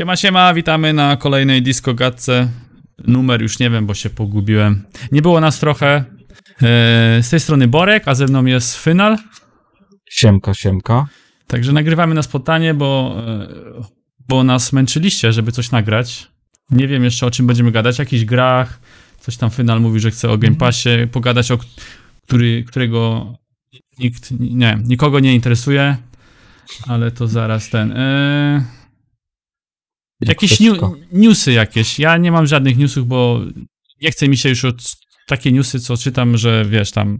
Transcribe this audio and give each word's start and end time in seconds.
Siema, 0.00 0.16
siema, 0.16 0.54
witamy 0.54 0.92
na 0.92 1.16
kolejnej 1.16 1.62
Disco 1.62 1.94
Gadce. 1.94 2.48
Numer 3.06 3.42
już 3.42 3.58
nie 3.58 3.70
wiem, 3.70 3.86
bo 3.86 3.94
się 3.94 4.10
pogubiłem. 4.10 4.84
Nie 5.12 5.22
było 5.22 5.40
nas 5.40 5.58
trochę. 5.58 6.04
E, 6.62 7.22
Z 7.22 7.30
tej 7.30 7.40
strony 7.40 7.68
Borek, 7.68 8.08
a 8.08 8.14
ze 8.14 8.26
mną 8.26 8.44
jest 8.44 8.76
Final. 8.76 9.16
Siemka, 10.10 10.54
siemka. 10.54 11.06
Także 11.46 11.72
nagrywamy 11.72 12.14
na 12.14 12.22
spontanie, 12.22 12.74
bo, 12.74 13.16
e, 13.26 13.48
bo 14.28 14.44
nas 14.44 14.72
męczyliście, 14.72 15.32
żeby 15.32 15.52
coś 15.52 15.70
nagrać. 15.70 16.28
Nie 16.70 16.88
wiem 16.88 17.04
jeszcze 17.04 17.26
o 17.26 17.30
czym 17.30 17.46
będziemy 17.46 17.72
gadać, 17.72 17.98
jakichś 17.98 18.24
grach. 18.24 18.80
Coś 19.20 19.36
tam 19.36 19.50
Final 19.50 19.80
mówi, 19.80 20.00
że 20.00 20.10
chce 20.10 20.30
o 20.30 20.38
Game 20.38 20.56
Passie 20.56 20.90
pogadać, 21.12 21.50
o 21.50 21.58
k- 21.58 21.64
który, 22.26 22.64
którego 22.64 23.32
nikt, 23.98 24.30
nie, 24.40 24.78
nikogo 24.84 25.20
nie 25.20 25.34
interesuje. 25.34 25.96
Ale 26.86 27.10
to 27.10 27.26
zaraz 27.28 27.68
ten. 27.70 27.92
E, 27.92 28.79
jakieś 30.20 30.60
niu, 30.60 30.74
newsy 31.12 31.52
jakieś. 31.52 31.98
Ja 31.98 32.16
nie 32.16 32.32
mam 32.32 32.46
żadnych 32.46 32.78
newsów, 32.78 33.06
bo 33.06 33.40
nie 34.02 34.10
chce 34.10 34.28
mi 34.28 34.36
się 34.36 34.48
już 34.48 34.64
od 34.64 34.96
takie 35.26 35.52
newsy, 35.52 35.80
co 35.80 35.96
czytam, 35.96 36.36
że 36.36 36.64
wiesz, 36.68 36.90
tam 36.90 37.18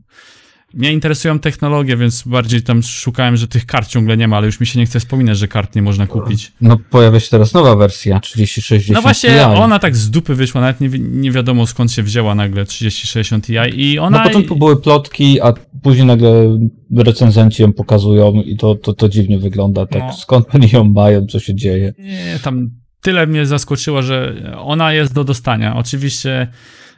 mnie 0.74 0.92
interesują 0.92 1.38
technologie, 1.38 1.96
więc 1.96 2.22
bardziej 2.22 2.62
tam 2.62 2.82
szukałem, 2.82 3.36
że 3.36 3.48
tych 3.48 3.66
kart 3.66 3.88
ciągle 3.88 4.16
nie 4.16 4.28
ma, 4.28 4.36
ale 4.36 4.46
już 4.46 4.60
mi 4.60 4.66
się 4.66 4.78
nie 4.78 4.86
chce 4.86 5.00
wspominać, 5.00 5.38
że 5.38 5.48
kart 5.48 5.74
nie 5.76 5.82
można 5.82 6.06
kupić. 6.06 6.52
No 6.60 6.78
pojawia 6.90 7.20
się 7.20 7.30
teraz 7.30 7.54
nowa 7.54 7.76
wersja 7.76 8.20
3060 8.20 8.94
No 8.94 9.02
właśnie, 9.02 9.30
Ti. 9.30 9.38
ona 9.40 9.78
tak 9.78 9.96
z 9.96 10.10
dupy 10.10 10.34
wyszła, 10.34 10.60
nawet 10.60 10.80
nie, 10.80 10.88
nie 10.98 11.30
wiadomo 11.30 11.66
skąd 11.66 11.92
się 11.92 12.02
wzięła 12.02 12.34
nagle 12.34 12.64
3060 12.64 13.46
Ti 13.46 13.52
i 13.74 13.98
ona... 13.98 14.18
Na 14.18 14.24
początku 14.24 14.56
były 14.56 14.80
plotki, 14.80 15.40
a 15.40 15.52
później 15.82 16.06
nagle 16.06 16.58
recenzenci 16.96 17.62
ją 17.62 17.72
pokazują 17.72 18.32
i 18.32 18.56
to, 18.56 18.74
to, 18.74 18.92
to 18.94 19.08
dziwnie 19.08 19.38
wygląda. 19.38 19.86
Tak, 19.86 20.02
No. 20.02 20.12
skąd 20.12 20.54
oni 20.54 20.68
ją 20.72 20.84
mają, 20.84 21.26
co 21.26 21.40
się 21.40 21.54
dzieje? 21.54 21.92
Nie, 21.98 22.38
tam 22.42 22.70
tyle 23.00 23.26
mnie 23.26 23.46
zaskoczyło, 23.46 24.02
że 24.02 24.34
ona 24.58 24.92
jest 24.92 25.12
do 25.14 25.24
dostania. 25.24 25.76
Oczywiście 25.76 26.48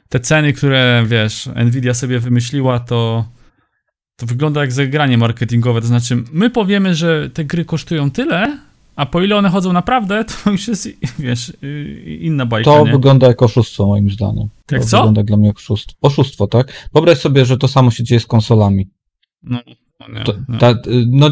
te 0.08 0.20
ceny, 0.20 0.52
które 0.52 1.04
wiesz, 1.06 1.48
Nvidia 1.64 1.94
sobie 1.94 2.18
wymyśliła, 2.18 2.80
to, 2.80 3.24
to 4.16 4.26
wygląda 4.26 4.60
jak 4.60 4.72
zagranie 4.72 5.18
marketingowe. 5.18 5.80
To 5.80 5.86
znaczy, 5.86 6.22
my 6.32 6.50
powiemy, 6.50 6.94
że 6.94 7.30
te 7.30 7.44
gry 7.44 7.64
kosztują 7.64 8.10
tyle, 8.10 8.58
a 8.96 9.06
po 9.06 9.22
ile 9.22 9.36
one 9.36 9.48
chodzą 9.50 9.72
naprawdę, 9.72 10.24
to 10.44 10.50
już 10.50 10.68
jest, 10.68 10.88
wiesz, 11.18 11.52
y, 11.64 12.18
inna 12.20 12.46
bajka, 12.46 12.70
To 12.70 12.86
nie? 12.86 12.92
wygląda 12.92 13.26
jak 13.26 13.42
oszustwo 13.42 13.86
moim 13.86 14.10
zdaniem. 14.10 14.48
Jak 14.70 14.80
to 14.82 14.86
co? 14.88 14.96
wygląda 14.96 15.22
dla 15.22 15.36
mnie 15.36 15.46
jak 15.46 15.56
oszustwo. 15.56 15.96
Oszustwo, 16.02 16.46
tak? 16.46 16.88
Wyobraź 16.92 17.18
sobie, 17.18 17.44
że 17.44 17.56
to 17.58 17.68
samo 17.68 17.90
się 17.90 18.04
dzieje 18.04 18.20
z 18.20 18.26
konsolami. 18.26 18.88
No, 19.42 19.58
no, 20.00 20.18
nie, 20.18 20.24
To, 20.24 20.34
no. 20.48 20.58
ta, 20.58 20.70
y, 20.70 20.76
no, 21.08 21.30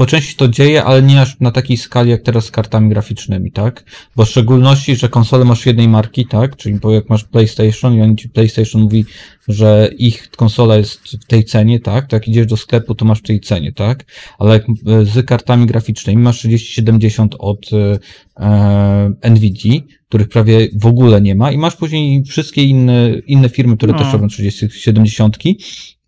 po 0.00 0.06
części 0.06 0.34
to 0.36 0.48
dzieje, 0.48 0.84
ale 0.84 1.02
nie 1.02 1.20
aż 1.20 1.40
na 1.40 1.50
takiej 1.50 1.76
skali 1.76 2.10
jak 2.10 2.22
teraz 2.22 2.44
z 2.44 2.50
kartami 2.50 2.88
graficznymi, 2.88 3.52
tak? 3.52 3.84
Bo 4.16 4.24
w 4.24 4.28
szczególności, 4.28 4.96
że 4.96 5.08
konsole 5.08 5.44
masz 5.44 5.66
jednej 5.66 5.88
marki, 5.88 6.26
tak? 6.26 6.56
Czyli 6.56 6.78
jak 6.90 7.08
masz 7.08 7.24
PlayStation 7.24 7.94
i 7.94 8.02
oni 8.02 8.16
ci 8.16 8.28
PlayStation 8.28 8.82
mówi, 8.82 9.04
że 9.48 9.90
ich 9.98 10.30
konsola 10.30 10.76
jest 10.76 11.00
w 11.00 11.24
tej 11.24 11.44
cenie, 11.44 11.80
tak? 11.80 12.06
To 12.06 12.16
jak 12.16 12.28
idziesz 12.28 12.46
do 12.46 12.56
sklepu, 12.56 12.94
to 12.94 13.04
masz 13.04 13.18
w 13.18 13.22
tej 13.22 13.40
cenie, 13.40 13.72
tak? 13.72 14.04
Ale 14.38 14.52
jak 14.52 14.68
y, 14.68 15.04
z 15.04 15.26
kartami 15.26 15.66
graficznymi 15.66 16.22
masz 16.22 16.38
3070 16.38 17.34
od 17.38 17.72
y, 17.72 17.98
e, 18.40 19.30
Nvidia, 19.30 19.80
których 20.08 20.28
prawie 20.28 20.68
w 20.74 20.86
ogóle 20.86 21.20
nie 21.20 21.34
ma 21.34 21.52
i 21.52 21.58
masz 21.58 21.76
później 21.76 22.24
wszystkie 22.24 22.64
inne, 22.64 23.10
inne 23.26 23.48
firmy, 23.48 23.76
które 23.76 23.92
No. 23.92 23.98
też 23.98 24.12
robią 24.12 24.28
3070, 24.28 25.36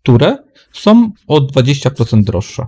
które 0.03 0.37
są 0.73 1.11
o 1.27 1.41
20% 1.41 2.23
droższe. 2.23 2.65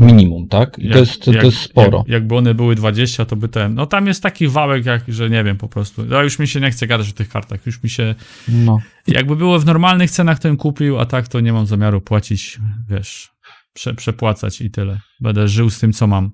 Minimum, 0.00 0.48
tak? 0.48 0.78
I 0.78 0.82
to, 0.82 0.88
Jak- 0.88 0.96
jest, 1.08 1.22
to 1.22 1.32
jak- 1.32 1.44
jest 1.44 1.58
sporo. 1.58 1.98
Jak, 1.98 2.08
jakby 2.08 2.36
one 2.36 2.54
były 2.54 2.74
20, 2.74 3.24
to 3.24 3.36
by 3.36 3.48
ten. 3.48 3.74
No 3.74 3.86
tam 3.86 4.06
jest 4.06 4.22
taki 4.22 4.48
wałek, 4.48 4.86
jak, 4.86 5.02
że 5.08 5.30
nie 5.30 5.44
wiem 5.44 5.56
po 5.56 5.68
prostu. 5.68 6.04
No 6.04 6.22
już 6.22 6.38
mi 6.38 6.48
się 6.48 6.60
nie 6.60 6.70
chce 6.70 6.86
gadać 6.86 7.10
o 7.10 7.12
tych 7.12 7.28
kartach. 7.28 7.66
Już 7.66 7.82
mi 7.82 7.90
się. 7.90 8.14
No. 8.48 8.78
Jakby 9.06 9.36
było 9.36 9.58
w 9.58 9.64
normalnych 9.66 10.10
cenach, 10.10 10.38
to 10.38 10.48
bym 10.48 10.56
kupił, 10.56 10.98
a 11.00 11.06
tak 11.06 11.28
to 11.28 11.40
nie 11.40 11.52
mam 11.52 11.66
zamiaru 11.66 12.00
płacić, 12.00 12.58
wiesz, 12.88 13.30
prze, 13.72 13.94
przepłacać 13.94 14.60
i 14.60 14.70
tyle. 14.70 15.00
Będę 15.20 15.48
żył 15.48 15.70
z 15.70 15.78
tym, 15.80 15.92
co 15.92 16.06
mam. 16.06 16.30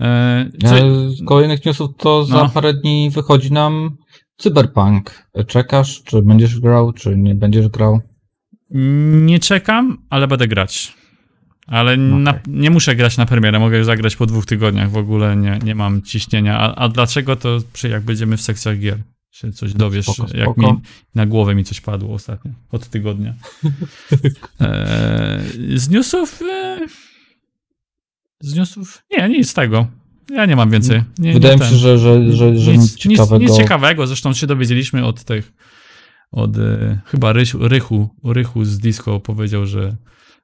E, 0.00 0.50
co, 0.66 0.78
E, 0.78 1.10
Z 1.10 1.24
kolejnych 1.26 1.64
newsów 1.64 1.90
to 1.98 2.24
za 2.24 2.34
No. 2.36 2.48
parę 2.48 2.74
dni 2.74 3.10
wychodzi 3.10 3.52
nam 3.52 3.96
Cyberpunk. 4.36 5.26
Czekasz, 5.46 6.02
czy 6.02 6.22
będziesz 6.22 6.60
grał, 6.60 6.92
czy 6.92 7.16
nie 7.16 7.34
będziesz 7.34 7.68
grał? 7.68 8.00
nie 9.22 9.38
czekam, 9.38 9.98
ale 10.10 10.28
będę 10.28 10.48
grać. 10.48 10.94
Ale 11.70 11.96
na, 11.96 12.30
Okej. 12.30 12.42
nie 12.48 12.70
muszę 12.70 12.96
grać 12.96 13.16
na 13.16 13.26
premierę, 13.26 13.58
mogę 13.58 13.84
zagrać 13.84 14.16
po 14.16 14.26
dwóch 14.26 14.46
tygodniach. 14.46 14.90
W 14.90 14.96
ogóle 14.96 15.36
nie, 15.36 15.58
nie 15.64 15.74
mam 15.74 16.02
ciśnienia. 16.02 16.58
A, 16.58 16.74
a 16.74 16.88
dlaczego 16.88 17.36
to 17.36 17.58
przy, 17.72 17.88
jak 17.88 18.02
będziemy 18.02 18.36
w 18.36 18.40
sekcjach 18.40 18.78
gier? 18.78 18.98
Się 19.30 19.52
coś 19.52 19.72
dowiesz, 19.72 20.06
Spoko, 20.06 20.36
jak 20.36 20.50
spoko. 20.50 20.72
mi 20.72 20.80
na 21.14 21.26
głowę 21.26 21.54
mi 21.54 21.64
coś 21.64 21.80
padło 21.80 22.14
ostatnio, 22.14 22.50
od 22.72 22.88
tygodnia. 22.88 23.34
E, 24.60 25.42
z 25.74 25.88
newsów... 25.88 26.42
E, 26.52 26.78
z 28.40 28.54
newsów... 28.54 29.02
Nie, 29.10 29.28
nic 29.28 29.50
z 29.50 29.54
tego. 29.54 29.86
Ja 30.30 30.46
nie 30.46 30.56
mam 30.56 30.70
więcej. 30.70 31.02
Nie, 31.18 31.32
Wydaje 31.32 31.56
mi 31.56 31.64
się, 31.64 31.76
że, 31.76 31.98
że, 31.98 32.32
że, 32.32 32.58
że 32.58 32.76
nic, 32.76 32.96
ciekawego. 32.96 33.38
Nic, 33.38 33.50
nic 33.50 33.58
ciekawego, 33.58 34.06
zresztą 34.06 34.34
się 34.34 34.46
dowiedzieliśmy 34.46 35.04
od 35.06 35.24
tych, 35.24 35.52
od 36.32 36.58
e, 36.58 37.00
chyba 37.04 37.32
Rysiu, 37.32 37.68
Rychu, 37.68 38.08
Rychu 38.24 38.64
z 38.64 38.78
Disco 38.78 39.20
powiedział, 39.20 39.66
że, 39.66 39.96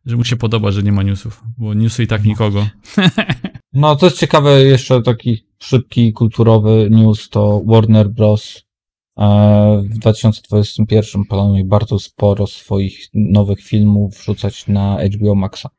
że 0.06 0.16
mu 0.16 0.24
się 0.24 0.36
podoba, 0.36 0.70
że 0.70 0.82
nie 0.82 0.92
ma 0.92 1.02
newsów, 1.02 1.42
bo 1.58 1.74
newsy 1.74 2.02
i 2.02 2.06
tak 2.06 2.24
nikogo. 2.24 2.66
No, 3.72 3.96
to 3.96 4.06
jest 4.06 4.18
ciekawe, 4.18 4.62
jeszcze 4.62 5.02
taki 5.02 5.46
szybki, 5.58 6.12
kulturowy 6.12 6.88
news, 6.90 7.28
to 7.28 7.62
Warner 7.66 8.08
Bros. 8.08 8.62
e, 9.18 9.82
w 9.90 9.98
2021 9.98 11.24
planuje 11.24 11.64
bardzo 11.64 11.98
sporo 11.98 12.46
swoich 12.46 13.08
nowych 13.14 13.60
filmów 13.60 14.18
wrzucać 14.18 14.66
na 14.66 14.98
HBO 15.14 15.34
Maxa. 15.34 15.70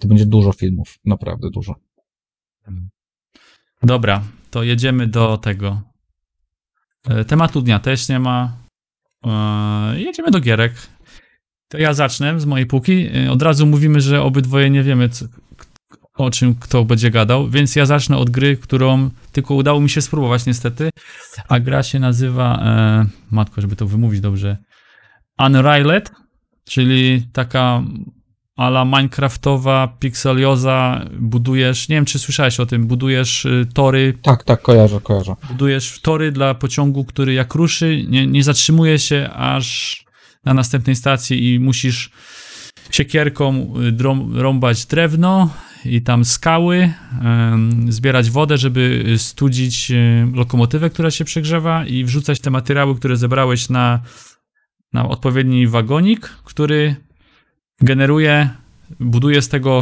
To 0.00 0.08
będzie 0.08 0.26
dużo 0.26 0.52
filmów, 0.52 0.98
naprawdę 1.04 1.50
dużo. 1.50 1.74
Dobra, 3.82 4.22
to 4.50 4.62
jedziemy 4.62 5.06
do 5.06 5.38
tego. 5.38 5.82
E, 7.04 7.24
Tematu 7.24 7.62
dnia 7.62 7.78
też 7.78 8.08
nie 8.08 8.18
ma. 8.18 8.56
E, 9.24 10.00
Jedziemy 10.00 10.30
do 10.30 10.40
gierek. 10.40 10.72
To 11.72 11.78
ja 11.78 11.94
zacznę 11.94 12.40
z 12.40 12.46
mojej 12.46 12.66
półki. 12.66 13.08
E, 13.26 13.30
Od 13.30 13.42
razu 13.42 13.66
mówimy, 13.66 14.00
że 14.00 14.22
obydwoje 14.22 14.70
nie 14.70 14.82
wiemy, 14.82 15.08
co, 15.08 15.24
o 16.14 16.30
czym 16.30 16.54
kto 16.54 16.84
będzie 16.84 17.10
gadał, 17.10 17.48
więc 17.48 17.76
ja 17.76 17.86
zacznę 17.86 18.16
od 18.16 18.30
gry, 18.30 18.56
którą 18.56 19.10
tylko 19.32 19.54
udało 19.54 19.80
mi 19.80 19.90
się 19.90 20.00
spróbować 20.02 20.46
niestety, 20.46 20.90
a 21.48 21.60
gra 21.60 21.82
się 21.82 21.98
nazywa, 21.98 22.58
e, 22.62 23.06
matko, 23.30 23.60
żeby 23.60 23.76
to 23.76 23.86
wymówić 23.86 24.20
dobrze, 24.20 24.56
Unrailed, 25.38 26.10
czyli 26.64 27.26
taka 27.32 27.82
ala 28.56 28.84
Minecraftowa, 28.84 29.96
pikselioza, 30.00 31.06
budujesz, 31.20 31.88
nie 31.88 31.96
wiem 31.96 32.04
czy 32.04 32.18
słyszałeś 32.18 32.60
o 32.60 32.66
tym, 32.66 32.86
budujesz 32.86 33.44
y, 33.44 33.66
tory, 33.74 34.18
Tak, 34.22 34.44
tak, 34.44 34.62
kojarzę, 34.62 35.00
kojarzę. 35.00 35.34
budujesz 35.48 36.00
tory 36.00 36.32
dla 36.32 36.54
pociągu, 36.54 37.04
który 37.04 37.32
jak 37.34 37.54
ruszy, 37.54 38.04
nie, 38.08 38.26
nie 38.26 38.42
zatrzymuje 38.44 38.98
się 38.98 39.30
aż 39.32 40.02
na 40.44 40.54
następnej 40.54 40.96
stacji 40.96 41.54
i 41.54 41.60
musisz 41.60 42.10
siekierką 42.90 43.74
y, 44.34 44.42
rąbać 44.42 44.86
drewno 44.86 45.50
i 45.84 46.02
tam 46.02 46.24
skały, 46.24 46.92
zbierać 47.88 48.30
wodę, 48.30 48.58
żeby 48.58 49.04
y, 49.08 49.18
studzić 49.18 49.90
y, 49.90 50.26
lokomotywę, 50.34 50.90
która 50.90 51.10
się 51.10 51.24
przegrzewa 51.24 51.86
i 51.86 52.04
wrzucać 52.04 52.40
te 52.40 52.50
materiały, 52.50 52.96
które 52.96 53.16
zebrałeś 53.16 53.68
na, 53.68 54.00
na 54.92 55.08
odpowiedni 55.08 55.66
wagonik, 55.66 56.28
który 56.44 56.96
generuje, 57.80 58.50
buduje 59.00 59.42
z 59.42 59.48
tego 59.48 59.80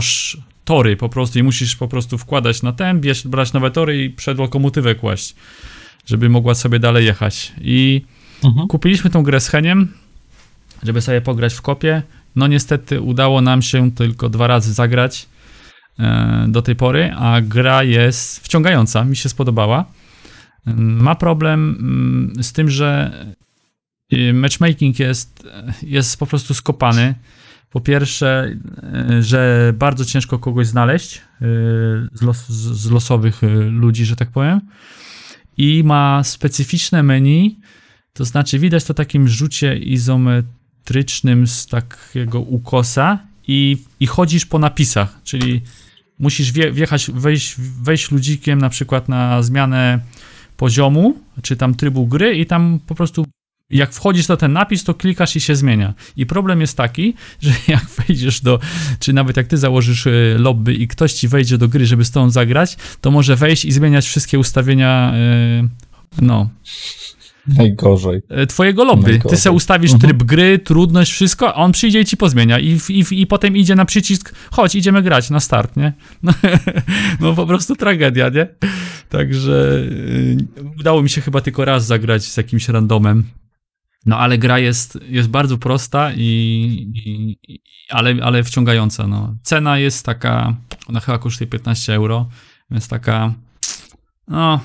tory 0.65 0.97
po 0.97 1.09
prostu 1.09 1.39
i 1.39 1.43
musisz 1.43 1.77
po 1.77 1.89
prostu 1.89 2.19
wkładać 2.19 2.63
na 2.63 2.73
ten, 2.73 3.01
bierz, 3.01 3.27
brać 3.27 3.53
nowe 3.53 3.71
tory 3.71 4.05
i 4.05 4.11
przed 4.11 4.39
lokomotywę 4.39 4.95
kłaść, 4.95 5.35
żeby 6.07 6.29
mogła 6.29 6.55
sobie 6.55 6.79
dalej 6.79 7.07
jechać. 7.07 7.53
I 7.61 8.03
Mhm. 8.45 8.69
kupiliśmy 8.69 9.11
tą 9.11 9.23
grę 9.23 9.41
z 9.41 9.49
Heniem, 9.49 9.89
żeby 10.83 11.01
sobie 11.01 11.21
pograć 11.21 11.55
w 11.55 11.63
kopie. 11.63 12.03
No 12.37 12.47
niestety 12.47 13.01
udało 13.01 13.41
nam 13.41 13.63
się 13.63 13.91
tylko 13.93 14.29
dwa 14.29 14.47
razy 14.47 14.73
zagrać 14.73 15.27
e, 15.99 16.47
do 16.49 16.63
tej 16.63 16.77
pory, 16.77 17.13
a 17.17 17.41
gra 17.41 17.83
jest 17.83 18.45
wciągająca, 18.45 19.05
mi 19.05 19.17
się 19.17 19.29
spodobała. 19.29 19.85
Ma 20.77 21.15
problem 21.15 21.77
mm, 21.81 22.43
z 22.45 22.53
tym, 22.53 22.71
że 22.71 23.13
y, 24.13 24.33
matchmaking 24.33 24.99
jest, 24.99 25.49
jest 25.83 26.19
po 26.19 26.27
prostu 26.27 26.55
skopany. 26.55 27.15
Po 27.71 27.81
pierwsze, 27.81 28.57
e, 28.83 29.23
że 29.23 29.73
bardzo 29.79 30.05
ciężko 30.05 30.39
kogoś 30.39 30.67
znaleźć 30.67 31.17
e, 31.17 31.21
z, 32.13 32.23
los, 32.23 32.49
z 32.49 32.91
losowych 32.91 33.45
e, 33.45 33.47
ludzi, 33.57 34.05
że 34.05 34.17
tak 34.17 34.31
powiem. 34.31 34.61
I 35.57 35.83
ma 35.85 36.25
specyficzne 36.25 37.03
menu, 37.03 37.61
to 38.13 38.25
znaczy 38.25 38.59
widać 38.59 38.85
to 38.85 38.95
takim 38.95 39.29
rzucie 39.29 39.77
izometrycznym 39.77 40.60
z 41.45 41.67
takiego 41.67 42.41
ukosa 42.41 43.19
i, 43.47 43.77
i 44.01 44.07
chodzisz 44.07 44.47
po 44.47 44.59
napisach, 44.59 45.21
czyli 45.25 45.63
musisz 46.19 46.53
wje, 46.53 46.73
wjechać, 46.73 47.11
wejść, 47.15 47.55
wejść 47.83 48.11
ludzikiem 48.11 48.59
na 48.59 48.69
przykład 48.69 49.09
na 49.09 49.43
zmianę 49.43 50.01
poziomu, 50.57 51.19
czy 51.43 51.57
tam 51.57 51.75
trybu 51.75 52.07
gry 52.07 52.37
i 52.37 52.47
tam 52.47 52.81
po 52.87 52.95
prostu 52.95 53.27
jak 53.71 53.93
wchodzisz 53.93 54.29
na 54.29 54.37
ten 54.37 54.53
napis, 54.53 54.85
to 54.85 54.95
klikasz 54.95 55.37
i 55.37 55.41
się 55.41 55.57
zmienia. 55.57 55.95
I 56.17 56.27
problem 56.27 56.61
jest 56.61 56.77
taki, 56.77 57.15
że 57.43 57.53
jak 57.69 57.85
wejdziesz 57.85 58.41
do, 58.41 58.61
czy 58.99 59.13
nawet 59.13 59.37
jak 59.37 59.47
ty 59.47 59.59
założysz 59.59 60.07
y, 60.07 60.37
lobby 60.39 60.75
i 60.75 60.89
ktoś 60.89 61.13
ci 61.13 61.29
wejdzie 61.29 61.59
do 61.59 61.69
gry, 61.69 61.87
żeby 61.87 62.05
z 62.05 62.11
tobą 62.11 62.31
zagrać, 62.31 62.77
to 63.01 63.11
może 63.11 63.37
wejść 63.37 63.65
i 63.65 63.73
zmieniać 63.73 64.07
wszystkie 64.07 64.39
ustawienia, 64.39 65.13
y, 66.19 66.23
no, 66.23 66.51
Najgorzej. 67.47 68.21
e, 68.29 68.47
twojego 68.47 68.85
lobby. 68.85 69.05
Ty 69.05 69.11
Najgorzej. 69.11 69.39
se 69.39 69.51
ustawisz 69.51 69.93
Mhm. 69.93 70.01
tryb 70.11 70.23
gry, 70.23 70.59
trudność, 70.59 71.13
wszystko, 71.13 71.49
a 71.49 71.55
on 71.55 71.73
przyjdzie 71.73 72.01
i 72.01 72.05
ci 72.05 72.17
pozmienia 72.17 72.59
i, 72.59 72.79
i, 72.89 73.05
i 73.21 73.27
potem 73.27 73.57
idzie 73.57 73.75
na 73.75 73.85
przycisk, 73.85 74.35
chodź, 74.51 74.75
idziemy 74.75 75.03
grać 75.03 75.31
na 75.31 75.41
start, 75.41 75.77
nie? 75.77 75.93
No, 76.23 76.33
no 77.21 77.33
po 77.35 77.47
prostu 77.47 77.77
tragedia, 77.77 78.29
nie? 78.29 78.49
Także 79.09 79.77
y, 79.79 80.37
udało 80.81 81.03
mi 81.03 81.09
się 81.11 81.21
chyba 81.21 81.41
tylko 81.41 81.65
raz 81.65 81.87
zagrać 81.87 82.23
z 82.25 82.37
jakimś 82.37 82.69
randomem. 82.69 83.25
No 84.07 84.19
ale 84.19 84.39
gra 84.39 84.59
jest, 84.59 84.99
jest 85.09 85.29
bardzo 85.29 85.59
prosta 85.59 86.13
i, 86.13 86.21
i, 86.95 87.39
i 87.55 87.61
ale, 87.91 88.15
ale 88.23 88.45
wciągająca, 88.45 89.07
no. 89.07 89.35
Cena 89.43 89.79
jest 89.79 90.07
taka, 90.07 90.57
ona 90.89 91.01
chyba 91.01 91.19
kosztuje 91.19 91.49
15 91.51 91.95
euro, 91.95 92.29
więc 92.71 92.89
taka, 92.89 93.35
no, 94.29 94.61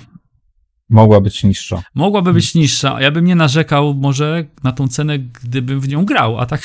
Mogła 0.89 1.21
być 1.21 1.43
niższa. 1.43 1.83
Mogłaby 1.95 2.33
być 2.33 2.55
niższa, 2.55 2.95
a 2.95 3.01
ja 3.01 3.11
bym 3.11 3.25
nie 3.25 3.35
narzekał 3.35 3.93
może 3.93 4.45
na 4.63 4.71
tą 4.71 4.87
cenę, 4.87 5.19
gdybym 5.19 5.79
w 5.79 5.87
nią 5.87 6.05
grał, 6.05 6.39
a 6.39 6.45
tak, 6.45 6.61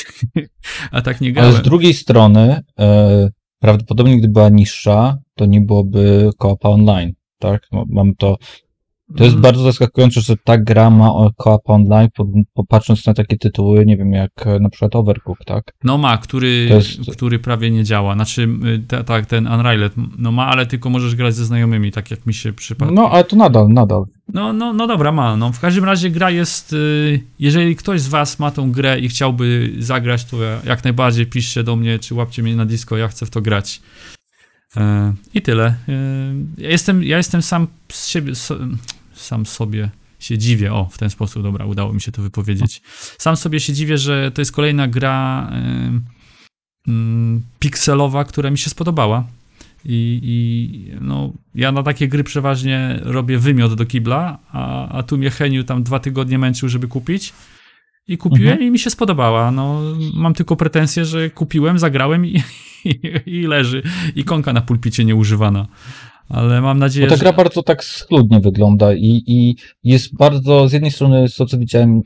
a 0.93 1.02
tak 1.02 1.20
nie 1.20 1.28
Ale 1.28 1.34
grałem. 1.34 1.52
z 1.55 1.62
drugiej 1.62 1.94
strony, 1.94 2.61
e, 2.78 3.28
prawdopodobnie 3.61 4.19
gdyby 4.19 4.32
była 4.32 4.49
niższa, 4.49 5.19
to 5.34 5.46
nie 5.46 5.61
byłoby 5.61 6.31
koopa 6.38 6.69
online, 6.69 7.12
tak? 7.38 7.62
Mam 7.88 8.14
to. 8.14 8.37
To 9.16 9.24
jest 9.24 9.34
Mm. 9.34 9.42
bardzo 9.42 9.62
zaskakujące, 9.62 10.20
że 10.20 10.34
ta 10.44 10.58
gra 10.58 10.90
ma 10.90 11.10
koopa 11.36 11.72
online, 11.72 12.08
po- 12.16 12.26
popatrząc 12.54 13.06
na 13.06 13.14
takie 13.14 13.36
tytuły, 13.38 13.86
nie 13.86 13.96
wiem, 13.96 14.12
jak 14.12 14.30
e, 14.46 14.58
na 14.60 14.68
przykład 14.70 14.96
Overcooked, 14.96 15.46
tak? 15.46 15.64
No 15.84 15.98
ma, 15.98 16.18
który, 16.18 16.48
jest- 16.70 17.12
który 17.12 17.38
prawie 17.38 17.70
nie 17.70 17.84
działa. 17.84 18.14
Znaczy, 18.14 18.48
ta- 18.88 19.04
tak, 19.04 19.26
ten 19.26 19.46
Unrailed, 19.46 19.92
no 20.18 20.32
ma, 20.32 20.46
ale 20.46 20.66
tylko 20.66 20.90
możesz 20.90 21.14
grać 21.14 21.34
ze 21.34 21.44
znajomymi, 21.44 21.92
tak 21.92 22.10
jak 22.10 22.26
mi 22.26 22.34
się 22.34 22.52
przypadło. 22.52 22.94
No, 22.94 23.10
ale 23.10 23.24
to 23.24 23.36
nadal, 23.36 23.68
nadal. 23.68 24.04
No, 24.34 24.52
no, 24.52 24.72
no 24.72 24.86
dobra, 24.86 25.12
ma. 25.12 25.36
No, 25.36 25.52
w 25.52 25.60
każdym 25.60 25.84
razie 25.84 26.10
gra 26.10 26.30
jest. 26.30 26.72
y, 26.72 27.20
Jeżeli 27.38 27.76
ktoś 27.76 28.00
z 28.00 28.08
Was 28.08 28.38
ma 28.38 28.50
tą 28.50 28.72
grę 28.72 29.00
i 29.00 29.08
chciałby 29.08 29.72
zagrać, 29.78 30.24
to 30.24 30.42
ja- 30.42 30.60
jak 30.64 30.84
najbardziej 30.84 31.26
piszcie 31.26 31.62
do 31.64 31.76
mnie, 31.76 31.98
czy 31.98 32.14
łapcie 32.14 32.42
mnie 32.42 32.56
na 32.56 32.66
disco, 32.66 32.96
ja 32.96 33.08
chcę 33.08 33.26
w 33.26 33.30
to 33.30 33.40
grać. 33.40 33.80
E, 34.76 35.12
I 35.34 35.42
tyle. 35.42 35.66
E, 35.66 35.74
Ja 36.58 36.68
jestem, 36.70 37.02
ja 37.04 37.16
jestem 37.16 37.42
sam 37.42 37.66
z 37.92 38.08
siebie, 38.08 38.32
sam 39.20 39.46
sobie 39.46 39.90
się 40.19 40.38
dziwię. 40.38 40.72
O, 40.72 40.88
w 40.93 40.99
ten 40.99 41.11
sposób, 41.11 41.43
dobra, 41.43 41.64
udało 41.67 41.93
mi 41.93 42.00
się 42.00 42.12
to 42.12 42.22
wypowiedzieć. 42.22 42.82
Sam 43.19 43.37
sobie 43.37 43.61
się 43.61 43.72
dziwię, 43.72 43.99
że 43.99 44.31
to 44.31 44.40
jest 44.40 44.52
kolejna 44.52 44.88
gra 44.88 45.49
mm, 46.88 47.43
pikselowa, 47.58 48.25
która 48.25 48.50
mi 48.50 48.58
się 48.58 48.70
spodobała. 48.70 49.25
I, 49.84 50.20
I 50.22 50.94
no, 51.00 51.32
ja 51.55 51.72
na 51.72 51.82
takie 51.82 52.08
gry 52.08 52.25
przeważnie 52.25 53.00
robię 53.02 53.38
wymiot 53.38 53.75
do 53.75 53.87
kibla, 53.87 54.38
a, 54.52 54.88
a 54.88 55.02
tu 55.02 55.19
mnie 55.19 55.31
Heniu 55.31 55.64
tam 55.64 55.82
dwa 55.82 55.99
tygodnie 55.99 56.38
męczył, 56.38 56.69
żeby 56.69 56.88
kupić. 56.88 57.32
I 58.08 58.19
kupiłem 58.19 58.52
Mhm. 58.52 58.69
i 58.69 58.70
mi 58.70 58.78
się 58.78 58.90
spodobała. 58.90 59.50
No, 59.50 59.82
mam 60.14 60.34
tylko 60.34 60.56
pretensję, 60.56 61.05
że 61.05 61.31
kupiłem, 61.31 61.78
zagrałem 61.78 62.26
i, 62.26 62.43
i, 62.84 63.00
i 63.26 63.43
leży. 63.46 63.82
Ikonka 64.14 64.52
na 64.52 64.61
pulpicie 64.61 65.05
nieużywana. 65.05 65.66
Ale 66.30 66.60
mam 66.60 66.78
nadzieję, 66.78 67.06
Bo 67.06 67.10
ta 67.10 67.16
że... 67.16 67.22
gra 67.22 67.32
bardzo 67.32 67.62
tak 67.62 67.84
schludnie 67.84 68.40
wygląda 68.40 68.94
i, 68.94 69.22
i 69.26 69.56
jest 69.84 70.16
bardzo, 70.16 70.68
z 70.68 70.72
jednej 70.72 70.90
strony, 70.90 71.28
z 71.28 71.34
to 71.36 71.46
co 71.46 71.58
widziałem, 71.58 72.00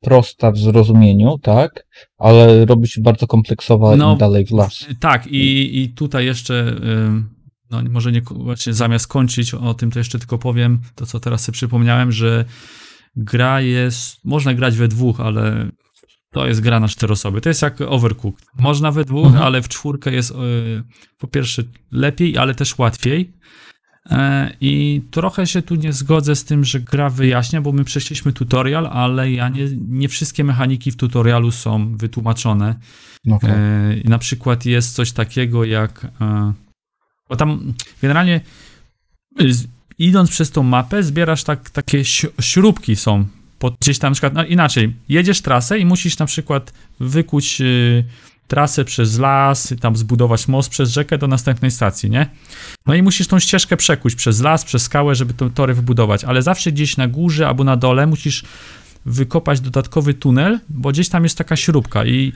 prosta 0.00 0.50
w 0.52 0.58
zrozumieniu, 0.58 1.38
tak? 1.38 1.86
Ale 2.18 2.64
robi 2.64 2.88
się 2.88 3.00
bardzo 3.02 3.26
kompleksowa 3.26 3.96
No, 3.96 4.16
dalej 4.16 4.46
w 4.46 4.50
las. 4.50 4.86
Tak, 5.00 5.26
i, 5.26 5.78
i 5.82 5.88
tutaj 5.88 6.26
jeszcze, 6.26 6.76
no 7.70 7.82
może 7.90 8.12
nie, 8.12 8.20
właśnie 8.30 8.72
zamiast 8.72 9.06
kończyć 9.08 9.54
o 9.54 9.74
tym, 9.74 9.90
to 9.90 9.98
jeszcze 9.98 10.18
tylko 10.18 10.38
powiem, 10.38 10.78
to 10.94 11.06
co 11.06 11.20
teraz 11.20 11.44
sobie 11.44 11.54
przypomniałem, 11.54 12.12
że 12.12 12.44
gra 13.16 13.60
jest, 13.60 14.24
można 14.24 14.54
grać 14.54 14.76
we 14.76 14.88
dwóch, 14.88 15.20
ale 15.20 15.68
to 16.32 16.46
jest 16.46 16.60
gra 16.60 16.80
na 16.80 16.88
cztery 16.88 17.12
osoby. 17.12 17.40
To 17.40 17.48
jest 17.48 17.62
jak 17.62 17.80
Overcooked. 17.80 18.46
Można 18.58 18.92
we 18.92 19.04
dwóch, 19.04 19.26
Mhm. 19.26 19.44
ale 19.44 19.62
w 19.62 19.68
czwórkę 19.68 20.12
jest 20.12 20.30
y, 20.30 20.34
po 21.18 21.26
pierwsze 21.28 21.62
lepiej, 21.92 22.38
ale 22.38 22.54
też 22.54 22.78
łatwiej. 22.78 23.32
E, 24.10 24.52
I 24.60 25.02
trochę 25.10 25.46
się 25.46 25.62
tu 25.62 25.74
nie 25.74 25.92
zgodzę 25.92 26.36
z 26.36 26.44
tym, 26.44 26.64
że 26.64 26.80
gra 26.80 27.10
wyjaśnia, 27.10 27.60
bo 27.60 27.72
my 27.72 27.84
przeszliśmy 27.84 28.32
tutorial, 28.32 28.86
ale 28.86 29.32
ja 29.32 29.48
nie, 29.48 29.68
nie 29.88 30.08
wszystkie 30.08 30.44
mechaniki 30.44 30.90
w 30.90 30.96
tutorialu 30.96 31.50
są 31.50 31.96
wytłumaczone. 31.96 32.74
No, 33.24 33.38
tak. 33.38 33.50
E, 33.50 33.96
i 34.04 34.08
na 34.08 34.18
przykład 34.18 34.66
jest 34.66 34.94
coś 34.94 35.12
takiego 35.12 35.64
jak. 35.64 36.06
E, 36.20 36.52
bo 37.28 37.36
tam 37.36 37.72
generalnie 38.02 38.40
idąc 39.98 40.30
przez 40.30 40.50
tą 40.50 40.62
mapę, 40.62 41.02
zbierasz 41.02 41.44
tak, 41.44 41.70
takie 41.70 42.04
śrubki 42.40 42.96
są. 42.96 43.24
Pod, 43.58 43.76
gdzieś 43.80 43.98
tam 43.98 44.10
na 44.10 44.14
przykład, 44.14 44.34
no 44.34 44.44
inaczej, 44.44 44.94
jedziesz 45.08 45.40
trasę 45.40 45.78
i 45.78 45.84
musisz 45.84 46.18
na 46.18 46.26
przykład 46.26 46.72
wykuć 47.00 47.60
y, 47.60 48.04
trasę 48.48 48.84
przez 48.84 49.18
las, 49.18 49.74
tam 49.80 49.96
zbudować 49.96 50.48
most 50.48 50.70
przez 50.70 50.90
rzekę 50.90 51.18
do 51.18 51.26
następnej 51.26 51.70
stacji, 51.70 52.10
nie? 52.10 52.26
No 52.86 52.94
i 52.94 53.02
musisz 53.02 53.26
tą 53.26 53.38
ścieżkę 53.38 53.76
przekuć 53.76 54.14
przez 54.14 54.40
las, 54.40 54.64
przez 54.64 54.82
skałę, 54.82 55.14
żeby 55.14 55.34
tą 55.34 55.50
tory 55.50 55.74
wybudować, 55.74 56.24
ale 56.24 56.42
zawsze 56.42 56.72
gdzieś 56.72 56.96
na 56.96 57.08
górze 57.08 57.48
albo 57.48 57.64
na 57.64 57.76
dole 57.76 58.06
musisz 58.06 58.44
wykopać 59.06 59.60
dodatkowy 59.60 60.14
tunel, 60.14 60.60
bo 60.68 60.90
gdzieś 60.90 61.08
tam 61.08 61.22
jest 61.22 61.38
taka 61.38 61.56
śrubka 61.56 62.04
i 62.04 62.32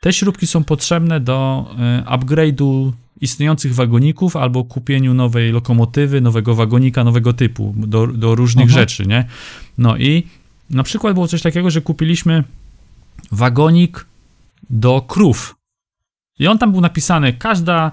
te 0.00 0.12
śrubki 0.12 0.46
są 0.46 0.64
potrzebne 0.64 1.20
do 1.20 1.66
e, 1.78 2.04
upgrade'u 2.18 2.92
istniejących 3.20 3.74
wagoników 3.74 4.36
albo 4.36 4.64
kupieniu 4.64 5.14
nowej 5.14 5.52
lokomotywy, 5.52 6.20
nowego 6.20 6.54
wagonika, 6.54 7.04
nowego 7.04 7.32
typu, 7.32 7.74
do, 7.76 8.06
do 8.06 8.34
różnych 8.34 8.66
Mhm. 8.66 8.80
rzeczy, 8.80 9.06
nie? 9.06 9.24
No 9.78 9.96
i 9.96 10.26
na 10.70 10.82
przykład 10.82 11.14
było 11.14 11.28
coś 11.28 11.42
takiego, 11.42 11.70
że 11.70 11.80
kupiliśmy 11.80 12.44
wagonik 13.32 14.06
do 14.70 15.00
krów. 15.02 15.56
I 16.38 16.46
on 16.48 16.58
tam 16.58 16.72
był 16.72 16.80
napisany, 16.80 17.32
każda, 17.32 17.92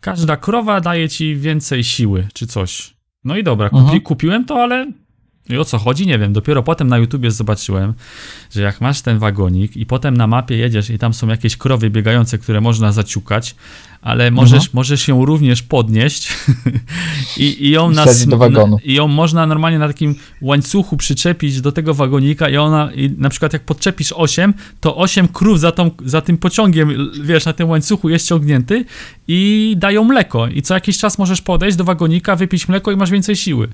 każda 0.00 0.36
krowa 0.36 0.80
daje 0.80 1.08
ci 1.08 1.36
więcej 1.36 1.84
siły, 1.84 2.28
czy 2.34 2.46
coś. 2.46 2.94
No 3.24 3.36
i 3.36 3.44
dobra, 3.44 3.68
kupi, 3.70 3.82
Mhm. 3.82 4.00
kupiłem 4.00 4.44
to, 4.44 4.62
ale 4.62 4.86
i 5.50 5.56
o 5.56 5.64
co 5.64 5.78
chodzi, 5.78 6.06
nie 6.06 6.18
wiem. 6.18 6.32
Dopiero 6.32 6.62
potem 6.62 6.88
na 6.88 6.98
YouTubie 6.98 7.30
zobaczyłem, 7.30 7.94
że 8.54 8.62
jak 8.62 8.80
masz 8.80 9.00
ten 9.02 9.18
wagonik 9.18 9.76
i 9.76 9.86
potem 9.86 10.16
na 10.16 10.26
mapie 10.26 10.56
jedziesz 10.56 10.90
i 10.90 10.98
tam 10.98 11.14
są 11.14 11.28
jakieś 11.28 11.56
krowy 11.56 11.90
biegające, 11.90 12.38
które 12.38 12.60
można 12.60 12.92
zaciukać, 12.92 13.54
ale 14.02 14.30
możesz, 14.30 14.52
Mhm. 14.64 14.70
możesz 14.74 15.08
ją 15.08 15.24
również 15.24 15.62
podnieść 15.62 16.32
i, 17.36 17.66
i 17.66 17.70
ją 17.70 17.90
I 17.90 17.94
na, 17.94 18.04
na- 18.04 18.76
i 18.84 18.94
ją 18.94 19.08
można 19.08 19.46
normalnie 19.46 19.78
na 19.78 19.86
takim 19.88 20.14
łańcuchu 20.42 20.96
przyczepić 20.96 21.60
do 21.60 21.72
tego 21.72 21.94
wagonika 21.94 22.48
i 22.48 22.56
ona, 22.56 22.90
i 22.94 23.10
na 23.18 23.28
przykład 23.28 23.52
jak 23.52 23.62
podczepisz 23.64 24.12
8, 24.16 24.54
to 24.80 24.96
8 24.96 25.28
krów 25.28 25.60
za, 25.60 25.72
tą, 25.72 25.90
za 26.04 26.20
tym 26.20 26.38
pociągiem, 26.38 27.10
wiesz, 27.22 27.44
na 27.44 27.52
tym 27.52 27.68
łańcuchu 27.68 28.08
jest 28.08 28.28
ciągnięty 28.28 28.84
i 29.28 29.74
dają 29.78 30.04
mleko 30.04 30.46
i 30.48 30.62
co 30.62 30.74
jakiś 30.74 30.98
czas 30.98 31.18
możesz 31.18 31.42
podejść 31.42 31.76
do 31.76 31.84
wagonika, 31.84 32.36
wypić 32.36 32.68
mleko 32.68 32.92
i 32.92 32.96
masz 32.96 33.10
więcej 33.10 33.36
siły. 33.36 33.68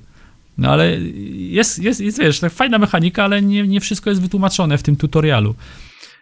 No 0.58 0.70
ale 0.70 0.96
jest, 1.34 1.78
jest, 1.78 2.00
jest 2.00 2.18
wiesz, 2.20 2.40
tak 2.40 2.52
fajna 2.52 2.78
mechanika, 2.78 3.24
ale 3.24 3.42
nie, 3.42 3.68
nie 3.68 3.80
wszystko 3.80 4.10
jest 4.10 4.22
wytłumaczone 4.22 4.78
w 4.78 4.82
tym 4.82 4.96
tutorialu, 4.96 5.54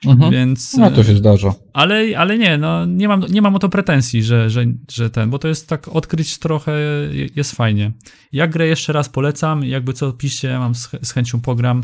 Mhm. 0.07 0.33
więc... 0.33 0.75
No 0.75 0.91
to 0.91 1.05
się 1.05 1.17
zdarza. 1.17 1.55
Ale, 1.73 2.05
ale 2.19 2.39
nie, 2.39 2.59
no 2.59 2.87
nie 2.87 3.09
mam, 3.09 3.21
nie 3.21 3.43
mam 3.43 3.55
o 3.57 3.59
to 3.59 3.69
pretensji, 3.69 4.23
że, 4.23 4.51
że, 4.51 4.65
że 4.91 5.11
ten, 5.11 5.31
bo 5.31 5.39
to 5.39 5.49
jest 5.49 5.69
tak 5.69 5.89
odkryć 5.89 6.39
trochę, 6.39 6.73
je- 7.13 7.29
jest 7.37 7.53
fajnie. 7.57 7.93
Ja 8.33 8.47
grę 8.47 8.67
jeszcze 8.67 8.93
raz 8.93 9.09
polecam, 9.09 9.65
jakby 9.65 9.93
co 9.93 10.13
piszcie, 10.13 10.49
ja 10.49 10.59
mam 10.59 10.75
z, 10.75 10.89
z 11.03 11.13
chęcią 11.13 11.41
pogram, 11.41 11.83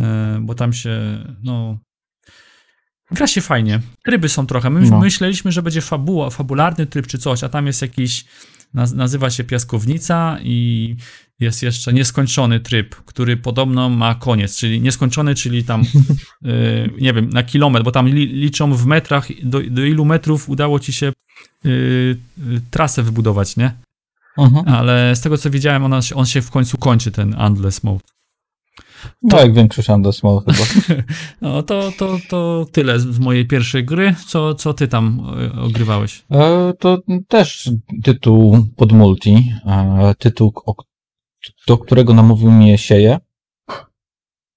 e, 0.00 0.38
bo 0.42 0.54
tam 0.54 0.72
się, 0.72 1.24
no... 1.42 1.78
Gra 3.10 3.26
się 3.26 3.40
fajnie. 3.40 3.80
Tryby 4.04 4.28
są 4.28 4.46
trochę. 4.46 4.70
My 4.70 4.80
No. 4.90 5.00
myśleliśmy, 5.00 5.52
że 5.52 5.62
będzie 5.62 5.80
fabuła, 5.80 6.30
fabularny 6.30 6.86
tryb 6.86 7.06
czy 7.06 7.18
coś, 7.18 7.44
a 7.44 7.48
tam 7.48 7.66
jest 7.66 7.82
jakiś 7.82 8.24
naz- 8.74 8.94
nazywa 8.94 9.30
się 9.30 9.44
Piaskownica 9.44 10.38
i 10.42 10.96
jest 11.40 11.62
jeszcze 11.62 11.92
nieskończony 11.92 12.60
tryb, 12.60 12.94
który 12.94 13.36
podobno 13.36 13.88
ma 13.88 14.14
koniec, 14.14 14.56
czyli 14.56 14.80
nieskończony, 14.80 15.34
czyli 15.34 15.64
tam, 15.64 15.82
y, 16.46 16.90
nie 17.00 17.12
wiem, 17.12 17.30
na 17.30 17.42
kilometr, 17.42 17.84
bo 17.84 17.92
tam 17.92 18.08
li, 18.08 18.26
liczą 18.26 18.74
w 18.74 18.86
metrach, 18.86 19.28
do, 19.42 19.60
do 19.70 19.84
ilu 19.84 20.04
metrów 20.04 20.48
udało 20.48 20.80
ci 20.80 20.92
się 20.92 21.12
y, 21.66 21.68
y, 21.68 22.16
trasę 22.70 23.02
wybudować, 23.02 23.56
nie? 23.56 23.74
Mhm. 24.38 24.68
Ale 24.68 25.16
z 25.16 25.20
tego 25.20 25.38
co 25.38 25.50
widziałem, 25.50 25.84
ona, 25.84 26.00
on 26.14 26.26
się 26.26 26.42
w 26.42 26.50
końcu 26.50 26.78
kończy, 26.78 27.10
ten 27.10 27.34
Endless 27.40 27.82
Mode. 27.82 28.04
No 29.22 29.40
jak 29.40 29.54
większość 29.54 29.90
Andesmall 29.90 30.40
chyba. 30.40 31.02
No 31.40 31.62
to, 31.62 31.92
to, 31.98 32.18
to 32.28 32.66
tyle 32.72 33.00
z 33.00 33.18
mojej 33.18 33.46
pierwszej 33.46 33.84
gry. 33.84 34.14
Co, 34.26 34.54
co 34.54 34.74
ty 34.74 34.88
tam 34.88 35.26
y, 35.56 35.60
ogrywałeś? 35.60 36.24
E, 36.30 36.72
to 36.78 36.98
też 37.28 37.70
tytuł 38.02 38.58
pod 38.76 38.92
multi. 38.92 39.52
E, 39.66 40.14
tytuł, 40.18 40.52
o, 40.66 40.74
do 41.66 41.78
którego 41.78 42.14
namówił 42.14 42.50
mnie 42.50 42.78
Sieje. 42.78 43.18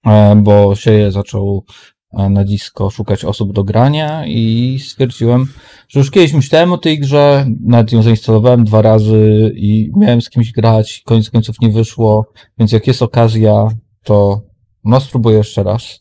E, 0.06 0.36
bo 0.36 0.76
Sieje 0.76 1.12
zaczął 1.12 1.66
e, 2.14 2.30
na 2.30 2.44
disco 2.44 2.90
szukać 2.90 3.26
osób 3.26 3.54
do 3.54 3.64
grania 3.64 4.26
i 4.28 4.78
stwierdziłem, 4.80 5.48
że 5.90 6.00
już 6.00 6.12
kiedyś 6.12 6.34
myślałem 6.34 6.74
o 6.74 6.78
tej 6.78 7.00
grze, 7.00 7.46
nawet 7.62 7.92
ją 7.92 8.02
zainstalowałem 8.02 8.64
dwa 8.64 8.82
razy 8.82 9.52
i 9.56 9.92
miałem 9.98 10.22
z 10.22 10.30
kimś 10.30 10.52
grać, 10.52 11.02
koniec 11.06 11.30
końców 11.30 11.62
nie 11.62 11.70
wyszło, 11.70 12.32
więc 12.58 12.72
jak 12.72 12.88
jest 12.88 13.02
okazja, 13.02 13.68
to 14.06 14.42
no 14.86 15.00
spróbuję 15.00 15.38
jeszcze 15.38 15.64
raz. 15.64 16.00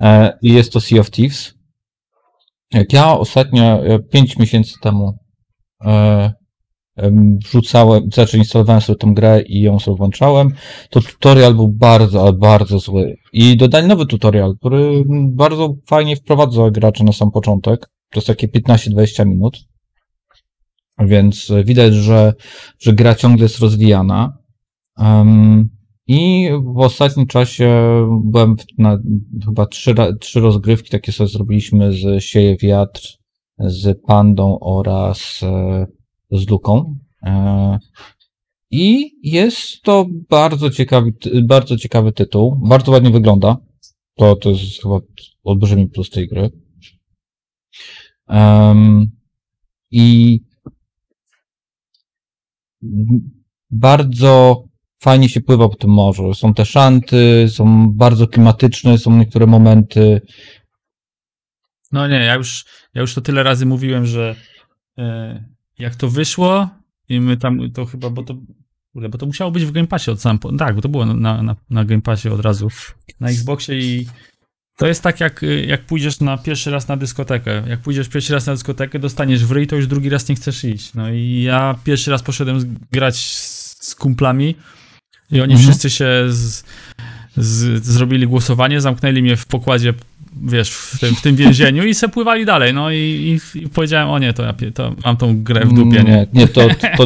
E, 0.00 0.38
I 0.42 0.52
jest 0.52 0.72
to 0.72 0.80
Sea 0.80 1.00
of 1.00 1.10
Thieves. 1.10 1.54
Jak 2.72 2.92
ja 2.92 3.18
ostatnio, 3.18 3.62
e, 3.62 3.98
pięć 3.98 4.38
miesięcy 4.38 4.74
temu, 4.80 5.18
e, 5.84 6.32
em, 6.96 7.38
wrzucałem, 7.44 8.10
znaczy 8.12 8.38
instalowałem 8.38 8.82
sobie 8.82 8.98
tą 8.98 9.14
grę 9.14 9.42
i 9.42 9.60
ją 9.60 9.78
sobie 9.78 9.96
włączałem, 9.96 10.54
to 10.90 11.00
tutorial 11.00 11.54
był 11.54 11.68
bardzo, 11.68 12.22
ale 12.22 12.32
bardzo 12.32 12.78
zły. 12.78 13.16
I 13.32 13.56
dodali 13.56 13.86
nowy 13.86 14.06
tutorial, 14.06 14.56
który 14.56 15.04
bardzo 15.28 15.74
fajnie 15.86 16.16
wprowadza 16.16 16.70
graczy 16.70 17.04
na 17.04 17.12
sam 17.12 17.30
początek. 17.30 17.80
To 18.10 18.18
jest 18.18 18.26
takie 18.26 18.48
15-20 18.48 19.26
minut. 19.26 19.58
Więc 20.98 21.50
e, 21.50 21.64
widać, 21.64 21.94
że, 21.94 22.32
że 22.78 22.92
gra 22.92 23.14
ciągle 23.14 23.42
jest 23.42 23.58
rozwijana. 23.58 24.38
I 26.06 26.50
w 26.74 26.78
ostatnim 26.78 27.26
czasie 27.26 27.68
byłem 28.24 28.56
na 28.78 28.98
chyba 29.44 29.66
trzy, 29.66 29.94
trzy 30.20 30.40
rozgrywki 30.40 30.90
takie 30.90 31.12
sobie 31.12 31.28
zrobiliśmy 31.28 31.92
z 31.92 32.24
Sieje 32.24 32.56
Wiatr, 32.56 33.00
z 33.58 34.02
Pandą 34.02 34.58
oraz 34.60 35.40
e, 35.42 35.86
z 36.30 36.48
Luką. 36.48 36.98
E, 37.22 37.78
I 38.70 39.12
jest 39.22 39.82
to 39.82 40.06
bardzo 40.30 40.70
ciekawy, 40.70 41.12
bardzo 41.42 41.76
ciekawy 41.76 42.12
tytuł. 42.12 42.60
Bardzo 42.68 42.92
ładnie 42.92 43.10
wygląda. 43.10 43.56
To, 44.14 44.36
to 44.36 44.50
jest 44.50 44.82
chyba 44.82 44.98
olbrzymi 45.44 45.88
plus 45.88 46.10
tej 46.10 46.28
gry. 46.28 46.50
Em, 48.28 49.10
I 49.90 50.40
bardzo 53.70 54.64
fajnie 55.00 55.28
się 55.28 55.40
pływa 55.40 55.68
po 55.68 55.76
tym 55.76 55.90
morzu. 55.90 56.34
Są 56.34 56.54
te 56.54 56.66
szanty, 56.66 57.46
są 57.48 57.88
bardzo 57.92 58.26
klimatyczne, 58.26 58.98
są 58.98 59.16
niektóre 59.16 59.46
momenty. 59.46 60.20
No 61.92 62.08
nie, 62.08 62.16
ja 62.16 62.34
już, 62.34 62.64
ja 62.94 63.00
już 63.00 63.14
to 63.14 63.20
tyle 63.20 63.42
razy 63.42 63.66
mówiłem, 63.66 64.06
że 64.06 64.36
e, 64.98 65.44
jak 65.78 65.94
to 65.94 66.08
wyszło 66.08 66.68
i 67.08 67.20
my 67.20 67.36
tam, 67.36 67.72
to 67.72 67.84
chyba, 67.84 68.10
bo 68.10 68.22
to, 68.22 68.34
bo 68.94 69.18
to 69.18 69.26
musiało 69.26 69.50
być 69.50 69.64
w 69.64 69.72
Game 69.72 69.86
Passie 69.86 70.10
od 70.10 70.22
po- 70.40 70.56
tak, 70.56 70.74
bo 70.74 70.82
to 70.82 70.88
było 70.88 71.06
na, 71.06 71.42
na, 71.42 71.56
na 71.70 71.84
Game 71.84 72.02
Passie 72.02 72.28
od 72.28 72.40
razu, 72.40 72.68
na 73.20 73.28
Xboxie 73.28 73.78
i 73.78 74.06
to 74.76 74.86
jest 74.86 75.02
tak 75.02 75.20
jak, 75.20 75.44
jak 75.66 75.86
pójdziesz 75.86 76.20
na 76.20 76.38
pierwszy 76.38 76.70
raz 76.70 76.88
na 76.88 76.96
dyskotekę. 76.96 77.62
Jak 77.68 77.80
pójdziesz 77.80 78.08
pierwszy 78.08 78.32
raz 78.32 78.46
na 78.46 78.52
dyskotekę, 78.52 78.98
dostaniesz 78.98 79.44
w 79.44 79.50
ryj, 79.50 79.66
to 79.66 79.76
już 79.76 79.86
drugi 79.86 80.08
raz 80.08 80.28
nie 80.28 80.34
chcesz 80.34 80.64
iść. 80.64 80.94
No 80.94 81.10
i 81.10 81.42
ja 81.42 81.78
pierwszy 81.84 82.10
raz 82.10 82.22
poszedłem 82.22 82.78
grać 82.92 83.16
z, 83.16 83.76
z 83.88 83.94
kumplami 83.94 84.54
i 85.34 85.40
oni 85.40 85.52
Mhm. 85.52 85.60
wszyscy 85.60 85.90
się 85.90 86.06
z, 86.28 86.64
z, 87.36 87.84
zrobili 87.84 88.26
głosowanie, 88.26 88.80
zamknęli 88.80 89.22
mnie 89.22 89.36
w 89.36 89.46
pokładzie, 89.46 89.94
wiesz, 90.42 90.70
w 90.70 90.98
tym, 91.00 91.14
w 91.14 91.22
tym 91.22 91.36
więzieniu 91.36 91.84
i 91.84 91.94
se 91.94 92.08
pływali 92.08 92.44
dalej. 92.44 92.74
No 92.74 92.90
i, 92.90 92.96
i, 92.96 93.58
i 93.58 93.68
powiedziałem, 93.68 94.08
o 94.08 94.18
nie, 94.18 94.32
to 94.32 94.42
ja 94.42 94.54
to 94.74 94.94
mam 95.04 95.16
tą 95.16 95.42
grę 95.42 95.66
w 95.66 95.72
dupie, 95.72 96.02
nie? 96.02 96.02
Nie, 96.02 96.26
nie 96.32 96.48
to, 96.48 96.68
to, 96.96 97.04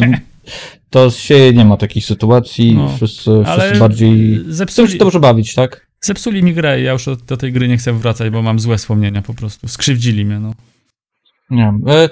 to 0.89 1.11
się 1.11 1.53
nie 1.53 1.65
ma 1.65 1.77
takich 1.77 2.05
sytuacji. 2.05 2.75
No, 2.75 2.95
wszyscy, 2.95 3.31
wszyscy 3.45 3.79
bardziej. 3.79 4.35
Chcą 4.35 4.53
zepsuli, 4.53 4.91
się 4.91 4.97
dobrze 4.97 5.19
bawić, 5.19 5.53
tak? 5.53 5.89
zepsuli 6.01 6.43
mi 6.43 6.53
grę 6.53 6.81
i 6.81 6.83
ja 6.83 6.91
już 6.91 7.05
do, 7.27 7.37
tej 7.37 7.53
gry 7.53 7.67
nie 7.67 7.77
chcę 7.77 7.93
wracać, 7.93 8.29
bo 8.29 8.41
mam 8.41 8.59
złe 8.59 8.77
wspomnienia 8.77 9.21
po 9.21 9.33
prostu. 9.33 9.67
Skrzywdzili 9.67 10.25
mnie, 10.25 10.39
no. 10.39 10.53
Nie. 11.49 11.73
E, 11.87 12.09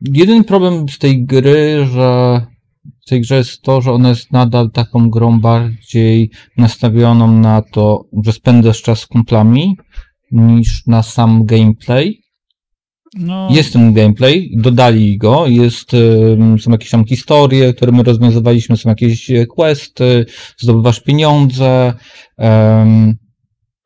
jedyny 0.00 0.44
problem 0.44 0.88
z 0.88 0.98
tej 0.98 1.24
gry, 1.24 1.86
że 1.94 2.40
tej 3.06 3.20
grze 3.20 3.36
jest 3.36 3.62
to, 3.62 3.80
że 3.80 3.92
ona 3.92 4.08
jest 4.08 4.32
nadal 4.32 4.70
taką 4.70 5.10
grą 5.10 5.40
bardziej 5.40 6.30
nastawioną 6.56 7.32
na 7.32 7.62
to, 7.62 8.04
że 8.24 8.32
spędzasz 8.32 8.82
czas 8.82 8.98
z 9.00 9.06
kumplami, 9.06 9.76
niż 10.32 10.86
na 10.86 11.02
sam 11.02 11.44
gameplay. 11.44 12.22
no 13.14 13.48
Jest 13.50 13.72
ten 13.72 13.92
gameplay, 13.92 14.50
dodali 14.56 15.18
go, 15.18 15.46
jest, 15.46 15.90
są 16.60 16.70
jakieś 16.70 16.90
tam 16.90 17.04
historie, 17.04 17.74
które 17.74 17.92
my 17.92 18.02
rozwiązywaliśmy, 18.02 18.76
są 18.76 18.88
jakieś 18.88 19.30
e, 19.30 19.46
questy, 19.46 20.26
zdobywasz 20.58 21.00
pieniądze, 21.00 21.94
em, 22.38 23.14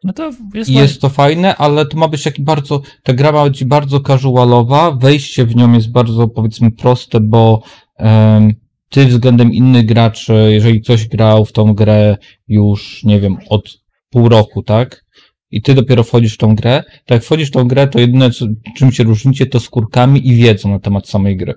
no 0.05 0.13
to 0.13 0.31
jest, 0.55 0.71
jest 0.71 1.01
to 1.01 1.09
fajne, 1.09 1.57
ale 1.57 1.87
to 1.87 1.99
ma 1.99 2.09
być 2.09 2.23
taki 2.23 2.43
bardzo, 2.43 2.83
ta 3.03 3.13
gra 3.13 3.33
ma 3.33 3.45
być 3.45 3.65
bardzo 3.65 4.01
casualowa, 4.01 4.91
wejście 4.91 5.47
w 5.47 5.57
nią 5.57 5.73
jest 5.73 5.93
bardzo, 5.93 6.29
powiedzmy, 6.29 6.71
proste, 6.71 7.21
bo 7.21 7.63
em, 7.97 8.55
ty 8.91 9.07
względem 9.07 9.53
innych 9.53 9.87
graczy, 9.87 10.33
jeżeli 10.51 10.81
ktoś 10.81 11.09
grał 11.09 11.45
w 11.45 11.53
tą 11.53 11.75
grę 11.75 12.17
już, 12.49 13.05
nie 13.05 13.21
wiem, 13.21 13.37
od 13.49 13.81
pół 14.11 14.29
roku, 14.29 14.63
tak? 14.63 15.05
I 15.51 15.63
ty 15.63 15.75
dopiero 15.75 16.05
wchodzisz 16.05 16.35
w 16.35 16.39
tą 16.39 16.55
grę, 16.55 16.83
to 17.07 17.15
jak 17.15 17.25
wchodzisz 17.25 17.49
w 17.49 17.53
tą 17.53 17.69
grę, 17.69 17.89
to 17.89 17.99
jedyne, 17.99 18.31
czym 18.77 18.93
się 18.93 19.05
różnicie, 19.05 19.47
to 19.47 19.61
skórkami 19.61 20.29
i 20.29 20.35
wiedzą 20.35 20.71
na 20.71 20.79
temat 20.79 21.09
samej 21.09 21.37
gry. 21.37 21.55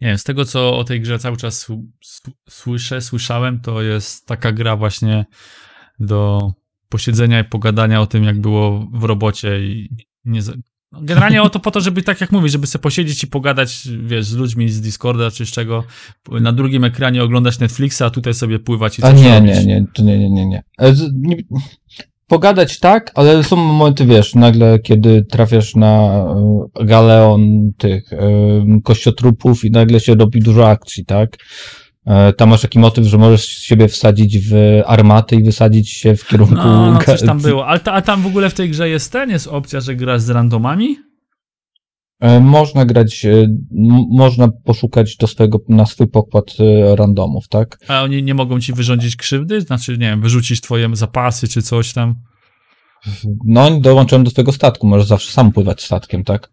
Nie 0.00 0.08
wiem, 0.08 0.18
z 0.18 0.24
tego 0.24 0.44
co 0.44 0.78
o 0.78 0.84
tej 0.84 1.00
grze 1.00 1.18
cały 1.18 1.36
czas 1.36 1.66
słyszę, 2.48 3.00
słyszałem, 3.00 3.60
to 3.60 3.82
jest 3.82 4.26
taka 4.26 4.52
gra 4.52 4.76
właśnie 4.76 5.24
do 5.98 6.50
posiedzenia 6.88 7.40
i 7.40 7.44
pogadania 7.44 8.00
o 8.00 8.06
tym, 8.06 8.24
jak 8.24 8.40
było 8.40 8.86
w 8.92 9.04
robocie 9.04 9.60
i 9.60 9.88
nie. 10.24 10.40
No, 10.96 11.06
Generalnie 11.06 11.42
o 11.42 11.50
to 11.50 11.60
po 11.60 11.70
to, 11.70 11.80
żeby 11.80 12.02
tak 12.02 12.20
jak 12.20 12.32
mówisz, 12.32 12.52
żeby 12.52 12.66
sobie 12.66 12.82
posiedzieć 12.82 13.24
i 13.24 13.26
pogadać, 13.26 13.88
wiesz, 14.02 14.24
z 14.24 14.34
ludźmi 14.34 14.68
z 14.68 14.80
Discorda 14.80 15.30
czy 15.30 15.46
z 15.46 15.50
czego, 15.50 15.84
na 16.30 16.52
drugim 16.52 16.84
ekranie 16.84 17.22
oglądać 17.22 17.58
Netflixa, 17.58 18.02
a 18.02 18.10
tutaj 18.10 18.34
sobie 18.34 18.58
pływać 18.58 18.98
i 18.98 19.04
A 19.04 19.12
coś 19.12 19.20
nie, 19.20 19.34
robić. 19.34 19.56
nie, 19.56 19.64
nie, 19.64 19.86
to 19.94 20.02
nie, 20.02 20.18
nie, 20.18 20.30
nie, 20.30 20.46
nie. 20.46 20.62
E, 20.78 20.94
nie. 21.12 21.36
Pogadać 22.26 22.78
tak, 22.78 23.12
ale 23.14 23.44
są 23.44 23.56
momenty, 23.56 24.06
wiesz, 24.06 24.34
nagle, 24.34 24.78
kiedy 24.78 25.24
trafiasz 25.24 25.74
na 25.74 26.24
e, 26.80 26.84
galeon 26.84 27.72
tych 27.78 28.12
e, 28.12 28.18
kościotrupów 28.84 29.64
i 29.64 29.70
nagle 29.70 30.00
się 30.00 30.14
robi 30.14 30.40
dużo 30.40 30.68
akcji, 30.68 31.04
tak? 31.04 31.36
E, 32.06 32.32
Tam 32.32 32.50
masz 32.50 32.62
taki 32.62 32.78
motyw, 32.78 33.06
że 33.06 33.18
możesz 33.18 33.46
siebie 33.46 33.88
wsadzić 33.88 34.38
w 34.38 34.82
armatę 34.86 35.36
i 35.36 35.42
wysadzić 35.44 35.90
się 35.90 36.16
w 36.16 36.26
kierunku... 36.28 36.54
No, 36.54 36.92
no 36.92 37.00
coś 37.02 37.22
tam 37.22 37.40
było. 37.40 37.66
Ale 37.66 37.80
ta, 37.80 37.92
a 37.92 38.02
tam 38.02 38.22
w 38.22 38.26
ogóle 38.26 38.50
w 38.50 38.54
tej 38.54 38.70
grze 38.70 38.88
jest 38.88 39.12
ten, 39.12 39.30
jest 39.30 39.46
opcja, 39.46 39.80
że 39.80 39.94
grasz 39.96 40.20
z 40.22 40.30
randomami? 40.30 40.96
E, 42.20 42.40
Można 42.40 42.84
grać, 42.84 43.24
e, 43.24 43.46
można 44.10 44.48
poszukać 44.64 45.16
do 45.16 45.26
swojego, 45.26 45.58
na 45.68 45.86
swój 45.86 46.06
pokład 46.08 46.56
randomów, 46.94 47.48
tak? 47.48 47.78
A 47.88 48.02
oni 48.02 48.22
nie 48.22 48.34
mogą 48.34 48.60
ci 48.60 48.72
wyrządzić 48.72 49.16
krzywdy? 49.16 49.60
Znaczy, 49.60 49.92
nie 49.92 49.98
wiem, 49.98 50.20
wyrzucić 50.20 50.60
twoje 50.60 50.88
zapasy 50.92 51.48
czy 51.48 51.62
coś 51.62 51.92
tam? 51.92 52.14
No, 53.44 53.80
dołączają 53.80 54.24
do 54.24 54.30
twojego 54.30 54.52
statku, 54.52 54.86
możesz 54.86 55.06
zawsze 55.06 55.32
sam 55.32 55.52
pływać 55.52 55.84
statkiem, 55.84 56.24
tak? 56.24 56.50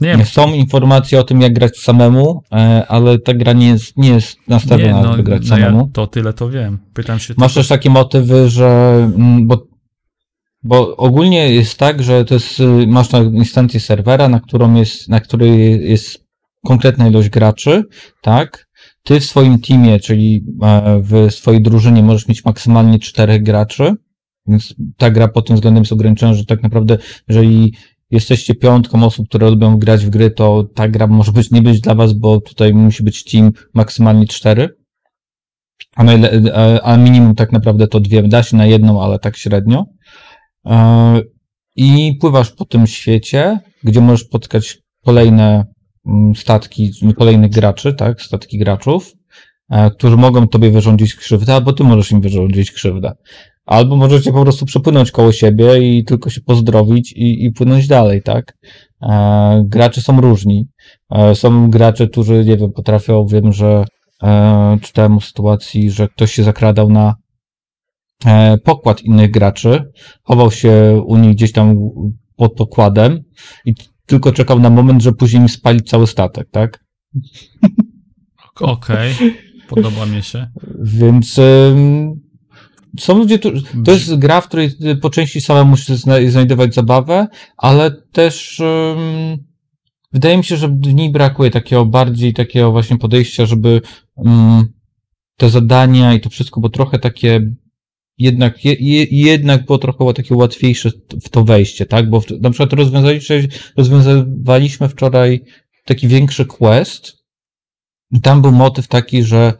Nie 0.00 0.08
wiem, 0.16 0.26
Są 0.26 0.52
informacje 0.52 1.20
o 1.20 1.24
tym, 1.24 1.40
jak 1.40 1.52
grać 1.52 1.78
samemu, 1.78 2.42
e, 2.52 2.86
ale 2.88 3.18
ta 3.18 3.34
gra 3.34 3.52
nie 3.52 3.68
jest, 3.68 3.96
nie 3.96 4.08
jest 4.08 4.36
nastawiona, 4.48 4.96
nie, 4.96 5.02
no, 5.02 5.10
żeby 5.10 5.22
grać 5.22 5.48
no 5.50 5.58
ja 5.58 5.64
samemu. 5.66 5.90
to 5.92 6.06
tyle 6.06 6.32
to 6.32 6.50
wiem. 6.50 6.78
Pytam 6.94 7.18
się 7.18 7.34
Masz 7.36 7.52
tylko- 7.54 7.60
też 7.60 7.68
takie 7.68 7.90
motywy, 7.90 8.48
że. 8.50 8.94
mm, 9.16 9.46
Bo, 9.46 9.66
bo 10.62 10.96
ogólnie 10.96 11.54
jest 11.54 11.78
tak, 11.78 12.02
że 12.02 12.24
to 12.24 12.34
jest, 12.34 12.60
y, 12.60 12.86
masz 12.86 13.10
na 13.12 13.18
instancję 13.18 13.80
serwera, 13.80 14.28
na 14.28 14.40
którą 14.40 14.74
jest, 14.74 15.08
na 15.08 15.20
której 15.20 15.90
jest 15.90 16.24
konkretna 16.66 17.08
ilość 17.08 17.28
graczy, 17.28 17.84
tak? 18.22 18.68
Ty 19.02 19.20
w 19.20 19.24
swoim 19.24 19.58
teamie, 19.60 20.00
czyli 20.00 20.44
e, 20.62 21.00
w 21.02 21.34
swojej 21.34 21.62
drużynie 21.62 22.02
możesz 22.02 22.28
mieć 22.28 22.44
maksymalnie 22.44 22.98
czterech 22.98 23.42
graczy, 23.42 23.94
więc 24.46 24.74
ta 24.96 25.10
gra 25.10 25.28
pod 25.28 25.46
tym 25.46 25.56
względem 25.56 25.82
jest 25.82 25.92
ograniczona, 25.92 26.34
że 26.34 26.44
tak 26.44 26.62
naprawdę, 26.62 26.98
jeżeli 27.28 27.74
jesteście 28.12 28.54
piątką 28.54 29.04
osób, 29.04 29.28
które 29.28 29.50
lubią 29.50 29.76
grać 29.78 30.04
w 30.06 30.10
gry, 30.10 30.30
to 30.30 30.64
ta 30.74 30.88
gra 30.88 31.06
może 31.06 31.32
być 31.32 31.50
nie 31.50 31.62
być 31.62 31.80
dla 31.80 31.94
was, 31.94 32.12
bo 32.12 32.40
tutaj 32.40 32.74
musi 32.74 33.02
być 33.02 33.24
team 33.24 33.52
maksymalnie 33.74 34.26
cztery. 34.26 34.68
A, 35.96 36.04
a- 36.54 36.80
a 36.82 36.96
minimum 36.96 37.34
tak 37.34 37.52
naprawdę 37.52 37.88
to 37.88 38.00
dwie. 38.00 38.22
Da 38.22 38.42
się 38.42 38.56
na 38.56 38.66
jedną, 38.66 39.02
ale 39.02 39.18
tak 39.18 39.36
średnio. 39.36 39.84
E, 40.66 41.20
I 41.76 42.16
pływasz 42.20 42.50
po 42.50 42.64
tym 42.64 42.86
świecie, 42.86 43.58
gdzie 43.84 44.00
możesz 44.00 44.26
spotkać 44.26 44.78
kolejne 45.04 45.64
mm, 46.06 46.34
statki, 46.34 46.92
kolejnych 47.16 47.50
graczy, 47.50 47.94
tak, 47.94 48.22
statki 48.22 48.58
graczów, 48.58 49.12
e, 49.70 49.90
którzy 49.90 50.16
mogą 50.16 50.48
tobie 50.48 50.70
wyrządzić 50.70 51.14
krzywdę, 51.14 51.54
albo 51.54 51.72
ty 51.72 51.84
możesz 51.84 52.10
im 52.12 52.20
wyrządzić 52.20 52.72
krzywdę. 52.72 53.12
Albo 53.66 53.96
możecie 53.96 54.32
po 54.32 54.42
prostu 54.42 54.66
przepłynąć 54.66 55.10
koło 55.10 55.32
siebie 55.32 55.78
i 55.78 56.04
tylko 56.04 56.30
się 56.30 56.40
pozdrowić 56.40 57.12
i, 57.12 57.44
i 57.44 57.50
płynąć 57.50 57.86
dalej, 57.86 58.22
tak? 58.22 58.58
E, 59.02 59.64
gracze 59.66 60.00
są 60.00 60.20
różni. 60.20 60.68
E, 61.10 61.34
są 61.34 61.70
gracze, 61.70 62.08
którzy, 62.08 62.44
nie 62.44 62.56
wiem, 62.56 62.72
potrafią, 62.72 63.26
wiem, 63.26 63.52
że 63.52 63.84
e, 64.22 64.78
czytałem 64.82 65.16
o 65.16 65.20
sytuacji, 65.20 65.90
że 65.90 66.08
ktoś 66.08 66.32
się 66.32 66.42
zakradał 66.44 66.90
na 66.90 67.14
e, 68.26 68.58
pokład 68.58 69.02
innych 69.02 69.30
graczy, 69.30 69.84
chował 70.22 70.50
się 70.50 71.02
u 71.06 71.16
nich 71.16 71.32
gdzieś 71.32 71.52
tam 71.52 71.76
pod 72.36 72.54
pokładem 72.54 73.20
i 73.64 73.74
tylko 74.06 74.32
czekał 74.32 74.60
na 74.60 74.70
moment, 74.70 75.02
że 75.02 75.12
później 75.12 75.42
im 75.42 75.48
spalić 75.48 75.90
cały 75.90 76.06
statek, 76.06 76.48
tak? 76.50 76.84
Okej, 78.60 79.14
podoba 79.68 80.06
mi 80.06 80.22
się. 80.22 80.46
Więc 80.82 81.38
ym, 81.38 82.20
są 83.00 83.18
ludzie, 83.18 83.38
tu, 83.38 83.50
to 83.84 83.92
jest 83.92 84.16
gra, 84.16 84.40
w 84.40 84.48
której 84.48 84.74
ty 84.76 84.96
po 84.96 85.10
części 85.10 85.40
samemu 85.40 85.70
musisz 85.70 85.88
zna- 85.88 86.30
znajdować 86.30 86.74
zabawę, 86.74 87.26
ale 87.56 87.90
też 87.90 88.60
ym, 88.60 89.38
wydaje 90.12 90.36
mi 90.36 90.44
się, 90.44 90.56
że 90.56 90.68
w 90.68 90.94
niej 90.94 91.10
brakuje 91.10 91.50
takiego 91.50 91.86
bardziej 91.86 92.32
takiego 92.32 92.72
właśnie 92.72 92.98
podejścia, 92.98 93.46
żeby 93.46 93.80
ym, 94.26 94.72
te 95.36 95.50
zadania 95.50 96.14
i 96.14 96.20
to 96.20 96.30
wszystko 96.30 96.60
było 96.60 96.70
trochę 96.70 96.98
takie 96.98 97.52
jednak, 98.18 98.64
je, 98.64 98.76
je, 98.80 99.06
jednak 99.10 99.66
było 99.66 99.78
trochę 99.78 100.14
takie 100.14 100.34
łatwiejsze 100.34 100.90
w 101.22 101.28
to 101.28 101.44
wejście, 101.44 101.86
tak? 101.86 102.10
Bo 102.10 102.20
w, 102.20 102.30
na 102.30 102.50
przykład 102.50 102.72
rozwiązaliśmy, 102.72 103.48
rozwiązywaliśmy 103.76 104.88
wczoraj 104.88 105.44
taki 105.84 106.08
większy 106.08 106.46
quest 106.46 107.12
i 108.10 108.20
tam 108.20 108.42
był 108.42 108.52
motyw 108.52 108.88
taki, 108.88 109.22
że 109.22 109.52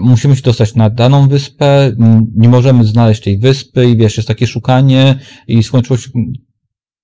musimy 0.00 0.36
się 0.36 0.42
dostać 0.42 0.74
na 0.74 0.90
daną 0.90 1.28
wyspę, 1.28 1.92
nie 2.36 2.48
możemy 2.48 2.84
znaleźć 2.84 3.22
tej 3.22 3.38
wyspy 3.38 3.90
i 3.90 3.96
wiesz, 3.96 4.16
jest 4.16 4.28
takie 4.28 4.46
szukanie 4.46 5.18
i 5.48 5.62
skończyło 5.62 5.96
się 5.96 6.10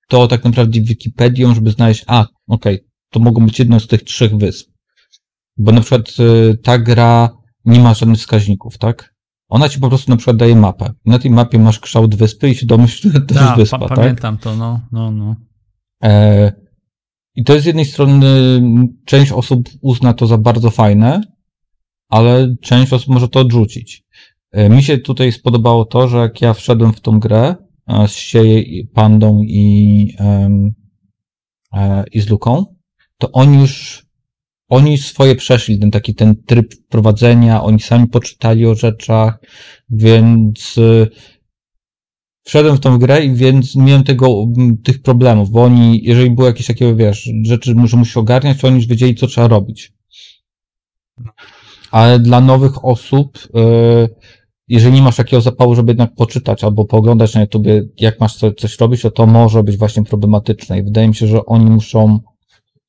to 0.08 0.28
tak 0.28 0.44
naprawdę 0.44 0.80
Wikipedią, 0.80 1.54
żeby 1.54 1.70
znaleźć, 1.70 2.04
a, 2.06 2.26
okej, 2.48 2.78
to 3.10 3.20
mogą 3.20 3.46
być 3.46 3.58
jedną 3.58 3.80
z 3.80 3.86
tych 3.86 4.02
trzech 4.04 4.36
wysp. 4.36 4.70
Bo 5.56 5.72
na 5.72 5.80
przykład 5.80 6.08
e, 6.18 6.56
ta 6.56 6.78
gra 6.78 7.28
nie 7.64 7.80
ma 7.80 7.94
żadnych 7.94 8.18
wskaźników, 8.18 8.78
tak? 8.78 9.14
Ona 9.48 9.68
ci 9.68 9.80
po 9.80 9.88
prostu 9.88 10.10
na 10.10 10.16
przykład 10.16 10.36
daje 10.36 10.56
mapę. 10.56 10.90
Na 11.06 11.18
tej 11.18 11.30
mapie 11.30 11.58
masz 11.58 11.80
kształt 11.80 12.14
wyspy 12.14 12.50
i 12.50 12.54
się 12.54 12.66
domyśl, 12.66 13.12
że 13.12 13.20
to 13.20 13.34
Da, 13.34 13.40
jest 13.42 13.56
wyspa, 13.56 13.78
pa- 13.78 13.88
tak? 13.88 13.98
pamiętam 13.98 14.38
to, 14.38 14.56
no, 14.56 14.80
no, 14.92 15.10
no. 15.10 15.36
E, 16.04 16.52
I 17.34 17.44
to 17.44 17.60
z 17.60 17.64
jednej 17.64 17.84
strony 17.84 18.60
część 19.04 19.32
osób 19.32 19.68
uzna 19.80 20.12
to 20.14 20.26
za 20.26 20.38
bardzo 20.38 20.70
fajne, 20.70 21.20
ale 22.08 22.54
część 22.60 22.92
osób 22.92 23.08
może 23.08 23.28
to 23.28 23.40
odrzucić. 23.40 24.04
E, 24.52 24.68
Mi 24.68 24.82
się 24.82 24.98
tutaj 24.98 25.32
spodobało 25.32 25.84
to, 25.84 26.08
że 26.08 26.18
jak 26.18 26.40
ja 26.40 26.54
wszedłem 26.54 26.92
w 26.92 27.00
tą 27.00 27.18
grę 27.18 27.54
e, 27.88 28.08
z 28.08 28.12
Sieje, 28.12 28.86
Pandą 28.94 29.42
i, 29.42 30.14
e, 30.20 32.04
i 32.12 32.20
z 32.20 32.28
Luką, 32.28 32.76
to 33.18 33.32
oni 33.32 33.58
już 33.58 34.06
oni 34.68 34.98
swoje 34.98 35.36
przeszli, 35.36 35.78
ten 35.78 35.90
taki 35.90 36.14
ten 36.14 36.42
tryb 36.42 36.74
prowadzenia, 36.88 37.62
oni 37.62 37.80
sami 37.80 38.06
poczytali 38.06 38.66
o 38.66 38.74
rzeczach, 38.74 39.38
więc 39.90 40.74
wszedłem 42.44 42.76
w 42.76 42.80
tą 42.80 42.98
grę 42.98 43.24
i 43.24 43.34
więc 43.34 43.74
nie 43.74 43.82
miałem 43.82 44.04
tego, 44.04 44.46
tych 44.84 45.02
problemów, 45.02 45.50
bo 45.50 45.62
oni, 45.62 46.04
jeżeli 46.04 46.30
było 46.30 46.46
jakieś 46.46 46.66
takie, 46.66 46.94
wiesz, 46.94 47.30
rzeczy, 47.42 47.70
że 47.70 47.96
musisz 47.96 48.16
ogarniać, 48.16 48.60
to 48.60 48.66
oni 48.66 48.76
już 48.76 48.86
wiedzieli, 48.86 49.14
co 49.14 49.26
trzeba 49.26 49.48
robić. 49.48 49.92
Ale 51.90 52.18
dla 52.20 52.40
nowych 52.40 52.84
osób, 52.84 53.38
e, 53.54 53.58
jeżeli 54.68 54.94
nie 54.94 55.02
masz 55.02 55.16
takiego 55.16 55.40
zapału, 55.40 55.74
żeby 55.74 55.90
jednak 55.90 56.14
poczytać 56.14 56.64
albo 56.64 56.84
pooglądać 56.84 57.34
na 57.34 57.40
YouTubie, 57.40 57.82
jak 58.00 58.20
masz 58.20 58.36
co, 58.36 58.52
coś 58.52 58.78
robić, 58.78 59.02
to 59.02 59.10
to 59.10 59.26
może 59.26 59.62
być 59.62 59.76
właśnie 59.76 60.04
problematyczne 60.04 60.78
i 60.78 60.82
wydaje 60.82 61.08
mi 61.08 61.14
się, 61.14 61.26
że 61.26 61.46
oni 61.46 61.64
muszą 61.64 62.20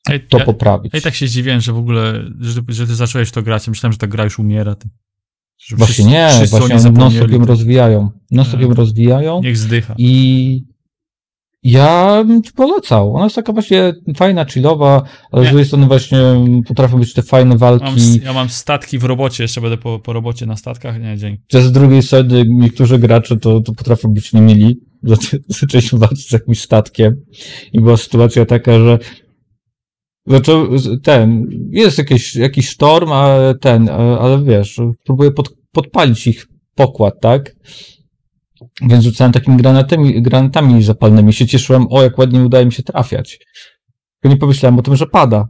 Ej, 0.09 0.27
to 0.29 0.37
ja, 0.37 0.45
poprawić. 0.45 0.93
ja 0.93 0.99
i 0.99 1.01
tak 1.01 1.15
się 1.15 1.27
zdziwiłem, 1.27 1.61
że 1.61 1.73
w 1.73 1.77
ogóle, 1.77 2.23
że, 2.39 2.61
że 2.67 2.87
ty 2.87 2.95
zacząłeś 2.95 3.31
to 3.31 3.41
grać. 3.41 3.67
Ja 3.67 3.71
Myślałem, 3.71 3.91
że 3.91 3.97
ta 3.97 4.07
gra 4.07 4.23
już 4.23 4.39
umiera. 4.39 4.75
Ty. 4.75 4.89
Że 5.57 5.75
Właśnie 5.75 5.93
wszyscy- 5.93 6.11
nie, 6.11 6.29
wszyscy 6.29 6.59
właśnie 6.59 6.91
non-stop 6.91 7.31
ją 7.31 7.45
rozwijają. 7.45 8.09
Non-stop 8.31 8.61
ją 8.61 8.73
rozwijają. 8.73 9.41
Niech 9.43 9.57
zdycha. 9.57 9.95
I 9.97 10.63
ja 11.63 12.23
bym 12.23 12.43
ci 12.43 12.51
polecał. 12.51 13.15
Ona 13.15 13.23
jest 13.23 13.35
taka 13.35 13.53
właśnie 13.53 13.93
fajna, 14.17 14.45
chillowa, 14.45 15.03
ale 15.31 15.41
z 15.41 15.45
Nie. 15.45 15.49
drugiej 15.51 15.65
strony 15.67 15.85
właśnie 15.87 16.17
potrafią 16.67 16.99
być 16.99 17.13
te 17.13 17.21
fajne 17.21 17.49
Mam, 17.49 17.57
walki. 17.57 18.19
ja 18.23 18.33
mam 18.33 18.49
statki 18.49 18.99
w 18.99 19.03
robocie, 19.03 19.43
jeszcze 19.43 19.61
będę 19.61 19.77
po, 19.77 19.99
po 19.99 20.13
robocie 20.13 20.45
na 20.45 20.55
statkach. 20.55 21.01
Nie, 21.01 21.17
dzięki. 21.17 21.43
Że 21.51 21.61
z 21.61 21.71
drugiej 21.71 22.03
strony 22.03 22.45
niektórzy 22.47 22.99
gracze 22.99 23.37
to, 23.37 23.61
to 23.61 23.73
potrafią 23.73 24.09
być 24.09 24.33
niemili. 24.33 24.79
Zaczę- 25.03 25.37
Zaczęliśmy 25.61 25.99
walczyć 25.99 26.27
z 26.29 26.31
jakimś 26.31 26.61
statkiem 26.61 27.15
i 27.73 27.81
była 27.81 27.97
sytuacja 27.97 28.45
taka, 28.45 28.79
że 28.79 28.99
zaczął 30.27 30.67
ten, 31.03 31.45
jest 31.71 31.97
jakiś, 31.97 32.35
jakiś 32.35 32.69
sztorm, 32.69 33.11
ale 33.11 33.55
ten, 33.55 33.89
ale 33.89 34.43
wiesz, 34.43 34.81
próbuję 35.05 35.31
pod, 35.31 35.49
podpalić 35.71 36.27
ich 36.27 36.47
pokład, 36.75 37.13
tak? 37.21 37.55
Więc 38.81 39.03
rzucałem 39.03 39.33
takimi 39.33 39.57
granatami, 39.57 40.21
granatami 40.21 40.83
zapalnymi. 40.83 41.33
Się 41.33 41.47
cieszyłem, 41.47 41.87
o 41.89 42.03
jak 42.03 42.17
ładnie 42.17 42.39
udaje 42.39 42.65
mi 42.65 42.71
się 42.71 42.83
trafiać. 42.83 43.39
Tylko 44.19 44.33
nie 44.33 44.39
pomyślałem 44.39 44.79
o 44.79 44.81
tym, 44.81 44.95
że 44.95 45.07
pada. 45.07 45.47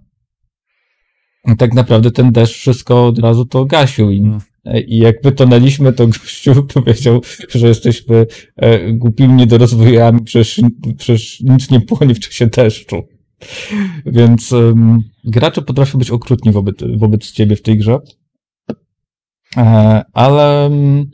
I 1.48 1.58
tak 1.58 1.74
naprawdę 1.74 2.12
ten 2.12 2.32
deszcz 2.32 2.56
wszystko 2.56 3.08
od 3.08 3.20
razu 3.20 3.46
to 3.46 3.66
gasił 3.66 4.10
im. 4.10 4.40
No. 4.66 4.80
I 4.88 4.98
jak 4.98 5.16
wytonęliśmy, 5.24 5.94
to 5.94 6.08
gościu 6.08 6.64
powiedział, 6.74 7.22
że 7.56 7.68
jesteśmy 7.68 8.26
e, 8.56 8.94
głupimi 8.94 9.34
niedorozwojami, 9.34 10.24
przecież, 10.24 10.62
przecież 10.98 11.40
nic 11.40 11.70
nie 11.72 11.82
płonie 11.82 12.16
w 12.16 12.20
czasie 12.20 12.48
deszczu. 12.48 13.04
Więc 14.06 14.54
em, 14.54 15.02
gracze 15.24 15.62
potrafią 15.62 16.00
być 16.00 16.12
okrutni 16.12 16.52
wobec, 16.52 16.76
wobec 16.98 17.32
ciebie 17.32 17.56
w 17.56 17.62
tej 17.62 17.78
grze. 17.78 18.00
E, 19.58 20.02
ale 20.14 20.66
em, 20.66 21.12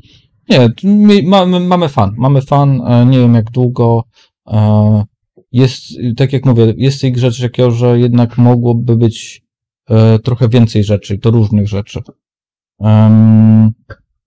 nie, 0.50 0.70
my, 0.84 1.24
mamy, 1.24 1.60
mamy 1.60 1.90
fan. 1.90 2.16
Mamy 2.18 2.42
fan, 2.42 2.82
e, 2.88 3.06
nie 3.06 3.20
wiem 3.20 3.34
jak 3.34 3.52
długo. 3.52 4.04
E, 4.48 5.04
jest, 5.52 5.84
tak 6.18 6.34
jak 6.34 6.46
mówię, 6.46 6.74
jest 6.78 7.10
grze 7.10 7.32
coś 7.32 7.42
takiego, 7.42 7.72
że 7.72 8.00
jednak 8.00 8.38
mogłoby 8.38 8.96
być 8.96 9.42
e, 9.90 10.20
trochę 10.20 10.50
więcej 10.50 10.84
rzeczy, 10.84 11.18
to 11.18 11.32
różnych 11.32 11.68
rzeczy. 11.68 12.00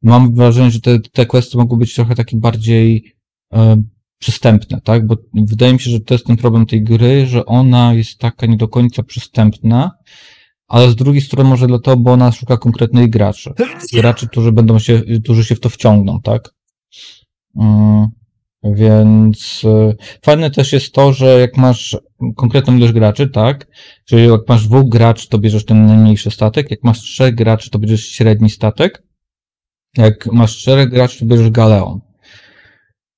Mam 0.03 0.35
wrażenie, 0.35 0.71
że 0.71 0.81
te, 0.81 0.99
te 1.13 1.27
questy 1.27 1.59
mogą 1.59 1.77
być 1.77 1.95
trochę 1.95 2.15
takie 2.15 2.37
bardziej 2.37 3.15
przystępne, 4.19 4.81
tak? 4.81 5.07
Bo 5.07 5.17
wydaje 5.35 5.73
mi 5.73 5.81
się, 5.81 5.91
że 5.91 6.01
to 6.01 6.15
jest 6.15 6.27
ten 6.27 6.37
problem 6.37 6.67
tej 6.67 6.83
gry, 6.83 7.27
że 7.27 7.47
ona 7.47 7.95
jest 7.95 8.19
taka 8.19 8.47
nie 8.47 8.57
do 8.57 8.69
końca 8.69 9.03
przystępna, 9.03 9.91
ale 10.69 10.91
z 10.91 10.97
drugiej 10.97 11.23
strony 11.23 11.51
może 11.51 11.67
dlatego, 11.67 11.97
bo 11.97 12.13
ona 12.13 12.33
szuka 12.33 12.57
konkretnych 12.57 13.11
graczy. 13.11 13.53
Graczy, 13.93 14.29
którzy 14.29 14.53
będą 14.53 14.79
się, 14.79 15.03
którzy 15.25 15.45
się 15.45 15.55
w 15.55 15.61
to 15.61 15.69
wciągną, 15.69 16.21
tak? 16.21 16.55
Mm, 17.57 18.07
więc 18.65 19.63
e, 19.65 19.95
fajne 20.23 20.51
też 20.51 20.73
jest 20.73 20.93
to, 20.93 21.13
że 21.13 21.41
jak 21.41 21.57
masz 21.57 21.97
konkretną 22.37 22.77
ilość 22.77 22.93
graczy, 22.93 23.29
tak? 23.29 23.67
Czyli 24.05 24.29
jak 24.29 24.49
masz 24.49 24.69
dwóch 24.69 24.89
graczy, 24.89 25.29
to 25.29 25.39
bierzesz 25.39 25.65
ten 25.65 25.87
najmniejszy 25.87 26.31
statek, 26.31 26.71
jak 26.71 26.85
masz 26.85 27.01
trzech 27.01 27.35
graczy, 27.35 27.71
to 27.71 27.79
bierzesz 27.79 28.09
średni 28.09 28.51
statek, 28.51 29.03
jak 29.97 30.27
masz 30.27 30.59
czterech 30.59 30.91
graczy, 30.91 31.19
to 31.19 31.25
bierzesz 31.25 31.51
galeon. 31.51 32.01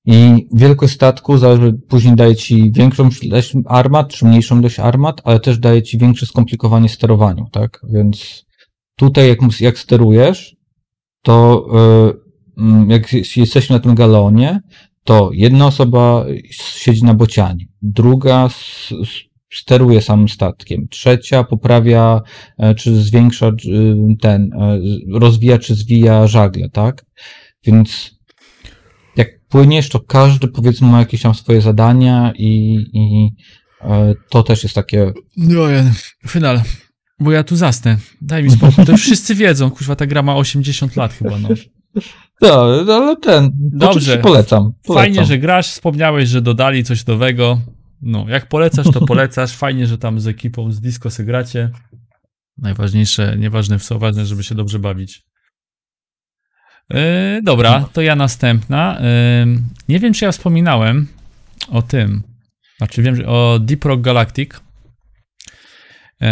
I 0.06 0.46
wielkość 0.54 0.94
statku 0.94 1.38
zależy, 1.38 1.72
później 1.88 2.16
daje 2.16 2.36
ci 2.36 2.72
większą 2.72 3.08
ilość 3.22 3.52
armat, 3.66 4.08
czy 4.08 4.26
mniejszą 4.26 4.60
ilość 4.60 4.78
armat, 4.78 5.20
ale 5.24 5.40
też 5.40 5.58
daje 5.58 5.82
ci 5.82 5.98
większe 5.98 6.26
skomplikowanie 6.26 6.88
sterowaniu, 6.88 7.46
tak? 7.52 7.80
Więc 7.92 8.46
tutaj 8.96 9.28
jak, 9.28 9.38
jak 9.60 9.78
sterujesz, 9.78 10.56
to 11.22 11.66
y, 12.58 12.62
mm, 12.62 12.90
jak 12.90 13.12
jest- 13.12 13.36
jesteśmy 13.36 13.76
na 13.76 13.80
tym 13.80 13.94
galeonie, 13.94 14.60
to 15.04 15.30
jedna 15.32 15.66
osoba 15.66 16.24
siedzi 16.50 17.04
na 17.04 17.14
bocianie, 17.14 17.64
druga 17.82 18.48
steruje 19.52 20.02
samym 20.02 20.28
statkiem, 20.28 20.88
trzecia 20.88 21.44
poprawia, 21.44 22.20
e, 22.58 22.74
czy 22.74 23.02
zwiększa 23.02 23.52
ten, 24.20 24.52
e, 24.52 24.78
rozwija 25.18 25.58
czy 25.58 25.74
zwija 25.74 26.26
żagle, 26.26 26.68
tak? 26.70 27.06
Więc 27.64 28.19
płyniesz, 29.50 29.88
to 29.88 30.00
każdy 30.00 30.48
powiedzmy 30.48 30.88
ma 30.88 30.98
jakieś 30.98 31.22
tam 31.22 31.34
swoje 31.34 31.60
zadania 31.60 32.32
i, 32.36 32.86
i 32.92 33.30
E, 33.84 34.14
To 34.30 34.42
też 34.42 34.62
jest 34.62 34.74
takie. 34.74 35.12
No, 35.36 35.62
final. 36.28 36.62
Bo 37.20 37.32
ja 37.32 37.44
tu 37.44 37.56
zasnę. 37.56 37.96
Daj 38.22 38.44
mi 38.44 38.50
spokój. 38.50 38.84
To 38.84 38.92
już 38.92 39.02
wszyscy 39.02 39.34
wiedzą, 39.34 39.70
kuźwa, 39.70 39.96
ta 39.96 40.06
gra 40.06 40.22
ma 40.22 40.36
80 40.36 40.96
lat 40.96 41.12
chyba, 41.12 41.38
no. 41.38 41.48
No, 42.40 42.62
ale 42.96 43.16
ten. 43.16 43.50
Dobrze. 43.54 44.18
Polecam. 44.18 44.72
polecam. 44.82 45.02
Fajnie, 45.02 45.24
że 45.24 45.38
grasz, 45.38 45.68
wspomniałeś, 45.68 46.28
że 46.28 46.42
dodali 46.42 46.84
coś 46.84 47.06
nowego. 47.06 47.60
No, 48.02 48.24
jak 48.28 48.48
polecasz, 48.48 48.86
to 48.92 49.06
polecasz. 49.06 49.56
Fajnie, 49.56 49.86
że 49.86 49.98
tam 49.98 50.20
z 50.20 50.26
ekipą 50.26 50.72
z 50.72 50.80
Disco 50.80 51.10
se 51.10 51.24
gracie. 51.24 51.70
Najważniejsze, 52.58 53.36
nieważne 53.38 53.78
w 53.78 53.82
co, 53.82 53.98
ważne, 53.98 54.26
żeby 54.26 54.44
się 54.44 54.54
dobrze 54.54 54.78
bawić. 54.78 55.22
Yy, 56.90 57.42
dobra, 57.42 57.88
to 57.92 58.02
ja 58.02 58.16
następna. 58.16 59.00
Yy, 59.00 59.62
nie 59.88 59.98
wiem, 59.98 60.12
czy 60.12 60.24
ja 60.24 60.32
wspominałem 60.32 61.06
o 61.70 61.82
tym. 61.82 62.22
Znaczy 62.78 63.02
wiem, 63.02 63.16
że 63.16 63.26
o 63.26 63.58
Deep 63.60 63.84
Rock 63.84 64.00
Galactic. 64.00 64.50
Yy, 66.20 66.28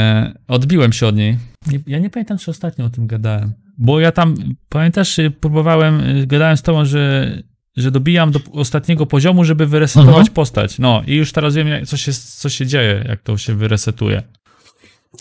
odbiłem 0.49 0.93
się 0.93 1.07
od 1.07 1.17
niej. 1.17 1.39
Nie, 1.67 1.81
ja 1.87 1.99
nie 1.99 2.11
pamiętam, 2.11 2.39
czy 2.39 2.51
ostatnio 2.51 2.85
o 2.85 2.91
tym 2.91 3.07
gadałem. 3.07 3.53
Bo 3.79 4.01
ja 4.01 4.13
tam, 4.13 4.35
pamiętasz, 4.69 5.19
y, 5.19 5.31
próbowałem, 5.31 6.01
y, 6.01 6.27
gadałem 6.27 6.57
z 6.57 6.63
tobą, 6.63 6.85
że, 6.85 7.33
że 7.77 7.91
dobijam 7.91 8.31
do 8.31 8.41
ostatniego 8.53 9.07
poziomu, 9.07 9.45
żeby 9.45 9.67
wyresetować 9.67 10.09
Mhm. 10.17 10.27
postać. 10.35 10.79
No 10.79 11.03
i 11.07 11.15
już 11.15 11.33
teraz 11.33 11.55
wiem, 11.55 11.87
co 11.87 11.97
się, 11.97 12.13
co 12.13 12.49
się 12.49 12.67
dzieje, 12.67 13.05
jak 13.09 13.23
to 13.23 13.39
się 13.39 13.55
wyresetuje. 13.55 14.23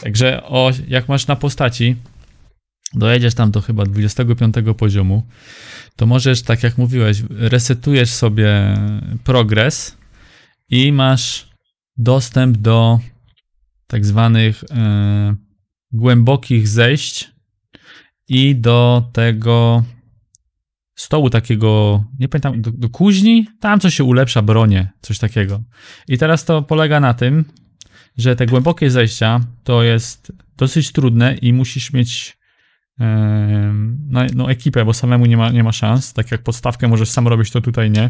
Także 0.04 0.44
o, 0.44 0.72
jak 0.88 1.10
masz 1.10 1.28
na 1.28 1.36
postaci, 1.36 1.96
dojedziesz 2.94 3.34
tam 3.34 3.52
do 3.52 3.62
chyba 3.62 3.86
25 3.86 4.56
poziomu, 4.78 5.28
to 5.96 6.06
możesz, 6.06 6.42
tak 6.42 6.64
jak 6.64 6.78
mówiłeś, 6.78 7.24
resetujesz 7.30 8.10
sobie 8.10 8.78
progres 9.24 9.98
i 10.70 10.92
masz 10.92 11.48
dostęp 11.98 12.58
do 12.58 13.00
tak 13.88 14.06
zwanych 14.06 14.64
e, 14.72 15.36
głębokich 15.92 16.68
zejść 16.68 17.32
i 18.28 18.56
do 18.56 19.10
tego 19.14 19.84
stołu 20.96 21.30
takiego, 21.30 22.04
nie 22.20 22.28
pamiętam, 22.28 22.62
do, 22.62 22.72
do 22.72 22.90
kuźni, 22.90 23.48
tam 23.60 23.80
co 23.80 23.90
się 23.90 24.04
ulepsza 24.04 24.42
bronie, 24.42 24.90
coś 25.02 25.20
takiego. 25.20 25.64
I 26.08 26.18
teraz 26.18 26.46
to 26.46 26.62
polega 26.62 27.00
na 27.00 27.14
tym, 27.14 27.46
że 28.18 28.36
te 28.36 28.46
głębokie 28.46 28.92
zejścia 28.92 29.40
to 29.64 29.84
jest 29.84 30.32
dosyć 30.58 30.92
trudne 30.92 31.36
i 31.36 31.54
musisz 31.54 31.94
mieć 31.94 32.38
no, 34.10 34.22
no, 34.36 34.52
ekipę, 34.52 34.86
bo 34.86 34.94
samemu 34.94 35.26
nie 35.26 35.38
ma, 35.38 35.50
nie 35.50 35.64
ma 35.64 35.72
szans. 35.72 36.14
Tak 36.14 36.32
jak 36.32 36.44
podstawkę 36.44 36.88
możesz 36.88 37.10
sam 37.10 37.28
robić, 37.28 37.52
to 37.52 37.62
tutaj 37.62 37.92
nie. 37.92 38.10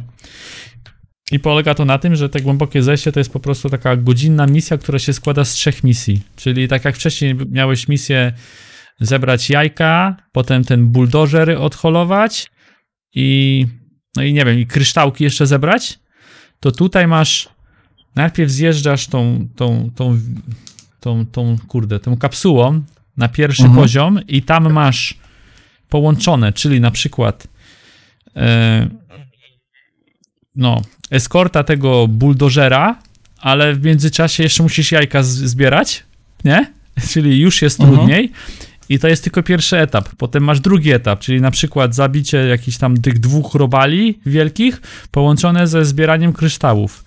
I 1.31 1.39
polega 1.39 1.73
to 1.73 1.85
na 1.85 1.97
tym, 1.97 2.15
że 2.15 2.29
te 2.29 2.41
głębokie 2.41 2.83
zejście 2.83 3.11
to 3.11 3.19
jest 3.19 3.33
po 3.33 3.39
prostu 3.39 3.69
taka 3.69 3.95
godzinna 3.95 4.47
misja, 4.47 4.77
która 4.77 4.99
się 4.99 5.13
składa 5.13 5.45
z 5.45 5.53
trzech 5.53 5.83
misji. 5.83 6.21
Czyli 6.35 6.67
tak 6.67 6.85
jak 6.85 6.95
wcześniej 6.95 7.35
miałeś 7.51 7.87
misję 7.87 8.33
zebrać 8.99 9.49
jajka, 9.49 10.17
potem 10.31 10.63
ten 10.63 10.87
buldożer 10.87 11.49
odholować 11.51 12.51
i 13.15 13.65
no 14.15 14.23
i 14.23 14.33
nie 14.33 14.45
wiem, 14.45 14.59
i 14.59 14.65
kryształki 14.65 15.23
jeszcze 15.23 15.47
zebrać, 15.47 15.99
to 16.59 16.71
tutaj 16.71 17.07
masz 17.07 17.49
najpierw 18.15 18.51
zjeżdżasz 18.51 19.07
tą, 19.07 19.47
tą, 19.55 19.89
tą, 19.95 20.19
tą, 20.99 21.25
tą 21.25 21.57
kurde, 21.67 21.99
tą 21.99 22.17
kapsułą 22.17 22.83
na 23.17 23.27
pierwszy 23.27 23.63
Mhm. 23.63 23.81
poziom 23.81 24.19
i 24.27 24.41
tam 24.41 24.73
masz 24.73 25.17
połączone, 25.89 26.53
czyli 26.53 26.81
na 26.81 26.91
przykład 26.91 27.47
e, 28.35 28.89
no, 30.55 30.81
eskorta 31.11 31.63
tego 31.63 32.07
buldożera, 32.07 32.99
ale 33.37 33.73
w 33.73 33.83
międzyczasie 33.83 34.43
jeszcze 34.43 34.63
musisz 34.63 34.91
jajka 34.91 35.23
zbierać, 35.23 36.03
nie? 36.45 36.73
Czyli 37.11 37.39
już 37.39 37.61
jest 37.61 37.79
Mhm. 37.79 37.97
trudniej. 37.97 38.31
I 38.89 38.99
to 38.99 39.07
jest 39.07 39.23
tylko 39.23 39.43
pierwszy 39.43 39.77
etap. 39.77 40.09
Potem 40.17 40.43
masz 40.43 40.59
drugi 40.59 40.91
etap, 40.91 41.19
czyli 41.19 41.41
na 41.41 41.51
przykład 41.51 41.95
zabicie 41.95 42.37
jakichś 42.37 42.77
tam 42.77 42.97
tych 43.01 43.19
dwóch 43.19 43.55
robali 43.55 44.19
wielkich, 44.25 44.81
połączone 45.11 45.67
ze 45.67 45.85
zbieraniem 45.85 46.33
kryształów. 46.33 47.03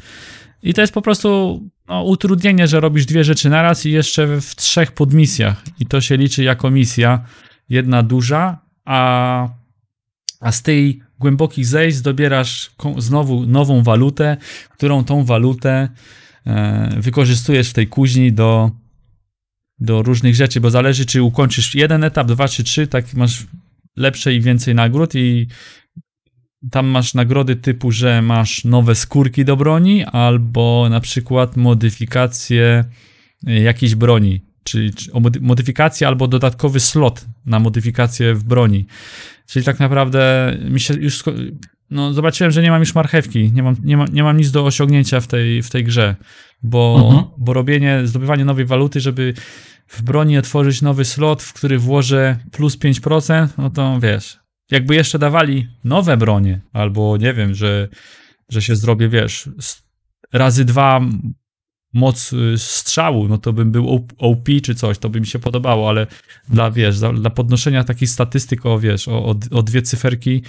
I 0.63 0.75
to 0.75 0.81
jest 0.81 0.93
po 0.95 1.03
prostu 1.03 1.61
no, 1.91 2.03
utrudnienie, 2.05 2.69
że 2.69 2.81
robisz 2.81 3.07
dwie 3.07 3.25
rzeczy 3.25 3.51
naraz 3.51 3.87
i 3.87 3.91
jeszcze 3.91 4.41
w 4.41 4.57
trzech 4.57 4.93
podmisjach. 4.93 5.65
I 5.81 5.87
to 5.87 6.01
się 6.01 6.17
liczy 6.17 6.43
jako 6.43 6.71
misja. 6.71 7.25
Jedna 7.69 8.03
duża, 8.03 8.59
a, 8.85 9.49
a 10.41 10.53
z 10.53 10.63
tej 10.63 11.03
głębokich 11.19 11.67
zejść 11.67 11.97
zdobierasz 11.97 12.71
ko- 12.77 13.01
znowu 13.01 13.47
nową 13.47 13.83
walutę, 13.83 14.37
którą 14.71 15.05
tą 15.05 15.25
walutę 15.25 15.89
e, 16.47 16.97
wykorzystujesz 17.01 17.71
w 17.71 17.73
tej 17.73 17.87
kuźni 17.87 18.33
do, 18.33 18.71
do 19.79 20.03
różnych 20.03 20.35
rzeczy, 20.35 20.61
bo 20.61 20.71
zależy, 20.71 21.07
czy 21.07 21.23
ukończysz 21.23 21.75
jeden 21.75 22.05
etap, 22.05 22.27
dwa 22.27 22.49
czy 22.49 22.65
trzy, 22.65 22.87
tak 22.87 23.15
masz 23.15 23.47
lepsze 23.97 24.35
i 24.35 24.41
więcej 24.41 24.75
nagród 24.75 25.15
i 25.15 25.47
tam 26.71 26.87
masz 26.87 27.15
nagrody 27.15 27.57
typu, 27.57 27.93
że 27.93 28.23
masz 28.23 28.65
nowe 28.65 28.95
skórki 28.95 29.45
do 29.45 29.57
broni, 29.57 30.05
albo 30.05 30.87
na 30.91 31.01
przykład 31.01 31.57
modyfikację 31.57 32.85
y, 33.49 33.53
jakiejś 33.53 33.95
broni, 33.95 34.41
czyli 34.65 34.93
modyfikację 35.41 36.07
albo 36.09 36.29
dodatkowy 36.29 36.81
slot 36.81 37.27
na 37.47 37.59
modyfikację 37.59 38.35
w 38.35 38.45
broni. 38.45 38.87
Czyli 39.47 39.65
tak 39.65 39.81
naprawdę 39.81 40.53
mi 40.71 40.81
się 40.81 40.95
już 40.95 41.23
no, 41.91 42.13
zobaczyłem, 42.13 42.51
że 42.51 42.63
nie 42.63 42.71
mam 42.71 42.81
już 42.81 42.95
marchewki, 42.95 43.53
nie 43.53 43.63
mam, 43.63 43.77
nie 43.85 43.97
mam, 43.97 44.09
nie 44.13 44.23
mam 44.23 44.37
nic 44.37 44.51
do 44.51 44.65
osiągnięcia 44.65 45.21
w 45.21 45.27
tej, 45.27 45.63
w 45.63 45.71
tej 45.71 45.85
grze, 45.85 46.17
bo, 46.63 47.01
Mhm. 47.05 47.25
bo 47.39 47.53
robienie, 47.53 48.01
zdobywanie 48.05 48.45
nowej 48.45 48.65
waluty, 48.65 49.01
żeby 49.01 49.35
w 49.87 50.03
broni 50.03 50.39
otworzyć 50.39 50.83
nowy 50.83 51.05
slot, 51.05 51.43
w 51.43 51.53
który 51.53 51.79
włożę 51.79 52.37
plus 52.53 52.79
5%, 52.79 53.49
no 53.59 53.71
to 53.71 54.01
wiesz, 54.01 54.39
jakby 54.71 54.95
jeszcze 54.95 55.19
dawali 55.19 55.69
nowe 55.85 56.17
bronie, 56.17 56.61
albo 56.73 57.17
nie 57.17 57.35
wiem, 57.35 57.55
że, 57.55 57.89
że 58.49 58.63
się 58.63 58.77
zrobię, 58.77 59.09
wiesz, 59.09 59.49
razy 60.33 60.65
dwa 60.65 61.01
moc 61.93 62.33
y, 62.33 62.59
strzału, 62.59 63.29
no 63.29 63.39
to 63.39 63.53
bym 63.53 63.73
był 63.73 64.07
OP- 64.19 64.61
czy 64.63 64.75
coś, 64.75 64.99
to 64.99 65.09
by 65.09 65.21
mi 65.21 65.27
się 65.27 65.39
podobało, 65.39 65.89
ale 65.89 66.07
dla, 66.49 66.71
wiesz, 66.71 66.99
dla 66.99 67.31
podnoszenia 67.31 67.85
takich 67.85 68.11
statystyk 68.11 68.67
o, 68.67 68.79
wiesz, 68.79 69.09
o, 69.09 69.25
o, 69.25 69.35
o 69.51 69.63
dwie 69.63 69.83
cyferki 69.83 70.43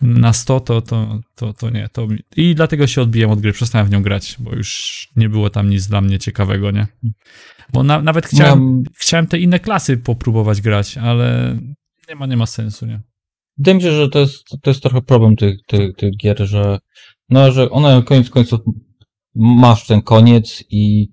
na 0.00 0.32
100, 0.32 0.60
to, 0.60 0.82
to, 0.82 1.20
to, 1.34 1.52
to 1.52 1.70
nie. 1.70 1.88
To. 1.88 2.08
I 2.36 2.54
dlatego 2.54 2.86
się 2.86 3.02
odbiłem 3.02 3.30
od 3.30 3.40
gry, 3.40 3.52
przestałem 3.52 3.86
w 3.86 3.90
nią 3.90 4.02
grać, 4.02 4.36
bo 4.38 4.54
już 4.54 5.08
nie 5.16 5.28
było 5.28 5.50
tam 5.50 5.70
nic 5.70 5.86
dla 5.86 6.00
mnie 6.00 6.18
ciekawego, 6.18 6.70
nie? 6.70 6.86
Bo 7.72 7.82
na, 7.82 8.02
nawet 8.02 8.26
chciałem, 8.26 8.82
chciałem 8.98 9.26
te 9.26 9.38
inne 9.38 9.58
klasy 9.58 9.96
popróbować 9.96 10.60
grać, 10.60 10.98
ale 10.98 11.56
nie 12.08 12.14
ma, 12.14 12.26
nie 12.26 12.36
ma 12.36 12.46
sensu, 12.46 12.86
nie? 12.86 13.00
Wydaje 13.60 13.74
mi 13.74 13.82
się, 13.82 13.92
że 13.92 14.08
to 14.08 14.18
jest, 14.18 14.44
to 14.62 14.70
jest 14.70 14.82
trochę 14.82 15.02
problem 15.02 15.36
tych, 15.36 15.62
tych, 15.66 15.96
tych 15.96 16.16
gier, 16.16 16.38
że, 16.46 16.78
no, 17.30 17.52
że 17.52 17.70
one 17.70 18.02
koniec 18.02 18.30
końców 18.30 18.60
masz 19.34 19.86
ten 19.86 20.02
koniec 20.02 20.64
i, 20.70 21.08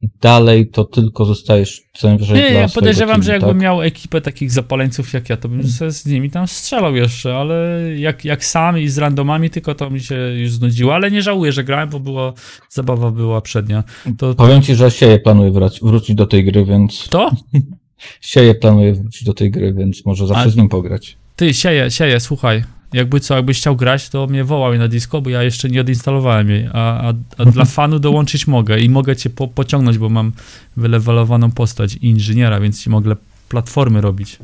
i 0.00 0.08
dalej 0.20 0.70
to 0.70 0.84
tylko 0.84 1.24
zostajesz 1.24 1.82
najwyżej 2.02 2.36
Nie, 2.36 2.50
ja 2.50 2.68
podejrzewam, 2.68 3.08
teamu, 3.14 3.22
że 3.22 3.32
jakbym 3.32 3.50
tak? 3.50 3.60
miał 3.60 3.82
ekipę 3.82 4.20
takich 4.20 4.50
zapaleńców 4.50 5.12
jak 5.12 5.28
ja, 5.28 5.36
to 5.36 5.48
bym 5.48 5.68
se 5.68 5.90
z 5.90 6.06
nimi 6.06 6.30
tam 6.30 6.46
strzelał 6.48 6.96
jeszcze, 6.96 7.36
ale 7.36 7.84
jak, 7.96 8.24
jak 8.24 8.44
sam 8.44 8.78
i 8.78 8.88
z 8.88 8.98
randomami, 8.98 9.50
tylko 9.50 9.74
to 9.74 9.90
mi 9.90 10.00
się 10.00 10.14
już 10.14 10.50
znudziło, 10.50 10.94
ale 10.94 11.10
nie 11.10 11.22
żałuję, 11.22 11.52
że 11.52 11.64
grałem, 11.64 11.88
bo 11.88 12.00
była, 12.00 12.32
zabawa 12.70 13.10
była 13.10 13.40
przednia. 13.40 13.84
To, 14.18 14.34
Powiem 14.34 14.62
ci, 14.62 14.74
że 14.74 14.90
Sieje 14.90 15.18
planuje 15.18 15.50
wrać, 15.50 15.80
wrócić 15.82 16.16
do 16.16 16.26
tej 16.26 16.44
gry, 16.44 16.64
więc 16.64 17.08
to? 17.08 17.30
Sieje 18.20 18.54
planuje 18.54 18.94
wrócić 18.94 19.24
do 19.24 19.34
tej 19.34 19.50
gry, 19.50 19.74
więc 19.74 20.06
może 20.06 20.26
zawsze 20.26 20.44
A- 20.44 20.50
z 20.50 20.56
nim 20.56 20.68
pograć. 20.68 21.20
Ty, 21.40 21.54
sieje, 21.54 21.90
sieje, 21.90 22.20
słuchaj. 22.20 22.64
Jakby 22.92 23.20
co, 23.20 23.36
jakbyś 23.36 23.58
chciał 23.58 23.76
grać, 23.76 24.08
to 24.08 24.26
mnie 24.26 24.44
wołał 24.44 24.74
na 24.74 24.88
disco, 24.88 25.20
bo 25.20 25.30
ja 25.30 25.42
jeszcze 25.42 25.68
nie 25.68 25.80
odinstalowałem 25.80 26.50
jej, 26.50 26.68
a, 26.72 27.08
a, 27.08 27.12
a 27.38 27.44
dla 27.44 27.64
fanu 27.76 27.98
dołączyć 27.98 28.46
mogę 28.46 28.80
i 28.80 28.88
mogę 28.88 29.16
cię 29.16 29.30
po, 29.30 29.48
pociągnąć, 29.48 29.98
bo 29.98 30.08
mam 30.08 30.32
wylewelowaną 30.76 31.50
postać 31.50 31.94
inżyniera, 31.94 32.60
więc 32.60 32.82
ci 32.82 32.90
mogę 32.90 33.16
platformy 33.48 34.00
robić. 34.00 34.38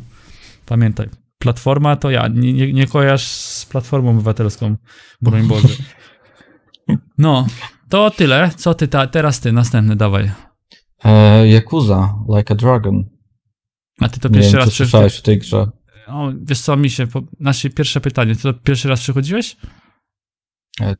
Pamiętaj, 0.66 1.08
platforma 1.38 1.96
to 1.96 2.10
ja, 2.10 2.28
nie, 2.28 2.52
nie, 2.52 2.72
nie 2.72 2.86
kojarz 2.86 3.26
z 3.26 3.66
platformą 3.66 4.10
obywatelską, 4.10 4.76
broń 5.22 5.46
Boże. 5.52 5.68
No, 7.18 7.46
to 7.88 8.10
tyle. 8.10 8.50
Co 8.56 8.74
ty, 8.74 8.88
ta, 8.88 9.06
teraz 9.06 9.40
ty, 9.40 9.52
następny, 9.52 9.96
dawaj. 9.96 10.30
E, 11.04 11.46
Yakuza, 11.48 12.14
Like 12.36 12.54
a 12.54 12.56
Dragon. 12.56 13.04
A 14.00 14.08
ty 14.08 14.20
to 14.20 14.30
pierwszy 14.30 14.56
raz 14.56 14.72
słyszałeś 14.72 15.18
o 15.18 15.22
tej 15.22 15.38
grze. 15.38 15.66
O, 16.06 16.32
Wiesz 16.42 16.60
co, 16.60 16.76
mi 16.76 16.90
się, 16.90 17.06
po... 17.06 17.22
nasze 17.40 17.70
pierwsze 17.70 18.00
pytanie, 18.00 18.34
ty 18.36 18.42
to 18.42 18.54
pierwszy 18.54 18.88
raz 18.88 19.00
przychodziłeś? 19.00 19.56
E, 20.80 20.96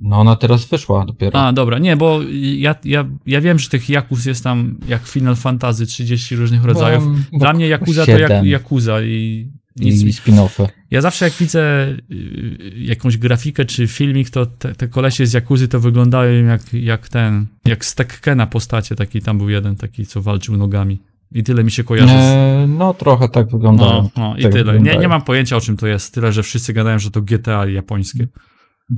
No 0.00 0.20
ona 0.20 0.36
teraz 0.36 0.64
wyszła 0.64 1.04
dopiero. 1.06 1.40
A, 1.40 1.52
dobra, 1.52 1.78
nie, 1.78 1.96
bo 1.96 2.20
ja, 2.56 2.74
ja, 2.84 3.08
ja 3.26 3.40
wiem, 3.40 3.58
że 3.58 3.68
tych 3.68 3.88
Jakus 3.88 4.26
jest 4.26 4.44
tam 4.44 4.78
jak 4.88 5.06
Final 5.06 5.36
Fantasy 5.36 5.86
30 5.86 6.36
różnych 6.36 6.64
rodzajów. 6.64 7.04
Bo- 7.04 7.12
bo 7.32 7.38
Dla 7.38 7.52
mnie 7.52 7.68
Yakuza 7.68 8.06
to 8.06 8.18
jak 8.18 8.44
Yakuza 8.44 9.02
i 9.02 9.50
nic 9.76 10.02
I 10.02 10.12
spin-offy. 10.12 10.68
Ja 10.90 11.00
zawsze 11.00 11.24
jak 11.24 11.34
widzę 11.34 11.88
y, 12.10 12.72
jakąś 12.76 13.16
grafikę 13.16 13.64
czy 13.64 13.86
filmik, 13.86 14.30
to 14.30 14.46
te, 14.46 14.74
te 14.74 14.88
kolesie 14.88 15.26
z 15.26 15.32
Jakuzy 15.32 15.68
to 15.68 15.80
wyglądają 15.80 16.44
jak, 16.44 16.74
jak 16.74 17.08
ten, 17.08 17.46
jak 17.64 17.84
z 17.84 17.94
Tekkena 17.94 18.46
postacie, 18.46 18.96
taki 18.96 19.20
tam 19.22 19.38
był 19.38 19.48
jeden 19.48 19.76
taki, 19.76 20.06
co 20.06 20.22
walczył 20.22 20.56
nogami. 20.56 21.00
I 21.32 21.42
tyle 21.42 21.64
mi 21.64 21.70
się 21.70 21.84
kojarzy 21.84 22.14
z... 22.14 22.68
No 22.68 22.94
trochę 22.94 23.28
tak 23.28 23.50
wyglądają. 23.50 23.90
No, 23.90 24.10
no 24.16 24.36
i 24.36 24.42
tak 24.42 24.52
tyle. 24.52 24.64
Nie, 24.64 24.72
wyglądają. 24.72 25.00
nie 25.00 25.08
mam 25.08 25.22
pojęcia 25.22 25.56
o 25.56 25.60
czym 25.60 25.76
to 25.76 25.86
jest, 25.86 26.14
tyle, 26.14 26.32
że 26.32 26.42
wszyscy 26.42 26.72
gadają, 26.72 26.98
że 26.98 27.10
to 27.10 27.22
GTA 27.22 27.66
japońskie. 27.66 28.26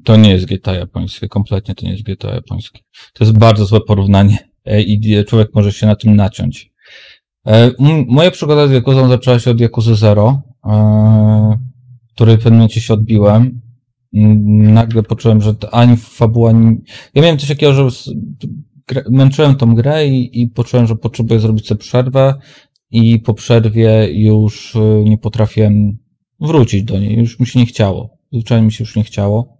To 0.04 0.16
nie 0.16 0.30
jest 0.30 0.46
GTA 0.46 0.72
japońskie, 0.72 1.28
kompletnie 1.28 1.74
to 1.74 1.86
nie 1.86 1.92
jest 1.92 2.04
GTA 2.04 2.34
japońskie. 2.34 2.80
To 3.14 3.24
jest 3.24 3.38
bardzo 3.38 3.64
złe 3.64 3.80
porównanie 3.80 4.38
e, 4.64 4.82
i 4.82 5.24
człowiek 5.24 5.48
może 5.54 5.72
się 5.72 5.86
na 5.86 5.96
tym 5.96 6.16
naciąć. 6.16 6.72
E, 7.46 7.70
Moja 8.08 8.30
przygoda 8.30 8.66
z 8.66 8.70
Jakuzą 8.70 9.08
zaczęła 9.08 9.38
się 9.38 9.50
od 9.50 9.60
Jakuzy 9.60 9.94
Zero, 9.94 10.42
e, 10.66 11.58
której 12.14 12.36
w 12.36 12.38
pewnym 12.38 12.54
momencie 12.54 12.80
się 12.80 12.94
odbiłem. 12.94 13.60
Nagle 14.12 15.02
poczułem, 15.02 15.42
że 15.42 15.54
to 15.54 15.74
ani 15.74 15.96
fabuła, 15.96 16.50
ani... 16.50 16.76
Ja 17.14 17.22
miałem 17.22 17.38
coś 17.38 17.48
takiego, 17.48 17.72
że 17.90 18.10
męczyłem 19.10 19.56
tą 19.56 19.74
grę 19.74 20.06
i, 20.06 20.42
i 20.42 20.48
poczułem, 20.48 20.86
że 20.86 20.96
potrzebuję 20.96 21.40
zrobić 21.40 21.66
sobie 21.66 21.78
przerwę 21.78 22.34
i 22.90 23.18
po 23.18 23.34
przerwie 23.34 24.08
już 24.12 24.76
e, 24.76 25.04
nie 25.04 25.18
potrafiłem 25.18 25.98
wrócić 26.40 26.82
do 26.84 26.98
niej, 26.98 27.18
już 27.18 27.40
mi 27.40 27.46
się 27.46 27.58
nie 27.58 27.66
chciało. 27.66 28.18
Zwyczajnie 28.32 28.66
mi 28.66 28.72
się 28.72 28.84
już 28.84 28.96
nie 28.96 29.04
chciało. 29.04 29.56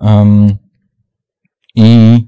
Um, 0.00 0.56
I 1.74 2.18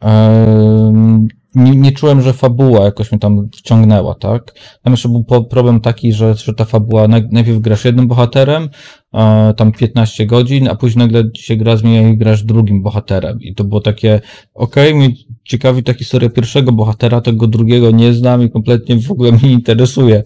em, 0.00 1.28
nie, 1.54 1.70
nie 1.76 1.92
czułem, 1.92 2.20
że 2.22 2.32
fabuła 2.32 2.84
jakoś 2.84 3.12
mnie 3.12 3.18
tam 3.18 3.48
wciągnęła, 3.56 4.14
tak? 4.14 4.54
Tam 4.82 4.92
jeszcze 4.92 5.08
był 5.08 5.24
problem 5.44 5.80
taki, 5.80 6.12
że, 6.12 6.34
że 6.34 6.54
ta 6.54 6.64
fabuła, 6.64 7.08
naj- 7.08 7.28
najpierw 7.32 7.58
grasz 7.58 7.84
jednym 7.84 8.06
bohaterem, 8.06 8.68
e, 9.14 9.54
tam 9.56 9.72
15 9.72 10.26
godzin, 10.26 10.68
a 10.68 10.74
później 10.74 11.06
nagle 11.06 11.30
się 11.34 11.56
gra 11.56 11.76
zmienia 11.76 12.08
i 12.08 12.16
grasz 12.16 12.44
drugim 12.44 12.82
bohaterem. 12.82 13.40
I 13.40 13.54
to 13.54 13.64
było 13.64 13.80
takie, 13.80 14.20
okej, 14.54 14.94
mnie 14.94 15.10
ciekawi 15.44 15.82
ta 15.82 15.94
historia 15.94 16.30
pierwszego 16.30 16.72
bohatera, 16.72 17.20
tego 17.20 17.46
drugiego 17.46 17.90
nie 17.90 18.12
znam 18.12 18.42
i 18.42 18.50
kompletnie 18.50 18.96
w 18.96 19.10
ogóle 19.10 19.32
mnie 19.32 19.48
nie 19.48 19.52
interesuje. 19.52 20.22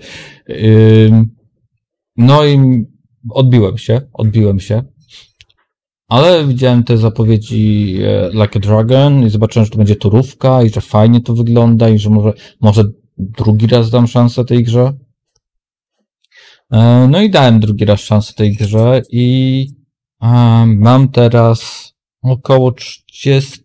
Ym, 0.50 1.28
no 2.16 2.46
i 2.46 2.84
odbiłem 3.30 3.78
się, 3.78 4.00
odbiłem 4.12 4.60
się. 4.60 4.82
Ale 6.12 6.46
widziałem 6.46 6.84
te 6.84 6.98
zapowiedzi 6.98 7.96
e, 8.02 8.30
Like 8.32 8.56
a 8.56 8.58
Dragon 8.58 9.26
i 9.26 9.30
zobaczyłem, 9.30 9.64
że 9.64 9.70
to 9.70 9.78
będzie 9.78 9.96
turówka 9.96 10.62
i 10.62 10.70
że 10.70 10.80
fajnie 10.80 11.20
to 11.20 11.34
wygląda 11.34 11.88
i 11.88 11.98
że 11.98 12.10
może, 12.10 12.32
może 12.60 12.84
drugi 13.18 13.66
raz 13.66 13.90
dam 13.90 14.06
szansę 14.06 14.44
tej 14.44 14.64
grze. 14.64 14.92
E, 16.72 17.08
No 17.10 17.22
i 17.22 17.30
dałem 17.30 17.60
drugi 17.60 17.84
raz 17.84 18.00
szansę 18.00 18.34
tej 18.34 18.56
grze 18.56 19.02
i 19.10 19.66
e, 20.22 20.28
mam 20.66 21.08
teraz 21.08 21.92
około 22.22 22.72
30, 22.72 23.60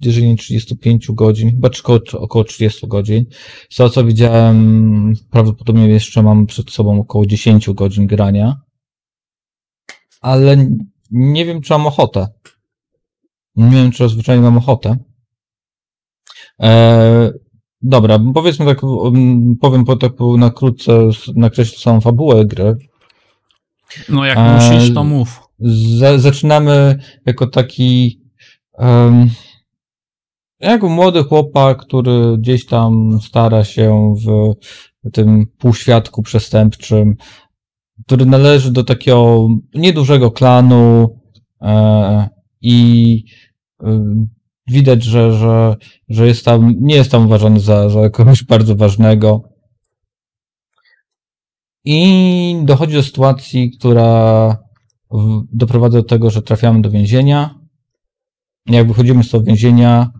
jeżeli 0.00 0.28
nie 0.28 0.36
35 0.36 1.10
godzin, 1.10 1.50
chyba 1.50 1.68
około, 1.80 2.00
około 2.12 2.44
30 2.44 2.88
godzin. 2.88 3.24
Z 3.70 3.76
tego 3.76 3.90
co 3.90 4.04
widziałem, 4.04 5.14
prawdopodobnie 5.30 5.88
jeszcze 5.88 6.22
mam 6.22 6.46
przed 6.46 6.70
sobą 6.70 7.00
około 7.00 7.26
10 7.26 7.70
godzin 7.70 8.06
grania. 8.06 8.60
Ale 10.20 10.56
nie 11.10 11.44
wiem, 11.44 11.60
czy 11.60 11.72
mam 11.72 11.86
ochotę. 11.86 12.26
Nie 13.56 13.76
wiem, 13.76 13.90
czy 13.90 14.08
zwyczajnie 14.08 14.42
mam 14.42 14.58
ochotę. 14.58 14.96
E, 16.62 17.30
dobra, 17.82 18.18
powiedzmy 18.34 18.66
tak, 18.66 18.80
powiem 19.60 19.84
po 19.84 19.96
tak 19.96 20.12
na 20.38 20.50
krótce, 20.50 21.08
nakreślić 21.34 21.82
całą 21.82 22.00
fabułę 22.00 22.44
gry. 22.44 22.76
No 24.08 24.24
jak 24.24 24.38
Eee, 24.38 24.54
musisz, 24.54 24.94
to 24.94 25.04
mów. 25.04 25.40
Z, 25.58 26.20
zaczynamy 26.20 26.98
jako 27.26 27.46
taki 27.46 28.20
um, 28.72 29.30
jako 30.60 30.88
młody 30.88 31.22
chłopak, 31.22 31.78
który 31.78 32.38
gdzieś 32.38 32.66
tam 32.66 33.18
stara 33.22 33.64
się 33.64 34.14
w 34.24 34.54
tym 35.12 35.46
półświadku 35.58 36.22
przestępczym, 36.22 37.16
który 38.04 38.26
należy 38.26 38.72
do 38.72 38.84
takiego 38.84 39.48
niedużego 39.74 40.30
klanu 40.30 41.18
e, 41.62 42.28
i 42.60 43.24
e, 43.82 44.14
widać, 44.66 45.04
że, 45.04 45.32
że, 45.32 45.76
że 46.08 46.26
jest 46.26 46.44
tam, 46.44 46.74
nie 46.80 46.94
jest 46.94 47.10
tam 47.10 47.26
uważany 47.26 47.60
za, 47.60 47.88
za 47.88 48.10
kogoś 48.10 48.44
bardzo 48.44 48.76
ważnego. 48.76 49.42
I 51.84 52.60
dochodzi 52.64 52.94
do 52.94 53.02
sytuacji, 53.02 53.70
która 53.70 54.50
w- 55.10 55.42
doprowadza 55.52 55.98
do 55.98 56.04
tego, 56.04 56.30
że 56.30 56.42
trafiamy 56.42 56.82
do 56.82 56.90
więzienia. 56.90 57.54
Jak 58.66 58.88
wychodzimy 58.88 59.24
z 59.24 59.30
tego 59.30 59.44
więzienia 59.44 60.10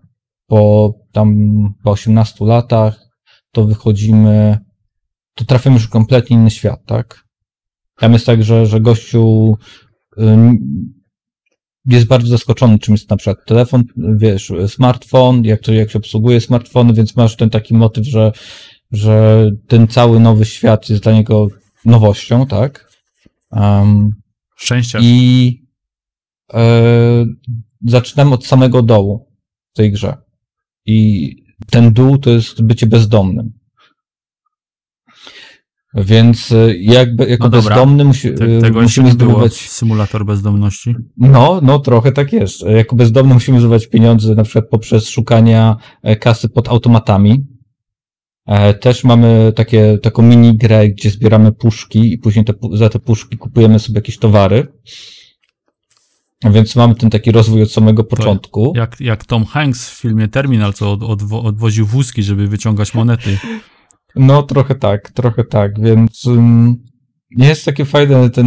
po 0.47 0.95
tam 1.13 1.35
po 1.83 1.91
18 1.91 2.45
latach, 2.45 3.09
to 3.53 3.65
wychodzimy, 3.65 4.59
to 5.35 5.45
trafiamy 5.45 5.77
już 5.77 5.89
kompletnie 5.89 6.37
inny 6.37 6.51
świat, 6.51 6.81
tak? 6.87 7.26
Tam 7.97 8.13
jest 8.13 8.27
tak, 8.27 8.45
że, 8.45 8.67
że 8.67 8.81
gościu 8.81 9.57
jest 11.87 12.07
bardzo 12.07 12.29
zaskoczony, 12.29 12.79
czym 12.79 12.95
jest 12.95 13.11
na 13.11 13.17
przykład 13.17 13.47
telefon, 13.47 13.85
wiesz, 13.97 14.53
smartfon, 14.67 15.45
jak 15.45 15.61
to, 15.61 15.73
jak 15.73 15.91
się 15.91 15.99
obsługuje 15.99 16.41
smartfony, 16.41 16.93
więc 16.93 17.17
masz 17.17 17.37
ten 17.37 17.51
taki 17.51 17.75
motyw, 17.75 18.07
że, 18.07 18.33
że 18.93 19.47
ten 19.69 19.89
cały 19.89 20.21
nowy 20.21 20.45
świat 20.45 20.91
jest 20.91 21.03
dla 21.03 21.13
niego 21.13 21.49
nowością, 21.85 22.47
tak? 22.47 22.91
Um, 23.51 24.11
Szczęścia. 24.57 24.99
i 25.03 25.67
e, 26.55 27.27
zaczynamy 27.87 28.35
od 28.35 28.47
samego 28.47 28.83
dołu 28.83 29.29
w 29.73 29.77
tej 29.77 29.93
grze. 29.93 30.17
I 30.87 31.31
ten 31.71 31.93
dół 31.93 32.19
to 32.19 32.31
jest 32.31 32.63
bycie 32.63 32.87
bezdomnym. 32.87 33.53
Więc 35.97 36.53
e, 36.53 36.77
jakby, 36.77 37.27
jako 37.27 37.45
No 37.45 37.51
dobra. 37.51 37.69
bezdomny 37.71 38.05
musi, 38.05 38.35
Te, 38.35 38.45
e, 38.45 38.71
musimy 38.71 39.11
zdobywać. 39.11 39.55
Symulator 39.55 40.25
bezdomności. 40.25 40.95
No, 41.17 41.61
no 41.63 41.79
trochę 41.79 42.13
tak 42.13 42.33
jest. 42.33 42.63
Jako 42.63 42.97
bezdomny 42.97 43.35
musimy 43.35 43.59
zdobywać 43.59 43.87
pieniądze 43.87 44.35
na 44.35 44.45
przykład 44.45 44.69
poprzez 44.71 45.09
szukania 45.09 45.77
e, 46.03 46.17
kasy 46.17 46.49
pod 46.49 46.69
automatami. 46.69 47.45
E, 48.47 48.75
Też 48.75 49.05
mamy 49.05 49.53
takie, 49.57 49.99
taką 49.99 50.23
mini 50.23 50.57
grę, 50.57 50.89
gdzie 50.89 51.11
zbieramy 51.11 51.53
puszki 51.53 52.13
i 52.13 52.19
później 52.19 52.45
te, 52.45 52.53
za 52.73 52.89
te 52.89 52.99
puszki 52.99 53.37
kupujemy 53.37 53.79
sobie 53.79 53.99
jakieś 53.99 54.19
towary. 54.19 54.67
Więc 56.45 56.77
mamy 56.77 56.95
ten 56.95 57.11
taki 57.11 57.33
rozwój 57.33 57.63
od 57.63 57.73
samego 57.73 58.05
początku. 58.05 58.73
Jak, 58.77 59.01
jak 59.01 59.25
Tom 59.25 59.45
Hanks 59.45 59.91
w 59.91 60.01
filmie 60.01 60.29
Terminal, 60.29 60.73
co 60.73 60.93
od, 60.93 61.03
odwo, 61.03 61.43
odwoził 61.43 61.87
wózki, 61.87 62.23
żeby 62.23 62.49
wyciągać 62.49 62.95
monety. 62.95 63.39
No, 64.17 64.43
trochę 64.43 64.75
tak, 64.75 65.11
trochę 65.11 65.45
tak, 65.45 65.81
więc 65.81 66.27
ym, 66.27 66.77
jest 67.31 67.65
taki 67.65 67.85
fajny 67.85 68.31
ten 68.31 68.47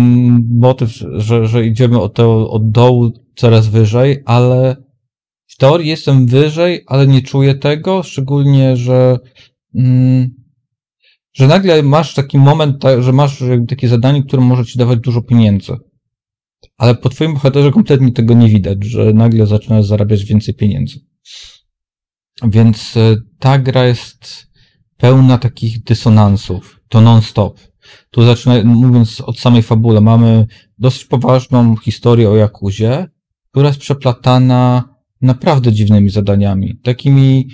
motyw, 0.60 0.90
że, 1.16 1.48
że 1.48 1.66
idziemy 1.66 2.02
od, 2.02 2.14
to, 2.14 2.50
od 2.50 2.72
dołu 2.72 3.12
coraz 3.36 3.68
wyżej, 3.68 4.18
ale 4.26 4.76
w 5.48 5.58
teorii 5.58 5.90
jestem 5.90 6.28
wyżej, 6.28 6.84
ale 6.88 7.08
nie 7.08 7.22
czuję 7.22 7.56
tego, 7.56 8.04
szczególnie, 8.04 8.78
że 8.78 9.20
mm, 9.76 10.40
że 11.34 11.48
nagle 11.48 11.84
masz 11.84 12.14
taki 12.14 12.38
moment, 12.38 12.84
że 13.00 13.14
masz 13.14 13.44
takie 13.68 13.88
zadanie, 13.88 14.24
które 14.24 14.42
może 14.42 14.66
ci 14.66 14.80
dawać 14.80 15.00
dużo 15.00 15.22
pieniędzy. 15.22 15.74
Ale 16.78 16.96
po 16.96 17.10
twoim 17.10 17.34
bohaterze 17.34 17.72
kompletnie 17.72 18.12
tego 18.12 18.34
nie 18.34 18.50
widać, 18.50 18.84
że 18.84 19.14
nagle 19.14 19.48
zaczynasz 19.48 19.86
zarabiać 19.86 20.26
więcej 20.26 20.54
pieniędzy. 20.54 21.00
Więc 22.48 22.98
e, 22.98 23.16
ta 23.40 23.60
gra 23.60 23.86
jest 23.86 24.49
pełna 25.00 25.38
takich 25.38 25.84
dysonansów. 25.84 26.80
To 26.90 27.02
non-stop. 27.02 27.60
Tu 28.12 28.24
zaczyna, 28.24 28.64
mówiąc 28.64 29.22
od 29.22 29.40
samej 29.40 29.62
fabule, 29.64 30.02
mamy 30.02 30.46
dosyć 30.78 31.06
poważną 31.06 31.76
historię 31.76 32.30
o 32.30 32.36
Jakuzie, 32.36 33.08
która 33.52 33.68
jest 33.68 33.80
przeplatana 33.80 34.84
naprawdę 35.22 35.72
dziwnymi 35.74 36.10
zadaniami. 36.10 36.78
Takimi 36.84 37.48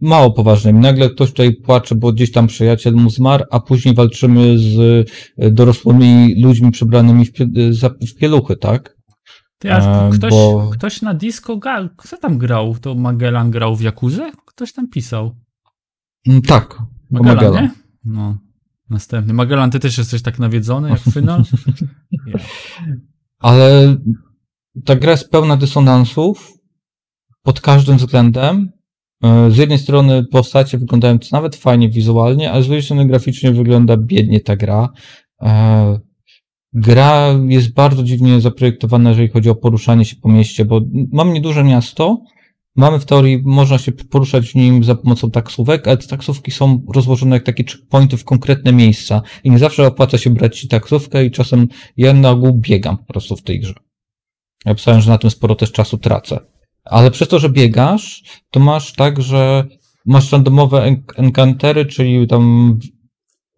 mało 0.00 0.30
poważnymi. 0.32 0.80
Nagle 0.80 1.10
ktoś 1.10 1.28
tutaj 1.30 1.52
płacze, 1.54 1.94
bo 1.94 2.12
gdzieś 2.12 2.32
tam 2.32 2.46
przyjaciel 2.46 2.94
mu 2.94 3.10
zmarł, 3.10 3.44
a 3.50 3.60
później 3.60 3.94
walczymy 3.94 4.58
z 4.58 4.78
e, 5.38 5.50
dorosłymi 5.50 6.42
ludźmi 6.42 6.70
przebranymi 6.70 7.24
w, 7.26 7.30
za- 7.70 7.90
w 8.08 8.14
pieluchy, 8.14 8.56
tak? 8.56 8.96
Ty, 9.58 9.72
a 9.72 10.06
E, 10.08 10.10
ktoś, 10.10 10.30
bo- 10.30 10.70
ktoś 10.72 11.02
na 11.02 11.14
disco 11.14 11.56
gra, 11.56 11.88
kto 11.96 12.16
tam 12.16 12.38
grał? 12.38 12.76
To 12.80 12.94
Magellan 12.94 13.50
grał 13.50 13.76
w 13.76 13.80
Jakuzę? 13.80 14.30
Ktoś 14.46 14.72
tam 14.72 14.88
pisał. 14.88 15.34
Mm, 16.26 16.42
Tak. 16.42 16.78
Magellan, 17.10 17.36
Magellan. 17.36 17.64
nie? 17.64 17.70
No. 18.04 18.38
Następny. 18.90 19.34
Magellan, 19.34 19.70
ty 19.70 19.80
też 19.80 19.98
jesteś 19.98 20.22
tak 20.22 20.38
nawiedzony 20.38 20.88
jak 20.90 21.00
Final? 21.00 21.42
Ale 23.38 23.96
ta 24.84 24.96
gra 24.96 25.10
jest 25.10 25.30
pełna 25.30 25.56
dysonansów 25.56 26.52
pod 27.42 27.60
każdym 27.60 27.96
względem. 27.96 28.70
E, 29.24 29.50
Z 29.50 29.56
jednej 29.56 29.78
strony 29.78 30.24
postacie 30.24 30.78
wyglądają 30.78 31.18
nawet 31.32 31.56
fajnie 31.56 31.88
wizualnie, 31.88 32.52
ale 32.52 32.62
z 32.62 32.66
drugiej 32.66 32.82
strony 32.82 33.06
graficznie 33.06 33.52
wygląda 33.52 33.96
biednie 33.96 34.40
ta 34.40 34.56
gra. 34.56 34.88
E, 35.42 35.98
gra 36.72 37.28
jest 37.48 37.72
bardzo 37.74 38.02
dziwnie 38.02 38.40
zaprojektowana, 38.40 39.10
jeżeli 39.10 39.28
chodzi 39.28 39.50
o 39.50 39.54
poruszanie 39.54 40.04
się 40.04 40.16
po 40.16 40.28
mieście, 40.28 40.64
bo 40.64 40.80
mam 41.12 41.32
nieduże 41.32 41.64
miasto, 41.64 42.22
mamy 42.78 43.00
w 43.00 43.04
teorii, 43.04 43.42
można 43.44 43.78
się 43.78 43.92
poruszać 43.92 44.50
w 44.50 44.54
nim 44.54 44.84
za 44.84 44.94
pomocą 44.94 45.30
taksówek, 45.30 45.88
ale 45.88 45.96
te 45.96 46.06
taksówki 46.06 46.50
są 46.50 46.82
rozłożone 46.94 47.36
jak 47.36 47.44
takie 47.44 47.64
checkpointy 47.64 48.16
w 48.16 48.24
konkretne 48.24 48.72
miejsca 48.72 49.22
i 49.44 49.50
nie 49.50 49.58
zawsze 49.58 49.86
opłaca 49.86 50.18
się 50.18 50.30
brać 50.30 50.68
taksówkę 50.68 51.24
i 51.24 51.30
czasem 51.30 51.68
ja 51.96 52.12
na 52.12 52.30
ogół 52.30 52.52
biegam 52.54 52.98
po 52.98 53.04
prostu 53.04 53.36
w 53.36 53.42
tej 53.42 53.60
grze. 53.60 53.74
Ja 54.64 54.74
pisałem, 54.74 55.00
że 55.00 55.10
na 55.10 55.18
tym 55.18 55.30
sporo 55.30 55.54
też 55.54 55.72
czasu 55.72 55.98
tracę. 55.98 56.40
Ale 56.84 57.10
przez 57.10 57.28
to, 57.28 57.38
że 57.38 57.48
biegasz, 57.48 58.22
to 58.50 58.60
masz 58.60 58.92
tak, 58.92 59.22
że 59.22 59.64
masz 60.06 60.32
randomowe 60.32 60.78
enk- 60.78 61.12
encountery, 61.16 61.86
czyli 61.86 62.26
tam 62.26 62.78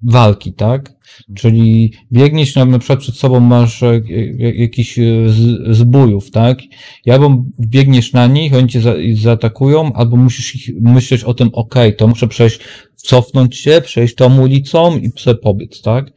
walki, 0.02 0.52
tak? 0.52 0.92
Czyli 1.34 1.92
biegniesz, 2.12 2.54
na 2.54 2.78
przykład 2.78 2.98
przed 2.98 3.16
sobą 3.16 3.40
masz 3.40 3.82
e, 3.82 3.86
e, 3.88 4.54
jakiś 4.54 4.98
e, 4.98 5.02
z, 5.28 5.76
zbójów, 5.76 6.30
tak? 6.30 6.58
I 7.06 7.10
albo 7.10 7.44
biegniesz 7.60 8.12
na 8.12 8.26
nich, 8.26 8.54
oni 8.54 8.68
cię 8.68 8.80
za, 8.80 8.94
zaatakują, 9.14 9.92
albo 9.92 10.16
musisz 10.16 10.54
ich 10.54 10.80
myśleć 10.80 11.24
o 11.24 11.34
tym, 11.34 11.50
ok, 11.52 11.74
to 11.98 12.08
muszę 12.08 12.28
przejść, 12.28 12.60
cofnąć 12.96 13.56
się, 13.56 13.82
przejść 13.84 14.14
tą 14.14 14.40
ulicą 14.40 14.98
i 14.98 15.10
sobie 15.20 15.36
pobiec, 15.36 15.82
tak? 15.82 16.10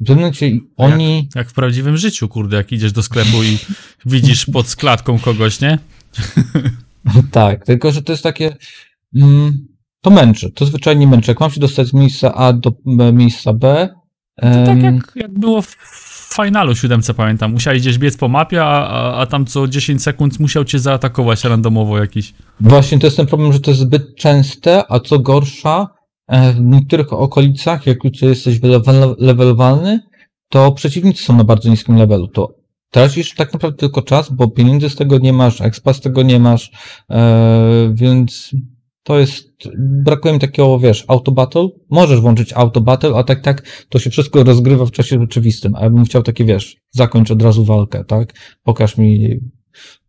W 0.00 0.04
pewnym 0.04 0.18
momencie 0.18 0.50
oni... 0.76 1.28
Jak 1.34 1.50
w 1.50 1.54
prawdziwym 1.54 1.96
życiu, 1.96 2.28
kurde, 2.28 2.56
jak 2.56 2.72
idziesz 2.72 2.92
do 2.92 3.02
sklepu 3.02 3.42
i 3.42 3.58
widzisz 4.06 4.46
pod 4.46 4.68
składką 4.68 5.18
kogoś, 5.18 5.60
nie? 5.60 5.78
Tak, 7.30 7.64
tylko 7.64 7.92
że 7.92 8.02
to 8.02 8.12
jest 8.12 8.22
takie. 8.22 8.56
Mm, 9.16 9.68
to 10.00 10.10
męczy, 10.10 10.50
to 10.50 10.66
zwyczajnie 10.66 11.06
męczy. 11.06 11.30
Jak 11.30 11.40
mam 11.40 11.50
się 11.50 11.60
dostać 11.60 11.86
z 11.88 11.92
miejsca 11.92 12.34
A 12.34 12.52
do 12.52 12.72
e, 13.00 13.12
miejsca 13.12 13.52
B. 13.52 13.88
To 14.40 14.48
tak 14.66 14.82
jak, 14.82 15.12
jak 15.16 15.38
było 15.38 15.62
w 15.62 15.76
finalu 16.34 16.74
siódemce, 16.74 17.14
pamiętam. 17.14 17.52
Musiałeś 17.52 17.80
gdzieś 17.80 17.98
biec 17.98 18.16
po 18.16 18.28
mapie, 18.28 18.64
a, 18.64 18.88
a, 18.88 19.14
a 19.20 19.26
tam 19.26 19.46
co 19.46 19.68
10 19.68 20.02
sekund 20.02 20.40
musiał 20.40 20.64
cię 20.64 20.78
zaatakować 20.78 21.44
randomowo 21.44 21.98
jakiś. 21.98 22.34
Właśnie 22.60 22.98
to 22.98 23.06
jest 23.06 23.16
ten 23.16 23.26
problem, 23.26 23.52
że 23.52 23.60
to 23.60 23.70
jest 23.70 23.80
zbyt 23.80 24.16
częste, 24.16 24.92
a 24.92 25.00
co 25.00 25.18
gorsza, 25.18 25.88
e, 26.28 26.52
w 26.52 26.60
niektórych 26.60 27.12
okolicach, 27.12 27.86
jak 27.86 28.04
już 28.04 28.22
jesteś 28.22 28.60
level- 28.60 29.14
levelowalny, 29.18 30.00
to 30.48 30.72
przeciwnicy 30.72 31.24
są 31.24 31.36
na 31.36 31.44
bardzo 31.44 31.70
niskim 31.70 31.96
levelu. 31.96 32.28
To 32.28 32.54
tracisz 32.90 33.34
tak 33.34 33.52
naprawdę 33.52 33.78
tylko 33.78 34.02
czas, 34.02 34.30
bo 34.32 34.48
pieniędzy 34.48 34.90
z 34.90 34.96
tego 34.96 35.18
nie 35.18 35.32
masz, 35.32 35.60
expa 35.60 35.92
z 35.92 36.00
tego 36.00 36.22
nie 36.22 36.40
masz, 36.40 36.70
e, 37.10 37.90
więc 37.94 38.50
to 39.10 39.18
jest, 39.18 39.68
brakuje 39.78 40.34
mi 40.34 40.40
takiego, 40.40 40.78
wiesz, 40.78 41.04
auto 41.08 41.32
battle. 41.32 41.68
Możesz 41.90 42.20
włączyć 42.20 42.52
auto 42.52 42.80
battle, 42.80 43.16
a 43.16 43.24
tak, 43.24 43.40
tak, 43.40 43.86
to 43.88 43.98
się 43.98 44.10
wszystko 44.10 44.44
rozgrywa 44.44 44.86
w 44.86 44.90
czasie 44.90 45.20
rzeczywistym, 45.20 45.74
a 45.74 45.84
ja 45.84 45.90
bym 45.90 46.04
chciał 46.04 46.22
takie, 46.22 46.44
wiesz, 46.44 46.76
zakończ 46.90 47.30
od 47.30 47.42
razu 47.42 47.64
walkę, 47.64 48.04
tak? 48.04 48.34
Pokaż 48.62 48.98
mi, 48.98 49.40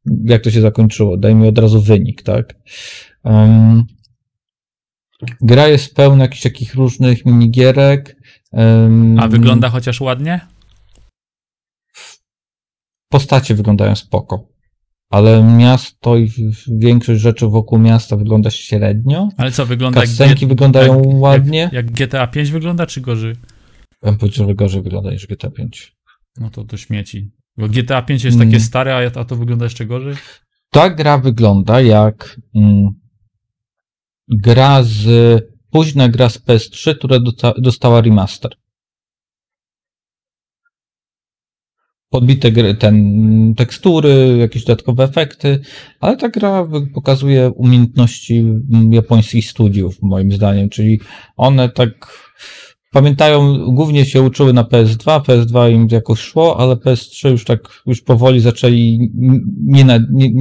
jak 0.06 0.44
to 0.44 0.52
się 0.52 0.62
zakończyło, 0.62 1.18
daj 1.18 1.36
mi 1.36 1.48
od 1.48 1.58
razu 1.58 1.82
wynik, 1.82 2.24
tak? 2.24 2.56
Um, 3.24 3.84
gra 5.42 5.68
jest 5.68 5.96
pełna 5.96 6.24
jakichś 6.24 6.42
takich 6.42 6.76
różnych 6.76 7.26
minigierek. 7.26 8.18
Um, 8.52 9.20
A 9.20 9.28
wygląda 9.28 9.70
chociaż 9.70 10.02
ładnie? 10.02 10.40
Postacie 13.10 13.56
wyglądają 13.56 13.96
spoko. 13.96 14.51
Ale 15.12 15.44
miasto 15.44 16.18
i 16.18 16.32
większość 16.68 17.22
rzeczy 17.22 17.48
wokół 17.48 17.80
miasta 17.80 18.18
wygląda 18.18 18.50
średnio. 18.50 19.30
Ale 19.38 19.52
co, 19.52 19.66
wygląda 19.66 20.00
jak, 20.00 20.10
Kasenki 20.10 20.48
wyglądają 20.48 20.96
jak, 20.98 21.06
ładnie. 21.14 21.60
Jak, 21.60 21.74
jak 21.74 21.92
GTA 21.92 22.28
5 22.28 22.52
wygląda, 22.52 22.86
czy 22.86 23.02
gorzej? 23.02 23.36
Ja 24.04 24.12
bym 24.12 24.18
powiedział, 24.18 24.48
że 24.48 24.56
gorzej 24.56 24.82
wygląda 24.82 25.12
niż 25.12 25.28
GTA 25.28 25.50
5. 25.50 25.96
No 26.40 26.50
to 26.50 26.64
do 26.64 26.78
śmieci. 26.78 27.32
Bo 27.58 27.68
GTA 27.68 28.02
5 28.02 28.24
jest 28.24 28.38
Mm. 28.38 28.48
takie 28.50 28.60
stare, 28.60 29.12
a, 29.16 29.20
a 29.20 29.26
to 29.26 29.36
wygląda 29.36 29.66
jeszcze 29.66 29.86
gorzej? 29.86 30.16
Ta 30.70 30.90
gra 30.90 31.18
wygląda 31.18 31.82
jak 31.82 32.40
mm, 32.56 32.90
gra 34.28 34.84
z 34.84 35.06
późna 35.72 36.10
gra 36.10 36.30
z 36.30 36.38
PS3, 36.38 36.96
która 36.96 37.20
dosta, 37.20 37.54
dostała 37.58 38.02
remaster. 38.02 38.52
Podbite 42.12 42.52
gry, 42.52 42.76
ten, 42.76 43.54
tekstury, 43.58 44.38
jakieś 44.40 44.64
dodatkowe 44.64 45.04
efekty, 45.04 45.60
ale 46.00 46.18
ta 46.18 46.30
gra 46.30 46.68
pokazuje 46.94 47.50
umiejętności 47.50 48.46
japońskich 48.90 49.50
studiów, 49.50 50.02
moim 50.02 50.32
zdaniem, 50.32 50.70
czyli 50.70 51.00
one 51.38 51.70
tak 51.70 52.08
pamiętają, 52.92 53.66
głównie 53.74 54.06
się 54.06 54.22
uczyły 54.22 54.54
na 54.54 54.64
PS2, 54.64 55.22
PS2 55.22 55.72
im 55.72 55.88
jakoś 55.92 56.20
szło, 56.20 56.60
ale 56.60 56.76
PS3 56.76 57.30
już 57.30 57.46
tak, 57.46 57.60
już 57.86 58.02
powoli 58.02 58.40
zaczęli 58.40 59.12
nie, 59.66 59.86
na, 59.86 60.00
nie, 60.12 60.32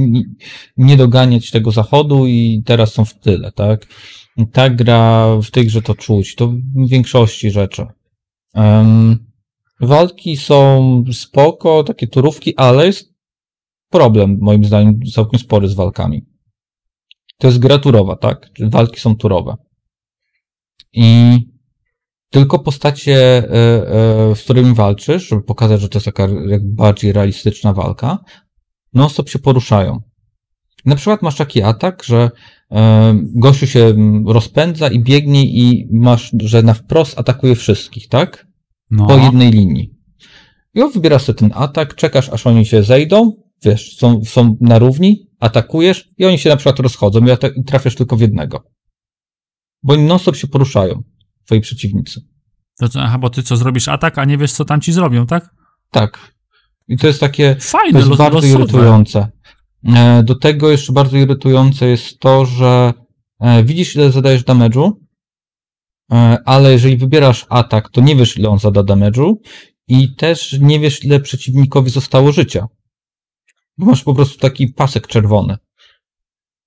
nie, 0.77 0.97
doganiać 0.97 1.51
tego 1.51 1.71
zachodu 1.71 2.27
i 2.27 2.63
teraz 2.65 2.93
są 2.93 3.05
w 3.05 3.13
tyle, 3.13 3.51
tak? 3.51 3.87
Ta 4.51 4.69
gra 4.69 5.27
w 5.43 5.51
tej 5.51 5.65
grze 5.65 5.81
to 5.81 5.95
czuć, 5.95 6.35
to 6.35 6.47
w 6.47 6.89
większości 6.89 7.51
rzeczy. 7.51 7.85
Em, 8.53 9.30
walki 9.81 10.37
są 10.37 11.03
spoko, 11.11 11.83
takie 11.83 12.07
turówki, 12.07 12.55
ale 12.57 12.85
jest 12.85 13.13
problem, 13.89 14.37
moim 14.41 14.65
zdaniem, 14.65 14.99
całkiem 15.13 15.39
spory 15.39 15.67
z 15.67 15.73
walkami. 15.73 16.25
To 17.37 17.47
jest 17.47 17.59
gra 17.59 17.77
turowa, 17.77 18.15
tak? 18.15 18.49
Walki 18.59 18.99
są 18.99 19.15
turowe. 19.15 19.55
I 20.93 21.37
tylko 22.29 22.59
postacie, 22.59 23.17
e, 23.17 23.51
e, 24.31 24.35
z 24.35 24.43
którymi 24.43 24.73
walczysz, 24.73 25.27
żeby 25.27 25.41
pokazać, 25.41 25.81
że 25.81 25.89
to 25.89 25.97
jest 25.97 26.05
taka 26.05 26.27
jak 26.47 26.73
bardziej 26.73 27.13
realistyczna 27.13 27.73
walka, 27.73 28.17
non-stop 28.93 29.29
się 29.29 29.39
poruszają. 29.39 30.01
Na 30.85 30.95
przykład 30.95 31.21
masz 31.21 31.35
taki 31.35 31.61
atak, 31.61 32.03
że 32.03 32.29
e, 32.71 33.13
gościu 33.35 33.67
się 33.67 33.79
mm, 33.85 34.27
rozpędza 34.27 34.87
i 34.87 34.99
biegnie 34.99 35.45
i 35.45 35.87
masz, 35.91 36.31
że 36.43 36.63
na 36.63 36.73
wprost 36.73 37.19
atakuje 37.19 37.55
wszystkich, 37.55 38.07
tak? 38.07 38.50
No. 38.91 39.07
Po 39.07 39.17
jednej 39.17 39.51
linii. 39.51 39.95
I 40.73 40.81
on 40.81 40.91
wybierasz 40.91 41.23
sobie 41.23 41.39
ten 41.39 41.51
atak, 41.55 41.95
czekasz 41.95 42.29
aż 42.29 42.47
oni 42.47 42.65
się 42.65 42.83
zejdą, 42.83 43.31
wiesz, 43.65 43.95
są, 43.97 44.21
są 44.25 44.57
na 44.61 44.79
równi, 44.79 45.27
atakujesz 45.39 46.09
i 46.17 46.25
oni 46.25 46.39
się 46.39 46.49
na 46.49 46.55
przykład 46.55 46.79
rozchodzą 46.79 47.19
i, 47.55 47.63
trafiasz 47.63 47.95
tylko 47.95 48.15
w 48.17 48.21
jednego. 48.21 48.63
Bo 49.83 49.93
oni 49.93 50.03
non-stop 50.03 50.35
się 50.35 50.47
poruszają, 50.47 51.03
twoi 51.45 51.61
przeciwnicy. 51.61 52.21
To, 52.79 52.87
aha, 52.99 53.17
bo 53.17 53.29
ty 53.29 53.43
co, 53.43 53.57
zrobisz 53.57 53.87
atak, 53.87 54.17
a 54.17 54.25
nie 54.25 54.37
wiesz, 54.37 54.51
co 54.51 54.65
tam 54.65 54.81
ci 54.81 54.93
zrobią, 54.93 55.27
tak? 55.27 55.49
Tak. 55.91 56.31
I 56.87 56.97
to 56.97 57.07
jest 57.07 57.19
takie, 57.19 57.55
Fajne, 57.59 57.91
To 57.91 57.97
jest 57.97 58.09
los, 58.09 58.17
bardzo 58.17 58.35
losowe. 58.35 58.63
irytujące. 58.63 59.27
E, 59.95 60.23
Do 60.23 60.35
tego 60.35 60.71
jeszcze 60.71 60.93
bardzo 60.93 61.17
irytujące 61.17 61.87
jest 61.87 62.19
to, 62.19 62.45
że 62.45 62.93
e, 63.39 63.63
widzisz 63.63 63.95
ile 63.95 64.11
zadajesz 64.11 64.43
damage'u, 64.43 64.91
ale 66.45 66.71
jeżeli 66.71 66.97
wybierasz 66.97 67.45
atak, 67.49 67.89
to 67.89 68.01
nie 68.01 68.15
wiesz 68.15 68.37
ile 68.37 68.49
on 68.49 68.59
zada 68.59 68.83
damage'u 68.83 69.35
i 69.87 70.15
też 70.15 70.57
nie 70.61 70.79
wiesz 70.79 71.03
ile 71.03 71.19
przeciwnikowi 71.19 71.89
zostało 71.89 72.31
życia. 72.31 72.67
Bo 73.77 73.85
masz 73.85 74.03
po 74.03 74.15
prostu 74.15 74.39
taki 74.39 74.67
pasek 74.67 75.07
czerwony. 75.07 75.57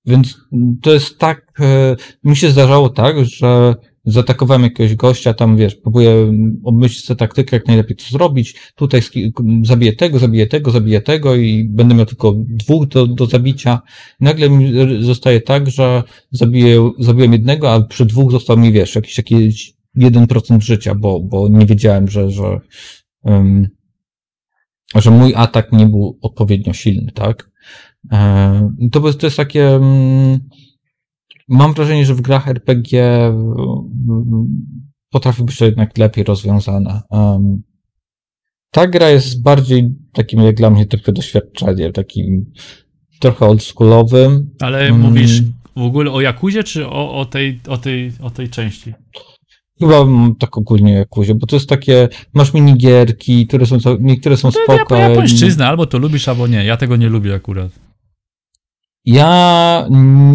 Więc 0.06 0.38
to 0.82 0.92
jest 0.92 1.18
tak, 1.18 1.60
e, 1.60 1.96
mi 2.24 2.36
się 2.36 2.50
zdarzało 2.50 2.88
tak, 2.88 3.24
że 3.24 3.74
zaatakowałem 4.04 4.62
jakiegoś 4.62 4.94
gościa, 4.94 5.34
tam 5.34 5.56
wiesz, 5.56 5.74
próbuję 5.74 6.32
obmyślić 6.64 7.04
sobie 7.04 7.18
taktykę, 7.18 7.56
jak 7.56 7.66
najlepiej 7.66 7.96
to 7.96 8.04
zrobić, 8.10 8.54
tutaj 8.74 9.00
zabiję 9.62 9.92
tego, 9.92 10.18
zabiję 10.18 10.46
tego, 10.46 10.70
zabiję 10.70 11.00
tego 11.00 11.34
i 11.36 11.64
będę 11.64 11.94
miał 11.94 12.06
tylko 12.06 12.32
dwóch 12.36 12.88
do, 12.88 13.06
do 13.06 13.26
zabicia. 13.26 13.80
Nagle 14.20 14.50
mi 14.50 14.72
zostaje 15.04 15.40
tak, 15.40 15.70
że 15.70 16.02
zabiję, 16.30 16.90
zabiłem 16.98 17.32
jednego, 17.32 17.72
a 17.72 17.80
przy 17.80 18.06
dwóch 18.06 18.32
został 18.32 18.56
mi, 18.56 18.72
wiesz, 18.72 18.94
jakiś 18.94 19.14
taki 19.14 19.50
1% 19.98 20.60
życia, 20.60 20.94
bo, 20.94 21.20
bo 21.20 21.48
nie 21.48 21.66
wiedziałem, 21.66 22.08
że, 22.08 22.30
że, 22.30 22.60
um, 23.22 23.68
że 24.94 25.10
mój 25.10 25.32
atak 25.36 25.72
nie 25.72 25.86
był 25.86 26.18
odpowiednio 26.22 26.72
silny, 26.72 27.12
tak? 27.12 27.50
E, 28.12 28.70
To, 28.92 29.12
to 29.12 29.26
jest 29.26 29.36
takie, 29.36 29.68
mm, 29.68 30.40
mam 31.48 31.74
wrażenie, 31.74 32.06
że 32.06 32.14
w 32.14 32.20
grach 32.20 32.48
RPG 32.48 33.04
mm, 33.26 34.46
potrafi 35.10 35.42
być 35.44 35.58
to 35.58 35.64
jednak 35.64 35.98
lepiej 35.98 36.24
rozwiązane. 36.24 37.00
Ta 38.70 38.86
gra 38.86 39.10
jest 39.10 39.42
bardziej 39.42 39.94
takim, 40.12 40.40
jak 40.42 40.56
dla 40.56 40.70
mnie, 40.70 40.86
tylko 40.86 41.12
doświadczeniem, 41.12 41.92
takim 41.92 42.52
trochę 43.20 43.46
oldschoolowym. 43.46 44.50
Ale 44.60 44.86
Mm. 44.88 45.00
mówisz 45.00 45.42
w 45.76 45.80
ogóle 45.82 46.10
o 46.12 46.20
Jakuzie, 46.20 46.64
czy 46.64 46.86
o, 46.86 47.14
o, 47.18 47.24
tej, 47.24 47.60
o, 47.68 47.78
tej, 47.78 48.12
o 48.22 48.30
tej 48.30 48.48
części? 48.48 48.94
Chyba 49.80 49.96
mm, 50.00 50.34
tak 50.34 50.58
ogólnie 50.58 50.92
Jakuzie, 50.92 51.34
bo 51.34 51.46
to 51.46 51.56
jest 51.56 51.68
takie, 51.68 52.08
masz 52.34 52.54
minigierki, 52.54 53.46
które 53.46 53.66
są, 53.66 53.76
niektóre 54.00 54.36
są 54.36 54.50
To 54.50 54.58
spoko. 54.64 54.96
ja, 54.96 55.04
ale- 55.04 55.10
japońszczyzna, 55.14 55.68
albo 55.68 55.86
to 55.86 55.98
lubisz, 55.98 56.28
albo 56.28 56.46
nie. 56.46 56.64
Ja 56.64 56.76
tego 56.76 56.96
nie 56.96 57.08
lubię 57.08 57.34
akurat. 57.34 57.70
Ja 59.06 59.86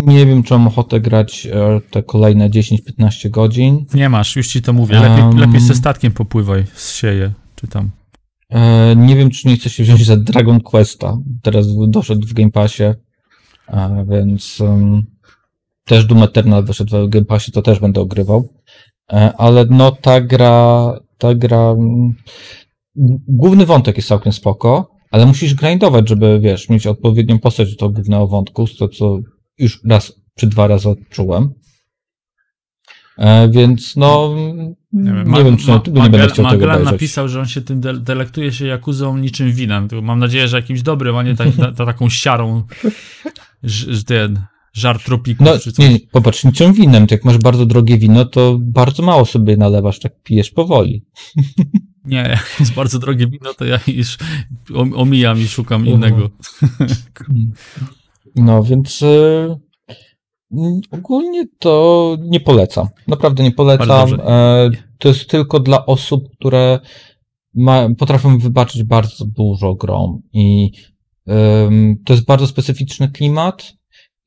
nie 0.05 0.25
wiem, 0.25 0.43
czy 0.43 0.53
mam 0.53 0.67
ochotę 0.67 0.99
grać 0.99 1.45
e, 1.51 1.81
te 1.91 2.03
kolejne 2.03 2.49
10-15 2.49 3.29
godzin. 3.29 3.85
Nie 3.93 4.09
masz, 4.09 4.35
już 4.35 4.47
ci 4.47 4.61
to 4.61 4.73
mówię. 4.73 4.99
Lepiej, 4.99 5.19
Em. 5.25 5.37
lepiej 5.37 5.59
ze 5.59 5.75
statkiem 5.75 6.11
popływaj 6.11 6.65
z 6.73 6.95
sieje, 6.95 7.31
czy 7.55 7.67
tam. 7.67 7.89
E, 8.49 8.95
nie 8.95 9.15
wiem, 9.15 9.29
czy 9.29 9.47
nie 9.47 9.57
chcesz 9.57 9.73
się 9.73 9.83
wziąć 9.83 10.05
za 10.05 10.17
Dragon 10.17 10.59
Questa. 10.61 11.17
Teraz 11.41 11.65
doszedł 11.87 12.27
w 12.27 12.33
Game 12.33 12.51
Passie, 12.51 12.83
więc 14.09 14.59
um, 14.59 15.03
też 15.85 16.05
Doom 16.05 16.23
Eternal 16.23 16.65
wyszedł 16.65 16.97
w 17.07 17.09
Game 17.09 17.25
Passie, 17.25 17.51
to 17.51 17.61
też 17.61 17.79
będę 17.79 18.01
ogrywał. 18.01 18.49
E, 19.13 19.33
ale 19.37 19.65
no 19.69 19.91
ta 19.91 20.21
gra, 20.21 20.93
ta 21.17 21.35
gra... 21.35 21.57
mm, 21.71 22.13
Główny 23.27 23.65
wątek 23.65 23.97
jest 23.97 24.09
całkiem 24.09 24.33
spoko, 24.33 24.91
ale 25.11 25.25
musisz 25.25 25.53
grindować, 25.53 26.09
żeby, 26.09 26.39
wiesz, 26.43 26.69
mieć 26.69 26.87
odpowiednią 26.87 27.39
postać 27.39 27.69
do 27.69 27.75
tego 27.75 27.89
głównego 27.91 28.27
wątku, 28.27 28.65
to 28.79 28.87
co 28.87 29.19
już 29.57 29.79
raz 29.85 30.13
czy 30.35 30.47
dwa 30.47 30.67
razy 30.67 30.89
odczułem. 30.89 31.49
E, 33.17 33.49
więc 33.49 33.95
no, 33.95 34.35
nie, 34.93 35.13
Ma- 35.13 35.43
wiem, 35.43 35.57
czy 35.57 35.67
Ma- 35.67 35.81
nie 35.85 35.91
będę 36.09 36.17
chciał 36.17 36.29
tego 36.29 36.43
Magellan 36.43 36.75
obejrzeć. 36.75 36.91
napisał, 36.91 37.27
że 37.27 37.39
on 37.39 37.45
się 37.45 37.61
tym 37.61 37.81
de- 37.81 37.99
delektuje 37.99 38.51
się 38.51 38.65
Jakuzą 38.65 39.17
niczym 39.17 39.51
winem. 39.51 39.87
Mam 40.01 40.19
nadzieję, 40.19 40.47
że 40.47 40.57
jakimś 40.57 40.81
dobrym, 40.81 41.15
a 41.15 41.23
nie 41.23 41.35
tak, 41.35 41.47
ta, 41.57 41.71
ta, 41.71 41.85
taką 41.85 42.09
siarą, 42.09 42.63
ż, 43.63 44.03
ten, 44.05 44.41
żar 44.73 44.99
tropików 45.03 45.45
No, 45.47 45.59
czy 45.59 45.71
coś. 45.71 45.85
nie, 45.85 45.93
nie, 45.93 45.99
popatrz, 46.11 46.43
niczym 46.43 46.73
winem, 46.73 47.07
jak 47.11 47.25
masz 47.25 47.37
bardzo 47.37 47.65
drogie 47.65 47.97
wino, 47.97 48.25
to 48.25 48.57
bardzo 48.61 49.03
mało 49.03 49.25
sobie 49.25 49.57
nalewasz, 49.57 49.99
tak 49.99 50.23
pijesz 50.23 50.51
powoli. 50.51 51.05
Nie, 52.09 52.17
jak 52.17 52.55
jest 52.59 52.73
bardzo 52.73 52.99
drogie 52.99 53.27
wino, 53.27 53.53
to 53.53 53.65
ja 53.65 53.79
już 53.87 54.17
om- 54.75 54.93
omijam 54.93 55.39
i 55.39 55.47
szukam 55.47 55.87
innego. 55.87 56.29
No, 58.35 58.63
więc 58.63 59.01
y, 59.01 59.55
ogólnie 60.91 61.47
to 61.59 62.17
nie 62.21 62.39
polecam. 62.39 62.87
Naprawdę 63.07 63.43
nie 63.43 63.51
polecam. 63.51 64.19
E, 64.21 64.69
to 64.97 65.07
jest 65.07 65.29
tylko 65.29 65.59
dla 65.59 65.85
osób, 65.85 66.29
które 66.35 66.79
ma, 67.55 67.89
potrafią 67.97 68.37
wybaczyć 68.37 68.83
bardzo 68.83 69.25
dużo 69.25 69.75
grom 69.75 70.21
i 70.33 70.71
to 72.05 72.13
jest 72.13 72.25
bardzo 72.25 72.47
specyficzny 72.47 73.11
klimat 73.11 73.73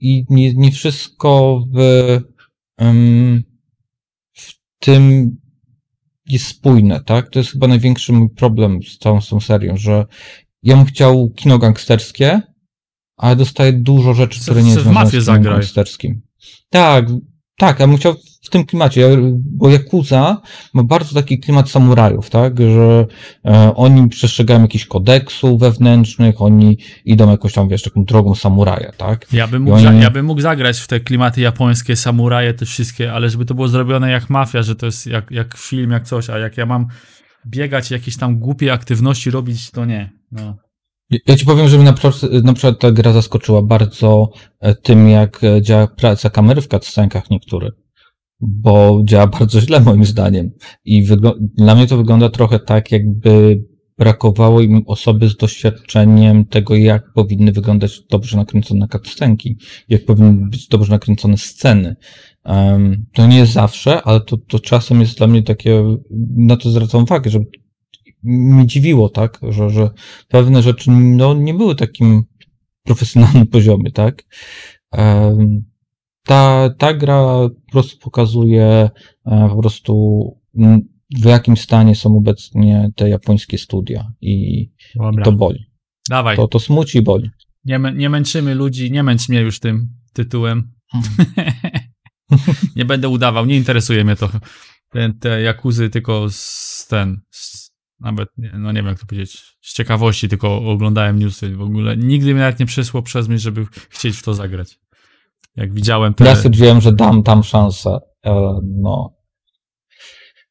i 0.01 0.25
nie, 0.31 0.55
nie 0.55 0.73
wszystko 0.73 1.63
w, 1.75 2.21
w 4.33 4.53
tym 4.79 5.37
jest 6.29 6.47
spójne, 6.47 7.01
tak? 7.01 7.31
To 7.31 7.39
jest 7.39 7.51
chyba 7.51 7.69
największy 7.69 8.13
mój 8.13 8.31
problem 8.31 8.83
z 8.83 8.99
całą 8.99 9.21
tą 9.21 9.41
serią, 9.41 9.77
że 9.77 10.07
ja 10.63 10.77
bym 10.77 10.85
chciał 10.85 11.31
kino 11.37 11.59
gangsterskie, 11.59 12.43
ale 13.17 13.37
dostaję 13.37 13.73
dużo 13.73 14.15
rzeczy, 14.15 14.41
które 14.41 14.63
nie 14.63 14.71
jest 14.71 14.83
w 14.83 14.89
kinem 14.89 15.21
zagraj. 15.21 15.55
gangsterskim. 15.55 16.23
Tak, 16.71 17.07
tak, 17.59 17.81
ja 17.81 17.87
bym 17.87 17.97
chciał 17.97 18.15
tym 18.53 18.65
klimacie, 18.65 19.09
bo 19.33 19.69
Yakuza 19.71 20.41
ma 20.75 20.83
bardzo 20.83 21.15
taki 21.15 21.39
klimat 21.39 21.71
samurajów, 21.71 22.31
tak, 22.31 22.59
że 22.59 23.07
e, 23.45 23.75
oni 23.77 24.09
przestrzegają 24.09 24.63
jakichś 24.63 24.87
kodeksów 24.87 25.61
wewnętrznych, 25.61 26.43
oni 26.43 26.79
idą 27.05 27.31
jakąś 27.31 27.53
tam, 27.53 27.69
wiesz, 27.69 27.83
taką 27.83 28.05
drogą 28.05 28.35
samuraja, 28.35 28.93
tak? 28.97 29.27
Ja 29.33 29.49
bym, 29.49 29.63
mógł, 29.63 29.77
oni- 29.89 30.01
ja 30.01 30.11
bym 30.11 30.27
mógł 30.27 30.41
zagrać 30.41 30.79
w 30.81 30.87
te 30.87 31.01
klimaty 31.01 31.41
japońskie, 31.41 31.97
samuraje, 31.97 32.55
te 32.55 32.67
wszystkie, 32.67 33.13
ale 33.13 33.31
żeby 33.31 33.45
to 33.45 33.55
było 33.55 33.69
zrobione 33.69 34.11
jak 34.11 34.31
mafia, 34.31 34.63
że 34.63 34.77
to 34.77 34.87
jest 34.87 35.07
jak, 35.07 35.31
jak 35.31 35.57
film, 35.57 35.91
jak 35.91 36.05
coś, 36.07 36.31
a 36.31 36.39
jak 36.39 36.57
ja 36.57 36.67
mam 36.67 36.87
biegać, 37.47 37.91
jakieś 37.91 38.17
tam 38.17 38.39
głupie 38.39 38.73
aktywności 38.73 39.31
robić, 39.31 39.71
to 39.71 39.85
nie. 39.85 40.11
No. 40.33 40.57
Ja- 41.27 41.37
ci 41.37 41.45
powiem, 41.47 41.69
że 41.69 41.77
mnie 41.77 41.85
na 41.87 41.93
przykład, 41.93 42.33
na 42.45 42.53
przykład 42.53 42.79
ta 42.81 42.91
gra 42.93 43.13
zaskoczyła 43.13 43.63
bardzo 43.63 44.29
e, 44.61 44.75
tym, 44.75 45.09
jak 45.09 45.45
e, 45.45 45.63
działa 45.63 45.87
praca 45.87 46.31
kamery 46.31 46.61
w 46.61 46.69
cutscenkach 46.69 47.31
niektórych, 47.31 47.73
bo 48.43 49.03
działa 49.05 49.27
bardzo 49.27 49.61
źle 49.61 49.81
moim 49.91 50.05
zdaniem. 50.05 50.51
I 50.85 51.07
dla 51.57 51.75
mnie 51.75 51.87
to 51.87 51.97
wygląda 51.97 52.29
trochę 52.29 52.59
tak, 52.59 52.93
jakby 52.93 53.63
brakowało 53.99 54.61
im 54.61 54.83
osoby 54.87 55.29
z 55.29 55.37
doświadczeniem 55.37 56.45
tego, 56.45 56.77
jak 56.77 57.13
powinny 57.13 57.53
wyglądać 57.53 58.01
dobrze 58.11 58.37
nakręcone 58.37 58.89
cutscenki, 58.89 59.57
jak 59.89 60.05
powinny 60.05 60.49
być 60.51 60.69
dobrze 60.69 60.93
nakręcone 60.93 61.37
sceny. 61.39 61.97
Em, 62.45 63.07
to 63.13 63.27
nie 63.27 63.47
zawsze, 63.47 64.03
ale 64.03 64.21
to, 64.21 64.37
to 64.37 64.59
czasem 64.59 65.01
jest 65.01 65.19
dla 65.19 65.27
mnie 65.27 65.43
takie, 65.43 65.97
na 66.37 66.57
to 66.57 66.71
zwracam 66.71 67.03
uwagę, 67.03 67.31
że 67.31 67.41
mnie 68.23 68.67
dziwiło, 68.67 69.09
tak, 69.09 69.41
że, 69.49 69.71
że 69.71 69.91
pewne 70.29 70.63
rzeczy 70.63 70.91
no, 70.91 71.35
nie 71.35 71.55
były 71.55 71.77
takim 71.77 72.23
profesjonalnym 72.85 73.47
poziomie, 73.57 73.91
tak. 73.91 74.25
Em, 74.93 75.72
Ta, 76.27 76.71
ta 76.79 76.95
gra 76.95 77.23
po 77.67 77.73
prostu 77.73 77.99
pokazuje 77.99 78.91
e, 79.27 79.49
po 79.49 79.61
prostu 79.61 80.23
w 81.21 81.25
jakim 81.25 81.57
stanie 81.57 81.95
są 81.95 82.17
obecnie 82.17 82.91
te 82.97 83.09
japońskie 83.09 83.59
studia 83.59 84.13
i 84.21 84.69
Dobra. 84.97 85.25
to 85.25 85.33
boli. 85.33 85.65
Dawaj, 86.09 86.37
To, 86.37 86.49
to 86.49 86.61
smuci 86.61 86.99
i 86.99 87.03
boli. 87.03 87.31
nie, 87.65 87.81
nie 87.95 88.11
męczymy 88.11 88.55
ludzi, 88.55 88.93
nie 88.93 89.03
męcz 89.03 89.29
mnie 89.29 89.41
już 89.41 89.61
tym 89.61 89.89
tytułem. 90.13 90.73
nie 92.77 92.85
będę 92.85 93.09
udawał, 93.09 93.47
nie 93.47 93.57
interesuje 93.57 94.05
mnie 94.05 94.17
to. 94.17 94.31
Te, 94.89 95.13
te 95.21 95.43
jakuzy 95.43 95.91
tylko 95.91 96.27
z 96.31 96.87
ten, 96.91 97.21
z, 97.31 97.71
nawet, 98.01 98.29
no 98.59 98.73
nie 98.73 98.77
wiem 98.79 98.87
jak 98.87 99.01
to 99.01 99.07
powiedzieć, 99.07 99.57
z 99.61 99.75
ciekawości 99.75 100.29
tylko 100.29 100.57
oglądałem 100.57 101.19
newsy 101.19 101.57
w 101.57 101.63
ogóle. 101.63 101.97
Nigdy 101.97 102.35
mi 102.35 102.41
nawet 102.41 102.61
nie 102.61 102.67
przeszło 102.67 103.03
przez 103.03 103.29
myśl, 103.29 103.43
żeby 103.43 103.67
chcieć 103.91 104.17
w 104.17 104.23
to 104.23 104.35
zagrać. 104.35 104.79
Jak 105.57 105.75
widziałem 105.75 106.15
te... 106.15 106.25
Ja 106.25 106.37
stwierdziłem, 106.37 106.81
że 106.81 106.93
dam 106.93 107.23
tam 107.23 107.43
szansę. 107.43 107.99
e, 108.27 108.61
No, 108.63 109.17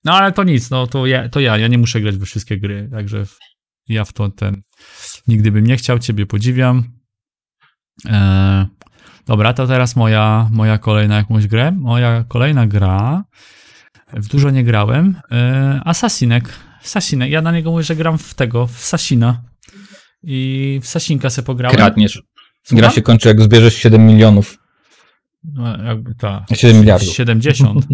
No 0.04 0.14
ale 0.14 0.32
to 0.32 0.44
nic, 0.44 0.70
no 0.70 0.88
to 0.88 1.06
ja, 1.06 1.30
to 1.30 1.40
ja, 1.40 1.58
ja 1.58 1.68
nie 1.68 1.78
muszę 1.78 2.02
grać 2.02 2.18
we 2.18 2.26
wszystkie 2.26 2.58
gry, 2.58 2.90
także 2.92 3.24
ja 3.88 4.06
w 4.06 4.14
to 4.14 4.30
ten 4.30 4.62
nigdy 5.28 5.52
bym 5.52 5.68
nie 5.68 5.78
chciał, 5.78 6.00
ciebie 6.00 6.26
podziwiam. 6.26 6.84
E, 8.10 8.68
dobra, 9.28 9.54
to 9.54 9.68
teraz 9.68 9.96
moja, 9.96 10.50
moja 10.52 10.78
kolejna 10.78 11.16
jakąś 11.16 11.48
grę. 11.48 11.72
Moja 11.72 12.26
kolejna 12.28 12.68
gra, 12.68 13.24
w 14.14 14.28
dużo 14.28 14.50
nie 14.50 14.64
grałem, 14.64 15.22
e, 15.32 15.82
Assassinek. 15.86 16.50
Assassinek, 16.84 17.32
ja 17.32 17.42
na 17.42 17.52
niego 17.52 17.72
mówię, 17.72 17.84
że 17.84 17.96
gram 17.96 18.18
w 18.18 18.34
tego, 18.34 18.68
w 18.68 18.78
Sassina. 18.78 19.42
I 20.24 20.80
w 20.84 20.88
Sasinka 20.88 21.30
se 21.30 21.44
pograłem. 21.44 21.76
kradniesz. 21.78 22.24
Gra 22.72 22.90
się 22.90 23.02
kończy, 23.02 23.28
jak 23.28 23.42
zbierzesz 23.42 23.76
7 23.76 24.06
milionów. 24.06 24.58
No, 25.44 25.84
jakby 25.84 26.16
ta. 26.16 26.46
7 26.54 26.80
miliardów. 26.80 27.14
70. 27.14 27.86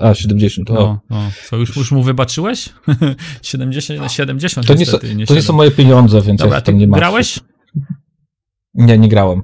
A, 0.00 0.14
70. 0.14 0.70
O. 0.70 0.74
No, 0.74 1.00
no. 1.10 1.30
Co, 1.48 1.56
już, 1.56 1.76
już 1.76 1.92
mu 1.92 2.02
wybaczyłeś? 2.02 2.68
70, 3.42 4.12
70 4.12 4.66
To, 4.66 4.72
nie 4.74 4.78
niestety, 4.80 5.06
nie 5.14 5.26
to 5.26 5.34
nie 5.34 5.40
7. 5.40 5.42
są 5.42 5.52
moje 5.52 5.70
pieniądze, 5.70 6.22
więc 6.22 6.40
Dobra, 6.40 6.54
ja 6.56 6.60
się 6.60 6.64
tam 6.66 6.78
nie 6.78 6.86
martwię. 6.88 7.00
grałeś? 7.00 7.40
Nie, 8.74 8.98
nie 8.98 9.08
grałem. 9.08 9.42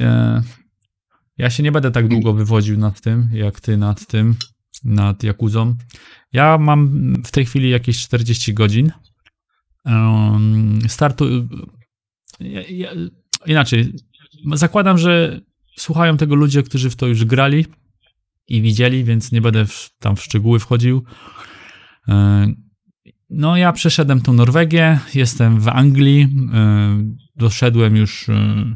E, 0.00 0.42
Ja 1.38 1.50
się 1.50 1.62
nie 1.62 1.72
będę 1.72 1.90
tak 1.90 2.08
długo 2.08 2.32
wywodził 2.32 2.78
nad 2.78 3.00
tym, 3.00 3.30
jak 3.32 3.60
ty 3.60 3.76
nad 3.76 4.06
tym, 4.06 4.34
nad 4.84 5.22
Jakuzą. 5.22 5.74
Ja 6.32 6.58
mam 6.58 7.14
w 7.24 7.30
tej 7.30 7.46
chwili 7.46 7.70
jakieś 7.70 7.98
40 8.02 8.54
godzin. 8.54 8.92
Startu... 10.88 11.24
Ja, 12.40 12.62
ja, 12.70 12.90
inaczej, 13.46 13.92
zakładam, 14.54 14.98
że 14.98 15.40
słuchają 15.80 16.16
tego 16.16 16.34
ludzie, 16.34 16.62
którzy 16.62 16.90
w 16.90 16.96
to 16.96 17.06
już 17.06 17.24
grali 17.24 17.66
i 18.48 18.62
widzieli, 18.62 19.04
więc 19.04 19.32
nie 19.32 19.40
będę 19.40 19.66
w, 19.66 19.90
tam 19.98 20.16
w 20.16 20.22
szczegóły 20.22 20.58
wchodził. 20.58 21.04
E, 22.08 22.46
No, 23.30 23.56
ja 23.56 23.72
przeszedłem 23.72 24.20
tą 24.20 24.32
Norwegię, 24.32 24.98
jestem 25.14 25.60
w 25.60 25.68
Anglii, 25.68 26.28
e, 26.54 27.04
doszedłem 27.36 27.96
już 27.96 28.28
e, 28.28 28.74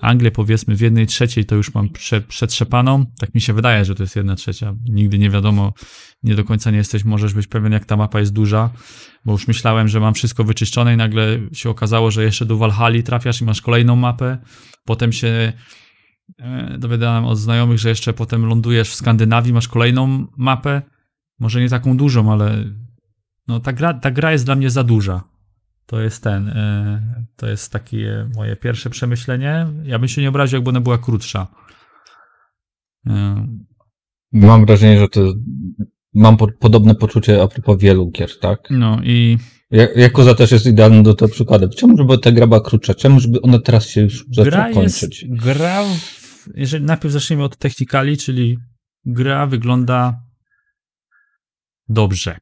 Anglię 0.00 0.30
powiedzmy 0.30 0.76
w 0.76 0.80
jednej 0.80 1.06
trzeciej 1.06 1.44
to 1.44 1.56
już 1.56 1.74
mam 1.74 1.88
prze, 1.88 2.20
przetrzepaną. 2.20 3.06
Tak 3.18 3.34
mi 3.34 3.40
się 3.40 3.52
wydaje, 3.52 3.84
że 3.84 3.94
to 3.94 4.02
jest 4.02 4.16
jedna 4.16 4.36
trzecia. 4.36 4.74
Nigdy 4.88 5.18
nie 5.18 5.30
wiadomo, 5.30 5.72
nie 6.22 6.34
do 6.34 6.44
końca 6.44 6.70
nie 6.70 6.76
jesteś, 6.76 7.04
możesz 7.04 7.34
być 7.34 7.46
pewien, 7.46 7.72
jak 7.72 7.84
ta 7.84 7.96
mapa 7.96 8.20
jest 8.20 8.32
duża, 8.32 8.70
bo 9.24 9.32
już 9.32 9.48
myślałem, 9.48 9.88
że 9.88 10.00
mam 10.00 10.14
wszystko 10.14 10.44
wyczyszczone 10.44 10.94
i 10.94 10.96
nagle 10.96 11.38
się 11.52 11.70
okazało, 11.70 12.10
że 12.10 12.24
jeszcze 12.24 12.46
do 12.46 12.56
Walhali 12.56 13.02
trafiasz 13.02 13.40
i 13.40 13.44
masz 13.44 13.60
kolejną 13.62 13.96
mapę. 13.96 14.38
Potem 14.84 15.12
się 15.12 15.52
e, 16.38 16.78
dowiedziałem 16.78 17.24
od 17.24 17.38
znajomych, 17.38 17.78
że 17.78 17.88
jeszcze 17.88 18.12
potem 18.12 18.46
lądujesz 18.46 18.90
w 18.90 18.94
Skandynawii, 18.94 19.52
masz 19.52 19.68
kolejną 19.68 20.26
mapę. 20.36 20.82
Może 21.38 21.60
nie 21.60 21.68
taką 21.68 21.96
dużą, 21.96 22.32
ale 22.32 22.64
no, 23.48 23.60
ta, 23.60 23.72
gra, 23.72 23.94
ta 23.94 24.10
gra 24.10 24.32
jest 24.32 24.44
dla 24.44 24.54
mnie 24.54 24.70
za 24.70 24.84
duża. 24.84 25.24
To 25.86 26.00
jest 26.00 26.22
ten, 26.22 26.48
e, 26.48 27.24
to 27.36 27.48
jest 27.48 27.72
takie 27.72 28.28
moje 28.36 28.56
pierwsze 28.56 28.90
przemyślenie. 28.90 29.66
Ja 29.84 29.98
bym 29.98 30.08
się 30.08 30.22
nie 30.22 30.28
obraził, 30.28 30.56
jakby 30.56 30.70
ona 30.70 30.80
była 30.80 30.98
krótsza. 30.98 31.46
E, 33.06 33.46
Mam 34.32 34.66
wrażenie, 34.66 34.98
że 35.00 35.08
to 35.08 35.20
mam 36.14 36.36
po, 36.36 36.48
podobne 36.58 36.94
poczucie 36.94 37.42
a 37.42 37.48
propos 37.48 37.78
wielu 37.80 38.10
gier, 38.10 38.38
tak? 38.40 38.60
No 38.70 38.98
i 39.02 39.38
Ja- 39.70 39.88
Yakuza 40.06 40.34
też 40.34 40.50
jest 40.52 40.66
idealnym 40.66 41.02
do 41.02 41.14
tego 41.14 41.32
przykładem. 41.32 41.70
Czemu, 41.70 41.96
żeby 41.96 42.18
ta 42.18 42.32
gra 42.32 42.46
była 42.46 42.60
krótsza? 42.60 42.94
Czemu, 42.94 43.20
żeby 43.20 43.40
ona 43.42 43.58
teraz 43.58 43.86
się 43.88 44.00
już 44.00 44.24
gra 44.28 44.44
zaczęła 44.44 44.66
jest, 44.82 45.00
kończyć? 45.00 45.24
gra, 45.28 45.82
w, 45.84 46.19
jeżeli 46.54 46.84
najpierw 46.84 47.12
zaczniemy 47.12 47.44
od 47.44 47.56
technikali, 47.56 48.16
czyli 48.16 48.58
gra 49.04 49.46
wygląda 49.46 50.22
dobrze. 51.88 52.38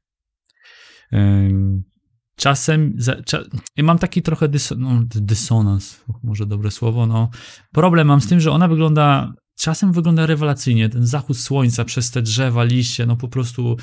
Czasem, 2.37 2.95
za, 2.97 3.23
cza, 3.23 3.43
ja 3.77 3.85
mam 3.85 3.99
taki 3.99 4.23
trochę 4.23 4.49
dyso, 4.49 4.75
no, 4.75 5.03
dysonans, 5.05 6.05
może 6.23 6.47
dobre 6.47 6.71
słowo, 6.71 7.07
no. 7.07 7.31
Problem 7.73 8.07
mam 8.07 8.21
z 8.21 8.29
tym, 8.29 8.41
że 8.41 8.53
ona 8.53 8.69
wygląda, 8.69 9.33
czasem 9.59 9.93
wygląda 9.93 10.27
rewelacyjnie, 10.27 10.89
ten 10.89 11.07
zachód 11.07 11.39
słońca 11.39 11.85
przez 11.85 12.11
te 12.11 12.23
drzewa, 12.23 12.65
liście, 12.65 13.07
no 13.07 13.17
po 13.17 13.29
prostu 13.29 13.77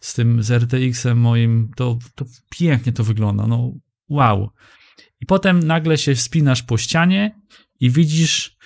z 0.00 0.14
tym, 0.14 0.42
z 0.42 0.50
RTX-em 0.50 1.18
moim, 1.18 1.70
to, 1.76 1.98
to 2.14 2.24
pięknie 2.50 2.92
to 2.92 3.04
wygląda, 3.04 3.46
no 3.46 3.72
wow. 4.08 4.50
I 5.20 5.26
potem 5.26 5.62
nagle 5.62 5.98
się 5.98 6.14
wspinasz 6.14 6.62
po 6.62 6.78
ścianie 6.78 7.40
i 7.80 7.90
widzisz, 7.90 8.56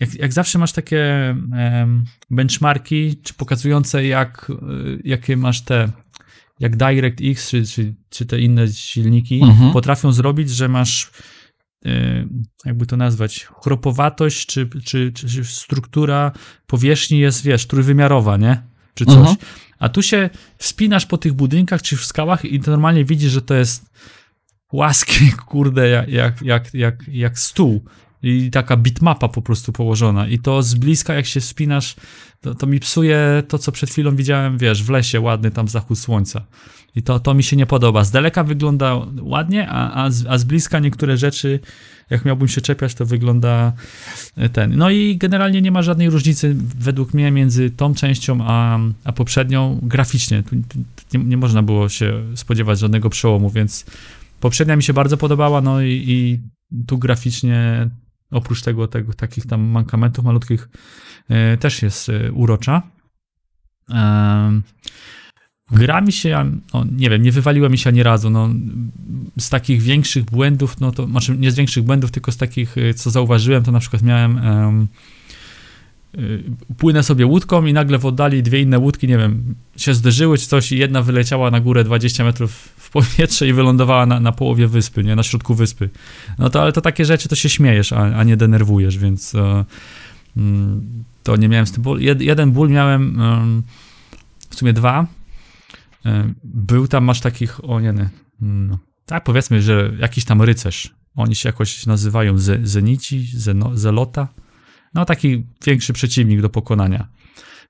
jak, 0.00 0.14
jak 0.14 0.32
zawsze 0.32 0.58
masz 0.58 0.72
takie 0.72 1.36
benchmarki, 2.30 3.16
czy 3.22 3.34
pokazujące 3.34 4.06
jak, 4.06 4.50
y, 4.50 5.00
jakie 5.04 5.36
masz 5.36 5.60
te, 5.60 5.88
jak 6.60 6.76
DirectX, 6.76 7.50
czy, 7.50 7.66
czy, 7.66 7.94
czy 8.10 8.26
te 8.26 8.40
inne 8.40 8.68
silniki 8.68 9.42
Mhm. 9.42 9.72
potrafią 9.72 10.12
zrobić, 10.12 10.50
że 10.50 10.68
masz 10.68 11.10
y, 11.86 12.28
jakby 12.64 12.86
to 12.86 12.96
nazwać, 12.96 13.48
chropowatość, 13.62 14.46
czy, 14.46 14.68
czy, 14.84 15.12
czy, 15.12 15.44
struktura 15.44 16.32
powierzchni 16.66 17.18
jest, 17.18 17.44
wiesz, 17.44 17.66
trójwymiarowa, 17.66 18.36
nie? 18.36 18.62
Czy 18.94 19.04
coś. 19.06 19.16
Mhm. 19.16 19.36
A 19.78 19.88
tu 19.88 20.02
się 20.02 20.30
wspinasz 20.58 21.06
po 21.06 21.18
tych 21.18 21.32
budynkach, 21.32 21.82
czy 21.82 21.96
w 21.96 22.04
skałach 22.04 22.44
i 22.44 22.60
normalnie 22.60 23.04
widzisz, 23.04 23.32
że 23.32 23.42
to 23.42 23.54
jest 23.54 23.90
płaskie, 24.68 25.32
kurde, 25.46 25.88
jak, 25.88 26.08
jak, 26.08 26.42
jak, 26.42 26.74
jak, 26.74 27.08
jak 27.08 27.38
stół. 27.38 27.84
I 28.24 28.50
taka 28.50 28.76
bitmapa 28.76 29.28
po 29.28 29.42
prostu 29.42 29.72
położona. 29.72 30.28
I 30.28 30.38
to 30.38 30.62
z 30.62 30.74
bliska, 30.74 31.14
jak 31.14 31.26
się 31.26 31.40
wspinasz, 31.40 31.96
to, 32.40 32.54
to 32.54 32.66
mi 32.66 32.80
psuje 32.80 33.42
to, 33.48 33.58
co 33.58 33.72
przed 33.72 33.90
chwilą 33.90 34.16
widziałem, 34.16 34.58
wiesz, 34.58 34.82
w 34.82 34.90
lesie, 34.90 35.20
ładny 35.20 35.50
tam 35.50 35.68
zachód 35.68 35.98
słońca. 35.98 36.44
I 36.96 37.02
to, 37.02 37.20
to 37.20 37.34
mi 37.34 37.42
się 37.42 37.56
nie 37.56 37.66
podoba. 37.66 38.04
Z 38.04 38.10
daleka 38.10 38.44
wygląda 38.44 39.00
ładnie, 39.20 39.68
a, 39.68 40.04
a, 40.04 40.10
z, 40.10 40.26
a 40.26 40.38
z 40.38 40.44
bliska 40.44 40.78
niektóre 40.78 41.16
rzeczy, 41.16 41.60
jak 42.10 42.24
miałbym 42.24 42.48
się 42.48 42.60
czepiać, 42.60 42.94
to 42.94 43.06
wygląda 43.06 43.72
e, 44.36 44.48
ten. 44.48 44.76
No 44.76 44.90
i 44.90 45.16
generalnie 45.16 45.62
nie 45.62 45.70
ma 45.70 45.82
żadnej 45.82 46.10
różnicy 46.10 46.56
według 46.78 47.14
mnie 47.14 47.30
między 47.30 47.70
tą 47.70 47.94
częścią 47.94 48.38
a, 48.40 48.78
a 49.04 49.12
poprzednią 49.12 49.78
graficznie. 49.82 50.42
Tu, 50.42 50.56
tu 50.68 50.78
nie, 51.18 51.24
nie 51.24 51.36
można 51.36 51.62
było 51.62 51.88
się 51.88 52.22
spodziewać 52.34 52.78
żadnego 52.78 53.10
przełomu, 53.10 53.50
więc 53.50 53.84
poprzednia 54.40 54.76
mi 54.76 54.82
się 54.82 54.92
bardzo 54.92 55.16
podobała, 55.16 55.60
no 55.60 55.82
i, 55.82 56.04
i 56.06 56.40
tu 56.86 56.98
graficznie 56.98 57.88
oprócz 58.30 58.62
tego, 58.62 58.88
tego 58.88 59.12
takich 59.12 59.46
tam 59.46 59.60
mankamentów 59.60 60.24
malutkich 60.24 60.68
e, 61.28 61.56
też 61.56 61.82
jest 61.82 62.08
e, 62.08 62.32
urocza. 62.32 62.82
Em, 63.90 64.62
Gra 65.70 66.00
mi 66.00 66.12
się, 66.12 66.50
no, 66.74 66.84
nie 66.96 67.10
wiem, 67.10 67.22
nie 67.22 67.32
wywaliła 67.32 67.68
mi 67.68 67.78
się 67.78 67.90
ani 67.90 68.02
razu. 68.02 68.30
No, 68.30 68.48
z 69.38 69.50
takich 69.50 69.82
większych 69.82 70.24
błędów, 70.24 70.80
no 70.80 70.92
to, 70.92 71.06
znaczy 71.06 71.36
nie 71.38 71.50
z 71.50 71.54
większych 71.54 71.84
błędów, 71.84 72.10
tylko 72.10 72.32
z 72.32 72.36
takich, 72.36 72.78
y, 72.78 72.94
co 72.94 73.10
zauważyłem, 73.10 73.62
to 73.62 73.72
na 73.72 73.80
przykład 73.80 74.02
miałem. 74.02 74.38
em, 74.38 74.88
y, 76.18 76.42
płynę 76.78 77.02
sobie 77.02 77.26
łódką 77.26 77.66
i 77.66 77.72
nagle 77.72 77.98
w 77.98 78.06
oddali 78.06 78.42
dwie 78.42 78.60
inne 78.60 78.78
łódki, 78.78 79.08
nie 79.08 79.18
wiem, 79.18 79.54
się 79.76 79.94
zderzyły 79.94 80.38
czy 80.38 80.46
coś 80.46 80.72
i 80.72 80.78
jedna 80.78 81.02
wyleciała 81.02 81.50
na 81.50 81.60
górę 81.60 81.84
20 81.84 82.24
metrów 82.24 82.73
powietrze 82.94 83.48
i 83.48 83.52
wylądowała 83.52 84.06
na, 84.06 84.20
na 84.20 84.32
połowie 84.32 84.66
wyspy, 84.66 85.04
nie, 85.04 85.16
na 85.16 85.22
środku 85.22 85.54
wyspy. 85.54 85.90
No 86.38 86.50
to, 86.50 86.62
ale 86.62 86.72
to 86.72 86.80
takie 86.80 87.04
rzeczy 87.04 87.28
to 87.28 87.36
się 87.36 87.48
śmiejesz, 87.48 87.92
a, 87.92 87.98
a 87.98 88.24
nie 88.24 88.36
denerwujesz, 88.36 88.98
więc 88.98 89.34
e, 89.34 89.64
mm, 90.36 91.04
to 91.22 91.36
nie 91.36 91.48
miałem 91.48 91.66
z 91.66 91.72
tym 91.72 91.82
ból. 91.82 92.00
Jed, 92.00 92.20
jeden 92.20 92.52
ból 92.52 92.70
miałem, 92.70 93.20
em, 93.20 93.62
w 94.50 94.54
sumie 94.54 94.72
dwa, 94.72 95.06
E, 96.06 96.32
Był 96.44 96.88
tam, 96.88 97.04
masz 97.04 97.20
takich, 97.20 97.64
o 97.64 97.80
nie, 97.80 97.92
nie 97.92 98.10
no, 98.40 98.78
tak 99.06 99.24
powiedzmy, 99.24 99.62
że 99.62 99.92
jakiś 99.98 100.24
tam 100.24 100.42
rycerz. 100.42 100.94
Oni 101.16 101.34
się 101.34 101.48
jakoś 101.48 101.86
nazywają 101.86 102.38
ze, 102.38 102.58
Zenici, 102.62 103.26
Zeno, 103.34 103.70
Zelota. 103.74 104.28
No 104.94 105.04
taki 105.04 105.44
większy 105.66 105.92
przeciwnik 105.92 106.40
do 106.40 106.50
pokonania. 106.50 107.08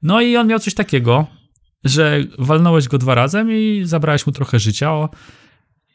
No 0.03 0.21
i 0.21 0.37
on 0.37 0.47
miał 0.47 0.59
coś 0.59 0.75
takiego, 0.75 1.27
że 1.85 2.25
walnąłeś 2.39 2.89
go 2.89 2.99
dwa 2.99 3.15
razy 3.15 3.45
i 3.51 3.83
zabrałeś 3.85 4.27
mu 4.27 4.33
trochę 4.33 4.59
życia 4.59 4.93
o, 4.93 5.09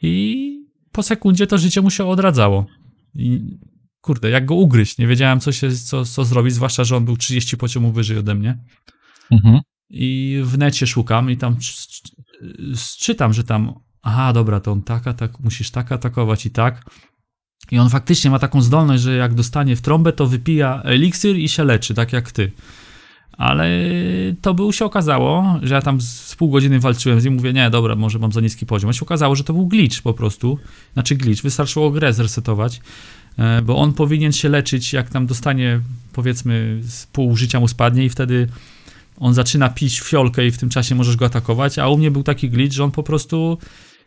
i 0.02 0.46
po 0.92 1.04
sekundzie 1.04 1.48
to 1.48 1.58
życie 1.58 1.82
mu 1.82 1.90
się 1.90 2.06
odradzało. 2.06 2.66
I 3.16 3.58
kurde, 4.02 4.30
jak 4.30 4.46
go 4.46 4.56
ugryźć? 4.56 4.98
Nie 4.98 5.08
wiedziałem, 5.08 5.40
co, 5.40 5.52
się, 5.52 5.72
co, 5.72 6.06
co 6.06 6.26
zrobić, 6.26 6.54
zwłaszcza, 6.54 6.84
że 6.84 6.98
on 6.98 7.06
był 7.06 7.18
30 7.18 7.58
poziomów 7.58 7.96
wyżej 7.96 8.18
ode 8.18 8.36
mnie 8.36 8.58
Mhm. 9.32 9.60
i 9.90 10.40
w 10.44 10.58
necie 10.58 10.88
szukam 10.88 11.32
i 11.32 11.38
tam 11.38 11.58
czytam, 13.00 13.34
że 13.34 13.44
tam 13.44 13.74
aha, 14.02 14.34
dobra, 14.34 14.60
to 14.60 14.72
on 14.72 14.82
taka, 14.82 15.14
tak, 15.14 15.40
musisz 15.40 15.72
tak 15.72 15.92
atakować 15.92 16.46
i 16.46 16.52
tak. 16.52 16.84
I 17.72 17.80
on 17.80 17.90
faktycznie 17.90 18.32
ma 18.32 18.40
taką 18.40 18.62
zdolność, 18.62 19.04
że 19.04 19.16
jak 19.16 19.34
dostanie 19.34 19.76
w 19.76 19.82
trąbę, 19.82 20.14
to 20.14 20.28
wypija 20.28 20.82
eliksir 20.84 21.36
i 21.36 21.50
się 21.50 21.64
leczy, 21.64 21.94
tak 21.94 22.14
jak 22.14 22.32
ty. 22.32 22.52
Ale 23.40 23.70
to 24.42 24.54
był 24.54 24.74
się 24.74 24.86
okazało, 24.86 25.60
że 25.64 25.76
ja 25.76 25.82
tam 25.82 26.02
z 26.02 26.36
pół 26.36 26.50
godziny 26.50 26.80
walczyłem 26.80 27.22
z 27.22 27.26
nim, 27.26 27.34
mówię, 27.34 27.54
nie, 27.54 27.70
dobra, 27.70 27.96
może 27.96 28.20
mam 28.20 28.32
za 28.32 28.42
niski 28.42 28.66
poziom. 28.66 28.90
A 28.90 28.94
się 28.94 29.02
okazało, 29.02 29.36
że 29.36 29.44
to 29.44 29.54
był 29.54 29.68
glitch 29.68 30.02
po 30.02 30.14
prostu. 30.14 30.60
Znaczy 30.94 31.16
glitch, 31.16 31.44
wystarczyło 31.44 31.92
grę 31.92 32.14
zresetować, 32.14 32.82
e, 33.38 33.62
bo 33.62 33.78
on 33.78 33.94
powinien 33.94 34.32
się 34.32 34.50
leczyć, 34.50 34.94
jak 34.94 35.10
tam 35.10 35.28
dostanie, 35.28 35.80
powiedzmy, 36.14 36.82
pół 37.12 37.38
życia 37.38 37.60
mu 37.60 37.68
spadnie 37.68 38.06
i 38.06 38.10
wtedy 38.10 38.48
on 39.20 39.34
zaczyna 39.34 39.70
pić 39.70 40.00
fiolkę 40.00 40.48
i 40.48 40.52
w 40.52 40.58
tym 40.58 40.70
czasie 40.70 40.96
możesz 40.96 41.16
go 41.16 41.26
atakować, 41.26 41.80
a 41.80 41.88
u 41.88 41.98
mnie 41.98 42.12
był 42.12 42.24
taki 42.24 42.50
glitch, 42.50 42.76
że 42.76 42.84
on 42.84 42.92
po 42.92 43.04
prostu 43.04 43.58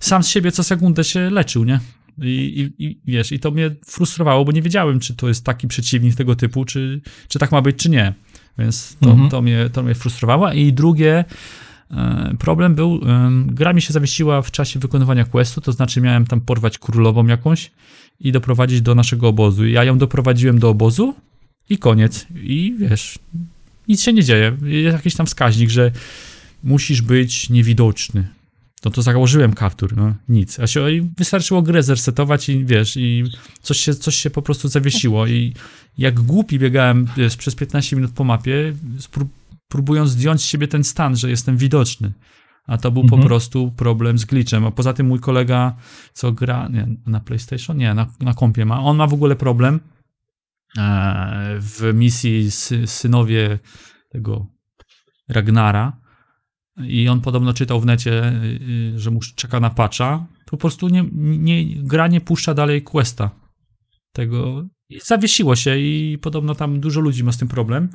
sam 0.00 0.22
z 0.22 0.28
siebie 0.28 0.52
co 0.52 0.62
sekundę 0.62 1.04
się 1.04 1.30
leczył, 1.30 1.64
nie? 1.64 1.80
I, 2.22 2.72
i, 2.78 2.84
i 2.84 2.98
wiesz, 3.04 3.32
i 3.32 3.38
to 3.38 3.50
mnie 3.50 3.70
frustrowało, 3.86 4.44
bo 4.44 4.52
nie 4.52 4.62
wiedziałem, 4.62 5.00
czy 5.00 5.14
to 5.14 5.28
jest 5.28 5.44
taki 5.44 5.68
przeciwnik 5.68 6.14
tego 6.14 6.36
typu, 6.36 6.64
czy, 6.64 7.00
czy 7.28 7.38
tak 7.38 7.52
ma 7.52 7.62
być, 7.62 7.76
czy 7.76 7.90
nie. 7.90 8.14
Więc 8.58 8.96
to, 9.00 9.10
Mhm. 9.10 9.30
to, 9.30 9.42
mnie, 9.42 9.70
to 9.72 9.82
mnie 9.82 9.94
frustrowało. 9.94 10.52
I 10.52 10.72
drugie, 10.72 11.24
e, 11.90 12.34
problem 12.38 12.74
był, 12.74 13.00
em, 13.06 13.46
gra 13.54 13.72
mi 13.72 13.82
się 13.82 13.92
zawiesiła 13.92 14.42
w 14.42 14.50
czasie 14.50 14.80
wykonywania 14.80 15.24
questu, 15.24 15.60
to 15.60 15.72
znaczy 15.72 16.00
miałem 16.00 16.26
tam 16.26 16.40
porwać 16.40 16.78
królową 16.78 17.26
jakąś 17.26 17.70
i 18.20 18.32
doprowadzić 18.32 18.82
do 18.82 18.94
naszego 18.94 19.28
obozu. 19.28 19.66
Ja 19.66 19.84
ją 19.84 19.98
doprowadziłem 19.98 20.58
do 20.58 20.68
obozu 20.68 21.14
i 21.70 21.78
koniec. 21.78 22.26
I 22.42 22.74
wiesz, 22.78 23.18
nic 23.88 24.02
się 24.02 24.12
nie 24.12 24.24
dzieje. 24.24 24.56
Jest 24.62 24.96
jakiś 24.96 25.14
tam 25.14 25.26
wskaźnik, 25.26 25.70
że 25.70 25.90
musisz 26.64 27.02
być 27.02 27.50
niewidoczny. 27.50 28.28
No 28.84 28.90
to 28.90 29.02
założyłem 29.02 29.52
kaptur, 29.52 29.96
no 29.96 30.14
nic. 30.28 30.60
A 30.60 30.66
się 30.66 30.86
wystarczyło 31.18 31.62
grę 31.62 31.82
zresetować 31.82 32.48
i 32.48 32.64
wiesz, 32.64 32.96
i 32.96 33.24
coś 33.62 33.76
się, 33.80 33.94
coś 33.94 34.16
się 34.16 34.30
po 34.30 34.42
prostu 34.42 34.68
zawiesiło. 34.68 35.26
I 35.26 35.54
jak 35.98 36.20
głupi 36.20 36.58
biegałem 36.58 37.06
wiesz, 37.16 37.36
przez 37.36 37.54
15 37.54 37.96
minut 37.96 38.12
po 38.12 38.24
mapie, 38.24 38.74
próbując 39.68 40.10
zdjąć 40.10 40.40
z 40.40 40.44
siebie 40.44 40.68
ten 40.68 40.84
stan, 40.84 41.16
że 41.16 41.30
jestem 41.30 41.56
widoczny. 41.56 42.12
A 42.66 42.78
to 42.78 42.90
był 42.90 43.02
po 43.02 43.16
Mhm. 43.16 43.28
prostu 43.28 43.72
problem 43.76 44.18
z 44.18 44.24
glitchem. 44.24 44.66
A 44.66 44.70
poza 44.70 44.92
tym 44.92 45.06
mój 45.06 45.20
kolega, 45.20 45.76
co 46.12 46.32
gra 46.32 46.68
nie, 46.68 46.86
na 47.06 47.20
PlayStation, 47.20 47.76
nie, 47.76 47.94
na, 47.94 48.06
na 48.20 48.34
kompie 48.34 48.64
ma, 48.64 48.80
on 48.80 48.96
ma 48.96 49.06
w 49.06 49.14
ogóle 49.14 49.36
problem 49.36 49.80
e, 50.78 51.56
w 51.60 51.90
misji 51.94 52.50
sy, 52.50 52.86
synowie 52.86 53.58
tego 54.08 54.46
Ragnara 55.28 55.96
i 56.84 57.08
on 57.08 57.20
podobno 57.20 57.52
czytał 57.52 57.80
w 57.80 57.86
necie, 57.86 58.32
y, 58.94 58.98
że 58.98 59.10
mu 59.10 59.20
czeka 59.36 59.60
na 59.60 59.70
patcha, 59.70 60.26
po 60.46 60.56
prostu 60.56 60.88
nie, 60.88 61.04
nie, 61.38 61.82
gra 61.82 62.08
nie 62.08 62.20
puszcza 62.20 62.54
dalej 62.54 62.82
questa 62.82 63.30
tego. 64.12 64.64
Zawiesiło 65.04 65.56
się 65.56 65.78
i 65.78 66.18
podobno 66.22 66.54
tam 66.54 66.80
dużo 66.80 67.00
ludzi 67.00 67.24
ma 67.24 67.32
z 67.32 67.38
tym 67.38 67.48
problem. 67.48 67.88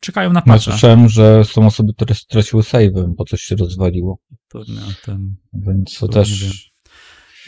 Czekają 0.00 0.32
na 0.32 0.42
patcha. 0.42 0.58
słyszałem, 0.70 1.08
że 1.08 1.44
są 1.44 1.66
osoby, 1.66 1.92
które 1.94 2.14
straciły 2.14 2.62
save'y, 2.62 3.14
bo 3.16 3.24
coś 3.24 3.40
się 3.40 3.56
rozwaliło. 3.56 4.18
To, 4.48 4.58
no, 4.58 4.82
ten, 5.04 5.36
Więc 5.52 5.98
to 5.98 6.08
też. 6.08 6.70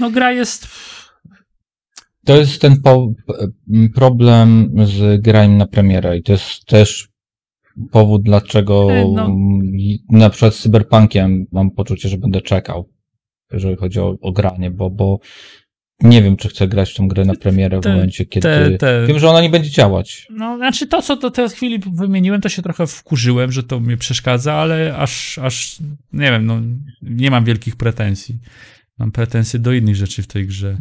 no 0.00 0.10
gra 0.10 0.32
jest 0.32 0.68
To 2.24 2.36
jest 2.36 2.60
ten 2.60 2.82
po, 2.82 3.12
problem 3.94 4.74
z 4.84 5.22
graniem 5.22 5.56
na 5.56 5.66
premierę 5.66 6.18
i 6.18 6.22
to 6.22 6.32
jest 6.32 6.64
też 6.64 7.08
powód, 7.90 8.22
dlaczego 8.22 8.92
E, 8.92 9.12
no. 9.14 9.36
na 10.10 10.30
przykład 10.30 10.54
z 10.54 10.62
Cyberpunkiem 10.62 11.46
mam 11.52 11.70
poczucie, 11.70 12.08
że 12.08 12.18
będę 12.18 12.40
czekał, 12.40 12.88
jeżeli 13.52 13.76
chodzi 13.76 14.00
o, 14.00 14.16
o 14.20 14.32
granie, 14.32 14.70
bo, 14.70 14.90
bo 14.90 15.18
nie 16.02 16.22
wiem, 16.22 16.36
czy 16.36 16.48
chcę 16.48 16.68
grać 16.68 16.92
w 16.92 16.94
tą 16.94 17.08
grę 17.08 17.24
na 17.24 17.34
premierę 17.34 17.78
w 17.78 17.82
Te- 17.82 17.92
momencie, 17.92 18.26
kiedy 18.26 18.48
te, 18.48 18.78
te, 18.78 19.06
wiem, 19.06 19.18
że 19.18 19.30
ona 19.30 19.40
nie 19.40 19.50
będzie 19.50 19.70
działać. 19.70 20.26
No, 20.30 20.56
znaczy 20.56 20.86
to, 20.86 21.02
co 21.02 21.16
do 21.16 21.30
tej 21.30 21.48
chwili 21.48 21.78
wymieniłem, 21.92 22.40
to 22.40 22.48
się 22.48 22.62
trochę 22.62 22.86
wkurzyłem, 22.86 23.52
że 23.52 23.62
to 23.62 23.80
mnie 23.80 23.96
przeszkadza, 23.96 24.54
ale 24.54 24.96
aż, 24.96 25.38
aż 25.38 25.78
nie 26.12 26.30
wiem, 26.30 26.46
no, 26.46 26.60
nie 27.02 27.30
mam 27.30 27.44
wielkich 27.44 27.76
pretensji. 27.76 28.38
Mam 28.98 29.12
pretensje 29.12 29.58
do 29.58 29.72
innych 29.72 29.96
rzeczy 29.96 30.22
w 30.22 30.26
tej 30.26 30.46
grze. 30.46 30.76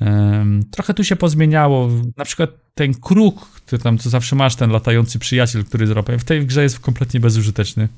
Em, 0.00 0.62
trochę 0.70 0.94
tu 0.94 1.04
się 1.04 1.16
pozmieniało. 1.16 1.90
Na 2.16 2.24
przykład 2.24 2.50
ten 2.74 2.94
kruk, 2.94 3.48
który 3.50 3.82
tam 3.82 3.98
co 3.98 4.10
zawsze 4.10 4.36
masz, 4.36 4.56
ten 4.56 4.70
latający 4.70 5.18
przyjaciel, 5.18 5.64
który 5.64 5.86
zrobił, 5.86 6.18
w 6.18 6.24
tej 6.24 6.46
grze 6.46 6.62
jest 6.62 6.80
kompletnie 6.80 7.20
bezużyteczny. 7.20 7.88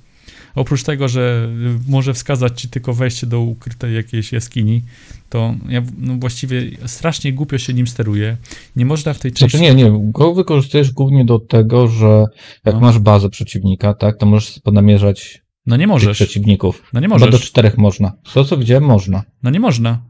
Oprócz 0.55 0.83
tego, 0.83 1.09
że 1.09 1.49
y, 1.87 1.91
może 1.91 2.15
wskazać 2.15 2.61
ci 2.61 2.69
tylko 2.69 2.93
wejście 2.95 3.27
do 3.27 3.41
ukrytej 3.41 3.95
jakiejś 3.95 4.33
jaskini, 4.33 4.83
to 5.29 5.55
ja 5.69 5.83
no, 5.99 6.15
właściwie 6.17 6.63
strasznie 6.87 7.33
głupio 7.33 7.59
się 7.59 7.75
nim 7.75 7.87
steruje. 7.87 8.37
Nie 8.77 8.85
można 8.85 9.15
w 9.15 9.19
tej 9.19 9.33
części... 9.33 9.59
Znaczy 9.59 9.75
nie, 9.77 9.85
nie, 9.91 9.99
go 10.13 10.35
wykorzystujesz 10.35 10.93
głównie 10.93 11.25
do 11.25 11.39
tego, 11.39 11.89
że 11.89 12.25
jak 12.65 12.75
No. 12.75 12.81
masz 12.81 12.99
bazę 12.99 13.31
przeciwnika, 13.31 13.95
tak, 13.95 14.17
to 14.17 14.27
możesz 14.27 14.49
sobie 14.49 14.75
namierzać 14.75 15.43
No 15.67 15.77
nie 15.77 15.87
możesz. 15.87 16.17
przeciwników. 16.17 16.83
No 16.93 17.01
nie 17.01 17.07
Chyba 17.07 17.19
do 17.19 17.27
możesz. 17.27 17.47
czterech 17.49 17.79
można. 17.79 18.13
Co, 18.33 18.45
co, 18.45 18.57
gdzie? 18.57 18.81
Można. 18.81 19.23
No 19.43 19.51
nie 19.51 19.61
można. 19.61 20.03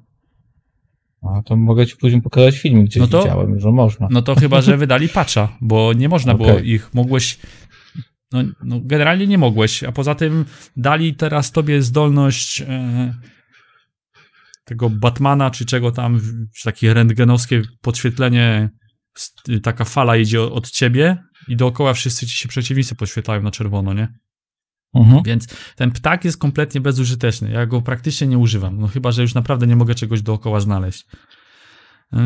A 1.22 1.42
to 1.42 1.56
mogę 1.56 1.86
ci 1.86 1.96
później 1.96 2.22
pokazać 2.22 2.58
film, 2.58 2.84
gdzie 2.84 3.00
No 3.00 3.06
to- 3.06 3.22
widziałem, 3.22 3.60
że 3.60 3.72
można. 3.72 4.08
No 4.10 4.22
to 4.22 4.34
chyba, 4.34 4.60
że 4.60 4.76
wydali 4.76 5.08
patcha, 5.08 5.56
bo 5.60 5.92
nie 5.92 6.08
można 6.08 6.34
było 6.34 6.52
Okej. 6.52 6.70
ich, 6.70 6.90
mogłeś, 6.94 7.38
no, 8.32 8.42
no 8.64 8.80
generalnie 8.84 9.26
nie 9.26 9.38
mogłeś, 9.38 9.84
a 9.84 9.92
poza 9.92 10.14
tym 10.14 10.44
dali 10.76 11.14
teraz 11.14 11.52
tobie 11.52 11.82
zdolność 11.82 12.60
e, 12.60 13.14
tego 14.64 14.90
Batmana, 14.90 15.50
czy 15.50 15.66
czego 15.66 15.92
tam, 15.92 16.20
takie 16.64 16.94
rentgenowskie 16.94 17.62
podświetlenie, 17.80 18.70
taka 19.62 19.84
fala 19.84 20.16
idzie 20.16 20.42
od 20.42 20.70
ciebie 20.70 21.16
i 21.48 21.56
dookoła 21.56 21.94
wszyscy 21.94 22.26
ci 22.26 22.36
się 22.36 22.48
przeciwnicy 22.48 22.94
podświetlają 22.94 23.42
na 23.42 23.50
czerwono, 23.50 23.92
nie? 23.92 24.08
Mhm. 24.94 25.22
Więc 25.22 25.46
ten 25.76 25.90
ptak 25.90 26.24
jest 26.24 26.38
kompletnie 26.38 26.80
bezużyteczny. 26.80 27.50
Ja 27.50 27.66
go 27.66 27.82
praktycznie 27.82 28.26
nie 28.26 28.38
używam. 28.38 28.78
No 28.78 28.86
chyba, 28.86 29.12
że 29.12 29.22
już 29.22 29.34
naprawdę 29.34 29.66
nie 29.66 29.76
mogę 29.76 29.94
czegoś 29.94 30.22
dookoła 30.22 30.60
znaleźć. 30.60 31.06
Yy, 32.12 32.20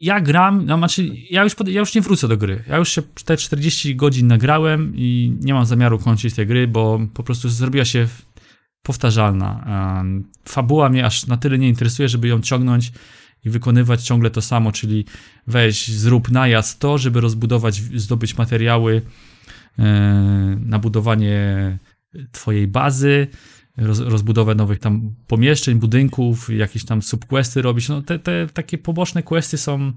ja 0.00 0.20
gram, 0.20 0.66
no, 0.66 0.78
znaczy, 0.78 1.10
ja 1.30 1.44
już, 1.44 1.54
pod, 1.54 1.68
ja 1.68 1.80
już 1.80 1.94
nie 1.94 2.00
wrócę 2.00 2.28
do 2.28 2.36
gry. 2.36 2.64
Ja 2.68 2.76
już 2.76 2.88
się 2.88 3.02
te 3.24 3.36
40 3.36 3.96
godzin 3.96 4.26
nagrałem 4.26 4.92
i 4.96 5.36
nie 5.40 5.54
mam 5.54 5.66
zamiaru 5.66 5.98
kończyć 5.98 6.34
tej 6.34 6.46
gry, 6.46 6.68
bo 6.68 7.00
po 7.14 7.22
prostu 7.22 7.48
zrobiła 7.48 7.84
się 7.84 8.08
powtarzalna. 8.82 10.04
Fabuła 10.48 10.88
mnie 10.88 11.06
aż 11.06 11.26
na 11.26 11.36
tyle 11.36 11.58
nie 11.58 11.68
interesuje, 11.68 12.08
żeby 12.08 12.28
ją 12.28 12.40
ciągnąć 12.40 12.92
i 13.44 13.50
wykonywać 13.50 14.02
ciągle 14.02 14.30
to 14.30 14.42
samo, 14.42 14.72
czyli 14.72 15.04
weź, 15.46 15.88
zrób 15.88 16.30
najazd 16.30 16.78
to, 16.78 16.98
żeby 16.98 17.20
rozbudować, 17.20 17.74
zdobyć 17.74 18.38
materiały 18.38 19.02
e, 19.78 19.84
na 20.60 20.78
budowanie 20.78 21.78
twojej 22.32 22.66
bazy, 22.66 23.26
roz, 23.78 24.00
rozbudowę 24.00 24.54
nowych 24.54 24.78
tam 24.78 25.14
pomieszczeń, 25.26 25.78
budynków, 25.78 26.50
jakieś 26.50 26.84
tam 26.84 27.02
subquesty 27.02 27.62
robić. 27.62 27.88
No 27.88 28.02
te, 28.02 28.18
te 28.18 28.46
takie 28.46 28.78
poboczne 28.78 29.22
questy 29.22 29.58
są, 29.58 29.92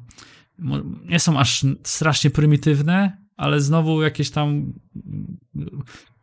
nie 1.06 1.20
są 1.20 1.40
aż 1.40 1.66
strasznie 1.84 2.30
prymitywne, 2.30 3.18
ale 3.38 3.62
znowu 3.62 4.02
jakieś 4.02 4.30
tam 4.32 4.74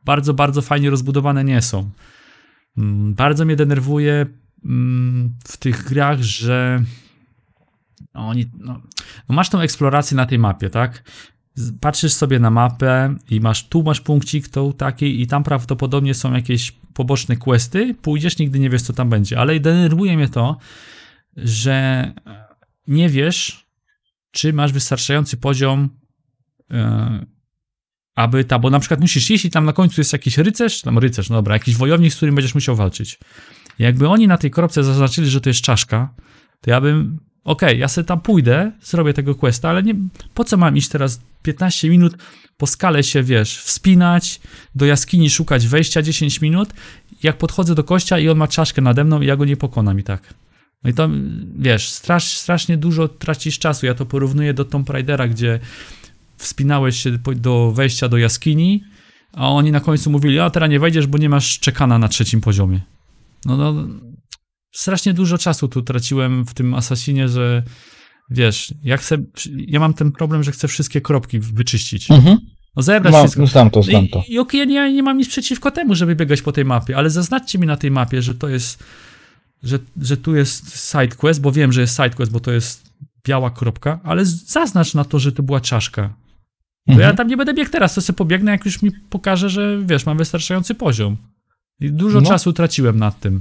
bardzo, 0.04 0.34
bardzo 0.34 0.62
fajnie 0.62 0.90
rozbudowane 0.90 1.44
nie 1.44 1.62
są. 1.62 1.90
Mm, 2.76 3.14
Bardzo 3.14 3.44
mnie 3.44 3.56
denerwuje 3.56 4.26
mm, 4.64 5.34
w 5.44 5.56
tych 5.56 5.84
grach, 5.84 6.22
że 6.22 6.82
oni, 8.14 8.46
no 8.58 8.80
masz 9.28 9.50
tą 9.50 9.60
eksplorację 9.60 10.16
na 10.16 10.26
tej 10.26 10.38
mapie, 10.38 10.70
tak? 10.70 11.02
Patrzysz 11.80 12.12
sobie 12.12 12.38
na 12.38 12.50
mapę 12.50 13.14
i 13.30 13.40
masz 13.40 13.68
tu 13.68 13.82
masz 13.82 14.00
punkcik, 14.00 14.48
tu 14.48 14.72
taki 14.72 15.22
i 15.22 15.26
tam 15.26 15.44
prawdopodobnie 15.44 16.14
są 16.14 16.32
jakieś 16.32 16.72
poboczne 16.94 17.36
questy, 17.36 17.94
pójdziesz, 17.94 18.38
nigdy 18.38 18.58
nie 18.58 18.70
wiesz 18.70 18.82
co 18.82 18.92
tam 18.92 19.10
będzie, 19.10 19.38
ale 19.38 19.60
denerwuje 19.60 20.16
mnie 20.16 20.28
to, 20.28 20.56
że 21.36 22.12
nie 22.86 23.08
wiesz, 23.08 23.66
czy 24.30 24.52
masz 24.52 24.72
wystarczający 24.72 25.36
poziom 25.36 25.88
e, 26.70 27.26
aby 28.14 28.44
ta, 28.44 28.58
bo 28.58 28.70
na 28.70 28.80
przykład 28.80 29.00
musisz 29.00 29.30
iść 29.30 29.44
i 29.44 29.50
tam 29.50 29.64
na 29.64 29.72
końcu 29.72 30.00
jest 30.00 30.12
jakiś 30.12 30.38
rycerz, 30.38 30.80
tam 30.80 30.98
rycerz, 30.98 31.30
no 31.30 31.36
dobra, 31.36 31.54
jakiś 31.54 31.76
wojownik, 31.76 32.12
z 32.12 32.16
którym 32.16 32.34
będziesz 32.34 32.54
musiał 32.54 32.76
walczyć. 32.76 33.18
Jakby 33.78 34.08
oni 34.08 34.28
na 34.28 34.38
tej 34.38 34.50
kropce 34.50 34.84
zaznaczyli, 34.84 35.30
że 35.30 35.40
to 35.40 35.50
jest 35.50 35.60
czaszka, 35.60 36.14
to 36.60 36.70
ja 36.70 36.80
bym, 36.80 37.20
okej, 37.44 37.78
ja 37.78 37.88
sobie 37.88 38.04
tam 38.04 38.20
pójdę, 38.20 38.72
zrobię 38.82 39.14
tego 39.14 39.34
questa, 39.34 39.68
ale 39.68 39.82
nie, 39.82 39.94
po 40.34 40.44
co 40.44 40.56
mam 40.56 40.76
iść 40.76 40.88
teraz 40.88 41.20
15 41.42 41.90
minut 41.90 42.16
po 42.56 42.66
skale 42.66 43.02
się, 43.02 43.22
wiesz, 43.22 43.58
wspinać, 43.58 44.40
do 44.74 44.86
jaskini 44.86 45.30
szukać 45.30 45.66
wejścia 45.66 46.02
10 46.02 46.40
minut, 46.40 46.68
jak 47.22 47.38
podchodzę 47.38 47.74
do 47.74 47.84
kościa 47.84 48.18
i 48.18 48.28
on 48.28 48.38
ma 48.38 48.48
czaszkę 48.48 48.82
nade 48.82 49.04
mną 49.04 49.20
i 49.20 49.26
ja 49.26 49.36
go 49.36 49.44
nie 49.44 49.56
pokonam 49.56 50.00
i 50.00 50.02
tak. 50.02 50.34
No 50.84 50.90
i 50.90 50.94
to, 50.94 51.08
wiesz, 51.58 51.88
strasz, 51.88 52.38
strasznie 52.38 52.76
dużo 52.76 53.08
tracisz 53.08 53.58
czasu. 53.58 53.86
Ja 53.86 53.94
to 53.94 54.06
porównuję 54.06 54.54
do 54.54 54.64
Tomb 54.64 54.90
Raidera, 54.90 55.28
gdzie 55.28 55.60
wspinałeś 56.36 57.02
się 57.02 57.18
do 57.36 57.72
wejścia 57.72 58.08
do 58.08 58.16
jaskini, 58.16 58.84
a 59.32 59.50
oni 59.50 59.72
na 59.72 59.80
końcu 59.80 60.10
mówili, 60.10 60.38
a 60.38 60.50
teraz 60.50 60.70
nie 60.70 60.80
wejdziesz, 60.80 61.06
bo 61.06 61.18
nie 61.18 61.28
masz 61.28 61.58
czekana 61.58 61.98
na 61.98 62.08
trzecim 62.08 62.40
poziomie. 62.40 62.80
No, 63.44 63.56
no, 63.56 63.88
strasznie 64.72 65.14
dużo 65.14 65.38
czasu 65.38 65.68
tu 65.68 65.82
traciłem 65.82 66.44
w 66.44 66.54
tym 66.54 66.74
Assassinie, 66.74 67.28
że 67.28 67.62
wiesz, 68.30 68.74
ja 68.82 68.96
chcę, 68.96 69.18
ja 69.56 69.80
mam 69.80 69.94
ten 69.94 70.12
problem, 70.12 70.42
że 70.42 70.52
chcę 70.52 70.68
wszystkie 70.68 71.00
kropki 71.00 71.38
wyczyścić. 71.40 72.10
Mhm. 72.10 72.38
No 72.76 72.82
zebrać 72.82 73.14
wszystko. 73.14 73.46
znam 73.46 73.70
to, 73.70 73.82
znam 73.82 74.08
to. 74.08 74.22
I, 74.28 74.32
i 74.32 74.38
okej, 74.38 74.74
ja 74.74 74.88
nie, 74.88 75.02
mam 75.02 75.18
nic 75.18 75.28
przeciwko 75.28 75.70
temu, 75.70 75.94
żeby 75.94 76.16
biegać 76.16 76.42
po 76.42 76.52
tej 76.52 76.64
mapie, 76.64 76.96
ale 76.96 77.10
zaznaczcie 77.10 77.58
mi 77.58 77.66
na 77.66 77.76
tej 77.76 77.90
mapie, 77.90 78.22
że 78.22 78.34
to 78.34 78.48
jest, 78.48 78.84
że, 79.62 79.78
że 80.02 80.16
tu 80.16 80.36
jest 80.36 80.90
side 80.90 81.16
quest, 81.16 81.40
bo 81.40 81.52
wiem, 81.52 81.72
że 81.72 81.80
jest 81.80 81.96
side 81.96 82.10
quest, 82.10 82.32
bo 82.32 82.40
to 82.40 82.52
jest 82.52 82.92
biała 83.26 83.50
kropka, 83.50 84.00
ale 84.04 84.24
zaznacz 84.24 84.94
na 84.94 85.04
to, 85.04 85.18
że 85.18 85.32
to 85.32 85.42
była 85.42 85.60
czaszka. 85.60 86.02
To 86.86 86.92
Mhm. 86.92 87.10
ja 87.10 87.16
tam 87.16 87.28
nie 87.28 87.36
będę 87.36 87.54
biegł 87.54 87.70
teraz, 87.70 87.94
to 87.94 88.00
sobie 88.00 88.16
pobiegnę, 88.16 88.52
jak 88.52 88.64
już 88.64 88.82
mi 88.82 88.90
pokaże, 89.10 89.50
że 89.50 89.78
wiesz, 89.86 90.06
mam 90.06 90.18
wystarczający 90.18 90.74
poziom. 90.74 91.16
I 91.80 91.90
dużo 91.92 92.20
No. 92.20 92.28
czasu 92.28 92.52
traciłem 92.52 92.98
nad 92.98 93.20
tym. 93.20 93.40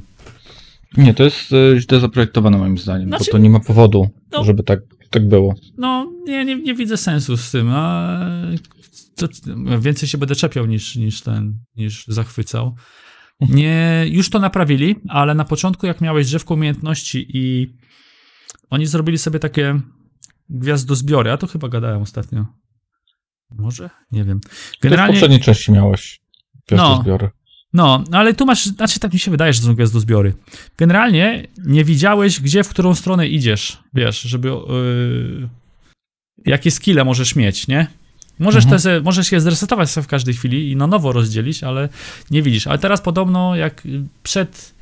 Nie, 0.97 1.13
to 1.13 1.23
jest 1.23 1.53
e, 1.53 1.79
źle 1.79 1.99
zaprojektowane 1.99 2.57
moim 2.57 2.77
zdaniem, 2.77 3.07
Znaczy- 3.09 3.25
bo 3.25 3.31
to 3.31 3.37
nie 3.37 3.49
ma 3.49 3.59
powodu, 3.59 4.09
No. 4.31 4.43
żeby 4.43 4.63
tak, 4.63 4.79
tak 5.09 5.27
było. 5.27 5.55
No, 5.77 6.11
nie, 6.25 6.45
nie, 6.45 6.55
nie 6.55 6.73
widzę 6.73 6.97
sensu 6.97 7.37
z 7.37 7.51
tym, 7.51 7.69
a 7.71 8.19
to, 9.15 9.27
więcej 9.79 10.09
się 10.09 10.17
będę 10.17 10.35
czepiał 10.35 10.65
niż, 10.65 10.95
niż 10.95 11.21
ten, 11.21 11.59
niż 11.75 12.05
zachwycał. 12.07 12.75
Nie, 13.39 14.05
już 14.09 14.29
to 14.29 14.39
naprawili, 14.39 14.95
ale 15.09 15.35
na 15.35 15.45
początku 15.45 15.85
jak 15.85 16.01
miałeś 16.01 16.27
drzewko 16.27 16.53
umiejętności 16.53 17.25
i 17.37 17.73
oni 18.69 18.85
zrobili 18.85 19.17
sobie 19.17 19.39
takie 19.39 19.79
gwiazdozbiory, 20.49 21.31
a 21.31 21.37
to 21.37 21.47
chyba 21.47 21.69
gadałem 21.69 22.01
ostatnio. 22.01 22.45
Może? 23.51 23.89
Nie 24.11 24.23
wiem. 24.23 24.39
Generalnie... 24.39 24.77
W 24.77 24.81
Generalnie, 24.81 25.13
poprzedniej 25.13 25.39
części 25.39 25.71
miałeś 25.71 26.19
gwiazdozbiory. 26.67 27.25
no, 27.33 27.36
no 28.09 28.17
ale 28.19 28.33
tu 28.33 28.45
masz, 28.45 28.65
znaczy 28.65 28.99
tak 28.99 29.13
mi 29.13 29.19
się 29.19 29.31
wydaje, 29.31 29.53
że 29.53 29.59
to 29.61 29.65
są 29.67 29.75
gwiazdozbiory. 29.75 30.33
Generalnie 30.77 31.47
nie 31.65 31.83
widziałeś, 31.83 32.39
gdzie, 32.39 32.63
w 32.63 32.69
którą 32.69 32.95
stronę 32.95 33.27
idziesz, 33.27 33.77
wiesz, 33.93 34.21
żeby, 34.21 34.47
yy, 34.47 35.49
jakie 36.45 36.71
skille 36.71 37.03
możesz 37.03 37.35
mieć, 37.35 37.67
nie? 37.67 37.87
Możesz, 38.39 38.63
Mhm. 38.65 38.81
te, 38.81 39.01
możesz 39.01 39.31
je 39.31 39.41
zresetować 39.41 39.89
sobie 39.89 40.03
w 40.05 40.07
każdej 40.07 40.33
chwili 40.33 40.71
i 40.71 40.75
na 40.75 40.87
nowo 40.87 41.11
rozdzielić, 41.11 41.63
ale 41.63 41.89
nie 42.31 42.41
widzisz. 42.41 42.67
Ale 42.67 42.77
teraz 42.79 43.01
podobno 43.01 43.55
jak 43.55 43.83
przed, 44.23 44.73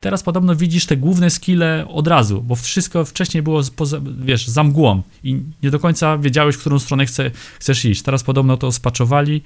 teraz 0.00 0.22
podobno 0.22 0.56
widzisz 0.56 0.86
te 0.86 0.96
główne 0.96 1.30
skille 1.30 1.86
od 1.88 2.06
razu, 2.06 2.42
bo 2.42 2.56
wszystko 2.56 3.04
wcześniej 3.04 3.42
było, 3.42 3.62
poza, 3.76 4.00
wiesz, 4.24 4.48
za 4.48 4.64
mgłą 4.64 5.02
i 5.24 5.42
nie 5.62 5.70
do 5.70 5.78
końca 5.78 6.18
wiedziałeś, 6.18 6.56
w 6.56 6.60
którą 6.60 6.78
stronę 6.78 7.06
chce, 7.06 7.30
chcesz 7.58 7.84
iść. 7.84 8.02
Teraz 8.02 8.24
podobno 8.24 8.56
to 8.56 8.72
spaczowali 8.72 9.42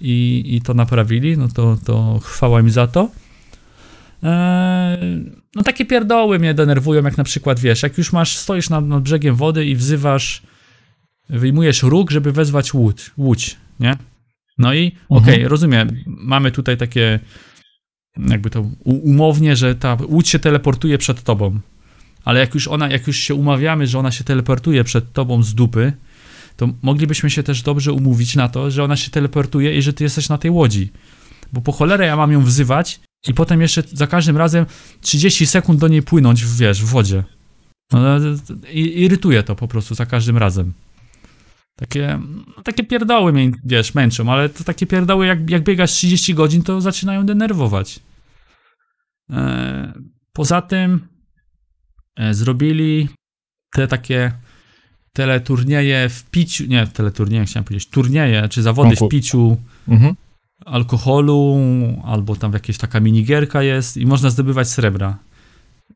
i, 0.00 0.44
i 0.46 0.60
to 0.60 0.74
naprawili, 0.74 1.38
no 1.38 1.48
to, 1.48 1.78
to 1.84 2.20
chwała 2.22 2.60
im 2.60 2.70
za 2.70 2.86
to. 2.86 3.10
Eee, 4.22 5.32
no 5.54 5.62
takie 5.62 5.86
pierdoły 5.86 6.38
mnie 6.38 6.54
denerwują, 6.54 7.02
jak 7.02 7.18
na 7.18 7.24
przykład, 7.24 7.60
wiesz, 7.60 7.82
jak 7.82 7.98
już 7.98 8.12
masz, 8.12 8.36
stoisz 8.36 8.70
nad, 8.70 8.86
nad 8.86 9.02
brzegiem 9.02 9.34
wody 9.34 9.66
i 9.66 9.76
wzywasz, 9.76 10.42
wyjmujesz 11.28 11.82
róg, 11.82 12.10
żeby 12.10 12.32
wezwać 12.32 12.74
łódź, 12.74 13.10
łódź 13.18 13.56
nie? 13.80 13.96
No 14.58 14.74
i 14.74 14.92
okej, 15.08 15.48
rozumiem, 15.48 16.04
mamy 16.06 16.50
tutaj 16.50 16.76
takie 16.76 17.20
jakby 18.16 18.50
to 18.50 18.64
umownie, 18.84 19.56
że 19.56 19.74
ta 19.74 19.96
łódź 20.08 20.28
się 20.28 20.38
teleportuje 20.38 20.98
przed 20.98 21.22
tobą, 21.22 21.60
ale 22.24 22.40
jak 22.40 22.54
już 22.54 22.68
ona, 22.68 22.88
jak 22.90 23.06
już 23.06 23.16
się 23.16 23.34
umawiamy, 23.34 23.86
że 23.86 23.98
ona 23.98 24.10
się 24.10 24.24
teleportuje 24.24 24.84
przed 24.84 25.12
tobą 25.12 25.42
z 25.42 25.54
dupy, 25.54 25.92
to 26.56 26.68
moglibyśmy 26.82 27.30
się 27.30 27.42
też 27.42 27.62
dobrze 27.62 27.92
umówić 27.92 28.36
na 28.36 28.48
to, 28.48 28.70
że 28.70 28.84
ona 28.84 28.96
się 28.96 29.10
teleportuje 29.10 29.78
i 29.78 29.82
że 29.82 29.92
ty 29.92 30.04
jesteś 30.04 30.28
na 30.28 30.38
tej 30.38 30.50
łodzi. 30.50 30.92
Bo 31.52 31.60
po 31.60 31.72
cholerę 31.72 32.06
ja 32.06 32.16
mam 32.16 32.32
ją 32.32 32.44
wzywać 32.44 33.00
i 33.28 33.34
potem 33.34 33.60
jeszcze 33.60 33.82
za 33.92 34.06
każdym 34.06 34.36
razem 34.36 34.66
30 35.00 35.46
sekund 35.46 35.80
do 35.80 35.88
niej 35.88 36.02
płynąć, 36.02 36.44
w, 36.44 36.56
wiesz, 36.56 36.82
w 36.82 36.86
wodzie. 36.86 37.24
No, 37.92 38.00
irytuje 38.74 39.42
to 39.42 39.54
po 39.54 39.68
prostu 39.68 39.94
za 39.94 40.06
każdym 40.06 40.38
razem. 40.38 40.72
Takie, 41.78 42.20
no, 42.56 42.62
takie 42.62 42.84
pierdoły 42.84 43.32
mnie, 43.32 43.50
wiesz, 43.64 43.94
męczą, 43.94 44.32
ale 44.32 44.48
to 44.48 44.64
takie 44.64 44.86
pierdoły, 44.86 45.26
jak, 45.26 45.50
jak 45.50 45.62
biegasz 45.62 45.92
30 45.92 46.34
godzin, 46.34 46.62
to 46.62 46.80
zaczynają 46.80 47.26
denerwować. 47.26 48.00
E, 49.30 49.92
poza 50.32 50.62
tym 50.62 51.08
e, 52.16 52.34
zrobili 52.34 53.08
te 53.72 53.88
takie 53.88 54.32
teleturnieje 55.12 56.08
w 56.08 56.24
piciu, 56.24 56.64
nie, 56.66 56.86
teleturnieje 56.86 57.44
chciałem 57.44 57.64
powiedzieć, 57.64 57.88
turnieje, 57.88 58.48
czy 58.48 58.62
zawody 58.62 58.96
w 58.96 59.08
piciu 59.08 59.56
Mhm. 59.88 60.14
alkoholu, 60.66 61.56
albo 62.04 62.36
tam 62.36 62.52
jakaś 62.52 62.78
taka 62.78 63.00
minigierka 63.00 63.62
jest 63.62 63.96
i 63.96 64.06
można 64.06 64.30
zdobywać 64.30 64.68
srebra. 64.68 65.18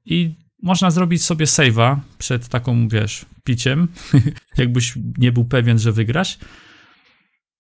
I 0.05 0.35
można 0.63 0.91
zrobić 0.91 1.25
sobie 1.25 1.47
save'a 1.47 1.97
przed 2.19 2.49
taką, 2.49 2.89
wiesz, 2.89 3.27
piciem, 3.45 3.89
jakbyś 4.59 4.95
nie 5.19 5.33
był 5.33 5.45
pewien, 5.45 5.79
że 5.79 5.93
wygrasz. 5.93 6.39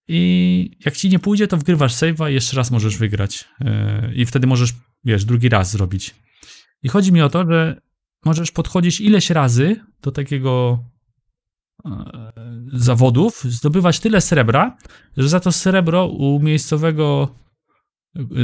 I 0.09 0.71
jak 0.85 0.97
ci 0.97 1.09
nie 1.09 1.19
pójdzie, 1.19 1.49
to 1.49 1.57
wgrywasz 1.57 1.95
save'a 1.95 2.31
i 2.31 2.35
jeszcze 2.35 2.57
raz 2.57 2.71
możesz 2.71 2.97
wygrać. 2.97 3.49
Yy, 3.61 4.15
I 4.15 4.27
wtedy 4.27 4.47
możesz, 4.47 4.75
wiesz, 5.05 5.25
drugi 5.25 5.49
raz 5.49 5.71
zrobić. 5.71 6.15
I 6.83 6.89
chodzi 6.89 7.13
mi 7.13 7.23
o 7.23 7.29
to, 7.29 7.47
że 7.51 7.81
możesz 8.25 8.51
podchodzić 8.51 9.01
ileś 9.01 9.31
razy 9.31 9.81
do 10.03 10.13
takiego 10.13 10.85
e, 11.85 12.23
zawodów, 12.73 13.45
zdobywać 13.45 14.01
tyle 14.01 14.21
srebra, 14.21 14.77
że 15.17 15.29
za 15.29 15.41
to 15.41 15.53
srebro 15.53 16.07
u 16.07 16.41
miejscowego 16.41 17.35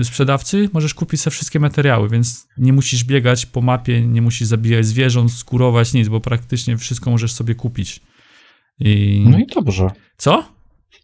sprzedawcy 0.03 0.71
możesz 0.73 0.95
kupić 0.95 1.21
sobie 1.21 1.35
wszystkie 1.35 1.61
materiały, 1.61 2.09
więc 2.09 2.49
nie 2.59 2.73
musisz 2.73 3.05
biegać 3.05 3.47
po 3.47 3.61
mapie, 3.61 4.07
nie 4.07 4.23
musisz 4.23 4.49
zabijać 4.49 4.87
zwierząt, 4.87 5.33
skurować 5.33 5.93
nic, 5.93 6.09
bo 6.09 6.21
praktycznie 6.21 6.77
wszystko 6.77 7.11
możesz 7.11 7.33
sobie 7.33 7.55
kupić. 7.55 8.01
I... 8.81 9.25
No 9.29 9.39
i 9.39 9.47
dobrze. 9.47 9.91
Co? 10.17 10.49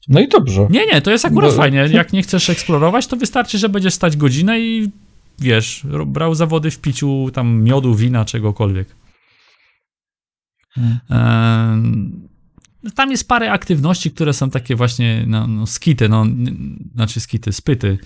No 0.09 0.21
i 0.21 0.29
dobrze. 0.29 0.67
Nie, 0.71 0.87
nie, 0.87 1.01
to 1.03 1.11
jest 1.11 1.25
akurat 1.25 1.51
No- 1.51 1.57
fajnie. 1.57 1.89
Jak 1.93 2.13
nie 2.13 2.23
chcesz 2.23 2.51
eksplorować, 2.51 3.07
to 3.07 3.17
wystarczy, 3.17 3.59
że 3.59 3.69
będziesz 3.69 3.95
stać 3.95 4.17
godzinę 4.17 4.61
i 4.61 4.91
wiesz, 5.39 5.87
brał 6.07 6.35
zawody 6.35 6.71
w 6.71 6.79
piciu 6.81 7.31
tam 7.33 7.63
miodu, 7.63 7.95
wina, 7.95 8.25
czegokolwiek. 8.25 8.97
Mm. 10.77 10.99
Em, 11.11 12.29
Tam 12.95 13.11
jest 13.11 13.29
parę 13.29 13.53
aktywności, 13.53 14.11
które 14.11 14.33
są 14.33 14.51
takie 14.51 14.77
właśnie, 14.77 15.25
no, 15.27 15.47
no 15.47 15.67
skity, 15.67 16.09
no, 16.09 16.27
znaczy 16.95 17.21
skity, 17.21 17.53
spyty. 17.53 17.99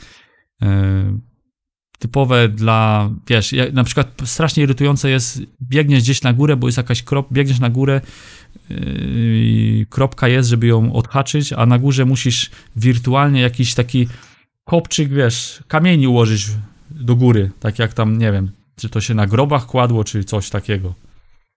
E, 0.63 1.19
typowe 1.99 2.49
dla, 2.49 3.11
wiesz, 3.29 3.55
na 3.73 3.85
przykład 3.85 4.23
strasznie 4.25 4.63
irytujące 4.63 5.11
jest, 5.11 5.43
biegniesz 5.63 6.03
gdzieś 6.03 6.23
na 6.23 6.33
górę, 6.33 6.57
bo 6.57 6.69
jest 6.69 6.77
jakaś 6.79 7.03
krop, 7.03 7.33
biegniesz 7.33 7.61
na 7.61 7.71
górę, 7.71 8.01
yy, 8.71 9.87
kropka 9.91 10.29
jest, 10.29 10.49
żeby 10.49 10.67
ją 10.67 10.93
odhaczyć, 10.93 11.53
a 11.53 11.67
na 11.67 11.79
górze 11.79 12.05
musisz 12.05 12.51
wirtualnie 12.77 13.41
jakiś 13.41 13.75
taki 13.75 14.09
kopczyk, 14.65 15.09
wiesz, 15.09 15.63
kamieni 15.69 16.07
ułożyć 16.07 16.47
do 16.91 17.17
góry, 17.17 17.51
tak 17.61 17.79
jak 17.79 17.93
tam, 17.95 18.19
nie 18.19 18.33
wiem, 18.33 18.51
czy 18.77 18.89
to 18.89 19.01
się 19.01 19.15
na 19.15 19.27
grobach 19.27 19.67
kładło, 19.67 20.05
czy 20.05 20.25
coś 20.25 20.51
takiego. 20.51 20.95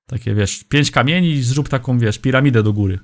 Takie, 0.07 0.35
wiesz, 0.35 0.63
pięć 0.63 0.91
kamieni 0.91 1.29
i 1.29 1.43
zrób 1.43 1.69
taką, 1.69 1.99
wiesz, 1.99 2.19
piramidę 2.19 2.63
do 2.63 2.73
góry. 2.73 2.99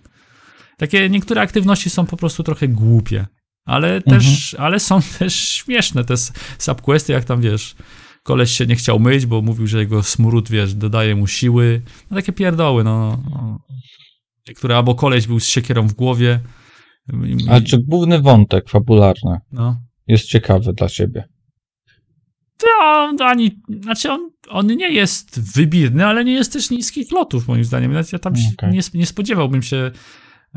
Takie 0.77 1.09
niektóre 1.09 1.41
aktywności 1.41 1.89
są 1.89 2.05
po 2.05 2.17
prostu 2.17 2.43
trochę 2.43 2.67
głupie, 2.67 3.25
ale 3.67 4.01
też, 4.01 4.53
ale 4.59 4.79
są 4.79 4.99
też 5.19 5.35
śmieszne 5.35 6.03
te 6.05 6.13
subquesty, 6.57 7.13
jak 7.13 7.23
tam, 7.25 7.41
wiesz, 7.41 7.75
koleś 8.23 8.51
się 8.51 8.65
nie 8.65 8.75
chciał 8.75 8.99
myć, 8.99 9.25
bo 9.25 9.41
mówił, 9.41 9.67
że 9.67 9.79
jego 9.79 10.03
smród, 10.03 10.49
wiesz, 10.49 10.73
dodaje 10.73 11.15
mu 11.15 11.27
siły. 11.27 11.81
No 12.11 12.17
takie 12.17 12.31
pierdoły, 12.33 12.83
no. 12.83 13.23
no. 13.31 13.59
Niektóre, 14.47 14.77
albo 14.77 14.95
koleś 14.95 15.27
był 15.27 15.39
z 15.39 15.45
siekierą 15.45 15.87
w 15.87 15.93
głowie. 15.93 16.39
I- 17.25 17.49
A 17.49 17.61
czy 17.61 17.77
główny 17.77 18.21
wątek 18.21 18.69
fabularny 18.69 19.37
No. 19.51 19.77
jest 20.07 20.25
ciekawy 20.25 20.73
dla 20.73 20.89
ciebie? 20.89 21.23
To 22.57 22.67
on 22.81 23.21
ani, 23.21 23.61
znaczy 23.83 24.11
on, 24.11 24.29
on 24.49 24.67
nie 24.67 24.89
jest 24.93 25.53
wybitny, 25.55 26.05
ale 26.05 26.25
nie 26.25 26.33
jest 26.33 26.53
też 26.53 26.69
niskich 26.69 27.11
lotów, 27.11 27.47
moim 27.47 27.63
zdaniem. 27.63 27.91
Nawet 27.93 28.13
Ja 28.13 28.19
tam 28.19 28.33
Okej. 28.33 28.69
nie, 28.71 28.81
nie 28.93 29.05
spodziewałbym 29.05 29.63
się 29.63 29.91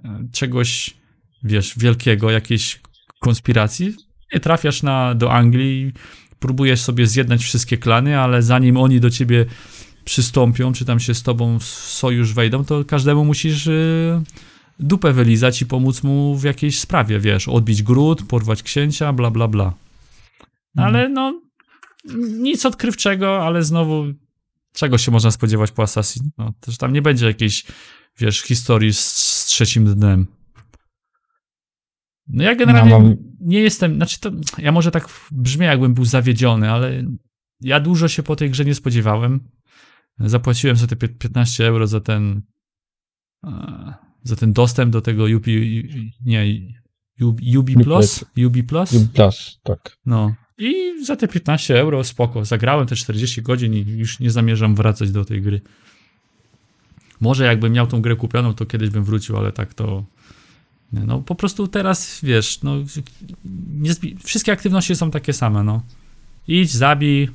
e, 0.05 0.25
czegoś, 0.33 0.97
wiesz, 1.45 1.75
wielkiego, 1.79 2.31
jakiejś 2.31 2.81
konspiracji. 3.21 3.95
Trafiasz 4.43 4.83
na, 4.83 5.15
do 5.15 5.33
Anglii 5.33 5.93
próbujesz 6.39 6.81
sobie 6.81 7.07
zjednać 7.07 7.43
wszystkie 7.43 7.79
klany, 7.79 8.19
ale 8.19 8.43
zanim 8.43 8.77
oni 8.77 9.01
do 9.01 9.11
ciebie 9.11 9.47
przystąpią, 10.05 10.73
czy 10.73 10.85
tam 10.85 11.01
się 11.01 11.15
z 11.15 11.23
tobą 11.23 11.59
w 11.59 11.65
sojusz 11.65 12.35
wejdą, 12.35 12.65
to 12.65 12.85
każdemu 12.85 13.25
musisz 13.25 13.67
y, 13.67 14.23
dupę 14.79 15.13
wylizać 15.13 15.63
i 15.63 15.67
pomóc 15.67 16.03
mu 16.03 16.37
w 16.37 16.45
jakiejś 16.45 16.81
sprawie, 16.81 17.21
wiesz, 17.21 17.49
odbić 17.49 17.83
gród, 17.83 18.23
porwać 18.23 18.63
księcia, 18.63 19.13
bla, 19.13 19.31
bla, 19.31 19.49
bla. 19.49 19.73
Ale 20.77 21.09
no, 21.09 21.41
nic 22.41 22.67
odkrywczego, 22.67 23.47
ale 23.47 23.63
znowu 23.63 24.05
czego 24.73 24.99
się 24.99 25.13
można 25.13 25.31
spodziewać 25.31 25.71
po 25.71 25.83
Assassin? 25.83 26.31
No, 26.39 26.53
też 26.61 26.79
tam 26.79 26.93
nie 26.93 27.03
będzie 27.03 27.27
jakiejś, 27.27 27.65
wiesz, 28.19 28.41
historii 28.41 28.95
z, 28.95 29.01
z 29.01 29.47
trzecim 29.47 29.95
dnem. 29.95 30.27
No 32.29 32.45
ja 32.45 32.55
generalnie 32.55 32.91
No, 32.91 33.01
mam- 33.01 33.17
nie 33.41 33.61
jestem, 33.61 33.95
znaczy 33.95 34.21
to, 34.21 34.31
ja 34.59 34.73
może 34.73 34.91
tak 34.91 35.09
brzmię 35.33 35.67
jakbym 35.67 35.95
był 35.95 36.05
zawiedziony, 36.05 36.71
ale 36.71 37.03
ja 37.61 37.81
dużo 37.81 38.09
się 38.09 38.23
po 38.23 38.37
tej 38.37 38.51
grze 38.51 38.65
nie 38.65 38.75
spodziewałem. 38.75 39.41
Zapłaciłem 40.19 40.77
sobie 40.77 40.89
te 40.89 40.97
pie- 40.97 41.19
15 41.19 41.67
euro 41.67 41.87
za 41.87 42.01
ten 42.01 42.43
za 44.23 44.37
ten 44.37 44.53
dostęp 44.53 44.93
do 44.93 45.01
tego 45.01 45.25
UP, 45.25 45.47
nie, 46.27 46.47
UB, 47.21 47.41
UB 47.59 47.71
Plus, 47.85 48.25
UB 48.47 48.57
Plus, 48.69 48.91
Plus, 49.15 49.61
tak. 49.63 49.97
no. 50.07 50.35
I 50.59 51.05
za 51.05 51.17
te 51.17 51.29
15 51.29 51.81
euro 51.81 52.05
spoko. 52.05 52.45
Zagrałem 52.45 52.87
te 52.87 52.97
40 52.97 53.43
godzin 53.43 53.75
i 53.75 53.79
już 53.91 54.21
nie 54.21 54.31
zamierzam 54.31 54.75
wracać 54.75 55.11
do 55.11 55.25
tej 55.25 55.43
gry. 55.43 55.61
Może 57.21 57.45
jakbym 57.45 57.73
miał 57.73 57.87
tą 57.87 58.01
grę 58.03 58.17
kupioną, 58.17 58.55
to 58.55 58.67
kiedyś 58.67 58.91
bym 58.91 59.05
wrócił, 59.05 59.37
ale 59.37 59.53
tak 59.53 59.75
to. 59.75 60.05
No 60.93 61.19
po 61.19 61.35
prostu 61.35 61.69
teraz 61.69 62.21
wiesz, 62.23 62.63
no. 62.63 62.77
Wszystkie 64.25 64.53
aktywności 64.53 64.97
są 64.97 65.11
takie 65.11 65.33
same, 65.33 65.63
no. 65.63 65.83
Idź, 66.49 66.71
zabij, 66.71 67.29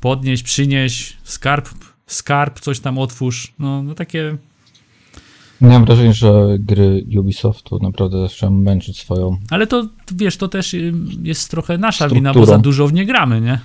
podnieś, 0.00 0.42
przynieś, 0.42 1.16
skarb, 1.24 1.68
skarb, 2.06 2.60
coś 2.60 2.80
tam 2.80 2.98
otwórz. 2.98 3.52
No, 3.58 3.82
no 3.82 3.94
takie. 3.94 4.36
Miałem 5.60 5.84
wrażenie, 5.84 6.14
że 6.14 6.56
gry 6.58 7.04
Ubisoftu 7.18 7.78
naprawdę 7.82 8.28
zaczęły 8.28 8.52
męczyć 8.52 8.98
swoją. 8.98 9.38
Ale 9.50 9.66
to 9.66 9.86
wiesz, 10.12 10.36
to 10.36 10.48
też 10.48 10.76
jest 11.22 11.50
trochę 11.50 11.78
nasza 11.78 12.08
wina, 12.08 12.30
bo 12.30 12.32
Strukturą. 12.32 12.56
za 12.58 12.62
dużo 12.62 12.88
w 12.88 12.92
nie 12.92 13.06
gramy, 13.06 13.40
nie? 13.40 13.60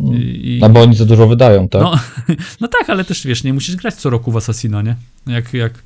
I, 0.00 0.56
i... 0.56 0.58
No 0.60 0.68
bo 0.68 0.80
oni 0.80 0.96
za 0.96 1.04
dużo 1.04 1.26
wydają, 1.28 1.68
tak? 1.68 1.82
No, 1.82 1.98
no 2.60 2.68
tak, 2.68 2.90
ale 2.90 3.04
też 3.04 3.26
wiesz, 3.26 3.44
nie 3.44 3.52
musisz 3.52 3.76
grać 3.76 3.94
co 3.94 4.10
roku 4.10 4.32
w 4.32 4.36
Assassina, 4.36 4.82
nie? 4.82 4.96
Jak, 5.26 5.54
jak, 5.54 5.82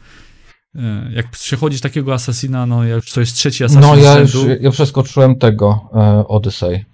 jak 1.14 1.30
przechodzisz 1.30 1.80
takiego 1.80 2.14
Assassina, 2.14 2.66
no 2.66 2.84
jak 2.84 3.04
to 3.14 3.20
jest 3.20 3.34
trzeci 3.36 3.64
Assassin 3.64 3.80
No 3.90 3.96
ja 3.96 4.18
już 4.18 4.36
ja 4.60 4.70
przeskoczyłem 4.70 5.36
tego 5.36 5.80
e, 5.94 6.28
Odyssey, 6.28 6.84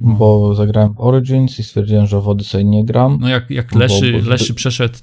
No. 0.00 0.12
bo 0.14 0.54
zagrałem 0.54 0.94
w 0.94 1.00
Origins 1.00 1.58
i 1.58 1.62
stwierdziłem, 1.64 2.06
że 2.06 2.20
w 2.20 2.28
Odyssey 2.28 2.64
nie 2.64 2.84
gram. 2.84 3.18
no 3.20 3.28
jak, 3.28 3.50
jak 3.50 3.72
bo- 3.72 3.78
Leszy, 3.78 4.12
bo- 4.22 4.30
Leszy 4.30 4.54
przeszedł, 4.54 4.98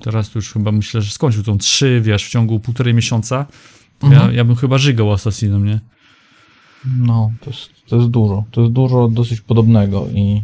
teraz 0.00 0.34
już 0.34 0.52
chyba 0.52 0.72
myślę, 0.72 1.02
że 1.02 1.10
skończył 1.12 1.42
tą 1.42 1.58
trzy, 1.58 2.00
wiesz, 2.04 2.24
w 2.24 2.30
ciągu 2.30 2.60
półtorej 2.60 2.94
miesiąca, 2.94 3.46
to 3.98 4.06
ja, 4.06 4.12
Mhm. 4.12 4.34
ja 4.34 4.44
bym 4.44 4.56
chyba 4.56 4.78
żygał 4.78 5.12
Assassinem, 5.12 5.64
nie? 5.64 5.80
No, 6.98 7.32
to 7.40 7.50
jest, 7.50 7.70
to 7.88 7.96
jest 7.96 8.08
dużo. 8.08 8.44
To 8.50 8.60
jest 8.60 8.72
dużo 8.72 9.08
dosyć 9.08 9.40
podobnego 9.40 10.06
i 10.14 10.42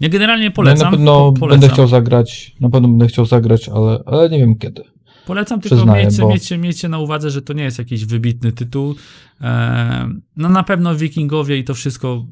Nie, 0.00 0.08
generalnie 0.08 0.46
no, 0.46 0.52
polecam, 0.52 0.84
na 0.84 0.90
pewno 0.90 1.32
po, 1.32 1.40
polecam, 1.40 1.60
będę 1.60 1.74
chciał 1.74 1.88
zagrać, 1.88 2.54
na 2.60 2.70
pewno 2.70 2.88
będę 2.88 3.06
chciał 3.06 3.26
zagrać, 3.26 3.68
ale, 3.68 4.02
ale 4.06 4.30
nie 4.30 4.38
wiem 4.38 4.56
kiedy. 4.56 4.84
Polecam 5.28 5.60
tylko 5.60 5.76
przyznaję, 5.76 6.02
miejcie, 6.04 6.22
bo- 6.22 6.28
miejcie, 6.28 6.58
miejcie 6.58 6.88
na 6.88 6.98
uwadze, 6.98 7.30
że 7.30 7.42
to 7.42 7.52
nie 7.52 7.62
jest 7.64 7.78
jakiś 7.78 8.04
wybitny 8.04 8.52
tytuł, 8.52 8.94
e, 9.40 10.08
no 10.36 10.48
na 10.48 10.62
pewno 10.62 10.94
Wikingowie 10.94 11.58
i 11.58 11.64
to 11.64 11.74
wszystko 11.74 12.26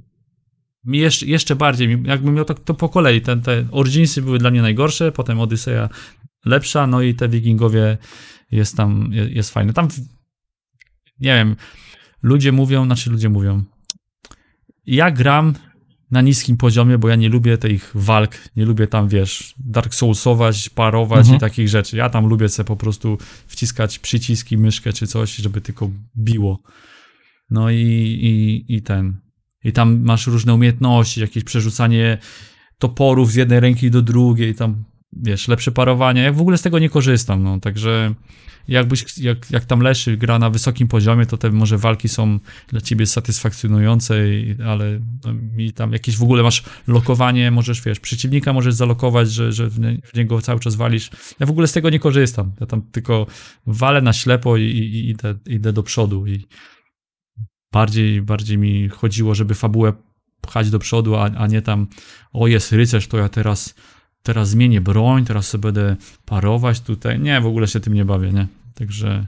jeszcze, 0.84 1.26
jeszcze 1.26 1.56
bardziej, 1.56 2.02
jakbym 2.04 2.34
miał 2.34 2.44
tak 2.44 2.60
to 2.60 2.74
po 2.74 2.88
kolei, 2.88 3.20
ten, 3.20 3.42
te 3.42 3.64
Originsy 3.70 4.22
były 4.22 4.38
dla 4.38 4.50
mnie 4.50 4.62
najgorsze, 4.62 5.12
potem 5.12 5.40
Odyseja 5.40 5.88
lepsza, 6.44 6.86
no 6.86 7.02
i 7.02 7.14
te 7.14 7.28
Wikingowie 7.28 7.98
jest 8.50 8.76
tam, 8.76 9.08
je- 9.12 9.28
jest 9.30 9.50
fajne. 9.50 9.72
Tam, 9.72 9.88
nie 11.20 11.34
wiem, 11.34 11.56
ludzie 12.22 12.52
mówią, 12.52 12.84
znaczy 12.84 13.10
ludzie 13.10 13.28
mówią, 13.28 13.64
ja 14.86 15.10
gram 15.10 15.54
na 16.10 16.20
niskim 16.20 16.56
poziomie, 16.56 16.98
bo 16.98 17.08
ja 17.08 17.16
nie 17.16 17.28
lubię 17.28 17.58
tych 17.58 17.92
walk, 17.94 18.38
nie 18.56 18.64
lubię 18.64 18.86
tam, 18.86 19.08
wiesz, 19.08 19.54
Dark 19.58 19.94
Soulsować, 19.94 20.68
parować 20.68 21.18
Mhm. 21.18 21.36
i 21.36 21.40
takich 21.40 21.68
rzeczy. 21.68 21.96
Ja 21.96 22.10
tam 22.10 22.26
lubię 22.26 22.48
sobie 22.48 22.66
po 22.66 22.76
prostu 22.76 23.18
wciskać 23.46 23.98
przyciski, 23.98 24.58
myszkę 24.58 24.92
czy 24.92 25.06
coś, 25.06 25.36
żeby 25.36 25.60
tylko 25.60 25.90
biło. 26.16 26.62
No 27.50 27.70
i, 27.70 27.76
i, 28.22 28.64
i 28.74 28.82
ten. 28.82 29.20
I 29.64 29.72
tam 29.72 30.00
masz 30.02 30.26
różne 30.26 30.54
umiejętności, 30.54 31.20
jakieś 31.20 31.44
przerzucanie 31.44 32.18
toporów 32.78 33.32
z 33.32 33.34
jednej 33.34 33.60
ręki 33.60 33.90
do 33.90 34.02
drugiej, 34.02 34.54
tam 34.54 34.84
wiesz, 35.12 35.48
lepsze 35.48 35.72
parowanie. 35.72 36.22
Jak 36.22 36.34
w 36.34 36.40
ogóle 36.40 36.58
z 36.58 36.62
tego 36.62 36.78
nie 36.78 36.90
korzystam, 36.90 37.42
no, 37.42 37.60
także 37.60 38.14
jakbyś, 38.68 39.18
jak, 39.18 39.50
jak 39.50 39.64
tam 39.64 39.80
Leszy 39.80 40.16
gra 40.16 40.38
na 40.38 40.50
wysokim 40.50 40.88
poziomie, 40.88 41.26
to 41.26 41.36
te 41.36 41.50
może 41.50 41.78
walki 41.78 42.08
są 42.08 42.38
dla 42.68 42.80
ciebie 42.80 43.06
satysfakcjonujące, 43.06 44.14
ale 44.66 45.00
no, 45.24 45.32
mi 45.32 45.72
tam 45.72 45.92
jakieś 45.92 46.16
w 46.16 46.22
ogóle 46.22 46.42
masz 46.42 46.62
lokowanie, 46.86 47.50
możesz, 47.50 47.82
wiesz, 47.82 48.00
przeciwnika 48.00 48.52
możesz 48.52 48.74
zalokować, 48.74 49.32
że, 49.32 49.52
że 49.52 49.70
w 49.70 50.14
niego 50.14 50.40
cały 50.40 50.60
czas 50.60 50.74
walisz. 50.74 51.10
Ja 51.40 51.46
w 51.46 51.50
ogóle 51.50 51.66
z 51.66 51.72
tego 51.72 51.90
nie 51.90 51.98
korzystam. 51.98 52.52
Ja 52.60 52.66
tam 52.66 52.82
tylko 52.82 53.26
walę 53.66 54.02
na 54.02 54.12
ślepo 54.12 54.56
i, 54.56 54.62
i, 54.62 54.94
i 54.96 55.10
idę, 55.10 55.34
idę 55.46 55.72
do 55.72 55.82
przodu 55.82 56.26
i 56.26 56.46
bardziej, 57.72 58.22
bardziej 58.22 58.58
mi 58.58 58.88
chodziło, 58.88 59.34
żeby 59.34 59.54
fabułę 59.54 59.92
pchać 60.40 60.70
do 60.70 60.78
przodu, 60.78 61.16
a, 61.16 61.24
a 61.24 61.46
nie 61.46 61.62
tam, 61.62 61.86
o 62.32 62.46
jest 62.46 62.72
rycerz, 62.72 63.06
to 63.06 63.18
ja 63.18 63.28
teraz 63.28 63.74
teraz 64.26 64.48
zmienię 64.48 64.80
broń, 64.80 65.24
teraz 65.24 65.48
sobie 65.48 65.62
będę 65.62 65.96
parować 66.24 66.80
tutaj. 66.80 67.20
Nie, 67.20 67.40
w 67.40 67.46
ogóle 67.46 67.68
się 67.68 67.80
tym 67.80 67.94
nie 67.94 68.04
bawię, 68.04 68.32
nie? 68.32 68.46
Także 68.74 69.26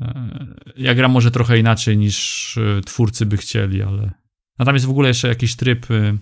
e, 0.00 0.46
ja 0.76 0.94
gram 0.94 1.10
może 1.10 1.30
trochę 1.30 1.58
inaczej 1.58 1.98
niż 1.98 2.58
e, 2.58 2.80
twórcy 2.80 3.26
by 3.26 3.36
chcieli, 3.36 3.82
ale 3.82 4.10
a 4.58 4.64
tam 4.64 4.74
jest 4.74 4.86
w 4.86 4.90
ogóle 4.90 5.08
jeszcze 5.08 5.28
jakiś 5.28 5.56
tryb 5.56 5.90
e, 5.90 6.16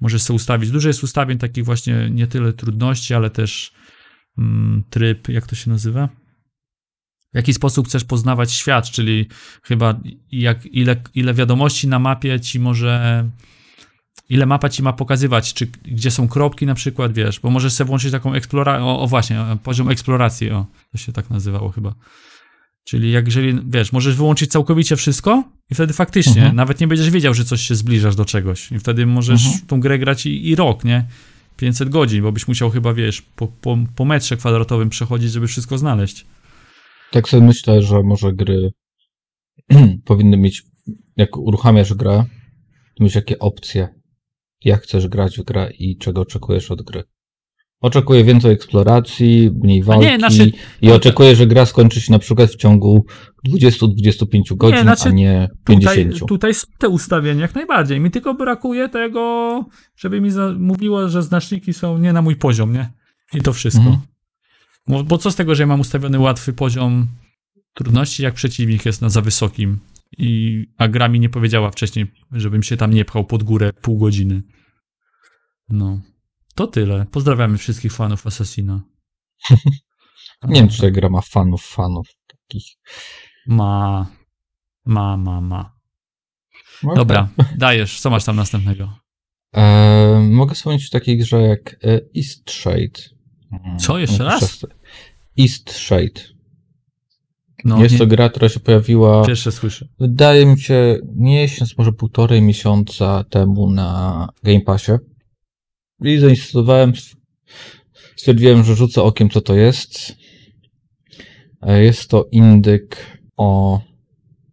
możesz 0.00 0.22
sobie 0.22 0.34
ustawić. 0.36 0.70
Dużo 0.70 0.88
jest 0.88 1.04
ustawień 1.04 1.38
takich 1.38 1.64
właśnie 1.64 2.10
nie 2.10 2.26
tyle 2.26 2.52
trudności, 2.52 3.14
ale 3.14 3.30
też 3.30 3.72
mm, 4.38 4.84
tryb, 4.90 5.28
jak 5.28 5.46
to 5.46 5.56
się 5.56 5.70
nazywa? 5.70 6.08
W 7.32 7.36
jaki 7.36 7.54
sposób 7.54 7.86
chcesz 7.88 8.04
poznawać 8.04 8.52
świat, 8.52 8.90
czyli 8.90 9.28
chyba 9.62 10.00
jak, 10.32 10.66
ile, 10.66 10.96
ile 11.14 11.34
wiadomości 11.34 11.88
na 11.88 11.98
mapie 11.98 12.40
ci 12.40 12.60
może 12.60 13.24
ile 14.28 14.46
mapa 14.46 14.68
ci 14.68 14.82
ma 14.82 14.92
pokazywać, 14.92 15.54
czy 15.54 15.66
gdzie 15.66 16.10
są 16.10 16.28
kropki 16.28 16.66
na 16.66 16.74
przykład, 16.74 17.12
wiesz, 17.12 17.40
bo 17.40 17.50
możesz 17.50 17.72
sobie 17.72 17.88
włączyć 17.88 18.12
taką 18.12 18.34
eksplorację, 18.34 18.84
o, 18.84 19.00
o, 19.00 19.06
właśnie, 19.06 19.44
poziom 19.62 19.88
eksploracji, 19.90 20.50
o, 20.50 20.66
to 20.92 20.98
się 20.98 21.12
tak 21.12 21.30
nazywało 21.30 21.68
chyba. 21.68 21.94
Czyli 22.84 23.10
jak 23.10 23.26
jeżeli, 23.26 23.58
wiesz, 23.66 23.92
możesz 23.92 24.16
wyłączyć 24.16 24.50
całkowicie 24.50 24.96
wszystko 24.96 25.44
i 25.70 25.74
wtedy 25.74 25.92
faktycznie 25.92 26.36
Mhm. 26.42 26.56
nawet 26.56 26.80
nie 26.80 26.86
będziesz 26.86 27.10
wiedział, 27.10 27.34
że 27.34 27.44
coś 27.44 27.60
się 27.60 27.74
zbliżasz 27.74 28.16
do 28.16 28.24
czegoś 28.24 28.72
i 28.72 28.78
wtedy 28.78 29.06
możesz 29.06 29.46
Mhm. 29.46 29.66
tą 29.66 29.80
grę 29.80 29.98
grać 29.98 30.26
i, 30.26 30.48
i 30.48 30.54
rok, 30.54 30.84
nie? 30.84 31.04
500 31.56 31.88
godzin, 31.88 32.22
bo 32.22 32.32
byś 32.32 32.48
musiał 32.48 32.70
chyba, 32.70 32.94
wiesz, 32.94 33.22
po, 33.22 33.46
po, 33.46 33.78
po 33.96 34.04
metrze 34.04 34.36
kwadratowym 34.36 34.88
przechodzić, 34.90 35.32
żeby 35.32 35.46
wszystko 35.46 35.78
znaleźć. 35.78 36.26
Tak 37.10 37.28
sobie 37.28 37.46
myślę, 37.46 37.82
że 37.82 38.02
może 38.02 38.32
gry 38.32 38.70
powinny 40.04 40.36
mieć, 40.36 40.62
jak 41.16 41.36
uruchamiasz 41.36 41.94
grę, 41.94 42.24
to 42.96 43.04
mieć 43.04 43.14
jakie 43.14 43.38
opcje, 43.38 43.88
jak 44.64 44.82
chcesz 44.82 45.08
grać 45.08 45.38
w 45.38 45.44
grę 45.44 45.70
i 45.78 45.96
czego 45.98 46.20
oczekujesz 46.20 46.70
od 46.70 46.82
gry. 46.82 47.02
Oczekuję 47.80 48.24
więcej 48.24 48.52
eksploracji, 48.52 49.50
mniej 49.62 49.82
walki 49.82 50.16
znaczy- 50.18 50.52
i 50.82 50.92
oczekuję, 50.92 51.36
że 51.36 51.46
gra 51.46 51.66
skończy 51.66 52.00
się 52.00 52.12
na 52.12 52.18
przykład 52.18 52.50
w 52.50 52.56
ciągu 52.56 53.06
20-25 53.48 54.56
godzin, 54.56 54.82
znaczy 54.82 55.08
a 55.08 55.12
nie 55.12 55.48
Tutaj, 55.64 55.96
50. 55.96 56.28
tutaj 56.28 56.54
są 56.54 56.66
te 56.78 56.88
ustawienia 56.88 57.42
jak 57.42 57.54
najbardziej. 57.54 58.00
Mi 58.00 58.10
tylko 58.10 58.34
brakuje 58.34 58.88
tego, 58.88 59.64
żeby 59.96 60.20
mi 60.20 60.30
mówiło, 60.58 61.08
że 61.08 61.22
znaczniki 61.22 61.72
są 61.72 61.98
nie 61.98 62.12
na 62.12 62.22
mój 62.22 62.36
poziom, 62.36 62.72
nie? 62.72 62.92
I 63.34 63.40
to 63.40 63.52
wszystko. 63.52 63.82
Mhm. 63.82 63.98
Bo, 64.88 65.04
bo 65.04 65.18
co 65.18 65.30
z 65.30 65.36
tego, 65.36 65.54
że 65.54 65.62
ja 65.62 65.66
mam 65.66 65.80
ustawiony 65.80 66.18
łatwy 66.18 66.52
poziom 66.52 67.06
trudności, 67.74 68.22
jak 68.22 68.34
przeciwnik 68.34 68.86
jest 68.86 69.02
na 69.02 69.08
za 69.08 69.20
wysokim. 69.20 69.78
I, 70.18 70.64
a 70.78 70.88
gra 70.88 71.08
mi 71.08 71.20
nie 71.20 71.28
powiedziała 71.28 71.70
wcześniej, 71.70 72.06
żebym 72.32 72.62
się 72.62 72.76
tam 72.76 72.92
nie 72.92 73.04
pchał 73.04 73.24
pod 73.24 73.42
górę 73.42 73.72
pół 73.72 73.98
godziny. 73.98 74.42
No. 75.68 76.00
To 76.54 76.66
tyle. 76.66 77.06
Pozdrawiamy 77.10 77.58
wszystkich 77.58 77.92
fanów 77.92 78.26
Assassina. 78.26 78.82
Nie 80.48 80.60
wiem, 80.60 80.68
czy 80.68 80.80
ta 80.80 80.90
gra 80.90 81.08
ma 81.08 81.20
fanów, 81.20 81.66
fanów 81.66 82.06
takich. 82.26 82.64
Ma. 83.46 84.06
Ma, 84.84 85.16
ma, 85.16 85.40
ma. 85.40 85.76
No 86.82 86.94
Dobra, 86.94 87.28
dajesz. 87.56 88.00
Co 88.00 88.10
masz 88.10 88.24
tam 88.24 88.36
następnego? 88.36 88.98
E, 89.54 90.20
mogę 90.30 90.54
wspomnieć 90.54 90.86
o 90.86 90.98
takiej 90.98 91.18
grze 91.18 91.42
jak 91.42 91.76
e, 91.84 92.00
East 92.16 92.50
Shade. 92.50 93.16
Co, 93.78 93.98
jeszcze 93.98 94.24
raz? 94.24 94.66
East 95.40 95.72
Shade. 95.72 96.35
No, 97.66 97.82
Jest 97.82 97.92
nie, 97.92 97.98
to 97.98 98.06
gra, 98.06 98.28
która 98.28 98.48
się 98.48 98.60
pojawiła, 98.60 99.26
pierwsze 99.26 99.52
słyszę. 99.52 99.88
wydaje 99.98 100.46
mi 100.46 100.60
się, 100.60 100.98
miesiąc, 101.16 101.78
może 101.78 101.92
półtorej 101.92 102.42
miesiąca 102.42 103.24
temu 103.30 103.70
na 103.70 104.28
Game 104.42 104.60
Passie. 104.60 104.92
I 106.02 106.18
zainstalowałem, 106.18 106.92
stwierdziłem, 108.16 108.64
że 108.64 108.74
rzucę 108.76 109.02
okiem, 109.02 109.30
co 109.30 109.40
to 109.40 109.54
jest. 109.54 110.16
E, 111.62 111.82
Jest 111.84 112.10
to 112.10 112.28
indyk 112.32 113.18
o 113.36 113.80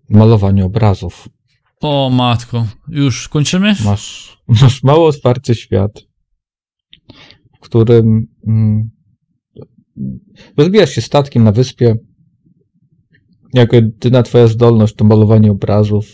malowaniu 0.09 0.65
obrazów. 0.65 1.29
O 1.81 2.09
matko, 2.09 2.65
już 2.87 3.29
kończymy? 3.29 3.75
Masz, 3.85 4.37
masz 4.61 4.83
mało 4.83 5.07
otwarty 5.07 5.55
świat, 5.55 5.91
w 7.57 7.59
którym 7.59 8.27
mm, 8.47 8.89
rozbijasz 10.57 10.89
się 10.91 11.01
statkiem 11.01 11.43
na 11.43 11.51
wyspie. 11.51 11.95
Jako 13.53 13.75
jedyna 13.75 14.23
twoja 14.23 14.47
zdolność 14.47 14.95
to 14.95 15.05
malowanie 15.05 15.51
obrazów 15.51 16.05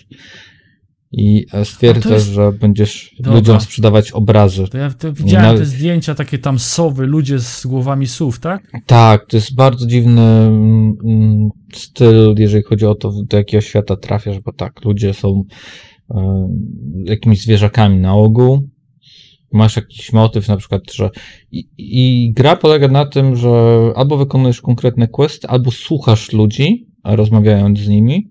i 1.11 1.45
e, 1.53 1.65
stwierdzasz, 1.65 2.11
jest- 2.11 2.27
że 2.31 2.51
będziesz 2.51 3.15
Dobra. 3.19 3.33
ludziom 3.33 3.61
sprzedawać 3.61 4.11
obrazy. 4.11 4.67
To 4.67 4.77
ja 4.77 4.89
to 4.91 5.13
widziałem 5.13 5.53
No. 5.53 5.57
te 5.59 5.65
zdjęcia, 5.65 6.15
takie 6.15 6.37
tam 6.37 6.59
sowy, 6.59 7.05
ludzie 7.05 7.39
z 7.39 7.65
głowami 7.65 8.07
sów, 8.07 8.39
tak? 8.39 8.71
Tak, 8.85 9.25
to 9.25 9.37
jest 9.37 9.55
bardzo 9.55 9.87
dziwny 9.87 10.21
mm, 10.21 10.93
mm, 11.05 11.49
styl, 11.73 12.35
jeżeli 12.37 12.63
chodzi 12.63 12.85
o 12.85 12.95
to, 12.95 13.11
do 13.29 13.37
jakiego 13.37 13.61
świata 13.61 13.95
trafiasz, 13.95 14.39
bo 14.39 14.53
tak, 14.53 14.85
ludzie 14.85 15.13
są 15.13 15.43
e, 16.11 16.47
jakimiś 17.05 17.41
zwierzakami 17.41 17.99
na 17.99 18.13
ogół. 18.15 18.69
Masz 19.53 19.75
jakiś 19.75 20.13
motyw, 20.13 20.47
na 20.47 20.57
przykład, 20.57 20.81
że. 20.93 21.09
I, 21.51 21.67
I 21.77 22.33
gra 22.33 22.55
polega 22.55 22.87
na 22.87 23.05
tym, 23.05 23.35
że 23.35 23.49
albo 23.95 24.17
wykonujesz 24.17 24.61
konkretne 24.61 25.07
questy, 25.07 25.47
albo 25.47 25.71
słuchasz 25.71 26.33
ludzi, 26.33 26.88
rozmawiając 27.16 27.80
z 27.80 27.88
nimi. 27.88 28.30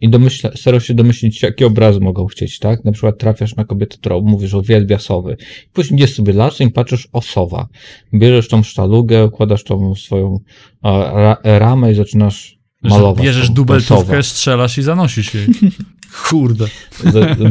I 0.00 0.08
domyśla, 0.08 0.50
starasz 0.54 0.86
się 0.86 0.94
domyślić, 0.94 1.42
jakie 1.42 1.66
obrazy 1.66 2.00
mogą 2.00 2.26
chcieć, 2.26 2.58
tak? 2.58 2.84
Na 2.84 2.92
przykład 2.92 3.18
trafiasz 3.18 3.56
na 3.56 3.64
kobietę, 3.64 3.96
która 3.98 4.20
mówisz, 4.20 4.50
że 4.50 4.58
uwielbia 4.58 4.98
sowy. 4.98 5.36
Później 5.72 5.98
idziesz 5.98 6.14
sobie 6.14 6.32
lasem 6.32 6.68
i 6.68 6.72
patrzysz 6.72 7.08
o 7.12 7.22
sowa. 7.22 7.68
Bierzesz 8.14 8.48
tą 8.48 8.62
sztalugę, 8.62 9.24
układasz 9.24 9.64
tą 9.64 9.94
swoją 9.94 10.38
a, 10.82 11.12
ra, 11.12 11.36
ramę 11.58 11.92
i 11.92 11.94
zaczynasz 11.94 12.58
malować. 12.82 13.24
Że 13.24 13.30
bierzesz 13.30 13.50
dubeltówkę, 13.50 14.22
strzelasz 14.22 14.78
i 14.78 14.82
zanosisz 14.82 15.34
jej. 15.34 15.46
Kurde. 16.28 16.66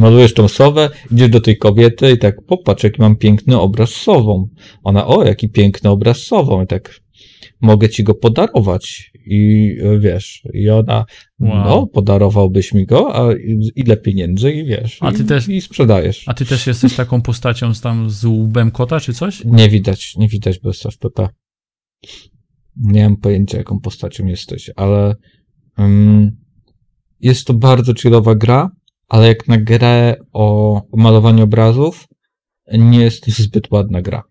Malujesz 0.00 0.34
tą 0.34 0.48
sowę, 0.48 0.90
idziesz 1.12 1.28
do 1.28 1.40
tej 1.40 1.58
kobiety 1.58 2.10
i 2.10 2.18
tak, 2.18 2.36
popatrz, 2.46 2.84
jaki 2.84 3.00
mam 3.00 3.16
piękny 3.16 3.60
obraz 3.60 3.90
z 3.90 3.96
sową. 3.96 4.48
Ona, 4.84 5.06
o, 5.06 5.24
jaki 5.24 5.48
piękny 5.48 5.90
obraz 5.90 6.16
z 6.16 6.26
sową. 6.26 6.62
I 6.62 6.66
tak, 6.66 7.00
mogę 7.60 7.88
ci 7.88 8.04
go 8.04 8.14
podarować. 8.14 9.10
I 9.26 9.70
e, 9.82 9.98
wiesz, 9.98 10.42
i 10.54 10.70
ona, 10.70 11.04
Wow. 11.40 11.64
no, 11.64 11.86
podarowałbyś 11.86 12.74
mi 12.74 12.86
go, 12.86 13.16
a 13.16 13.34
ile 13.76 13.96
pieniędzy 13.96 14.52
i 14.52 14.64
wiesz, 14.64 14.98
A 15.00 15.12
ty 15.12 15.22
i, 15.22 15.26
też- 15.26 15.48
i 15.48 15.60
sprzedajesz. 15.60 16.24
A 16.28 16.34
ty 16.34 16.44
też 16.46 16.66
jesteś 16.66 16.94
taką 16.96 17.22
postacią 17.22 17.74
z 17.74 17.80
tam 17.80 18.10
z 18.10 18.24
łbem 18.24 18.70
kota, 18.70 19.00
czy 19.00 19.14
coś? 19.14 19.44
Nie 19.44 19.68
widać, 19.68 20.16
nie 20.16 20.28
widać 20.28 20.58
bez 20.58 20.86
FPP. 20.86 21.28
Nie 22.76 23.02
mam 23.04 23.16
pojęcia, 23.16 23.58
jaką 23.58 23.80
postacią 23.80 24.26
jesteś, 24.26 24.70
ale 24.76 25.14
um, 25.78 26.30
jest 27.20 27.46
to 27.46 27.54
bardzo 27.54 27.94
chillowa 27.94 28.34
gra, 28.34 28.70
ale 29.08 29.28
jak 29.28 29.48
na 29.48 29.58
grę 29.58 30.14
o 30.32 30.82
malowaniu 30.96 31.44
obrazów, 31.44 32.08
nie 32.78 32.98
jest 33.00 33.24
to 33.24 33.30
zbyt 33.30 33.70
ładna 33.70 34.02
gra. 34.02 34.22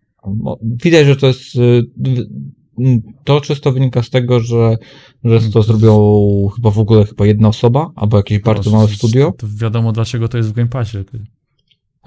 Widać, 0.84 1.06
że 1.06 1.16
to 1.16 1.28
jest. 1.28 1.44
Y, 2.80 2.84
w- 2.84 2.88
m, 2.88 3.02
To 3.24 3.42
czysto 3.42 3.72
wynika 3.72 4.04
z 4.04 4.10
tego, 4.10 4.40
że, 4.40 4.78
że 5.24 5.40
to 5.52 5.62
zrobią 5.64 5.98
chyba 6.56 6.72
w 6.72 6.80
ogóle 6.80 7.06
chyba 7.06 7.26
jedna 7.26 7.48
osoba, 7.48 7.92
albo 7.96 8.18
jakieś 8.18 8.40
bardzo 8.40 8.72
małe 8.72 8.88
studio. 8.88 9.32
To 9.38 9.48
wiadomo, 9.56 9.92
dlaczego 9.92 10.28
to 10.28 10.38
jest 10.38 10.50
w 10.50 10.54
Game 10.54 10.70
Passie. 10.70 10.98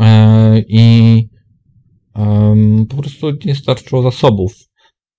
E, 0.00 0.62
i 0.68 1.28
po 2.88 2.96
prostu 2.96 3.26
nie 3.46 3.54
starczyło 3.54 4.02
zasobów. 4.02 4.52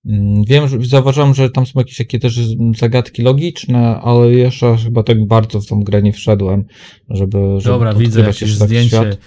Mm, 0.06 0.44
Wiem, 0.44 0.68
że 0.68 0.78
zauważyłem, 0.84 1.34
że 1.34 1.50
tam 1.50 1.66
są 1.66 1.80
jakieś 1.80 1.96
takie 1.96 2.18
też 2.18 2.40
zagadki 2.78 3.22
logiczne, 3.22 4.00
ale 4.00 4.30
jeszcze 4.32 4.76
chyba 4.76 5.02
tak 5.02 5.26
bardzo 5.26 5.60
w 5.60 5.66
tą 5.66 5.80
grę 5.82 6.02
nie 6.02 6.12
wszedłem, 6.12 6.64
żeby, 7.10 7.38
żeby 7.58 7.74
Dobra, 7.74 7.94
widzę 7.94 8.20
jakieś 8.20 8.40
taki 8.58 8.64
zdjęcie. 8.66 8.88
świat. 8.88 9.18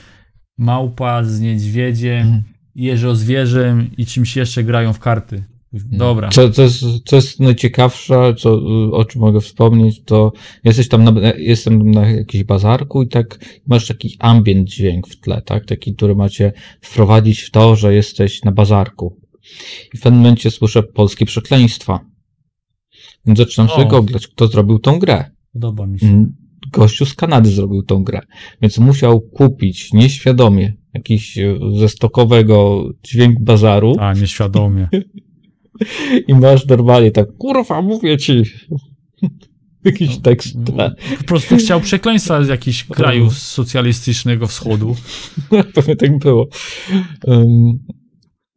Małpa 0.58 1.24
z 1.24 1.40
niedźwiedziem, 1.42 2.22
Mhm. 2.22 2.44
jeżo 2.76 3.16
zwierzem 3.16 3.90
i 3.98 4.06
czymś 4.06 4.36
jeszcze 4.36 4.64
grają 4.64 4.94
w 4.94 5.00
karty. 5.00 5.44
Dobra. 5.74 6.30
Co, 6.30 6.50
co, 6.50 6.62
jest, 6.62 6.84
co 7.06 7.16
jest 7.16 7.40
najciekawsze, 7.40 8.36
co, 8.38 8.54
o 8.92 9.06
czym 9.06 9.22
mogę 9.22 9.42
wspomnieć, 9.42 10.04
to 10.04 10.32
jesteś 10.64 10.88
tam 10.88 11.04
na, 11.04 11.34
jestem 11.38 11.92
na 11.92 12.10
jakimś 12.10 12.44
bazarku 12.44 13.04
i 13.04 13.08
tak 13.08 13.40
masz 13.68 13.88
taki 13.88 14.16
ambient 14.20 14.70
dźwięk 14.70 15.08
w 15.08 15.20
tle, 15.20 15.42
tak? 15.42 15.66
Taki, 15.66 15.96
który 15.96 16.16
macie 16.16 16.54
wprowadzić 16.82 17.42
w 17.42 17.52
to, 17.52 17.76
że 17.76 17.94
jesteś 17.94 18.44
na 18.44 18.52
bazarku. 18.52 19.20
I 19.94 19.98
w 19.98 20.02
pewnym 20.02 20.22
momencie 20.22 20.52
słyszę 20.52 20.84
polskie 20.84 21.26
przekleństwa. 21.26 22.00
Więc 23.26 23.40
zaczynam 23.40 23.70
sobie 23.70 23.88
O. 23.88 23.90
googlać, 23.90 24.28
kto 24.28 24.48
zrobił 24.48 24.80
tą 24.80 25.00
grę. 25.00 25.32
Podoba 25.54 25.88
mi 25.88 26.00
się. 26.00 26.08
Mm, 26.08 26.34
Gościu 26.72 27.06
z 27.06 27.14
Kanady 27.14 27.50
zrobił 27.50 27.84
tą 27.84 28.04
grę. 28.04 28.22
Więc 28.62 28.78
musiał 28.78 29.22
kupić 29.22 29.94
nieświadomie 29.94 30.74
jakiś 30.94 31.38
e, 31.38 31.60
ze 31.80 31.90
stokowego 31.90 32.90
dźwięk 33.04 33.40
bazaru 33.42 33.96
A, 34.00 34.14
nieświadomie. 34.14 34.88
i 36.28 36.34
masz 36.34 36.66
normalnie 36.68 37.12
tak, 37.12 37.28
kurwa, 37.38 37.82
mówię 37.82 38.18
ci. 38.18 38.44
Jakiś 39.86 40.18
tekst 40.18 40.60
w 40.60 40.66
tle. 40.66 40.96
Po 41.18 41.24
prostu 41.24 41.58
chciał 41.58 41.82
przekleństwa 41.82 42.44
z 42.44 42.48
jakichś 42.48 42.84
krajów 42.98 43.38
socjalistycznego 43.38 44.48
wschodu. 44.48 44.96
Pewnie 45.74 45.96
tak 45.96 46.18
było. 46.18 46.48
Um, 47.26 47.80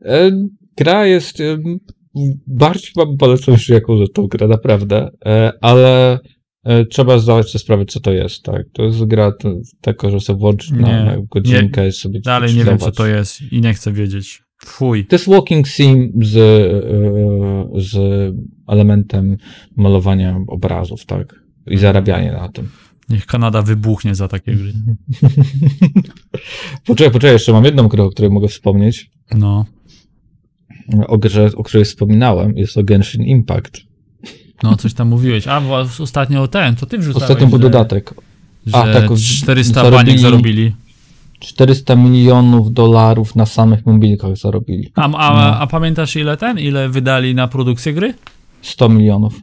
e, 0.04 0.30
gra 0.76 1.06
jest 1.06 1.40
um, 1.40 1.78
bardziej 2.46 2.90
chyba 2.94 3.16
polecam 3.18 3.54
niż 3.54 3.68
jaką 3.68 4.04
tą 4.14 4.26
grę, 4.26 4.48
naprawdę. 4.48 5.10
E, 5.26 5.52
ale 5.60 6.18
e, 6.64 6.84
trzeba 6.86 7.18
zdawać 7.18 7.50
sobie 7.50 7.62
sprawę, 7.62 7.84
co 7.84 8.00
to 8.00 8.12
jest, 8.12 8.42
tak? 8.42 8.62
To 8.72 8.82
jest 8.82 9.04
gra 9.04 9.32
taka, 9.80 10.10
że 10.10 10.20
sobie 10.20 10.38
włączyć 10.38 10.70
na, 10.70 10.78
Nie, 11.04 11.26
godzinkę 11.30 11.88
i 11.88 11.92
sobie 11.92 12.20
Dalej 12.20 12.54
nie 12.54 12.64
wiem, 12.64 12.78
co 12.78 12.90
to 12.90 13.06
jest 13.06 13.52
i 13.52 13.60
nie 13.60 13.74
chcę 13.74 13.92
wiedzieć. 13.92 14.45
Fuj. 14.64 15.06
To 15.06 15.16
jest 15.16 15.28
walking 15.28 15.68
sim 15.68 16.12
z, 16.22 16.36
e, 16.36 17.80
z 17.80 17.96
elementem 18.68 19.36
malowania 19.76 20.40
obrazów, 20.46 21.06
tak? 21.06 21.34
I 21.66 21.78
zarabianie 21.78 22.32
na 22.32 22.48
tym. 22.48 22.68
Niech 23.08 23.26
Kanada 23.26 23.62
wybuchnie 23.62 24.14
za 24.14 24.28
takie 24.28 24.52
gry. 24.54 24.72
Poczekaj, 26.86 27.12
poczekaj, 27.12 27.32
jeszcze 27.32 27.52
mam 27.52 27.64
jedną 27.64 27.88
grę, 27.88 28.02
o 28.04 28.10
której 28.10 28.30
mogę 28.30 28.48
wspomnieć. 28.48 29.10
No. 29.34 29.66
O 31.06 31.18
grze, 31.18 31.50
o 31.56 31.62
której 31.62 31.84
wspominałem, 31.84 32.56
jest 32.56 32.74
to 32.74 32.84
Genshin 32.84 33.22
Impact. 33.22 33.80
No, 34.62 34.76
coś 34.76 34.94
tam 34.94 35.08
mówiłeś. 35.08 35.46
A, 35.48 35.60
bo 35.60 35.76
ostatnio 35.98 36.48
ten, 36.48 36.76
to 36.76 36.86
ty 36.86 36.98
wrzucałeś, 36.98 37.22
Ostatnio 37.30 37.46
był 37.46 37.58
dodatek. 37.58 38.14
że 38.66 38.76
A, 38.76 38.92
tak, 38.92 39.10
400 39.38 39.82
zarobili- 39.82 39.90
baniek 39.92 40.18
zarobili. 40.18 40.72
400 41.46 41.96
milionów 41.96 42.72
dolarów 42.72 43.36
na 43.36 43.46
samych 43.46 43.86
mobilkach 43.86 44.36
zarobili. 44.36 44.92
A, 44.94 45.02
a, 45.04 45.08
No. 45.08 45.58
a 45.60 45.66
pamiętasz 45.66 46.16
ile 46.16 46.36
ten, 46.36 46.58
ile 46.58 46.88
wydali 46.88 47.34
na 47.34 47.48
produkcję 47.48 47.92
gry? 47.92 48.14
100 48.62 48.88
milionów. 48.88 49.40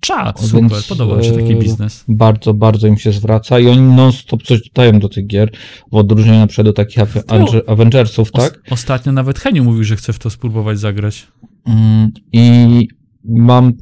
Czad, 0.00 0.40
O, 0.40 0.42
super, 0.42 0.60
więc, 0.70 0.86
podoba 0.86 1.16
mi 1.16 1.24
się 1.24 1.32
taki 1.32 1.52
e, 1.52 1.56
biznes. 1.56 2.04
Bardzo, 2.08 2.54
bardzo 2.54 2.86
im 2.86 2.96
się 2.98 3.12
zwraca 3.12 3.58
i 3.58 3.68
oni 3.68 3.80
non-stop 3.80 4.42
coś 4.42 4.60
dodają 4.68 4.98
do 4.98 5.08
tych 5.08 5.26
gier, 5.26 5.50
w 5.92 5.96
odróżnieniu 5.96 6.38
na 6.38 6.46
przykład 6.46 6.66
do 6.66 6.72
takich 6.72 6.98
Ave- 6.98 7.22
Aven- 7.22 7.60
Avengersów, 7.66 8.32
tak? 8.32 8.60
Ostatnio 8.70 9.12
nawet 9.12 9.38
Heniu 9.38 9.64
mówił, 9.64 9.84
że 9.84 9.96
chce 9.96 10.12
w 10.12 10.18
to 10.18 10.30
spróbować 10.30 10.78
zagrać. 10.78 11.26
Mm, 11.66 12.10
I 12.32 12.88
mam. 13.24 13.72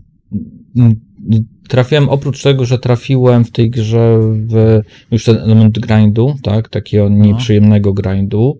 Trafiłem, 1.68 2.08
oprócz 2.08 2.42
tego, 2.42 2.64
że 2.64 2.78
trafiłem 2.78 3.44
w 3.44 3.50
tej 3.50 3.70
grze 3.70 4.18
w 4.22 4.80
już 5.10 5.24
ten 5.24 5.36
element 5.36 5.78
grindu, 5.78 6.34
tak, 6.42 6.68
takiego 6.68 7.08
nieprzyjemnego 7.08 7.92
grindu, 7.92 8.58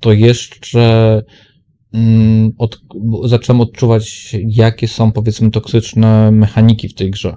to 0.00 0.12
jeszcze 0.12 1.22
mm, 1.92 2.52
od, 2.58 2.80
zacząłem 3.24 3.60
odczuwać, 3.60 4.36
jakie 4.46 4.88
są, 4.88 5.12
powiedzmy, 5.12 5.50
toksyczne 5.50 6.30
mechaniki 6.30 6.88
w 6.88 6.94
tej 6.94 7.10
grze, 7.10 7.36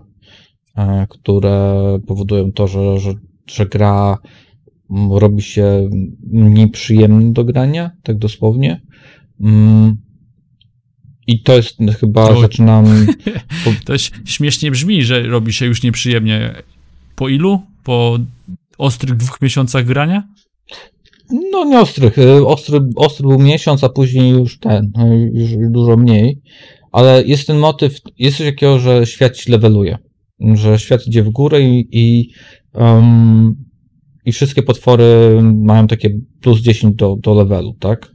e, 0.77 1.07
które 1.09 1.99
powodują 2.07 2.51
to, 2.51 2.67
że, 2.67 2.99
że, 2.99 3.13
że 3.47 3.65
gra 3.65 4.17
robi 5.09 5.41
się 5.41 5.89
mniej 6.31 6.69
przyjemna 6.69 7.31
do 7.31 7.43
grania, 7.43 7.91
tak 8.03 8.17
dosłownie. 8.17 8.81
Mm, 9.41 9.97
I 11.27 11.39
to 11.43 11.55
jest 11.55 11.77
chyba, 11.99 12.29
Oj. 12.29 12.41
zaczynam. 12.41 12.85
To 13.85 13.93
ś- 13.93 14.11
śmiesznie 14.25 14.71
brzmi, 14.71 15.03
że 15.03 15.21
robi 15.23 15.53
się 15.53 15.65
już 15.65 15.83
nieprzyjemnie. 15.83 16.53
Po 17.15 17.29
ilu? 17.29 17.61
Po 17.83 18.17
ostrych 18.77 19.15
dwóch 19.17 19.41
miesiącach 19.41 19.85
grania? 19.85 20.23
No 21.51 21.65
nie 21.65 21.79
ostrych. 21.79 22.17
y, 22.17 22.45
Ostry, 22.47 22.79
ostry 22.95 23.27
był 23.27 23.39
miesiąc, 23.39 23.83
a 23.83 23.89
później 23.89 24.29
już 24.31 24.59
ten, 24.59 24.85
y, 24.85 25.31
już 25.33 25.49
dużo 25.71 25.97
mniej. 25.97 26.41
Ale 26.91 27.23
jest 27.25 27.47
ten 27.47 27.57
motyw, 27.57 27.99
jest 28.17 28.37
coś 28.37 28.45
takiego, 28.47 28.79
że 28.79 29.05
świat 29.05 29.37
się 29.37 29.51
leveluje. 29.51 29.97
Że 30.53 30.79
świat 30.79 31.07
idzie 31.07 31.23
w 31.23 31.29
górę 31.29 31.61
i, 31.61 31.87
i, 31.91 32.29
um, 32.73 33.55
i 34.25 34.31
wszystkie 34.31 34.63
potwory 34.63 35.39
mają 35.53 35.87
takie 35.87 36.09
plus 36.41 36.59
10 36.61 36.95
do, 36.95 37.15
do 37.21 37.33
levelu, 37.33 37.75
tak? 37.79 38.14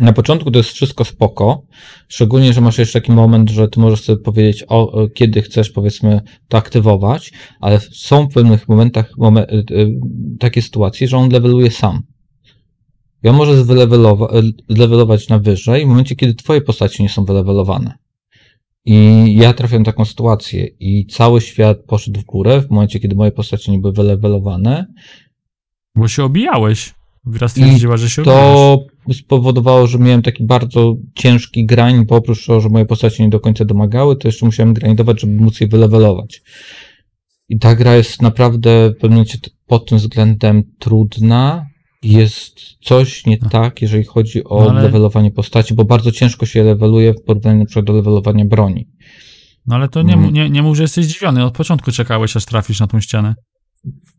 Na 0.00 0.12
początku 0.12 0.50
to 0.50 0.58
jest 0.58 0.70
wszystko 0.70 1.04
spoko, 1.04 1.62
szczególnie, 2.08 2.52
że 2.52 2.60
masz 2.60 2.78
jeszcze 2.78 3.00
taki 3.00 3.12
moment, 3.12 3.50
że 3.50 3.68
ty 3.68 3.80
możesz 3.80 4.00
sobie 4.02 4.22
powiedzieć, 4.22 4.64
o, 4.68 4.92
o, 4.92 5.08
kiedy 5.08 5.42
chcesz, 5.42 5.70
powiedzmy, 5.70 6.20
to 6.48 6.58
aktywować, 6.58 7.32
ale 7.60 7.80
są 7.80 8.26
w 8.26 8.34
pewnych 8.34 8.68
momentach 8.68 9.10
momen, 9.18 9.44
y, 9.44 9.74
y, 9.74 9.98
takie 10.38 10.62
sytuacje, 10.62 11.08
że 11.08 11.16
on 11.16 11.30
leveluje 11.30 11.70
sam. 11.70 12.02
I 13.22 13.28
on 13.28 13.36
może 13.36 13.64
wylevelowa- 13.64 14.36
y, 14.36 14.52
levelować 14.78 15.28
na 15.28 15.38
wyżej 15.38 15.84
w 15.84 15.88
momencie, 15.88 16.16
kiedy 16.16 16.34
twoje 16.34 16.60
postacie 16.60 17.02
nie 17.02 17.08
są 17.08 17.24
wylevelowane. 17.24 17.94
I 18.84 19.34
ja 19.36 19.52
trafiłem 19.52 19.82
na 19.82 19.92
taką 19.92 20.04
sytuację 20.04 20.66
i 20.80 21.06
cały 21.06 21.40
świat 21.40 21.78
poszedł 21.86 22.20
w 22.20 22.24
górę 22.24 22.62
w 22.62 22.70
momencie, 22.70 23.00
kiedy 23.00 23.16
moje 23.16 23.32
postacie 23.32 23.72
nie 23.72 23.78
były 23.78 23.92
wylevelowane. 23.92 24.86
Bo 25.94 26.08
się 26.08 26.24
obijałeś. 26.24 26.94
Gra 27.26 27.48
stwierdziła, 27.48 27.96
że 27.96 28.10
się 28.10 28.22
To 28.22 28.78
spowodowało, 29.14 29.86
że 29.86 29.98
miałem 29.98 30.22
taki 30.22 30.44
bardzo 30.44 30.96
ciężki 31.14 31.66
grind, 31.66 32.06
bo 32.06 32.16
oprócz 32.16 32.46
tego, 32.46 32.60
że 32.60 32.68
moje 32.68 32.84
postacie 32.84 33.24
nie 33.24 33.30
do 33.30 33.40
końca 33.40 33.64
domagały, 33.64 34.16
to 34.16 34.28
jeszcze 34.28 34.46
musiałem 34.46 34.74
grindować, 34.74 35.20
żeby 35.20 35.32
móc 35.32 35.60
je 35.60 35.66
wylevelować. 35.66 36.42
I 37.48 37.58
ta 37.58 37.74
gra 37.74 37.94
jest 37.96 38.22
naprawdę 38.22 38.90
w 38.90 38.92
pewnym 38.94 39.10
momencie 39.10 39.38
pod 39.66 39.88
tym 39.88 39.98
względem 39.98 40.62
trudna. 40.78 41.66
Jest 42.02 42.60
coś 42.82 43.26
nie 43.26 43.38
No. 43.42 43.48
tak, 43.48 43.82
jeżeli 43.82 44.04
chodzi 44.04 44.44
o 44.44 44.64
No 44.64 44.70
ale- 44.70 44.82
levelowanie 44.82 45.30
postaci, 45.30 45.74
bo 45.74 45.84
bardzo 45.84 46.12
ciężko 46.12 46.46
się 46.46 46.62
leveluje 46.64 47.14
w 47.14 47.22
porównaniu 47.22 47.58
na 47.58 47.64
przykład 47.64 47.84
do 47.84 47.92
levelowania 47.92 48.44
broni. 48.44 48.88
No 49.66 49.76
ale 49.76 49.88
to 49.88 50.02
nie, 50.02 50.14
Mm. 50.14 50.32
nie, 50.32 50.50
nie 50.50 50.62
mów, 50.62 50.76
że 50.76 50.82
jesteś 50.82 51.04
zdziwiony. 51.04 51.44
Od 51.44 51.54
początku 51.56 51.92
czekałeś, 51.92 52.36
aż 52.36 52.44
trafisz 52.44 52.80
na 52.80 52.86
tą 52.86 53.00
ścianę. 53.00 53.34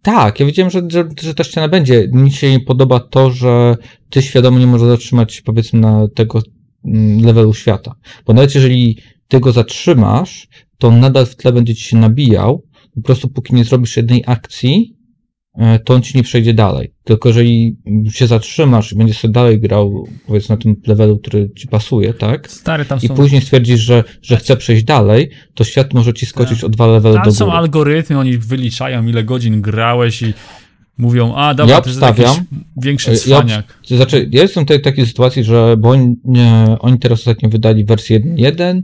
Tak, 0.01 0.39
ja 0.39 0.45
wiedziałem, 0.45 0.69
że, 0.71 0.81
że, 0.89 1.09
że 1.21 1.33
ta 1.35 1.43
ściana 1.43 1.67
będzie. 1.67 2.07
Mi 2.11 2.31
się 2.31 2.51
nie 2.51 2.59
podoba 2.59 2.99
to, 2.99 3.31
że 3.31 3.77
ty 4.09 4.21
świadomie 4.21 4.59
nie 4.59 4.67
możesz 4.67 4.87
zatrzymać, 4.87 5.41
powiedzmy, 5.41 5.79
na 5.79 6.07
tego 6.15 6.41
mm, 6.85 7.25
levelu 7.25 7.53
świata. 7.53 7.95
Bo 8.25 8.33
nawet 8.33 8.55
jeżeli 8.55 8.97
ty 9.27 9.39
go 9.39 9.51
zatrzymasz, 9.51 10.47
to 10.77 10.91
nadal 10.91 11.25
w 11.25 11.35
tle 11.35 11.53
będzie 11.53 11.75
ci 11.75 11.83
się 11.83 11.97
nabijał. 11.97 12.63
Po 12.95 13.01
prostu 13.01 13.29
póki 13.29 13.55
nie 13.55 13.63
zrobisz 13.63 13.97
jednej 13.97 14.23
akcji, 14.27 14.98
to 15.85 15.93
on 15.93 16.01
ci 16.01 16.17
nie 16.17 16.23
przejdzie 16.23 16.53
dalej. 16.53 16.93
Tylko 17.03 17.29
jeżeli 17.29 17.77
się 18.11 18.27
zatrzymasz 18.27 18.91
i 18.91 18.95
będziesz 18.95 19.17
sobie 19.17 19.31
dalej 19.31 19.59
grał, 19.59 20.07
powiedzmy, 20.27 20.55
na 20.55 20.61
tym 20.61 20.75
levelu, 20.87 21.17
który 21.17 21.49
ci 21.55 21.67
pasuje, 21.67 22.13
tak? 22.13 22.51
Stary, 22.51 22.85
tam 22.85 22.99
I 23.01 23.07
są, 23.07 23.15
później 23.15 23.41
stwierdzisz, 23.41 23.79
że, 23.79 24.03
że 24.21 24.37
chce 24.37 24.57
przejść 24.57 24.83
dalej, 24.83 25.29
to 25.53 25.63
świat 25.63 25.93
może 25.93 26.13
ci 26.13 26.25
skoczyć 26.25 26.59
Tak. 26.59 26.65
o 26.65 26.69
dwa 26.69 26.87
levely 26.87 27.17
do 27.17 27.23
tam 27.23 27.33
są 27.33 27.45
góry. 27.45 27.57
algorytmy, 27.57 28.19
oni 28.19 28.37
wyliczają, 28.37 29.07
ile 29.07 29.23
godzin 29.23 29.61
grałeś 29.61 30.21
i 30.21 30.33
mówią, 30.97 31.35
a 31.35 31.53
dobra, 31.53 31.75
Ja 31.75 31.81
to 31.81 31.89
jest 31.89 32.01
jakiś 32.01 32.25
większy 32.77 33.11
Ja 33.11 33.17
cwaniak. 33.17 33.79
To 33.89 33.95
znaczy, 33.95 34.29
ja 34.31 34.41
jestem 34.41 34.63
w 34.63 34.67
tej 34.67 34.81
takiej 34.81 35.05
sytuacji, 35.05 35.43
że 35.43 35.75
bo 35.77 35.89
oni, 35.89 36.15
nie, 36.25 36.77
oni 36.79 36.99
teraz 36.99 37.19
ostatnio 37.19 37.49
wydali 37.49 37.85
wersję 37.85 38.19
1.1, 38.19 38.81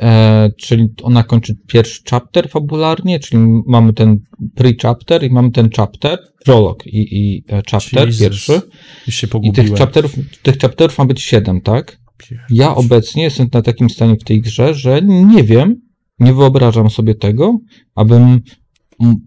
e, 0.00 0.50
czyli 0.56 0.88
ona 1.02 1.22
kończy 1.22 1.56
pierwszy 1.66 2.02
chapter 2.10 2.48
fabularnie, 2.48 3.20
czyli 3.20 3.62
mamy 3.66 3.92
ten 3.92 4.20
pre-chapter 4.54 5.24
i 5.24 5.30
mamy 5.30 5.50
ten 5.50 5.68
chapter, 5.76 6.18
prolog 6.44 6.86
i, 6.86 7.16
i 7.18 7.44
e, 7.48 7.62
chapter 7.70 8.06
Jezus. 8.06 8.20
pierwszy. 8.20 8.60
I 9.42 9.52
tych 9.52 9.78
chapterów, 9.78 10.14
tych 10.42 10.58
chapterów 10.58 10.98
ma 10.98 11.04
być 11.04 11.22
7, 11.22 11.60
tak? 11.60 11.98
Ja 12.50 12.74
obecnie 12.74 13.22
jestem 13.22 13.48
na 13.52 13.62
takim 13.62 13.90
stanie 13.90 14.16
w 14.16 14.24
tej 14.24 14.40
grze, 14.40 14.74
że 14.74 15.02
nie 15.02 15.44
wiem, 15.44 15.80
nie 16.18 16.34
wyobrażam 16.34 16.90
sobie 16.90 17.14
tego, 17.14 17.58
abym 17.94 18.40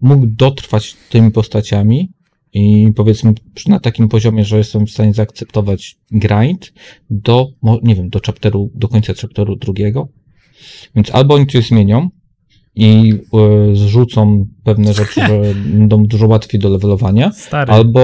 mógł 0.02 0.26
dotrwać 0.26 0.96
tymi 1.10 1.30
postaciami 1.30 2.12
i 2.52 2.92
powiedzmy 2.96 3.32
na 3.66 3.80
takim 3.80 4.08
poziomie, 4.08 4.44
że 4.44 4.58
jestem 4.58 4.86
w 4.86 4.90
stanie 4.90 5.14
zaakceptować 5.14 5.96
grind 6.10 6.72
do, 7.10 7.48
nie 7.82 7.94
wiem, 7.94 8.08
do 8.08 8.20
chapteru, 8.26 8.70
do 8.74 8.88
końca 8.88 9.14
chapteru 9.14 9.56
drugiego. 9.56 10.08
Więc 10.94 11.10
albo 11.14 11.34
oni 11.34 11.46
coś 11.46 11.68
zmienią, 11.68 12.08
i 12.74 13.12
e, 13.72 13.76
zrzucą 13.76 14.46
pewne 14.64 14.92
rzeczy, 14.94 15.20
że 15.28 15.40
będą 15.54 16.04
dużo 16.06 16.26
łatwiej 16.26 16.60
do 16.60 16.68
levelowania, 16.68 17.32
Stary, 17.32 17.72
albo 17.72 18.02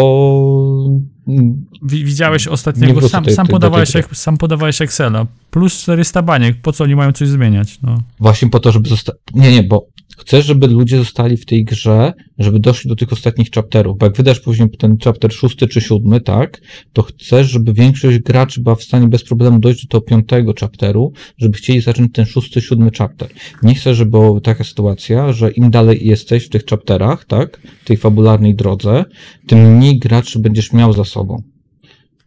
wi- 1.83 2.05
widziałeś 2.05 2.47
Nie 2.47 2.53
ostatniego, 2.53 3.09
sam, 3.09 3.25
tej- 3.25 3.35
sam, 3.35 3.47
tej- 3.47 3.51
tej 3.51 3.53
podawałeś, 3.53 3.95
jak- 3.95 4.17
sam 4.17 4.37
podawałeś 4.39 4.83
Excela, 4.83 5.27
plus 5.51 5.83
400 5.83 6.23
baniek, 6.23 6.61
po 6.61 6.73
co 6.73 6.85
oni 6.85 6.97
mają 6.97 7.13
coś 7.13 7.29
zmieniać, 7.29 7.79
no. 7.83 7.99
właśnie 8.21 8.49
po 8.51 8.61
to, 8.61 8.73
żeby 8.73 8.89
zostać. 8.89 9.17
Nie, 9.35 9.53
nie, 9.53 9.63
bo 9.63 9.87
chcesz, 10.17 10.47
żeby 10.47 10.67
ludzie 10.67 10.99
zostali 10.99 11.37
w 11.37 11.47
tej 11.47 11.65
grze, 11.65 12.13
żeby 12.39 12.61
doszli 12.61 12.89
do 12.89 12.97
tych 12.97 13.13
ostatnich 13.13 13.51
chapterów. 13.51 13.99
Bo 13.99 14.07
jak 14.07 14.17
wydasz 14.17 14.41
później 14.41 14.71
ten 14.71 14.97
chapter 15.05 15.33
szósty 15.33 15.69
czy 15.69 15.81
siódmy, 15.81 16.21
tak, 16.21 16.61
to 16.93 17.03
chcesz, 17.03 17.51
żeby 17.51 17.73
większość 17.73 18.19
graczy 18.19 18.61
była 18.61 18.75
w 18.75 18.83
stanie 18.83 19.09
bez 19.09 19.25
problemu 19.25 19.59
dojść 19.59 19.87
do 19.87 19.89
tego 19.89 20.07
piątego 20.07 20.53
chapteru, 20.61 21.13
żeby 21.39 21.59
chcieli 21.59 21.81
zacząć 21.81 22.13
ten 22.13 22.27
szósty, 22.27 22.61
siódmy 22.61 22.91
chapter. 22.99 23.29
Nie 23.63 23.75
chcę, 23.75 23.95
żeby 23.95 24.11
była 24.11 24.41
taka 24.41 24.65
sytuacja, 24.65 25.33
że 25.33 25.51
im 25.51 25.71
dalej 25.71 26.07
jesteś 26.07 26.47
w 26.47 26.49
tych 26.49 26.65
chapterach, 26.65 27.25
tak, 27.25 27.61
w 27.83 27.85
tej 27.85 27.97
fabularnej 27.97 28.55
drodze, 28.55 29.05
tym 29.47 29.77
mniej 29.77 29.99
graczy 29.99 30.39
będziesz 30.39 30.73
miał 30.73 30.93
za 30.93 31.05
sobą. 31.05 31.43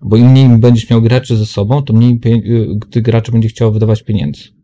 Bo 0.01 0.17
im 0.17 0.31
mniej 0.31 0.59
będziesz 0.59 0.89
miał 0.89 1.01
graczy 1.01 1.37
ze 1.37 1.45
sobą, 1.45 1.81
to 1.83 1.93
mniej 1.93 2.19
gdy 2.75 3.01
graczy 3.01 3.31
będzie 3.31 3.49
chciało 3.49 3.71
wydawać 3.71 4.03
pieniędzy. 4.03 4.60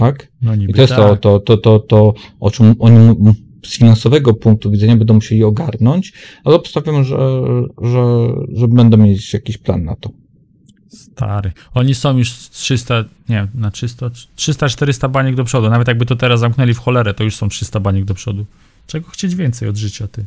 Tak? 0.00 0.28
no 0.42 0.54
I 0.54 0.74
to 0.74 0.80
jest 0.80 0.94
to, 0.94 1.10
tak. 1.10 1.20
to, 1.20 1.38
to, 1.38 1.56
to, 1.56 1.78
to, 1.78 2.14
o 2.40 2.50
czym 2.50 2.74
oni 2.78 3.16
z 3.66 3.78
finansowego 3.78 4.34
punktu 4.34 4.70
widzenia 4.70 4.96
będą 4.96 5.14
musieli 5.14 5.44
ogarnąć, 5.44 6.12
ale 6.44 6.56
obstawiam, 6.56 7.04
że, 7.04 7.16
że, 7.82 8.28
że 8.52 8.68
będą 8.68 8.96
mieć 8.96 9.32
jakiś 9.32 9.58
plan 9.58 9.84
na 9.84 9.96
to. 9.96 10.10
Stary. 10.88 11.52
Oni 11.74 11.94
są 11.94 12.18
już 12.18 12.32
z 12.32 12.50
300, 12.50 13.04
nie, 13.28 13.48
na 13.54 13.70
300, 13.70 14.10
300-400 14.36 15.10
baniek 15.10 15.34
do 15.34 15.44
przodu. 15.44 15.70
Nawet 15.70 15.88
jakby 15.88 16.06
to 16.06 16.16
teraz 16.16 16.40
zamknęli 16.40 16.74
w 16.74 16.78
cholerę, 16.78 17.14
to 17.14 17.24
już 17.24 17.36
są 17.36 17.48
300 17.48 17.80
baniek 17.80 18.04
do 18.04 18.14
przodu. 18.14 18.46
Czego 18.86 19.10
chcieć 19.10 19.34
więcej 19.34 19.68
od 19.68 19.76
życia, 19.76 20.08
ty? 20.08 20.26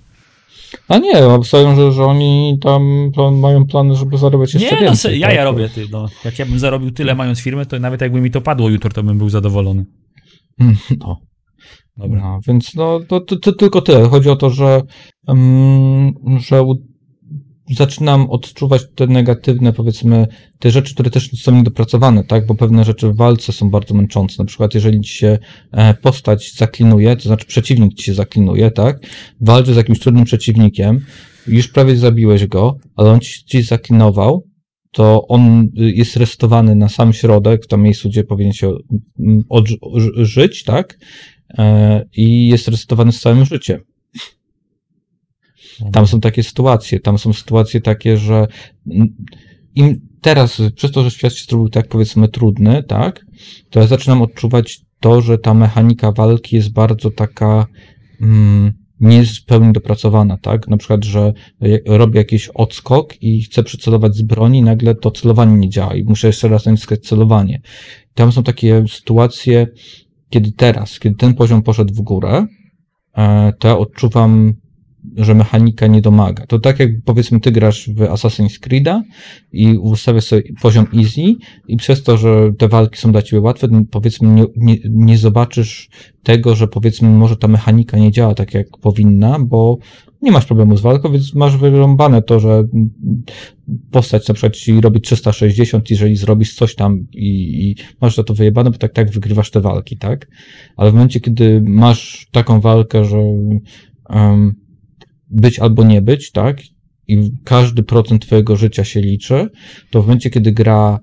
A 0.88 0.98
nie, 0.98 1.26
obstawiam, 1.26 1.76
że, 1.76 1.92
że 1.92 2.04
oni 2.04 2.58
tam 2.62 3.12
plan, 3.14 3.40
mają 3.40 3.66
plany, 3.66 3.96
żeby 3.96 4.18
zarabiać 4.18 4.54
jeszcze 4.54 4.76
Nie, 4.76 4.82
no, 4.82 4.88
więcej. 4.88 5.12
se, 5.12 5.18
ja 5.18 5.28
tak? 5.28 5.36
ja 5.36 5.44
robię, 5.44 5.70
ty, 5.70 5.86
no. 5.92 6.10
Jak 6.26 6.40
ja 6.40 6.46
bym 6.46 6.60
zarobił 6.60 6.92
tyle 6.92 7.16
mając 7.16 7.40
firmę, 7.40 7.66
to 7.66 7.80
nawet 7.80 8.02
jakby 8.02 8.22
mi 8.22 8.32
to 8.32 8.42
padło 8.42 8.70
jutro, 8.70 8.90
to 8.90 9.04
bym 9.04 9.18
był 9.18 9.30
zadowolony. 9.30 9.86
No. 11.00 11.18
Dobra. 11.98 12.22
No, 12.22 12.40
więc 12.48 12.76
no, 12.76 13.00
to, 13.08 13.20
to, 13.20 13.36
to 13.36 13.52
tylko 13.52 13.82
tyle. 13.82 14.10
Chodzi 14.10 14.30
o 14.30 14.36
to, 14.36 14.50
że, 14.50 14.82
mm, 15.28 16.14
że 16.40 16.64
u, 16.64 16.76
zaczynam 17.76 18.30
odczuwać 18.30 18.82
te 18.96 19.08
negatywne, 19.08 19.74
powiedzmy, 19.74 20.28
te 20.60 20.72
rzeczy, 20.72 20.94
które 20.94 21.10
też 21.10 21.30
są 21.42 21.52
niedopracowane, 21.56 22.24
tak? 22.24 22.46
Bo 22.46 22.56
pewne 22.56 22.86
rzeczy 22.86 23.10
w 23.10 23.16
walce 23.16 23.54
są 23.54 23.70
bardzo 23.70 23.94
męczące. 23.94 24.36
Na 24.40 24.46
przykład, 24.46 24.74
jeżeli 24.74 25.02
ci 25.02 25.14
się 25.16 25.40
e, 25.72 25.94
postać 25.94 26.54
zaklinuje, 26.56 27.16
to 27.16 27.24
znaczy 27.24 27.46
przeciwnik 27.46 27.94
ci 27.94 28.04
się 28.04 28.14
zaklinuje, 28.14 28.72
tak? 28.72 29.00
Walczy 29.42 29.74
z 29.74 29.78
jakimś 29.78 30.00
trudnym 30.00 30.26
przeciwnikiem, 30.26 31.00
już 31.48 31.68
prawie 31.68 31.98
zabiłeś 31.98 32.48
go, 32.48 32.78
ale 32.96 33.12
on 33.12 33.20
ci, 33.20 33.46
ci 33.46 33.62
zaklinował, 33.62 34.48
to 34.92 35.28
on 35.28 35.62
y, 35.80 35.92
jest 35.92 36.18
restowany 36.18 36.76
na 36.76 36.90
sam 36.90 37.14
środek, 37.14 37.64
w 37.64 37.68
tam 37.68 37.82
miejscu, 37.82 38.10
gdzie 38.10 38.24
powinien 38.24 38.54
się 38.54 38.72
mm, 39.20 39.44
odży- 39.50 40.00
ży- 40.00 40.26
żyć, 40.26 40.64
tak? 40.64 41.00
E, 41.58 42.06
I 42.18 42.48
jest 42.48 42.68
resetowany 42.68 43.12
z 43.12 43.20
całym 43.20 43.46
życiem. 43.46 43.80
Tam 45.92 46.08
są 46.08 46.20
takie 46.20 46.44
sytuacje, 46.44 47.00
tam 47.00 47.18
są 47.18 47.34
sytuacje 47.34 47.82
takie, 47.82 48.18
że 48.18 48.48
im 49.76 50.02
teraz, 50.22 50.62
przez 50.76 50.92
to, 50.92 51.04
że 51.04 51.12
świat 51.12 51.34
się 51.34 51.46
zrobił 51.50 51.70
tak 51.70 51.88
powiedzmy 51.88 52.28
trudny, 52.28 52.84
tak, 52.84 53.26
to 53.70 53.80
ja 53.80 53.88
zaczynam 53.88 54.22
odczuwać 54.22 54.82
to, 55.00 55.22
że 55.22 55.38
ta 55.38 55.54
mechanika 55.54 56.12
walki 56.12 56.56
jest 56.56 56.74
bardzo 56.74 57.12
taka 57.12 57.68
mm, 58.22 58.74
nie 59.00 59.18
jest 59.18 59.38
w 59.38 59.46
pełni 59.46 59.74
dopracowana, 59.74 60.38
tak? 60.38 60.68
Na 60.68 60.78
przykład, 60.78 61.04
że 61.04 61.34
jak 61.62 61.82
robię 61.86 62.18
jakiś 62.18 62.48
odskok 62.48 63.22
i 63.22 63.44
chcę 63.44 63.64
przycelować 63.64 64.16
z 64.16 64.22
broni, 64.22 64.62
nagle 64.62 64.96
to 64.96 65.12
celowanie 65.12 65.58
nie 65.58 65.70
działa 65.70 65.96
i 65.96 66.04
muszę 66.04 66.28
jeszcze 66.28 66.48
raz 66.48 66.66
naciskać 66.66 67.00
celowanie. 67.00 67.62
Tam 68.14 68.32
są 68.32 68.44
takie 68.44 68.86
sytuacje, 68.88 69.68
kiedy 70.30 70.52
teraz, 70.52 71.00
kiedy 71.00 71.16
ten 71.16 71.34
poziom 71.34 71.64
poszedł 71.64 71.94
w 71.94 72.02
górę, 72.02 72.46
e, 73.18 73.54
to 73.60 73.68
ja 73.68 73.78
odczuwam, 73.78 74.54
że 75.18 75.36
mechanika 75.36 75.88
nie 75.88 76.02
domaga. 76.02 76.46
To 76.46 76.60
tak 76.60 76.80
jak 76.80 76.90
powiedzmy 77.06 77.40
ty 77.40 77.52
grasz 77.52 77.90
w 77.90 78.00
Assassin's 78.00 78.60
Creed'a 78.60 79.02
i 79.52 79.78
ustawiasz 79.78 80.24
sobie 80.24 80.44
poziom 80.62 80.88
easy 81.00 81.36
i 81.68 81.78
przez 81.78 82.04
to, 82.04 82.18
że 82.18 82.52
te 82.58 82.68
walki 82.68 83.00
są 83.00 83.12
dla 83.12 83.22
ciebie 83.22 83.42
łatwe, 83.42 83.68
powiedzmy 83.92 84.30
nie, 84.30 84.46
nie, 84.56 84.78
nie 84.90 85.18
zobaczysz 85.18 85.90
tego, 86.24 86.56
że 86.56 86.68
powiedzmy 86.68 87.10
może 87.10 87.38
ta 87.38 87.48
mechanika 87.48 87.98
nie 87.98 88.12
działa 88.12 88.36
tak 88.36 88.54
jak 88.54 88.78
powinna, 88.78 89.40
bo 89.40 89.78
nie 90.24 90.32
masz 90.32 90.46
problemu 90.46 90.78
z 90.78 90.82
walką, 90.82 91.12
więc 91.12 91.34
masz 91.36 91.58
wyrąbane 91.58 92.22
to, 92.22 92.40
że 92.40 92.64
postać 93.92 94.28
na 94.28 94.34
przykład 94.34 94.56
ci 94.56 94.82
robi 94.82 95.02
360, 95.02 95.90
jeżeli 95.90 96.16
zrobisz 96.16 96.56
coś 96.56 96.76
tam 96.76 97.08
i, 97.14 97.62
i 97.62 97.76
masz 98.02 98.16
za 98.16 98.24
to 98.24 98.34
wyjebane, 98.34 98.72
bo 98.72 98.78
tak 98.78 98.94
tak 98.94 99.12
wygrywasz 99.12 99.52
te 99.52 99.62
walki, 99.62 99.98
tak? 99.98 100.28
Ale 100.78 100.92
w 100.92 100.94
momencie, 100.94 101.20
kiedy 101.20 101.62
masz 101.66 102.28
taką 102.32 102.60
walkę, 102.60 103.06
że 103.06 103.18
um, 104.10 104.63
być 105.34 105.60
albo 105.60 105.84
nie 105.84 106.02
być, 106.02 106.32
tak? 106.32 106.62
I 107.08 107.32
każdy 107.44 107.84
procent 107.84 108.26
twojego 108.26 108.56
życia 108.56 108.84
się 108.84 109.02
liczy, 109.02 109.50
to 109.92 110.02
w 110.02 110.06
momencie, 110.06 110.30
kiedy 110.30 110.52
gra 110.52 111.00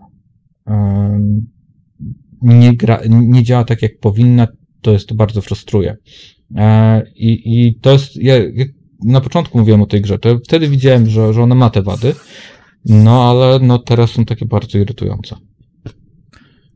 um, 0.66 1.46
nie, 2.42 2.76
gra, 2.76 3.00
nie 3.08 3.42
działa 3.42 3.64
tak, 3.64 3.82
jak 3.82 3.98
powinna, 3.98 4.48
to 4.82 4.92
jest 4.92 5.08
to 5.08 5.14
bardzo 5.14 5.40
frustruje. 5.40 5.96
E, 6.56 7.02
i, 7.14 7.64
I 7.66 7.74
to 7.74 7.92
jest, 7.92 8.16
ja, 8.16 8.34
na 9.04 9.20
początku 9.20 9.58
mówiłem 9.58 9.82
o 9.82 9.86
tej 9.86 10.00
grze, 10.00 10.18
to 10.18 10.38
wtedy 10.44 10.68
widziałem, 10.68 11.10
że, 11.10 11.32
że 11.32 11.42
ona 11.42 11.54
ma 11.54 11.70
te 11.70 11.82
wady, 11.82 12.14
no 12.84 13.30
ale 13.30 13.58
no 13.66 13.78
teraz 13.78 14.10
są 14.10 14.24
takie 14.24 14.46
bardzo 14.46 14.78
irytujące. 14.78 15.36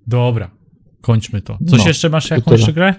Dobra, 0.07 0.51
kończmy 1.01 1.43
to. 1.43 1.59
Coś 1.69 1.81
No, 1.81 1.89
jeszcze 1.89 2.11
masz 2.11 2.31
jakąś 2.31 2.61
tyle. 2.61 2.73
grę? 2.73 2.95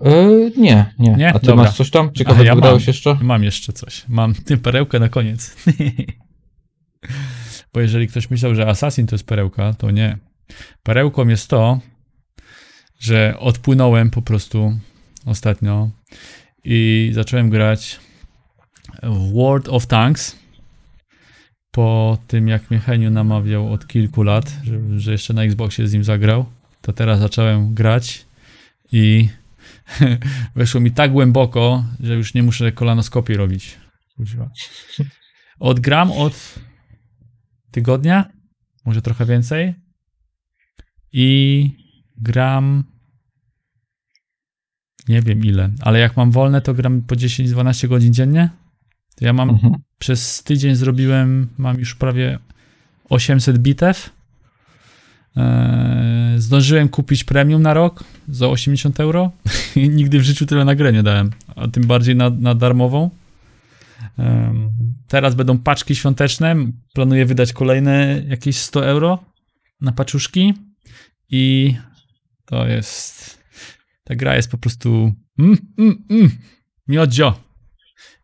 E, 0.00 0.50
nie, 0.56 0.94
nie, 0.98 1.14
Nie? 1.16 1.34
A 1.34 1.38
ty 1.38 1.46
Dobra. 1.46 1.64
masz 1.64 1.76
coś 1.76 1.90
tam 1.90 2.12
ciekawego 2.12 2.62
A, 2.62 2.66
ja 2.66 2.78
jeszcze? 2.86 3.18
Mam 3.22 3.44
jeszcze 3.44 3.72
coś. 3.72 4.04
Mam 4.08 4.34
tę 4.46 4.56
perełkę 4.56 4.98
na 4.98 5.08
koniec. 5.08 5.56
Bo 7.74 7.80
jeżeli 7.80 8.08
ktoś 8.08 8.30
myślał, 8.30 8.54
że 8.54 8.66
Assassin 8.66 9.06
to 9.06 9.14
jest 9.14 9.26
perełka, 9.26 9.72
to 9.72 9.90
nie. 9.90 10.18
Perełką 10.82 11.28
jest 11.28 11.50
to, 11.50 11.80
że 12.98 13.34
odpłynąłem 13.38 14.10
po 14.10 14.22
prostu 14.22 14.78
ostatnio 15.26 15.90
i 16.64 17.10
zacząłem 17.14 17.50
grać 17.50 18.00
w 19.02 19.32
World 19.32 19.68
of 19.68 19.86
Tanks 19.86 20.36
po 21.70 22.18
tym, 22.26 22.48
jak 22.48 22.70
mnie 22.70 22.80
Heniu 22.80 23.10
namawiał 23.10 23.72
od 23.72 23.86
kilku 23.86 24.22
lat, 24.22 24.52
że, 24.64 25.00
że 25.00 25.12
jeszcze 25.12 25.34
na 25.34 25.44
Xboxie 25.44 25.88
z 25.88 25.92
nim 25.92 26.04
zagrał, 26.04 26.44
to 26.80 26.92
teraz 26.92 27.20
zacząłem 27.20 27.74
grać 27.74 28.26
i 28.92 29.28
weszło 30.56 30.80
mi 30.80 30.90
tak 30.92 31.12
głęboko, 31.12 31.84
że 32.00 32.14
już 32.14 32.34
nie 32.34 32.42
muszę 32.42 32.72
kolanoskopii 32.72 33.36
robić. 33.36 33.78
Kuźwa. 34.16 34.50
Odgram 35.60 36.12
od 36.12 36.54
tygodnia, 37.70 38.30
może 38.84 39.02
trochę 39.02 39.26
więcej 39.26 39.74
i 41.12 41.70
gram 42.16 42.84
nie 45.08 45.22
wiem 45.22 45.44
ile, 45.44 45.70
ale 45.80 45.98
jak 45.98 46.16
mam 46.16 46.30
wolne, 46.30 46.60
to 46.60 46.74
gram 46.74 47.02
po 47.02 47.14
10-12 47.14 47.88
godzin 47.88 48.14
dziennie. 48.14 48.50
To 49.16 49.24
ja 49.24 49.32
mam 49.32 49.50
Mhm. 49.50 49.74
przez 49.98 50.42
tydzień 50.42 50.74
zrobiłem, 50.74 51.48
mam 51.58 51.78
już 51.78 51.94
prawie 51.94 52.38
800 53.08 53.58
bitew. 53.58 54.10
Eee, 55.36 55.44
zdążyłem 56.44 56.88
kupić 56.88 57.24
premium 57.24 57.62
na 57.62 57.74
rok 57.74 58.04
za 58.28 58.48
80 58.48 59.00
euro. 59.00 59.30
Nigdy 59.76 60.18
w 60.18 60.22
życiu 60.22 60.46
tyle 60.46 60.64
na 60.64 60.74
grę 60.74 60.92
nie 60.92 61.02
dałem, 61.02 61.30
a 61.56 61.68
tym 61.68 61.86
bardziej 61.86 62.16
na, 62.16 62.30
na 62.30 62.54
darmową. 62.54 63.10
Em, 64.18 64.70
teraz 65.08 65.34
będą 65.34 65.58
paczki 65.58 65.96
świąteczne. 65.96 66.56
Planuję 66.94 67.26
wydać 67.26 67.52
kolejne 67.52 68.22
jakieś 68.28 68.56
100 68.56 68.86
euro 68.86 69.18
na 69.80 69.92
paczuszki. 69.92 70.54
I 71.30 71.74
to 72.44 72.66
jest. 72.66 73.38
Ta 74.04 74.14
gra 74.14 74.36
jest 74.36 74.50
po 74.50 74.58
prostu. 74.58 75.12
Mm, 75.38 75.56
mm, 75.78 76.04
mm, 76.10 76.30
miodzio. 76.88 77.40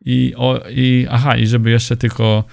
I, 0.04 0.34
o, 0.36 0.60
i 0.70 1.06
aha, 1.10 1.36
i 1.36 1.46
żeby 1.46 1.70
jeszcze 1.70 1.96
tylko 1.96 2.44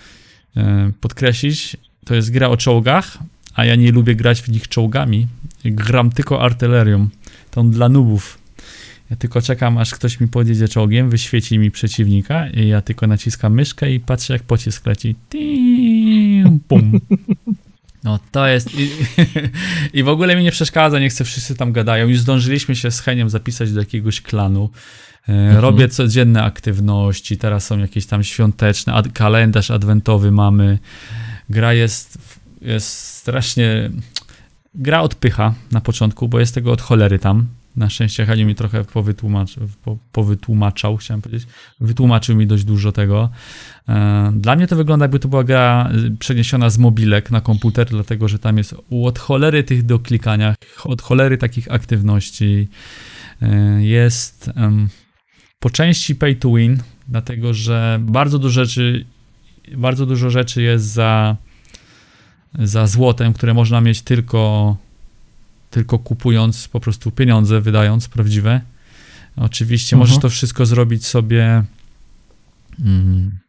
e, 0.57 0.91
podkreślić, 1.01 1.77
to 2.05 2.15
jest 2.15 2.31
gra 2.31 2.49
o 2.49 2.57
czołgach, 2.57 3.17
a 3.57 3.65
ja 3.65 3.75
nie 3.75 3.91
lubię 3.91 4.15
grać 4.15 4.41
w 4.41 4.49
nich 4.49 4.67
czołgami. 4.67 5.27
Gram 5.65 6.11
tylko 6.11 6.41
artylerią. 6.41 7.07
Tą 7.51 7.71
dla 7.71 7.89
nubów. 7.89 8.37
Ja 9.09 9.15
tylko 9.15 9.41
czekam, 9.41 9.77
aż 9.77 9.91
ktoś 9.91 10.19
mi 10.19 10.27
podjedzie 10.27 10.67
czołgiem, 10.67 11.09
wyświeci 11.09 11.59
mi 11.59 11.71
przeciwnika 11.71 12.49
i 12.49 12.67
ja 12.67 12.81
tylko 12.81 13.07
naciskam 13.07 13.53
myszkę 13.53 13.91
i 13.91 13.99
patrzę, 13.99 14.33
jak 14.33 14.43
pocisk 14.43 14.85
leci. 14.85 15.15
Tim, 15.29 16.59
pum. 16.67 16.91
No 18.03 18.19
to 18.31 18.47
jest. 18.47 18.79
I, 18.79 18.89
I 19.99 20.03
w 20.03 20.09
ogóle 20.09 20.35
mi 20.35 20.43
nie 20.43 20.51
przeszkadza, 20.51 20.99
nie 20.99 21.09
chcę, 21.09 21.23
wszyscy 21.23 21.55
tam 21.55 21.71
gadają. 21.71 22.07
Już 22.07 22.19
zdążyliśmy 22.19 22.75
się 22.75 22.91
z 22.91 22.99
Heniem 22.99 23.29
zapisać 23.29 23.71
do 23.71 23.79
jakiegoś 23.79 24.21
klanu. 24.21 24.69
E, 25.29 25.61
Robię 25.61 25.87
codzienne 25.87 26.43
aktywności, 26.43 27.37
teraz 27.37 27.65
są 27.65 27.79
jakieś 27.79 28.05
tam 28.05 28.23
świąteczne, 28.23 28.93
ad, 28.93 29.13
kalendarz 29.13 29.71
adwentowy 29.71 30.31
mamy. 30.31 30.79
Gra 31.49 31.73
jest, 31.73 32.17
jest 32.61 32.97
strasznie. 32.97 33.89
Gra 34.75 35.01
odpycha 35.01 35.53
na 35.71 35.81
początku, 35.81 36.27
bo 36.27 36.39
jest 36.39 36.55
tego 36.55 36.71
od 36.71 36.81
cholery 36.81 37.19
tam. 37.19 37.47
Na 37.75 37.89
szczęście 37.89 38.25
Heniu 38.25 38.45
mi 38.45 38.55
trochę 38.55 38.85
powytłumacz, 38.85 39.55
po, 39.83 39.97
powytłumaczał, 40.11 40.97
chciałem 40.97 41.21
powiedzieć. 41.21 41.47
Wytłumaczył 41.79 42.35
mi 42.35 42.47
dość 42.47 42.63
dużo 42.63 42.91
tego. 42.91 43.29
E, 43.89 44.31
Dla 44.35 44.55
mnie 44.55 44.67
to 44.67 44.75
wygląda 44.75 45.03
jakby 45.03 45.19
to 45.19 45.27
była 45.27 45.43
gra 45.43 45.91
y, 46.05 46.17
przeniesiona 46.17 46.69
z 46.69 46.77
mobilek 46.77 47.31
na 47.31 47.41
komputer, 47.41 47.87
dlatego 47.89 48.27
że 48.27 48.39
tam 48.39 48.57
jest 48.57 48.75
od 49.05 49.19
cholery 49.19 49.63
tych 49.63 49.83
do 49.85 49.99
klikania, 49.99 50.55
od 50.83 51.01
cholery 51.01 51.37
takich 51.37 51.71
aktywności. 51.71 52.67
E, 53.41 53.83
Jest 53.83 54.51
po 55.59 55.69
części 55.69 56.15
pay 56.15 56.35
to 56.35 56.53
win, 56.53 56.77
dlatego 57.07 57.53
że 57.53 57.99
bardzo 58.01 58.39
dużo 58.39 58.65
rzeczy, 58.65 59.05
bardzo 59.77 60.05
dużo 60.05 60.29
rzeczy 60.29 60.61
jest 60.61 60.85
za, 60.85 61.35
za 62.59 62.87
złotem, 62.87 63.33
które 63.33 63.53
można 63.53 63.81
mieć 63.81 64.01
tylko, 64.01 64.77
tylko 65.69 65.99
kupując 65.99 66.67
po 66.67 66.79
prostu 66.79 67.11
pieniądze, 67.11 67.61
wydając 67.61 68.07
prawdziwe. 68.07 68.61
Oczywiście 69.35 69.95
Mhm. 69.95 69.99
możesz 70.09 70.21
to 70.21 70.29
wszystko 70.29 70.65
zrobić 70.65 71.05
sobie 71.05 71.63
mm, 72.85 73.39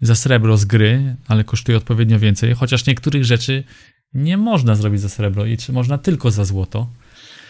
za 0.00 0.14
srebro 0.14 0.56
z 0.56 0.64
gry, 0.64 1.16
ale 1.28 1.44
kosztuje 1.44 1.78
odpowiednio 1.78 2.18
więcej, 2.18 2.54
chociaż 2.54 2.86
niektórych 2.86 3.24
rzeczy 3.24 3.64
nie 4.14 4.36
można 4.36 4.74
zrobić 4.74 5.00
za 5.00 5.08
srebro 5.08 5.46
i 5.46 5.56
czy 5.56 5.72
można 5.72 5.98
tylko 5.98 6.30
za 6.30 6.44
złoto. 6.44 6.88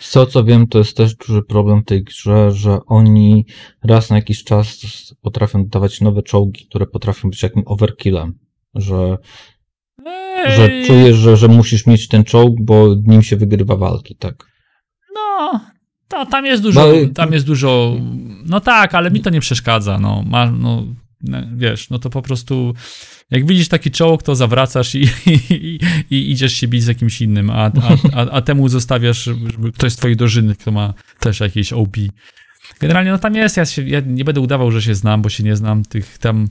Z 0.00 0.12
tego 0.12 0.26
co 0.26 0.44
wiem, 0.44 0.66
to 0.66 0.78
jest 0.78 0.96
też 0.96 1.14
duży 1.14 1.42
problem 1.42 1.82
w 1.82 1.84
tej 1.84 2.04
grze, 2.04 2.52
że 2.52 2.78
oni 2.86 3.46
raz 3.84 4.10
na 4.10 4.16
jakiś 4.16 4.44
czas 4.44 4.78
potrafią 5.22 5.62
dodawać 5.62 6.00
nowe 6.00 6.22
czołgi, 6.22 6.66
które 6.66 6.86
potrafią 6.86 7.30
być 7.30 7.42
jakimś 7.42 7.64
overkillem. 7.66 8.38
Że, 8.74 9.16
że 10.50 10.68
czujesz, 10.86 11.16
że, 11.16 11.36
że 11.36 11.48
musisz 11.48 11.86
mieć 11.86 12.08
ten 12.08 12.24
czołg, 12.24 12.56
bo 12.60 12.94
nim 13.06 13.22
się 13.22 13.36
wygrywa 13.36 13.76
walki, 13.76 14.16
tak. 14.16 14.46
No, 15.14 15.60
to, 16.08 16.26
tam 16.26 16.46
jest 16.46 16.62
dużo, 16.62 16.80
No 16.86 16.92
i- 16.94 17.08
tam 17.10 17.32
jest 17.32 17.46
dużo, 17.46 17.96
no 18.46 18.60
tak, 18.60 18.94
ale 18.94 19.10
mi 19.10 19.20
to 19.20 19.30
nie 19.30 19.40
przeszkadza, 19.40 19.98
no, 19.98 20.22
ma, 20.26 20.50
no, 20.50 20.84
wiesz, 21.56 21.90
no 21.90 21.98
to 21.98 22.10
po 22.10 22.22
prostu, 22.22 22.74
jak 23.30 23.46
widzisz 23.46 23.68
taki 23.68 23.90
czołg, 23.90 24.22
to 24.22 24.34
zawracasz 24.34 24.94
i, 25.00 25.08
i, 25.26 25.78
i 26.10 26.30
idziesz 26.30 26.52
się 26.54 26.68
bić 26.68 26.82
z 26.82 26.86
jakimś 26.86 27.20
innym, 27.22 27.50
a, 27.50 27.54
a, 27.64 27.70
a, 28.12 28.30
a 28.30 28.40
temu 28.42 28.68
zostawiasz, 28.68 29.24
żeby 29.24 29.72
ktoś 29.72 29.92
z 29.92 29.96
twoich 29.96 30.16
drużyny, 30.16 30.54
kto 30.54 30.72
ma 30.72 30.94
też 31.20 31.40
jakieś 31.40 31.72
OP. 31.72 31.96
Generalnie, 32.80 33.10
no 33.10 33.18
tam 33.18 33.34
jest, 33.34 33.56
ja, 33.56 33.64
się, 33.66 33.82
ja 33.88 34.00
nie 34.00 34.24
będę 34.24 34.40
udawał, 34.40 34.70
że 34.70 34.82
się 34.82 34.94
znam, 34.94 35.22
bo 35.22 35.28
się 35.28 35.44
nie 35.44 35.56
znam, 35.56 35.84
tych 35.84 36.18
tam, 36.18 36.48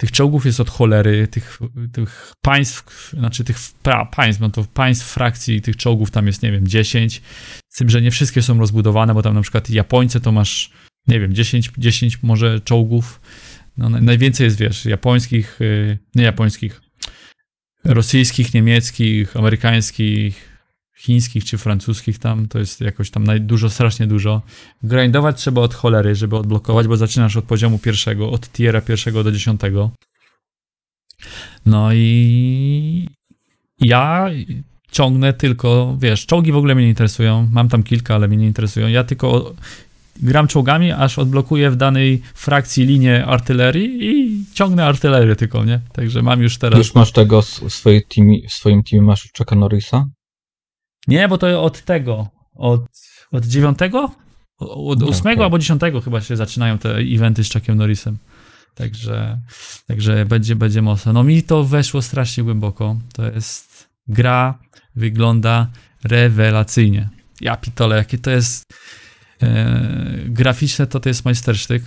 tych 0.00 0.12
czołgów 0.12 0.46
jest 0.46 0.60
od 0.60 0.70
cholery, 0.70 1.28
tych, 1.28 1.58
tych 1.92 2.32
państw, 2.42 3.10
znaczy 3.12 3.44
tych 3.44 3.58
pra, 3.82 4.06
państw, 4.06 4.40
no 4.40 4.50
to 4.50 4.64
państw, 4.64 5.06
frakcji 5.06 5.62
tych 5.62 5.76
czołgów 5.76 6.10
tam 6.10 6.26
jest, 6.26 6.42
nie 6.42 6.52
wiem, 6.52 6.68
10, 6.68 7.22
z 7.68 7.76
tym, 7.76 7.90
że 7.90 8.02
nie 8.02 8.10
wszystkie 8.10 8.42
są 8.42 8.58
rozbudowane, 8.58 9.14
bo 9.14 9.22
tam 9.22 9.34
na 9.34 9.42
przykład 9.42 9.70
Japońcy 9.70 10.20
to 10.20 10.32
masz, 10.32 10.70
nie 11.06 11.20
wiem, 11.20 11.34
10, 11.34 11.70
10 11.78 12.22
może 12.22 12.60
czołgów. 12.60 13.20
No, 13.76 13.90
naj- 13.90 14.02
najwięcej 14.02 14.44
jest, 14.44 14.58
wiesz, 14.58 14.84
japońskich, 14.84 15.60
y, 15.60 15.98
nie 16.14 16.24
japońskich, 16.24 16.80
rosyjskich, 17.84 18.54
niemieckich, 18.54 19.36
amerykańskich, 19.36 20.49
chińskich 21.00 21.44
czy 21.44 21.58
francuskich 21.58 22.18
tam, 22.18 22.48
to 22.48 22.58
jest 22.58 22.80
jakoś 22.80 23.10
tam 23.10 23.24
dużo, 23.40 23.70
strasznie 23.70 24.06
dużo. 24.06 24.42
Grindować 24.82 25.36
trzeba 25.36 25.60
od 25.60 25.74
cholery, 25.74 26.14
żeby 26.14 26.36
odblokować, 26.36 26.88
bo 26.88 26.96
zaczynasz 26.96 27.36
od 27.36 27.44
poziomu 27.44 27.78
pierwszego, 27.78 28.30
od 28.30 28.52
tiera 28.52 28.80
pierwszego 28.80 29.24
do 29.24 29.32
dziesiątego. 29.32 29.90
No 31.66 31.92
i 31.92 33.08
ja 33.80 34.30
ciągnę 34.90 35.32
tylko, 35.32 35.96
wiesz, 36.00 36.26
czołgi 36.26 36.52
w 36.52 36.56
ogóle 36.56 36.74
mnie 36.74 36.84
nie 36.84 36.90
interesują. 36.90 37.48
Mam 37.52 37.68
tam 37.68 37.82
kilka, 37.82 38.14
ale 38.14 38.28
mnie 38.28 38.36
nie 38.36 38.46
interesują. 38.46 38.88
Ja 38.88 39.04
tylko 39.04 39.54
gram 40.22 40.46
czołgami, 40.46 40.92
aż 40.92 41.18
odblokuję 41.18 41.70
w 41.70 41.76
danej 41.76 42.22
frakcji 42.34 42.84
linię 42.84 43.26
artylerii 43.26 43.98
i 44.02 44.44
ciągnę 44.54 44.86
artylerię 44.86 45.36
tylko, 45.36 45.64
nie? 45.64 45.80
Także 45.92 46.22
mam 46.22 46.42
już 46.42 46.58
teraz. 46.58 46.78
Już 46.78 46.94
masz 46.94 47.12
tego 47.12 47.42
w, 47.42 47.46
swojej 47.68 48.02
teamie, 48.14 48.48
w 48.48 48.52
swoim 48.52 48.82
teamie 48.82 49.06
masz 49.06 49.28
Chucka 49.38 49.56
Norrisa? 49.56 50.06
Nie, 51.08 51.28
bo 51.28 51.38
to 51.38 51.62
od 51.62 51.84
tego, 51.84 52.28
od, 52.54 52.84
od 53.32 53.46
dziewiątego? 53.46 54.10
Od 54.58 54.98
Okej. 54.98 55.08
ósmego 55.10 55.44
albo 55.44 55.58
dziesiątego 55.58 56.00
chyba 56.00 56.20
się 56.20 56.36
zaczynają 56.36 56.78
te 56.78 56.96
eventy 56.96 57.44
z 57.44 57.52
Chuckiem 57.52 57.76
Norrisem. 57.76 58.18
Także, 58.74 59.40
także 59.86 60.26
będzie, 60.26 60.56
będzie 60.56 60.82
mocno. 60.82 61.12
No 61.12 61.24
mi 61.24 61.42
to 61.42 61.64
weszło 61.64 62.02
strasznie 62.02 62.44
głęboko. 62.44 62.96
To 63.12 63.30
jest 63.30 63.88
gra, 64.08 64.58
wygląda 64.96 65.66
rewelacyjnie. 66.04 67.08
Ja 67.40 67.56
pitole, 67.56 67.96
jakie 67.96 68.18
to 68.18 68.30
jest 68.30 68.72
e, 69.42 69.80
graficzne, 70.26 70.86
to 70.86 71.00
to 71.00 71.08
jest 71.08 71.24
majstersztyk. 71.24 71.82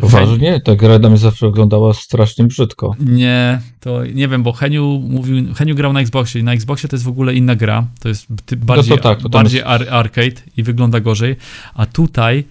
Poważnie? 0.00 0.60
Ta 0.60 0.76
gra 0.76 0.98
dla 0.98 1.08
mnie 1.08 1.18
zawsze 1.18 1.46
wyglądała 1.46 1.94
strasznie 1.94 2.44
brzydko. 2.44 2.94
nie, 3.00 3.60
to 3.80 4.06
nie 4.06 4.28
wiem, 4.28 4.42
bo 4.42 4.52
Heniu 4.52 5.02
mówił, 5.08 5.54
Heniu 5.54 5.74
grał 5.74 5.92
na 5.92 6.00
Xboxie 6.00 6.40
i 6.40 6.44
na 6.44 6.52
Xboxie 6.52 6.88
to 6.88 6.96
jest 6.96 7.04
w 7.04 7.08
ogóle 7.08 7.34
inna 7.34 7.56
gra, 7.56 7.86
to 8.00 8.08
jest 8.08 8.26
bardziej, 8.56 8.98
tak, 8.98 9.18
to 9.18 9.28
tam 9.28 9.42
bardziej 9.42 9.62
ar, 9.62 9.86
arcade 9.90 10.42
i 10.56 10.62
wygląda 10.62 11.00
gorzej, 11.00 11.36
a 11.74 11.86
tutaj, 11.86 12.44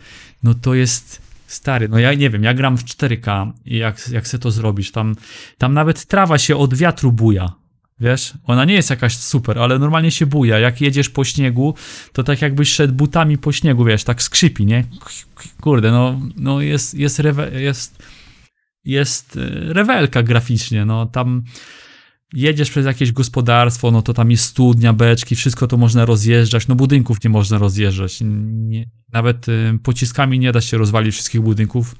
no 0.43 0.53
to 0.53 0.73
jest 0.73 1.21
stary, 1.47 1.89
no 1.89 1.99
ja 1.99 2.13
nie 2.13 2.29
wiem, 2.29 2.43
ja 2.43 2.53
gram 2.53 2.77
w 2.77 2.83
4K 2.83 3.51
i 3.65 3.77
jak, 3.77 4.09
jak 4.11 4.27
se 4.27 4.39
to 4.39 4.51
zrobisz, 4.51 4.91
tam, 4.91 5.15
tam 5.57 5.73
nawet 5.73 6.05
trawa 6.05 6.37
się 6.37 6.57
od 6.57 6.73
wiatru 6.73 7.11
buja, 7.11 7.53
wiesz, 7.99 8.33
ona 8.43 8.65
nie 8.65 8.73
jest 8.73 8.89
jakaś 8.89 9.17
super, 9.17 9.59
ale 9.59 9.79
normalnie 9.79 10.11
się 10.11 10.25
buja, 10.25 10.59
jak 10.59 10.81
jedziesz 10.81 11.09
po 11.09 11.23
śniegu, 11.23 11.75
to 12.13 12.23
tak 12.23 12.41
jakbyś 12.41 12.73
szedł 12.73 12.93
butami 12.93 13.37
po 13.37 13.51
śniegu, 13.51 13.85
wiesz, 13.85 14.03
tak 14.03 14.23
skrzypi, 14.23 14.65
nie, 14.65 14.83
kurde, 15.61 15.91
no, 15.91 16.19
no 16.35 16.61
jest, 16.61 16.93
jest, 16.93 17.19
rewe, 17.19 17.61
jest 17.61 18.03
jest 18.85 19.37
e, 19.37 19.73
rewelka 19.73 20.23
graficznie, 20.23 20.85
no. 20.85 21.05
Tam 21.05 21.43
jedziesz 22.33 22.69
przez 22.69 22.85
jakieś 22.85 23.11
gospodarstwo, 23.11 23.91
no 23.91 24.01
to 24.01 24.13
tam 24.13 24.31
jest 24.31 24.43
studnia, 24.43 24.93
beczki, 24.93 25.35
wszystko 25.35 25.67
to 25.67 25.77
można 25.77 26.05
rozjeżdżać, 26.05 26.67
no 26.67 26.75
budynków 26.75 27.23
nie 27.23 27.29
można 27.29 27.57
rozjeżdżać, 27.57 28.19
nie, 28.23 28.85
nawet 29.11 29.49
e, 29.49 29.77
pociskami 29.83 30.39
nie 30.39 30.51
da 30.51 30.61
się 30.61 30.77
rozwalić 30.77 31.13
wszystkich 31.13 31.41
budynków. 31.41 31.95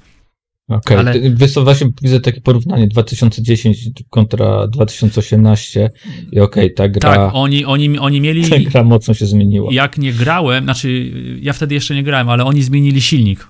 Okej, 0.69 0.97
Ale- 0.97 1.11
okay. 1.11 1.35
wiesz 1.35 1.51
co, 1.53 1.63
właśnie 1.63 1.87
widzę 2.01 2.19
takie 2.19 2.41
porównanie 2.41 2.87
2010 2.87 3.77
kontra 4.09 4.67
2018 4.67 5.89
i 6.31 6.39
okej, 6.39 6.73
ta 6.73 6.89
gra, 6.89 6.99
Tak, 7.15 7.29
oni, 7.33 7.65
oni, 7.65 7.99
oni 7.99 8.21
mieli, 8.21 8.49
ta 8.49 8.59
gra 8.71 8.83
mocno 8.83 9.13
się 9.13 9.25
zmieniła. 9.25 9.73
jak 9.73 9.97
nie 9.97 10.13
grałem, 10.13 10.63
znaczy 10.63 11.11
ja 11.41 11.53
wtedy 11.53 11.75
jeszcze 11.75 11.95
nie 11.95 12.03
grałem, 12.03 12.29
ale 12.29 12.45
oni 12.45 12.63
zmienili 12.63 13.01
silnik. 13.01 13.47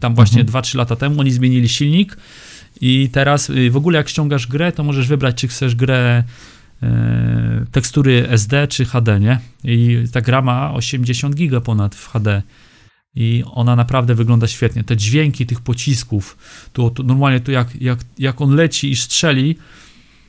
Tam 0.00 0.14
właśnie 0.14 0.40
Mhm. 0.42 0.62
2-3 0.64 0.76
lata 0.76 0.96
temu 0.96 1.20
oni 1.20 1.30
zmienili 1.30 1.68
silnik 1.68 2.16
i 2.80 3.08
teraz 3.12 3.50
y, 3.50 3.70
w 3.70 3.76
ogóle 3.76 3.98
jak 3.98 4.08
ściągasz 4.08 4.46
grę, 4.46 4.72
to 4.72 4.84
możesz 4.84 5.08
wybrać, 5.08 5.36
czy 5.36 5.48
chcesz 5.48 5.74
grę 5.74 6.24
e, 6.82 7.64
tekstury 7.72 8.28
SD 8.28 8.68
czy 8.68 8.84
HD, 8.84 9.20
nie? 9.20 9.38
I 9.64 10.04
ta 10.12 10.20
gra 10.20 10.42
ma 10.42 10.74
80 10.74 11.34
giga 11.34 11.60
ponad 11.60 11.94
w 11.94 12.08
HD. 12.08 12.42
I 13.16 13.44
ona 13.46 13.76
naprawdę 13.76 14.14
wygląda 14.14 14.46
świetnie. 14.46 14.84
Te 14.84 14.96
dźwięki 14.96 15.46
tych 15.46 15.60
pocisków, 15.60 16.36
to, 16.72 16.90
to 16.90 17.02
normalnie 17.02 17.40
to 17.40 17.52
jak, 17.52 17.80
jak, 17.80 17.98
jak 18.18 18.40
on 18.40 18.54
leci 18.54 18.90
i 18.90 18.96
strzeli, 18.96 19.56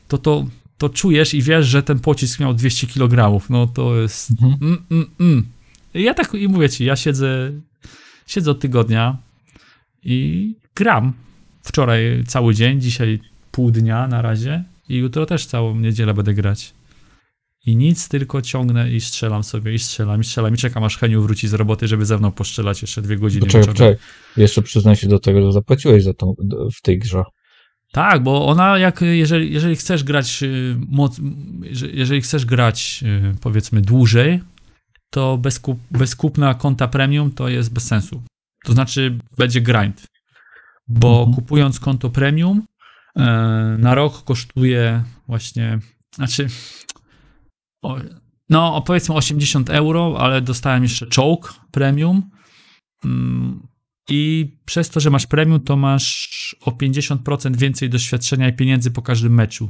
to, 0.08 0.18
to 0.18 0.46
to 0.78 0.90
czujesz 0.90 1.34
i 1.34 1.42
wiesz, 1.42 1.68
że 1.68 1.84
ten 1.84 2.00
pocisk 2.00 2.40
miał 2.40 2.54
200 2.54 2.88
kg. 2.88 3.42
No 3.50 3.68
to 3.68 3.96
jest. 3.96 4.32
Mhm. 4.32 4.58
Mm, 4.62 4.84
mm, 4.92 5.10
mm. 5.20 5.46
Ja 5.94 6.14
tak 6.14 6.34
i 6.34 6.48
mówię 6.48 6.70
ci, 6.70 6.86
ja 6.86 6.96
siedzę, 6.96 7.52
siedzę 8.28 8.52
od 8.52 8.60
tygodnia 8.60 9.18
i 10.04 10.54
gram. 10.76 11.14
Wczoraj 11.62 12.24
cały 12.28 12.56
dzień, 12.56 12.82
dzisiaj 12.82 13.20
pół 13.52 13.72
dnia 13.72 14.08
na 14.08 14.22
razie 14.22 14.64
i 14.90 14.96
jutro 14.96 15.26
też 15.26 15.46
całą 15.46 15.76
niedzielę 15.76 16.14
będę 16.14 16.34
grać. 16.34 16.74
I 17.68 17.76
nic, 17.76 18.10
tylko 18.10 18.42
ciągnę 18.42 18.92
i 18.92 19.02
strzelam 19.02 19.44
sobie, 19.44 19.74
i 19.74 19.80
strzelam, 19.80 20.22
i 20.22 20.24
strzelam, 20.24 20.54
i 20.54 20.58
czekam 20.58 20.84
aż 20.84 20.98
Heniu 20.98 21.22
wróci 21.22 21.48
z 21.48 21.54
roboty, 21.54 21.88
żeby 21.88 22.06
ze 22.06 22.18
mną 22.18 22.32
postrzelać 22.32 22.82
jeszcze 22.82 23.02
dwie 23.02 23.18
godziny. 23.18 23.46
Wieczorem. 23.46 23.68
poczekaj. 23.68 23.96
Jeszcze 24.38 24.62
przyznaj 24.62 24.96
się 24.96 25.08
do 25.08 25.20
tego, 25.20 25.42
że 25.42 25.52
zapłaciłeś 25.52 26.04
za 26.04 26.14
tą, 26.14 26.34
do- 26.40 26.70
w 26.72 26.82
tej 26.82 27.00
grze. 27.00 27.24
Tak, 27.92 28.24
bo 28.24 28.46
ona 28.48 28.78
jak, 28.78 29.02
jeżeli, 29.02 29.54
jeżeli 29.54 29.76
chcesz 29.76 30.04
grać 30.04 30.44
y, 30.44 30.76
moc, 30.90 31.20
że- 31.72 31.88
jeżeli 31.88 32.22
chcesz 32.22 32.46
grać 32.46 33.04
y, 33.34 33.36
powiedzmy 33.42 33.82
dłużej, 33.82 34.40
to 35.10 35.38
bez, 35.38 35.60
kup, 35.60 35.80
bez 35.92 36.16
kupna 36.16 36.54
konta 36.54 36.88
premium 36.88 37.32
to 37.32 37.50
jest 37.50 37.74
bez 37.74 37.84
sensu. 37.88 38.22
To 38.66 38.74
znaczy 38.74 39.18
będzie 39.38 39.62
grind, 39.62 40.06
bo 40.88 41.18
Mhm. 41.20 41.36
kupując 41.36 41.80
konto 41.80 42.10
premium 42.10 42.62
e, 43.16 43.22
na 43.80 43.96
rok 43.96 44.24
kosztuje 44.24 45.04
właśnie, 45.28 45.80
znaczy 46.16 46.48
O, 47.88 47.98
no, 48.50 48.82
powiedzmy 48.82 49.16
80 49.16 49.70
euro, 49.70 50.16
ale 50.20 50.42
dostałem 50.42 50.84
jeszcze 50.84 51.08
czołg 51.08 51.54
premium. 51.72 52.30
Mm, 53.06 53.68
I 54.10 54.52
przez 54.66 54.90
to, 54.90 55.00
że 55.00 55.10
masz 55.10 55.28
premium, 55.28 55.60
to 55.60 55.78
masz 55.78 56.56
o 56.62 56.72
50% 56.72 57.56
więcej 57.56 57.90
doświadczenia 57.90 58.50
i 58.50 58.54
pieniędzy 58.54 58.92
po 58.92 59.02
każdym 59.02 59.34
meczu. 59.34 59.70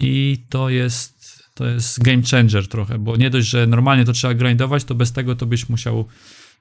I 0.00 0.44
to 0.48 0.68
jest, 0.68 1.42
to 1.54 1.66
jest 1.66 2.02
game 2.02 2.22
changer 2.30 2.68
trochę, 2.68 2.98
bo 2.98 3.16
nie 3.16 3.30
dość, 3.30 3.48
że 3.48 3.66
normalnie 3.66 4.04
to 4.04 4.12
trzeba 4.12 4.34
grindować, 4.34 4.84
to 4.84 4.94
bez 4.94 5.12
tego 5.12 5.36
to 5.36 5.46
byś 5.46 5.68
musiał 5.68 6.04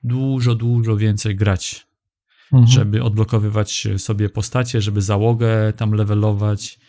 dużo, 0.03 0.55
dużo 0.55 0.97
więcej 0.97 1.35
grać 1.35 1.85
Mhm. 2.53 2.68
żeby 2.68 3.03
odblokowywać 3.03 3.88
sobie 3.97 4.30
postacie, 4.30 4.81
żeby 4.81 5.01
załogę 5.01 5.73
tam 5.73 5.91
levelować. 5.91 6.80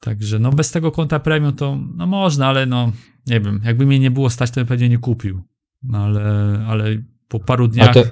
Także 0.00 0.38
no 0.38 0.50
bez 0.50 0.70
tego 0.70 0.92
konta 0.92 1.18
premium 1.20 1.52
to 1.52 1.78
no 1.96 2.06
można, 2.06 2.46
ale 2.46 2.66
no 2.66 2.92
nie 3.26 3.40
wiem, 3.40 3.60
jakby 3.64 3.86
mnie 3.86 3.98
nie 3.98 4.10
było 4.10 4.30
stać, 4.30 4.50
to 4.50 4.60
bym 4.60 4.66
pewnie 4.66 4.88
nie 4.88 4.98
kupił. 4.98 5.42
No 5.82 5.98
ale, 5.98 6.24
ale 6.68 7.02
po 7.28 7.40
paru 7.40 7.64
A 7.64 7.68
dniach... 7.68 7.94
te, 7.94 8.10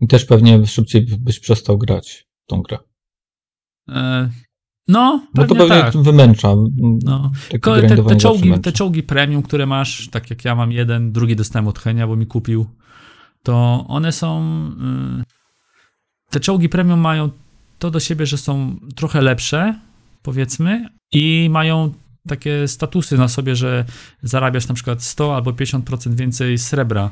i 0.00 0.06
też 0.08 0.24
pewnie 0.24 0.66
szybciej 0.66 1.06
byś 1.20 1.40
przestał 1.40 1.78
grać 1.78 2.26
tą 2.46 2.62
grę. 2.62 2.78
E, 3.88 4.30
no, 4.88 5.26
Bo 5.34 5.44
to 5.44 5.54
pewnie 5.54 5.68
tak. 5.68 5.96
wymęcza. 5.96 6.48
No. 7.04 7.30
Te, 7.48 7.58
te, 8.08 8.16
czołgi, 8.16 8.60
te 8.60 8.72
czołgi 8.72 9.02
premium, 9.02 9.42
które 9.42 9.66
masz, 9.66 10.08
tak 10.08 10.30
jak 10.30 10.44
ja 10.44 10.54
mam 10.54 10.72
jeden, 10.72 11.12
drugi 11.12 11.36
dostałem 11.36 11.68
od 11.68 11.78
Henia, 11.78 12.06
bo 12.06 12.16
mi 12.16 12.26
kupił, 12.26 12.66
to 13.42 13.84
one 13.88 14.12
są. 14.12 14.42
y, 15.20 16.30
Te 16.30 16.40
czołgi 16.40 16.68
premium 16.68 17.00
mają 17.00 17.30
to 17.78 17.90
do 17.90 18.00
siebie, 18.00 18.26
że 18.26 18.38
są 18.38 18.76
trochę 18.94 19.20
lepsze, 19.20 19.80
powiedzmy, 20.28 20.88
i 21.12 21.48
mają 21.50 21.92
takie 22.26 22.68
statusy 22.68 23.18
na 23.18 23.28
sobie, 23.28 23.56
że 23.56 23.84
zarabiasz 24.22 24.68
na 24.68 24.74
przykład 24.74 25.02
100 25.02 25.34
albo 25.34 25.52
50% 25.52 26.14
więcej 26.14 26.58
srebra 26.58 27.10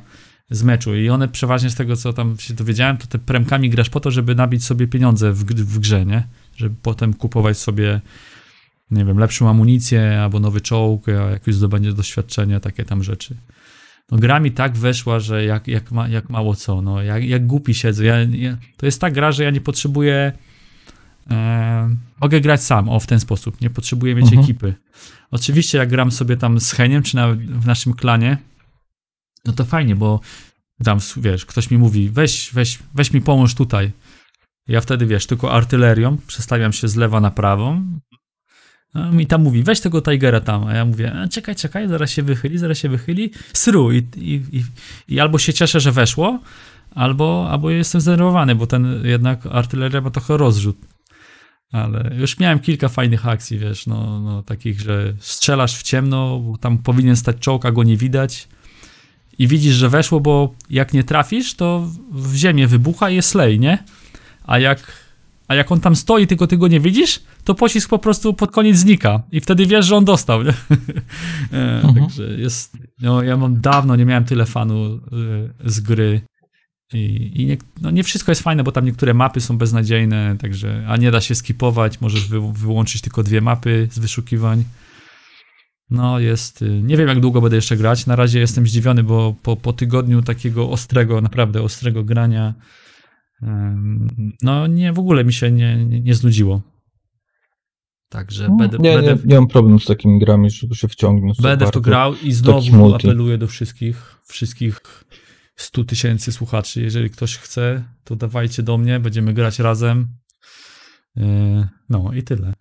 z 0.50 0.62
meczu 0.62 0.96
i 0.96 1.08
one 1.08 1.28
przeważnie 1.28 1.70
z 1.70 1.74
tego, 1.74 1.96
co 1.96 2.12
tam 2.12 2.36
się 2.38 2.54
dowiedziałem, 2.54 2.96
to 2.96 3.06
te 3.06 3.18
premkami 3.18 3.70
grasz 3.70 3.90
po 3.90 4.00
to, 4.00 4.10
żeby 4.10 4.34
nabić 4.34 4.64
sobie 4.64 4.88
pieniądze 4.88 5.32
w, 5.32 5.44
w 5.44 5.78
grze, 5.78 6.06
nie? 6.06 6.26
Żeby 6.56 6.74
potem 6.82 7.14
kupować 7.14 7.58
sobie 7.58 8.00
nie 8.90 9.04
wiem, 9.04 9.18
lepszą 9.18 9.50
amunicję 9.50 10.20
albo 10.22 10.40
nowy 10.40 10.60
czołg, 10.60 11.06
jakieś 11.32 11.54
zdobędzie 11.54 11.92
doświadczenia, 11.92 12.60
takie 12.60 12.84
tam 12.84 13.02
rzeczy. 13.02 13.36
No 14.10 14.18
gra 14.18 14.40
mi 14.40 14.52
tak 14.52 14.76
weszła, 14.76 15.20
że 15.20 15.44
jak, 15.44 15.68
jak, 15.68 15.92
ma, 15.92 16.08
jak 16.08 16.30
mało 16.30 16.54
co, 16.54 16.82
no 16.82 17.02
jak, 17.02 17.24
jak 17.24 17.46
głupi 17.46 17.74
siedzę. 17.74 18.04
Ja, 18.04 18.18
ja, 18.22 18.56
to 18.76 18.86
jest 18.86 19.00
ta 19.00 19.10
gra, 19.10 19.32
że 19.32 19.44
ja 19.44 19.50
nie 19.50 19.60
potrzebuję 19.60 20.32
e, 21.30 21.96
mogę 22.20 22.40
grać 22.40 22.62
sam, 22.62 22.88
o 22.88 23.00
w 23.00 23.06
ten 23.06 23.20
sposób, 23.20 23.60
nie 23.60 23.70
potrzebuję 23.70 24.14
mieć 24.14 24.24
Mhm. 24.24 24.42
ekipy. 24.42 24.74
Oczywiście 25.30 25.78
jak 25.78 25.88
gram 25.88 26.12
sobie 26.12 26.36
tam 26.36 26.60
z 26.60 26.72
Heniem, 26.72 27.02
czy 27.02 27.16
nawet 27.16 27.38
w 27.40 27.66
naszym 27.66 27.94
klanie, 27.94 28.38
no 29.44 29.52
to 29.52 29.64
fajnie, 29.64 29.96
bo 29.96 30.20
tam, 30.84 30.98
wiesz, 31.16 31.46
ktoś 31.46 31.70
mi 31.70 31.78
mówi, 31.78 32.10
weź, 32.10 32.50
weź, 32.52 32.78
weź 32.94 33.12
mi 33.12 33.20
pomóż 33.20 33.54
tutaj. 33.54 33.92
Ja 34.68 34.80
wtedy, 34.80 35.06
wiesz, 35.06 35.26
tylko 35.26 35.52
artylerią 35.52 36.16
przestawiam 36.26 36.72
się 36.72 36.88
z 36.88 36.96
lewa 36.96 37.20
na 37.20 37.30
prawą. 37.30 37.98
No, 38.94 39.12
mi 39.12 39.26
tam 39.26 39.42
mówi, 39.42 39.62
weź 39.62 39.80
tego 39.80 40.02
Tigera 40.02 40.40
tam, 40.40 40.66
a 40.66 40.74
ja 40.74 40.84
mówię, 40.84 41.12
e, 41.14 41.28
czekaj, 41.28 41.56
czekaj, 41.56 41.88
zaraz 41.88 42.10
się 42.10 42.22
wychyli, 42.22 42.58
zaraz 42.58 42.78
się 42.78 42.88
wychyli, 42.88 43.30
sru 43.52 43.92
i, 43.92 43.96
i, 44.16 44.42
i, 44.52 44.64
i 45.08 45.20
albo 45.20 45.38
się 45.38 45.52
cieszę, 45.52 45.80
że 45.80 45.92
weszło, 45.92 46.40
albo, 46.94 47.48
albo 47.50 47.70
jestem 47.70 48.00
zdenerwowany, 48.00 48.54
bo 48.54 48.66
ten 48.66 49.02
jednak 49.04 49.46
artyleria 49.46 50.00
ma 50.00 50.10
trochę 50.10 50.36
rozrzut. 50.36 50.76
Ale 51.72 52.14
już 52.18 52.38
miałem 52.38 52.58
kilka 52.58 52.88
fajnych 52.88 53.26
akcji, 53.28 53.58
wiesz, 53.58 53.86
no, 53.86 54.20
no 54.20 54.42
takich, 54.42 54.80
że 54.80 55.14
strzelasz 55.18 55.76
w 55.76 55.82
ciemno, 55.82 56.38
bo 56.38 56.58
tam 56.58 56.78
powinien 56.78 57.16
stać 57.16 57.36
czołg, 57.40 57.66
a 57.66 57.72
go 57.72 57.82
nie 57.82 57.96
widać 57.96 58.48
i 59.38 59.48
widzisz, 59.48 59.74
że 59.74 59.88
weszło, 59.88 60.20
bo 60.20 60.54
jak 60.70 60.92
nie 60.92 61.04
trafisz, 61.04 61.54
to 61.54 61.88
w 62.12 62.34
ziemię 62.34 62.66
wybucha 62.66 63.10
i 63.10 63.14
jest 63.14 63.34
lej, 63.34 63.60
nie? 63.60 63.78
A 64.44 64.58
jak, 64.58 64.92
a 65.48 65.54
jak 65.54 65.72
on 65.72 65.80
tam 65.80 65.96
stoi, 65.96 66.26
tylko 66.26 66.46
ty 66.46 66.56
go 66.56 66.68
nie 66.68 66.80
widzisz, 66.80 67.20
to 67.44 67.54
pocisk 67.54 67.90
po 67.90 67.98
prostu 67.98 68.34
pod 68.34 68.50
koniec 68.50 68.76
znika 68.76 69.22
i 69.32 69.40
wtedy 69.40 69.66
wiesz, 69.66 69.86
że 69.86 69.96
on 69.96 70.04
dostał, 70.04 70.42
nie? 70.42 70.52
E, 71.52 71.76
Mhm. 71.82 71.94
Także 71.94 72.24
jest, 72.24 72.76
no 73.00 73.22
ja 73.22 73.36
mam 73.36 73.60
dawno 73.60 73.96
nie 73.96 74.04
miałem 74.04 74.24
tyle 74.24 74.46
fanu 74.46 74.94
y, 74.94 75.00
z 75.64 75.80
gry 75.80 76.20
i, 76.92 77.32
i 77.42 77.46
nie, 77.46 77.56
no 77.80 77.90
nie 77.90 78.04
wszystko 78.04 78.32
jest 78.32 78.42
fajne, 78.42 78.64
bo 78.64 78.72
tam 78.72 78.84
niektóre 78.84 79.14
mapy 79.14 79.40
są 79.40 79.58
beznadziejne, 79.58 80.36
także, 80.38 80.84
a 80.88 80.96
nie 80.96 81.10
da 81.10 81.20
się 81.20 81.34
skipować, 81.34 82.00
możesz 82.00 82.28
wy, 82.28 82.52
wyłączyć 82.52 83.02
tylko 83.02 83.22
dwie 83.22 83.40
mapy 83.40 83.88
z 83.90 83.98
wyszukiwań. 83.98 84.64
No 85.90 86.18
jest, 86.18 86.62
y, 86.62 86.82
nie 86.82 86.96
wiem 86.96 87.08
jak 87.08 87.20
długo 87.20 87.40
będę 87.40 87.56
jeszcze 87.56 87.76
grać, 87.76 88.06
na 88.06 88.16
razie 88.16 88.40
jestem 88.40 88.66
zdziwiony, 88.66 89.02
bo 89.02 89.34
po, 89.42 89.56
po 89.56 89.72
tygodniu 89.72 90.22
takiego 90.22 90.70
ostrego, 90.70 91.20
naprawdę 91.20 91.62
ostrego 91.62 92.04
grania, 92.04 92.54
no 94.42 94.66
nie, 94.66 94.92
w 94.92 94.98
ogóle 94.98 95.24
mi 95.24 95.32
się 95.32 95.50
nie, 95.50 95.86
nie, 95.86 96.00
nie 96.00 96.14
znudziło. 96.14 96.60
Także 98.08 98.48
No, 98.48 98.56
będę, 98.56 98.78
nie, 98.78 98.96
będę, 98.96 99.14
nie, 99.14 99.20
nie 99.24 99.34
mam 99.34 99.48
problemu 99.48 99.78
z 99.78 99.84
takimi 99.84 100.18
grami, 100.18 100.50
żeby 100.50 100.74
się 100.74 100.88
wciągnąć. 100.88 101.40
Będę 101.40 101.66
w 101.66 101.70
to 101.70 101.80
grał 101.80 102.14
i 102.22 102.32
znowu 102.32 102.94
apeluję 102.94 103.38
do 103.38 103.46
wszystkich, 103.46 104.20
wszystkich 104.26 104.80
100 105.56 105.84
tysięcy 105.84 106.32
słuchaczy. 106.32 106.82
Jeżeli 106.82 107.10
ktoś 107.10 107.36
chce, 107.38 107.84
to 108.04 108.16
dawajcie 108.16 108.62
do 108.62 108.78
mnie, 108.78 109.00
będziemy 109.00 109.34
grać 109.34 109.58
razem. 109.58 110.08
Yy, 111.16 111.68
No 111.88 112.12
i 112.14 112.22
tyle. 112.22 112.52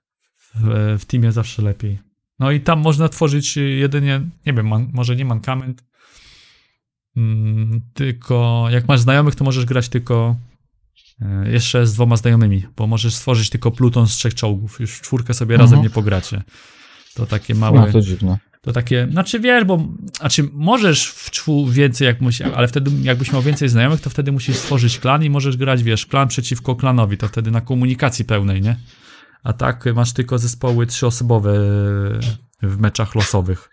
W, 0.55 0.95
w 0.99 1.05
teamie 1.05 1.31
zawsze 1.31 1.61
lepiej. 1.61 1.99
No 2.39 2.51
i 2.51 2.59
tam 2.61 2.79
można 2.79 3.09
tworzyć 3.09 3.57
jedynie, 3.57 4.21
nie 4.45 4.53
wiem, 4.53 4.67
man, 4.67 4.89
może 4.93 5.15
nie 5.15 5.25
mankament, 5.25 5.83
mm, 7.17 7.81
tylko 7.93 8.67
jak 8.71 8.87
masz 8.87 8.99
znajomych, 8.99 9.35
to 9.35 9.43
możesz 9.43 9.65
grać 9.65 9.89
tylko 9.89 10.35
e, 11.21 11.51
jeszcze 11.51 11.87
z 11.87 11.93
dwoma 11.93 12.17
znajomymi, 12.17 12.65
bo 12.77 12.87
możesz 12.87 13.15
stworzyć 13.15 13.49
tylko 13.49 13.71
pluton 13.71 14.07
z 14.07 14.11
trzech 14.15 14.33
czołgów. 14.33 14.79
Już 14.79 15.01
czwórkę 15.01 15.33
sobie 15.33 15.55
Mhm. 15.55 15.69
razem 15.69 15.83
nie 15.83 15.89
pogracie. 15.89 16.43
To 17.15 17.25
takie 17.25 17.55
małe. 17.55 17.79
No 17.85 17.91
to 17.91 18.01
dziwne. 18.01 18.37
To 18.65 18.71
takie, 18.71 19.07
znaczy 19.11 19.39
wiesz, 19.39 19.63
bo, 19.63 19.87
znaczy 20.17 20.49
możesz 20.53 21.07
w 21.07 21.31
czwu 21.31 21.67
więcej, 21.67 22.05
jak 22.05 22.21
musi, 22.21 22.43
ale 22.43 22.67
wtedy 22.67 22.91
jakbyś 23.01 23.33
miał 23.33 23.41
więcej 23.41 23.69
znajomych, 23.69 24.01
to 24.01 24.09
wtedy 24.09 24.31
musisz 24.31 24.55
stworzyć 24.55 24.99
klan 24.99 25.23
i 25.23 25.29
możesz 25.29 25.57
grać, 25.57 25.83
wiesz, 25.83 26.05
klan 26.05 26.27
przeciwko 26.27 26.75
klanowi, 26.75 27.17
to 27.17 27.27
wtedy 27.27 27.51
na 27.51 27.61
komunikacji 27.61 28.25
pełnej, 28.25 28.61
nie? 28.61 28.75
A 29.43 29.53
tak 29.53 29.85
masz 29.95 30.13
tylko 30.13 30.37
zespoły 30.37 30.87
trzyosobowe 30.87 31.53
w 32.61 32.77
meczach 32.79 33.15
losowych. 33.15 33.69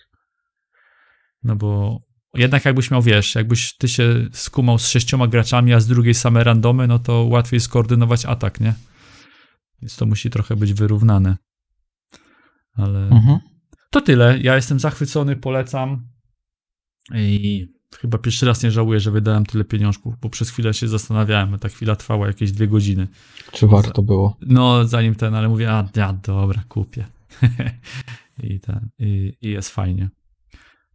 No 1.43 1.57
bo 1.57 2.01
jednak 2.35 2.65
jakbyś 2.65 2.91
miał, 2.91 3.03
wiesz, 3.03 3.35
jakbyś 3.35 3.77
ty 3.77 3.89
się 3.89 4.29
skumał 4.33 4.79
z 4.79 4.89
sześcioma 4.89 5.27
graczami, 5.27 5.75
a 5.75 5.81
z 5.81 5.87
drugiej 5.87 6.15
same 6.15 6.45
randomy, 6.45 6.87
no 6.87 6.99
to 6.99 7.25
łatwiej 7.25 7.61
skoordynować 7.61 8.25
atak, 8.25 8.61
nie? 8.61 8.75
Więc 9.83 9.97
to 9.97 10.07
musi 10.07 10.31
trochę 10.31 10.57
być 10.57 10.75
wyrównane. 10.75 11.37
Ale... 12.75 13.09
Mhm. 13.09 13.52
To 13.93 14.01
tyle. 14.01 14.39
Ja 14.43 14.57
jestem 14.57 14.81
zachwycony, 14.81 15.37
polecam. 15.37 16.07
I 17.15 17.69
chyba 18.01 18.19
pierwszy 18.19 18.47
raz 18.47 18.63
nie 18.63 18.71
żałuję, 18.71 19.01
że 19.01 19.11
wydałem 19.11 19.47
tyle 19.47 19.65
pieniążków, 19.65 20.15
bo 20.21 20.31
przez 20.31 20.51
chwilę 20.51 20.75
się 20.75 20.89
zastanawiałem. 20.89 21.59
Ta 21.59 21.69
chwila 21.69 21.97
trwała 21.97 22.27
jakieś 22.27 22.53
dwie 22.53 22.69
godziny. 22.69 23.09
Czy 23.53 23.67
warto 23.67 24.03
było? 24.03 24.37
No, 24.47 24.85
zanim 24.85 25.15
ten, 25.15 25.35
ale 25.35 25.49
mówię, 25.49 25.71
a 25.71 25.89
ja, 25.97 26.13
dobra, 26.13 26.63
kupię. 26.69 27.07
I, 28.43 28.61
ten, 28.61 28.89
i, 28.99 29.33
I 29.41 29.51
jest 29.51 29.71
fajnie. 29.71 30.11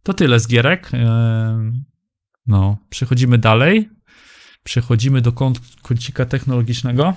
To 0.02 0.14
tyle 0.14 0.40
z 0.40 0.48
gierek. 0.48 0.90
No, 2.46 2.76
przechodzimy 2.90 3.38
dalej. 3.38 3.88
Przechodzimy 4.62 5.20
do 5.20 5.32
kąt, 5.32 5.60
kącika 5.82 6.24
technologicznego. 6.26 7.14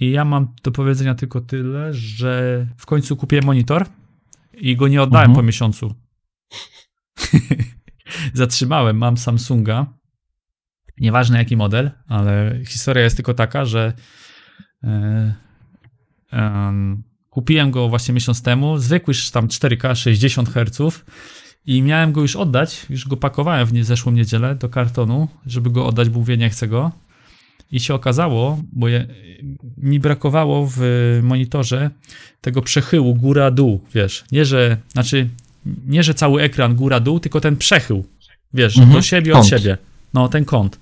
I 0.00 0.10
ja 0.10 0.24
mam 0.24 0.54
do 0.62 0.70
powiedzenia 0.70 1.14
tylko 1.14 1.40
tyle, 1.40 1.94
że 1.94 2.66
w 2.76 2.86
końcu 2.86 3.16
kupiłem 3.16 3.44
monitor 3.44 3.86
i 4.56 4.76
go 4.76 4.88
nie 4.88 5.02
oddałem 5.02 5.30
Mhm. 5.30 5.36
po 5.36 5.46
miesiącu. 5.46 5.94
Zatrzymałem, 8.34 8.96
mam 8.96 9.16
Samsunga. 9.16 9.86
Nieważne 11.00 11.38
jaki 11.38 11.56
model, 11.56 11.90
ale 12.08 12.60
historia 12.66 13.04
jest 13.04 13.16
tylko 13.16 13.34
taka, 13.34 13.64
że 13.64 13.92
e, 14.84 15.34
em, 16.30 17.02
kupiłem 17.30 17.70
go 17.70 17.88
właśnie 17.88 18.14
miesiąc 18.14 18.42
temu. 18.42 18.78
Zwykły 18.78 19.10
już 19.10 19.30
tam 19.30 19.48
4K 19.48 19.94
60 19.96 20.48
Hz 20.48 21.04
i 21.66 21.82
miałem 21.82 22.12
go 22.12 22.20
już 22.22 22.36
oddać. 22.36 22.86
Już 22.90 23.08
go 23.08 23.16
pakowałem 23.16 23.66
w 23.66 23.72
nie, 23.72 23.84
zeszłą 23.84 24.12
niedzielę 24.12 24.54
do 24.54 24.68
kartonu, 24.68 25.28
żeby 25.46 25.70
go 25.70 25.86
oddać, 25.86 26.08
bo 26.08 26.18
mówię, 26.18 26.36
nie 26.36 26.50
chcę 26.50 26.68
go. 26.68 26.92
I 27.72 27.80
się 27.80 27.94
okazało, 27.94 28.58
bo 28.72 28.88
je, 28.88 29.06
mi 29.76 30.00
brakowało 30.00 30.68
w 30.76 30.80
monitorze 31.22 31.90
tego 32.40 32.62
przechyłu 32.62 33.14
góra-dół, 33.14 33.80
wiesz. 33.94 34.24
Nie, 34.32 34.44
że, 34.44 34.76
znaczy, 34.92 35.28
nie, 35.86 36.02
że 36.02 36.14
cały 36.14 36.42
ekran 36.42 36.74
góra-dół, 36.76 37.20
tylko 37.20 37.40
ten 37.40 37.56
przechył, 37.56 38.04
wiesz, 38.54 38.76
Mhm, 38.78 38.92
do 38.96 39.02
siebie, 39.02 39.32
kąt. 39.32 39.44
od 39.44 39.50
siebie. 39.50 39.78
No, 40.14 40.28
ten 40.28 40.44
kąt. 40.44 40.78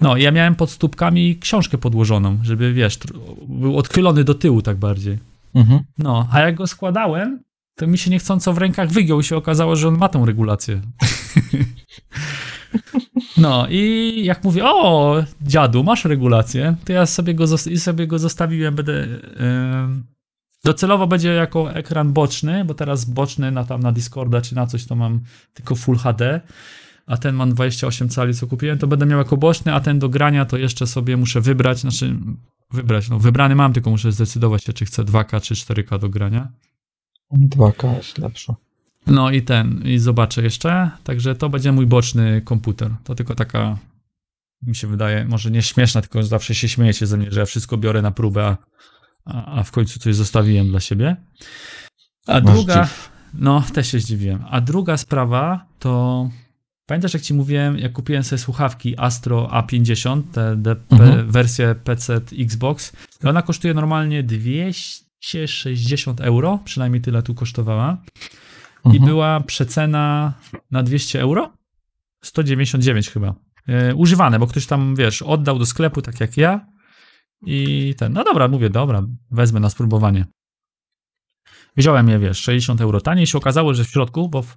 No, 0.00 0.16
ja 0.16 0.30
miałem 0.30 0.54
pod 0.54 0.70
stópkami 0.70 1.36
książkę 1.38 1.78
podłożoną, 1.78 2.38
żeby, 2.42 2.72
wiesz, 2.72 2.98
był 3.48 3.78
odchylony 3.78 4.24
do 4.24 4.34
tyłu 4.34 4.62
tak 4.62 4.76
bardziej. 4.76 5.18
Mhm. 5.54 5.80
No, 5.98 6.28
a 6.32 6.40
jak 6.40 6.54
go 6.54 6.66
składałem, 6.66 7.40
to 7.76 7.86
mi 7.86 7.98
się 7.98 8.10
niechcąco 8.10 8.52
w 8.52 8.58
rękach 8.58 8.90
wygiął 8.90 9.20
i 9.20 9.24
się 9.24 9.36
okazało, 9.36 9.76
że 9.76 9.88
on 9.88 9.98
ma 9.98 10.08
tą 10.08 10.26
regulację. 10.26 10.80
No 13.36 13.66
i 13.70 14.12
jak 14.24 14.44
mówię, 14.44 14.64
o 14.64 15.16
dziadu, 15.42 15.84
masz 15.84 16.04
regulację, 16.04 16.76
to 16.84 16.92
ja 16.92 17.06
sobie 17.06 17.34
go, 17.34 17.58
sobie 17.58 18.06
go 18.06 18.18
zostawiłem, 18.18 18.74
będę... 18.74 19.06
em, 19.36 20.04
docelowo 20.64 21.06
będzie 21.06 21.28
jako 21.28 21.72
ekran 21.72 22.12
boczny, 22.12 22.64
bo 22.64 22.74
teraz 22.74 23.04
boczny 23.04 23.50
na 23.50 23.64
tam 23.64 23.80
na 23.80 23.92
Discorda 23.92 24.40
czy 24.40 24.54
na 24.54 24.66
coś 24.66 24.86
to 24.86 24.96
mam 24.96 25.20
tylko 25.54 25.74
Full 25.74 25.96
HD, 25.96 26.40
a 27.06 27.16
ten 27.16 27.34
mam 27.34 27.54
28 27.54 28.08
cali, 28.08 28.34
co 28.34 28.46
kupiłem, 28.46 28.78
to 28.78 28.86
będę 28.86 29.06
miał 29.06 29.18
jako 29.18 29.36
boczny, 29.36 29.74
a 29.74 29.80
ten 29.80 29.98
do 29.98 30.08
grania 30.08 30.44
to 30.44 30.56
jeszcze 30.56 30.86
sobie 30.86 31.16
muszę 31.16 31.40
wybrać, 31.40 31.78
znaczy 31.78 32.16
wybrać, 32.72 33.08
no 33.08 33.18
wybrany 33.18 33.54
mam, 33.54 33.72
tylko 33.72 33.90
muszę 33.90 34.12
zdecydować 34.12 34.64
się, 34.64 34.72
czy 34.72 34.84
chcę 34.84 35.04
2K 35.04 35.40
czy 35.40 35.54
4K 35.54 35.98
do 35.98 36.08
grania. 36.08 36.48
2K 37.32 37.96
jest 37.96 38.18
lepsze. 38.18 38.54
No 39.06 39.30
i 39.30 39.42
ten, 39.42 39.82
i 39.84 39.98
zobaczę 39.98 40.42
jeszcze. 40.42 40.90
Także 41.04 41.34
to 41.34 41.48
będzie 41.48 41.72
mój 41.72 41.86
boczny 41.86 42.42
komputer. 42.44 42.90
To 43.04 43.14
tylko 43.14 43.34
taka, 43.34 43.78
mi 44.62 44.76
się 44.76 44.86
wydaje, 44.86 45.24
może 45.24 45.50
nie 45.50 45.62
śmieszna, 45.62 46.00
tylko 46.00 46.22
zawsze 46.22 46.54
się 46.54 46.68
śmiejecie 46.68 47.06
ze 47.06 47.16
mnie, 47.16 47.30
że 47.30 47.40
ja 47.40 47.46
wszystko 47.46 47.76
biorę 47.76 48.02
na 48.02 48.10
próbę, 48.10 48.56
a, 49.24 49.58
a, 49.58 49.62
w 49.62 49.70
końcu 49.70 49.98
coś 49.98 50.14
zostawiłem 50.14 50.68
dla 50.68 50.80
siebie. 50.80 51.16
A 52.26 52.40
Masz 52.40 52.54
druga, 52.54 52.82
dziw. 52.84 53.10
no 53.34 53.62
też 53.74 53.90
się 53.90 54.00
zdziwiłem. 54.00 54.44
A 54.50 54.60
druga 54.60 54.96
sprawa 54.96 55.66
to, 55.78 56.30
pamiętasz 56.86 57.14
jak 57.14 57.22
ci 57.22 57.34
mówiłem, 57.34 57.78
jak 57.78 57.92
kupiłem 57.92 58.24
sobie 58.24 58.38
słuchawki 58.38 58.94
Astro 58.98 59.46
A50, 59.52 60.22
te, 60.32 60.56
te 60.64 60.76
Mhm. 60.90 61.30
wersję 61.30 61.74
PC 61.84 62.20
Xbox, 62.38 62.92
i 63.24 63.26
ona 63.28 63.42
kosztuje 63.42 63.74
normalnie 63.74 64.22
260 64.22 66.20
euro, 66.20 66.58
przynajmniej 66.64 67.02
tyle 67.02 67.22
tu 67.22 67.34
kosztowała 67.34 67.96
i 68.86 68.96
Mhm. 68.96 69.04
była 69.04 69.40
przecena 69.40 70.34
na 70.70 70.82
200 70.82 71.20
euro? 71.20 71.52
199 72.24 73.10
chyba. 73.10 73.34
E, 73.68 73.94
używane, 73.94 74.38
bo 74.38 74.46
ktoś 74.46 74.66
tam, 74.66 74.96
wiesz, 74.96 75.22
oddał 75.22 75.58
do 75.58 75.66
sklepu, 75.66 76.02
tak 76.02 76.20
jak 76.20 76.36
ja. 76.36 76.66
I 77.46 77.94
ten, 77.98 78.12
no 78.12 78.24
dobra, 78.24 78.48
mówię, 78.48 78.70
dobra, 78.70 79.02
wezmę 79.30 79.60
na 79.60 79.70
spróbowanie. 79.70 80.24
Wziąłem 81.76 82.08
je, 82.08 82.18
wiesz, 82.18 82.38
60 82.38 82.80
euro 82.80 83.00
taniej. 83.00 83.26
się 83.26 83.38
okazało, 83.38 83.74
że 83.74 83.84
w 83.84 83.88
środku, 83.88 84.28
bo 84.28 84.42
w, 84.42 84.56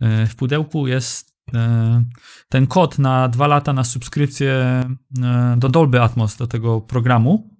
e, 0.00 0.26
w 0.26 0.36
pudełku 0.36 0.86
jest 0.86 1.34
e, 1.54 2.04
ten 2.48 2.66
kod 2.66 2.98
na 2.98 3.28
dwa 3.28 3.46
lata 3.46 3.72
na 3.72 3.84
subskrypcję 3.84 4.84
do 5.56 5.68
Dolby 5.68 6.02
Atmos, 6.02 6.36
do 6.36 6.46
tego 6.46 6.80
programu. 6.80 7.50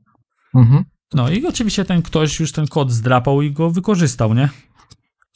Mhm. 0.55 0.85
No 1.15 1.31
i 1.31 1.47
oczywiście 1.47 1.85
ten 1.85 2.03
ktoś 2.03 2.41
już 2.41 2.53
ten 2.53 2.67
kod 2.67 2.93
zdrapał 2.93 3.43
i 3.43 3.53
go 3.53 3.71
wykorzystał, 3.71 4.35
nie? 4.35 4.49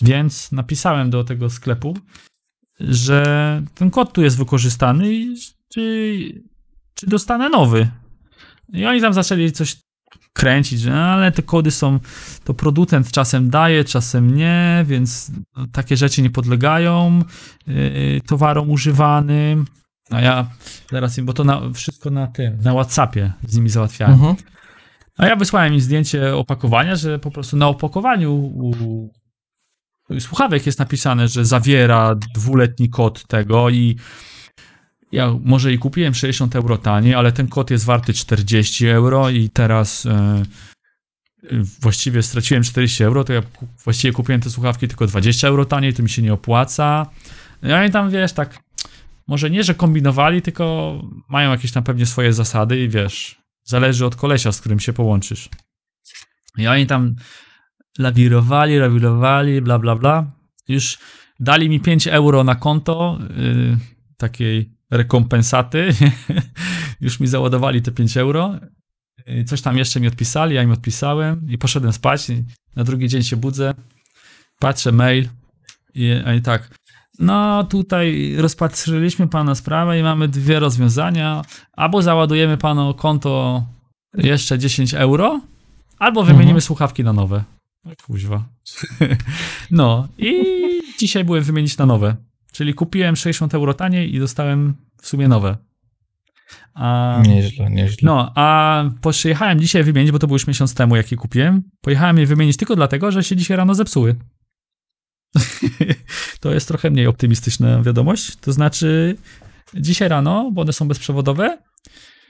Więc 0.00 0.52
napisałem 0.52 1.10
do 1.10 1.24
tego 1.24 1.50
sklepu, 1.50 1.96
że 2.80 3.62
ten 3.74 3.90
kod 3.90 4.12
tu 4.12 4.22
jest 4.22 4.38
wykorzystany 4.38 5.14
i 5.14 5.36
czy, 5.68 6.44
czy 6.94 7.06
dostanę 7.06 7.48
nowy. 7.48 7.88
I 8.72 8.86
oni 8.86 9.00
tam 9.00 9.12
zaczęli 9.12 9.52
coś 9.52 9.76
kręcić, 10.32 10.80
że 10.80 10.90
no, 10.90 10.96
ale 10.96 11.32
te 11.32 11.42
kody 11.42 11.70
są, 11.70 12.00
to 12.44 12.54
producent 12.54 13.12
czasem 13.12 13.50
daje, 13.50 13.84
czasem 13.84 14.36
nie, 14.36 14.84
więc 14.88 15.32
takie 15.72 15.96
rzeczy 15.96 16.22
nie 16.22 16.30
podlegają 16.30 17.22
yy, 17.66 18.20
towarom 18.26 18.70
używanym. 18.70 19.66
A 20.10 20.20
ja 20.20 20.50
zaraz 20.92 21.18
im, 21.18 21.26
bo 21.26 21.32
to 21.32 21.44
na, 21.44 21.60
wszystko 21.74 22.10
na 22.10 22.26
tym, 22.26 22.58
na 22.62 22.72
Whatsappie 22.72 23.32
z 23.48 23.56
nimi 23.56 23.70
załatwiałem. 23.70 24.14
Mhm. 24.14 24.36
A 25.18 25.26
ja 25.26 25.36
wysłałem 25.36 25.74
im 25.74 25.80
zdjęcie 25.80 26.36
opakowania, 26.36 26.96
że 26.96 27.18
po 27.18 27.30
prostu 27.30 27.56
na 27.56 27.68
opakowaniu 27.68 28.34
u 28.34 29.10
słuchawek 30.20 30.66
jest 30.66 30.78
napisane, 30.78 31.28
że 31.28 31.44
zawiera 31.44 32.14
dwuletni 32.34 32.90
kod 32.90 33.26
tego 33.26 33.70
i 33.70 33.96
ja 35.12 35.34
może 35.44 35.72
i 35.72 35.78
kupiłem 35.78 36.14
60 36.14 36.56
euro 36.56 36.78
taniej, 36.78 37.14
ale 37.14 37.32
ten 37.32 37.48
kod 37.48 37.70
jest 37.70 37.84
warty 37.84 38.12
40 38.12 38.86
euro 38.86 39.30
i 39.30 39.50
teraz 39.50 40.06
e, 40.06 40.42
właściwie 41.80 42.22
straciłem 42.22 42.62
40 42.62 43.04
euro, 43.04 43.24
to 43.24 43.32
ja 43.32 43.42
właściwie 43.84 44.12
kupiłem 44.12 44.40
te 44.40 44.50
słuchawki 44.50 44.88
tylko 44.88 45.06
20 45.06 45.48
euro 45.48 45.64
taniej, 45.64 45.94
to 45.94 46.02
mi 46.02 46.10
się 46.10 46.22
nie 46.22 46.32
opłaca. 46.32 47.06
No 47.62 47.84
i 47.84 47.90
tam 47.90 48.10
wiesz, 48.10 48.32
tak 48.32 48.58
może 49.26 49.50
nie, 49.50 49.64
że 49.64 49.74
kombinowali, 49.74 50.42
tylko 50.42 50.94
mają 51.28 51.50
jakieś 51.50 51.72
tam 51.72 51.84
pewnie 51.84 52.06
swoje 52.06 52.32
zasady 52.32 52.80
i 52.80 52.88
wiesz, 52.88 53.42
zależy 53.64 54.06
od 54.06 54.16
kolesia, 54.16 54.52
z 54.52 54.60
którym 54.60 54.80
się 54.80 54.92
połączysz. 54.92 55.48
I 56.58 56.66
oni 56.66 56.86
tam 56.86 57.14
lawirowali, 57.98 58.78
lawirowali, 58.78 59.60
bla, 59.62 59.78
bla, 59.78 59.96
bla. 59.96 60.30
Już 60.68 60.98
dali 61.40 61.68
mi 61.68 61.80
5 61.80 62.06
euro 62.08 62.44
na 62.44 62.54
konto 62.54 63.18
yy, 63.36 63.76
takiej 64.16 64.70
rekompensaty. 64.90 65.88
Już 67.00 67.20
mi 67.20 67.26
załadowali 67.26 67.82
te 67.82 67.92
5 67.92 68.16
euro. 68.16 68.54
Yy, 69.26 69.44
coś 69.44 69.62
tam 69.62 69.76
jeszcze 69.78 70.00
mi 70.00 70.08
odpisali, 70.08 70.54
ja 70.54 70.62
im 70.62 70.70
odpisałem 70.70 71.46
i 71.48 71.58
poszedłem 71.58 71.92
spać. 71.92 72.30
I 72.30 72.44
na 72.76 72.84
drugi 72.84 73.08
dzień 73.08 73.22
się 73.22 73.36
budzę, 73.36 73.74
patrzę 74.58 74.92
mail 74.92 75.28
i 75.94 76.12
oni 76.26 76.42
tak, 76.42 76.74
no 77.18 77.64
tutaj 77.64 78.34
rozpatrzyliśmy 78.38 79.28
pana 79.28 79.54
sprawę 79.54 79.98
i 79.98 80.02
mamy 80.02 80.28
dwie 80.28 80.60
rozwiązania. 80.60 81.42
Albo 81.72 82.02
załadujemy 82.02 82.56
panu 82.56 82.94
konto 82.94 83.64
jeszcze 84.14 84.58
10 84.58 84.94
euro, 84.94 85.40
albo 85.98 86.22
wymienimy 86.22 86.50
Mhm. 86.50 86.60
słuchawki 86.60 87.04
na 87.04 87.12
nowe. 87.12 87.44
No 87.84 87.92
kuźwa. 88.06 88.44
No 89.70 90.08
i 90.18 90.44
dzisiaj 90.98 91.24
byłem 91.24 91.42
wymienić 91.44 91.78
na 91.78 91.86
nowe. 91.86 92.16
Czyli 92.52 92.74
kupiłem 92.74 93.16
60 93.16 93.54
euro 93.54 93.74
taniej 93.74 94.14
i 94.14 94.18
dostałem 94.18 94.74
w 95.02 95.06
sumie 95.08 95.28
nowe. 95.28 95.56
A, 96.74 97.22
Nieźle, 97.26 97.70
nieźle. 97.70 97.96
no, 98.02 98.32
a 98.34 98.84
pojechałem 99.00 99.60
dzisiaj 99.60 99.84
wymienić, 99.84 100.12
bo 100.12 100.18
to 100.18 100.26
był 100.26 100.34
już 100.34 100.46
miesiąc 100.46 100.74
temu, 100.74 100.96
jak 100.96 101.10
je 101.10 101.16
kupiłem. 101.16 101.62
Pojechałem 101.80 102.18
je 102.18 102.26
wymienić 102.26 102.56
tylko 102.56 102.76
dlatego, 102.76 103.10
że 103.12 103.22
się 103.24 103.36
dzisiaj 103.36 103.56
rano 103.56 103.74
zepsuły. 103.74 104.16
to 106.40 106.54
jest 106.54 106.68
trochę 106.68 106.90
mniej 106.90 107.06
optymistyczna 107.06 107.82
wiadomość. 107.82 108.36
To 108.36 108.52
znaczy, 108.52 109.16
dzisiaj 109.74 110.08
rano, 110.08 110.50
bo 110.52 110.62
one 110.62 110.72
są 110.72 110.88
bezprzewodowe, 110.88 111.58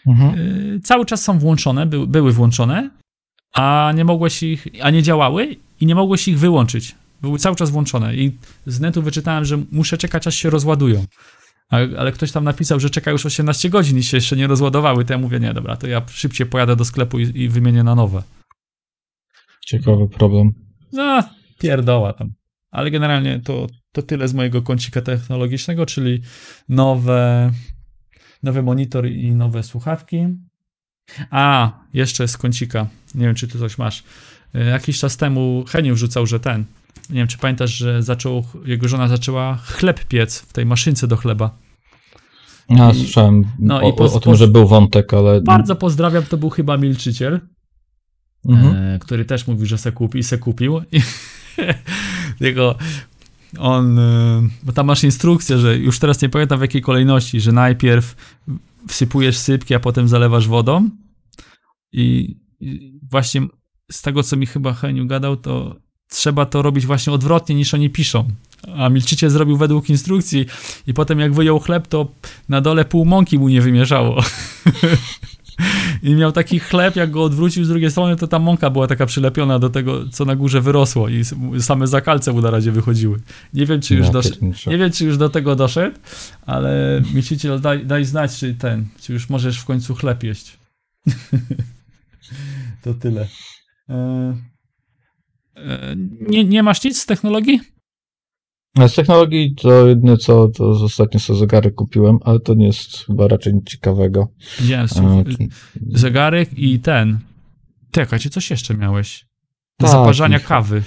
Mhm. 0.06 0.36
Yy, 0.36 0.80
cały 0.80 1.06
czas 1.06 1.22
są 1.22 1.38
włączone, 1.38 1.86
by, 1.86 2.06
były 2.06 2.32
włączone, 2.32 2.90
a 3.54 3.92
nie 3.94 4.04
mogłeś 4.04 4.42
ich, 4.42 4.66
a 4.82 4.90
nie 4.90 5.02
działały 5.02 5.56
i 5.80 5.86
nie 5.86 5.94
mogłeś 5.94 6.28
ich 6.28 6.38
wyłączyć. 6.38 6.94
Były 7.22 7.38
cały 7.38 7.56
czas 7.56 7.70
włączone 7.70 8.16
i 8.16 8.32
z 8.66 8.80
netu 8.80 9.02
wyczytałem, 9.02 9.44
że 9.44 9.58
muszę 9.72 9.98
czekać, 9.98 10.26
aż 10.26 10.34
się 10.34 10.50
rozładują. 10.50 11.04
Ale 11.70 12.12
ktoś 12.12 12.32
tam 12.32 12.44
napisał, 12.44 12.80
że 12.80 12.90
czeka 12.90 13.10
już 13.10 13.26
18 13.26 13.70
godzin 13.70 13.98
i 13.98 14.02
się 14.02 14.16
jeszcze 14.16 14.36
nie 14.36 14.46
rozładowały, 14.46 15.04
to 15.04 15.12
ja 15.12 15.18
mówię, 15.18 15.40
nie, 15.40 15.54
dobra, 15.54 15.76
to 15.76 15.86
ja 15.86 16.02
szybciej 16.08 16.46
pojadę 16.46 16.76
do 16.76 16.84
sklepu 16.84 17.18
i, 17.18 17.22
i 17.22 17.48
wymienię 17.48 17.84
na 17.84 17.94
nowe. 17.94 18.22
Ciekawy 19.66 20.08
problem. 20.08 20.52
No, 20.92 21.22
pierdoła 21.58 22.12
tam. 22.12 22.32
Ale 22.70 22.90
generalnie 22.90 23.40
to, 23.40 23.66
to 23.92 24.02
tyle 24.02 24.28
z 24.28 24.34
mojego 24.34 24.62
kącika 24.62 25.00
technologicznego, 25.02 25.86
czyli 25.86 26.22
nowe, 26.68 27.52
nowy 28.42 28.62
monitor 28.62 29.06
i 29.06 29.34
nowe 29.34 29.62
słuchawki. 29.62 30.26
A, 31.30 31.72
jeszcze 31.94 32.28
z 32.28 32.36
kącika. 32.36 32.86
Nie 33.14 33.26
wiem, 33.26 33.34
czy 33.34 33.48
ty 33.48 33.58
coś 33.58 33.78
masz. 33.78 34.04
E, 34.54 34.64
Jakiś 34.64 34.98
czas 34.98 35.16
temu 35.16 35.64
Heniu 35.68 35.94
wrzucał, 35.94 36.26
że 36.26 36.40
ten. 36.40 36.64
Nie 37.10 37.16
wiem, 37.16 37.28
czy 37.28 37.38
pamiętasz, 37.38 37.76
że 37.76 38.02
zaczął, 38.02 38.44
jego 38.64 38.88
żona 38.88 39.08
zaczęła 39.08 39.56
chleb 39.56 40.04
piec 40.04 40.38
w 40.38 40.52
tej 40.52 40.66
maszynce 40.66 41.06
do 41.06 41.16
chleba. 41.16 41.58
Ja 42.68 42.90
I- 42.90 42.94
słyszałem 42.94 43.44
no 43.58 43.76
o, 43.76 43.88
i 43.90 43.92
po- 43.92 44.12
o 44.12 44.20
tym, 44.20 44.34
że 44.34 44.48
był 44.48 44.68
wątek, 44.68 45.14
ale... 45.14 45.40
Bardzo 45.40 45.76
pozdrawiam, 45.76 46.22
to 46.22 46.36
był 46.36 46.50
chyba 46.50 46.76
Milczyciel. 46.76 47.40
Mhm. 48.48 48.76
e, 48.76 48.98
który 48.98 49.24
też 49.24 49.46
mówił, 49.46 49.66
że 49.66 49.78
se 49.78 49.92
kupi 49.92 50.18
i 50.18 50.22
se 50.22 50.38
kupił. 50.38 50.80
I 50.92 51.00
jego 52.40 52.78
on, 53.58 53.98
e, 53.98 54.42
bo 54.62 54.72
tam 54.72 54.86
masz 54.86 55.04
instrukcję, 55.04 55.58
że 55.58 55.78
już 55.78 55.98
teraz 55.98 56.22
nie 56.22 56.28
pamiętam 56.28 56.58
w 56.58 56.62
jakiej 56.62 56.82
kolejności, 56.82 57.40
że 57.40 57.52
najpierw 57.52 58.16
wsypujesz 58.88 59.38
sypki, 59.38 59.74
a 59.74 59.80
potem 59.80 60.08
zalewasz 60.08 60.48
wodą. 60.48 60.90
I, 61.92 62.36
i 62.60 62.93
właśnie 63.14 63.40
z 63.92 64.02
tego, 64.02 64.22
co 64.22 64.36
mi 64.36 64.46
chyba 64.46 64.72
Heniu 64.72 65.06
gadał, 65.06 65.36
to 65.36 65.76
trzeba 66.08 66.46
to 66.46 66.62
robić 66.62 66.86
właśnie 66.86 67.12
odwrotnie 67.12 67.54
niż 67.54 67.74
oni 67.74 67.90
piszą. 67.90 68.28
A 68.76 68.88
Milczyciel 68.88 69.30
zrobił 69.30 69.56
według 69.56 69.90
instrukcji 69.90 70.46
i 70.86 70.94
potem 70.94 71.20
jak 71.20 71.34
wyjął 71.34 71.60
chleb, 71.60 71.88
to 71.88 72.08
na 72.48 72.60
dole 72.60 72.84
pół 72.84 73.04
mąki 73.04 73.38
mu 73.38 73.48
nie 73.48 73.60
wymierzało. 73.60 74.22
I 76.02 76.14
miał 76.14 76.32
taki 76.32 76.58
chleb, 76.58 76.96
jak 76.96 77.10
go 77.10 77.22
odwrócił 77.24 77.64
z 77.64 77.68
drugiej 77.68 77.90
strony, 77.90 78.16
to 78.16 78.26
ta 78.26 78.38
mąka 78.38 78.70
była 78.70 78.86
taka 78.86 79.06
przylepiona 79.06 79.58
do 79.58 79.70
tego, 79.70 80.08
co 80.08 80.24
na 80.24 80.36
górze 80.36 80.60
wyrosło 80.60 81.08
i 81.08 81.22
same 81.60 81.86
zakalce 81.86 82.32
mu 82.32 82.40
na 82.40 82.50
razie 82.50 82.72
wychodziły. 82.72 83.20
Nie 83.54 83.66
wiem, 83.66 83.80
czy 83.80 83.94
już, 83.94 84.10
doszedł, 84.10 84.52
nie 84.66 84.78
wiem, 84.78 84.92
czy 84.92 85.04
już 85.04 85.16
do 85.16 85.28
tego 85.28 85.56
doszedł, 85.56 85.96
ale 86.46 87.02
myśliciel, 87.14 87.60
daj, 87.60 87.86
daj 87.86 88.04
znać, 88.04 88.36
czy 88.38 88.54
ten, 88.54 88.86
czy 89.00 89.12
już 89.12 89.28
możesz 89.30 89.58
w 89.58 89.64
końcu 89.64 89.94
chleb 89.94 90.22
jeść. 90.22 90.56
to 92.84 92.94
tyle. 92.94 93.28
E, 93.88 94.36
E, 95.56 95.96
Nie, 96.28 96.44
nie 96.44 96.62
masz 96.62 96.84
nic 96.84 96.98
z 97.02 97.06
technologii? 97.06 97.60
A 98.76 98.88
z 98.88 98.94
technologii 98.94 99.54
to 99.54 99.86
jedyne 99.88 100.16
co, 100.16 100.48
to 100.48 100.68
ostatnio 100.68 101.20
sobie 101.20 101.38
zegary 101.38 101.70
kupiłem, 101.72 102.18
ale 102.22 102.40
to 102.40 102.54
nie 102.54 102.66
jest 102.66 103.04
chyba 103.06 103.28
raczej 103.28 103.54
nic 103.54 103.64
ciekawego. 103.70 104.28
Widziałem, 104.60 104.84
E, 104.84 104.88
słuch- 104.88 105.48
zegarek 105.90 106.58
i 106.58 106.80
ten. 106.80 107.18
Czekaj, 107.90 108.18
czy 108.20 108.30
coś 108.30 108.50
jeszcze 108.50 108.74
miałeś? 108.74 109.26
Do 109.78 109.86
Tak, 109.86 109.92
zaparzania 109.92 110.38
i- 110.38 110.40
kawy. 110.40 110.82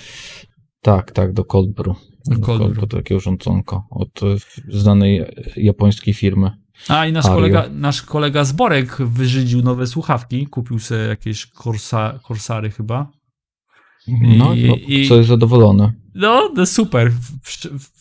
Tak, 0.82 1.12
tak, 1.12 1.34
do 1.34 1.46
cold 1.46 1.72
brew. 1.74 1.96
Do 2.26 2.40
cold 2.40 2.74
brew. 2.74 2.90
Takie 2.90 3.16
urządzonko 3.16 3.84
od 3.90 4.24
e, 4.24 4.26
znanej 4.70 5.26
japońskiej 5.58 6.14
firmy. 6.14 6.52
A 6.88 7.06
i 7.06 7.12
nasz 7.14 7.26
Ario. 7.26 7.36
kolega, 7.36 7.66
nasz 7.72 8.02
kolega 8.02 8.44
Zborek 8.44 8.98
wyżydził 9.02 9.62
nowe 9.62 9.88
słuchawki. 9.88 10.48
Kupił 10.48 10.80
sobie 10.80 11.02
jakieś 11.02 11.46
korsa, 11.46 12.20
korsary 12.24 12.72
chyba. 12.72 13.12
No, 14.08 14.54
I- 14.54 14.68
no 14.68 14.76
i- 14.76 15.08
co 15.08 15.16
jest 15.16 15.30
zadowolony. 15.30 15.94
No, 16.16 16.52
no 16.56 16.66
super. 16.66 17.12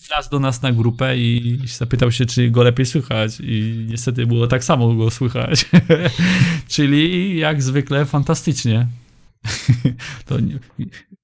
Wlazł 0.08 0.30
do 0.30 0.40
nas 0.40 0.62
na 0.62 0.72
grupę 0.72 1.18
i 1.18 1.58
zapytał 1.66 2.12
się, 2.12 2.26
czy 2.26 2.50
go 2.50 2.62
lepiej 2.62 2.86
słychać. 2.86 3.40
I 3.40 3.86
niestety 3.90 4.26
było 4.26 4.46
tak 4.46 4.64
samo 4.64 4.94
go 4.94 5.10
słychać. 5.10 5.64
Czyli 6.68 7.36
jak 7.38 7.62
zwykle 7.62 8.04
fantastycznie. 8.04 8.86
to 10.26 10.40
nie, 10.40 10.58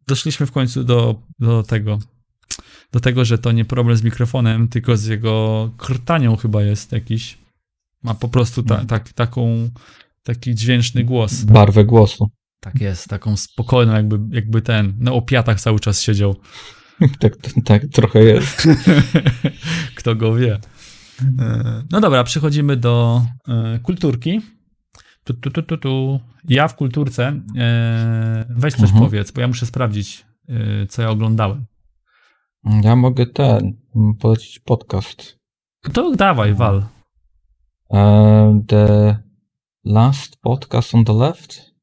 doszliśmy 0.06 0.46
w 0.46 0.52
końcu 0.52 0.84
do, 0.84 1.14
do 1.38 1.62
tego. 1.62 1.98
Do 2.92 3.00
tego, 3.00 3.24
że 3.24 3.38
to 3.38 3.52
nie 3.52 3.64
problem 3.64 3.96
z 3.96 4.02
mikrofonem, 4.02 4.68
tylko 4.68 4.96
z 4.96 5.06
jego 5.06 5.70
krtanią 5.76 6.36
chyba 6.36 6.62
jest 6.62 6.92
jakiś. 6.92 7.38
Ma 8.02 8.14
po 8.14 8.28
prostu 8.28 8.62
ta, 8.62 8.84
tak, 8.84 9.12
taką, 9.12 9.68
taki 10.22 10.54
dźwięczny 10.54 11.04
głos. 11.04 11.44
Barwę 11.44 11.84
głosu. 11.84 12.30
Tak 12.60 12.80
jest, 12.80 13.08
taką 13.08 13.36
spokojną, 13.36 13.92
jakby, 13.92 14.36
jakby 14.36 14.62
ten, 14.62 14.94
na 14.98 15.12
opiatach 15.12 15.60
cały 15.60 15.80
czas 15.80 16.02
siedział. 16.02 16.36
Tak, 17.18 17.32
tak 17.64 17.82
trochę 17.92 18.18
jest. 18.24 18.68
Kto 19.96 20.14
go 20.16 20.34
wie. 20.34 20.58
E, 21.38 21.82
No 21.90 22.00
dobra, 22.00 22.24
przechodzimy 22.24 22.76
do 22.76 23.22
e, 23.48 23.78
kulturki. 23.82 24.40
Tu, 25.24 25.34
tu, 25.34 25.50
tu, 25.50 25.62
tu, 25.62 25.76
tu. 25.76 26.20
Ja 26.48 26.68
w 26.68 26.76
kulturce. 26.76 27.40
E, 27.58 28.46
weź 28.50 28.74
coś 28.74 28.82
Mhm. 28.90 29.02
powiedz, 29.04 29.30
bo 29.30 29.40
ja 29.40 29.48
muszę 29.48 29.66
sprawdzić, 29.66 30.26
co 30.88 31.02
ja 31.02 31.10
oglądałem. 31.10 31.64
Ja 32.82 32.96
mogę 32.96 33.26
ten, 33.26 33.72
polecić 34.20 34.58
podcast. 34.58 35.38
To 35.92 36.16
dawaj, 36.16 36.54
wal. 36.54 36.84
E, 37.92 38.62
The 38.66 39.16
Last 39.84 40.36
Podcast 40.40 40.94
on 40.94 41.04
the 41.04 41.12
Left. 41.12 41.74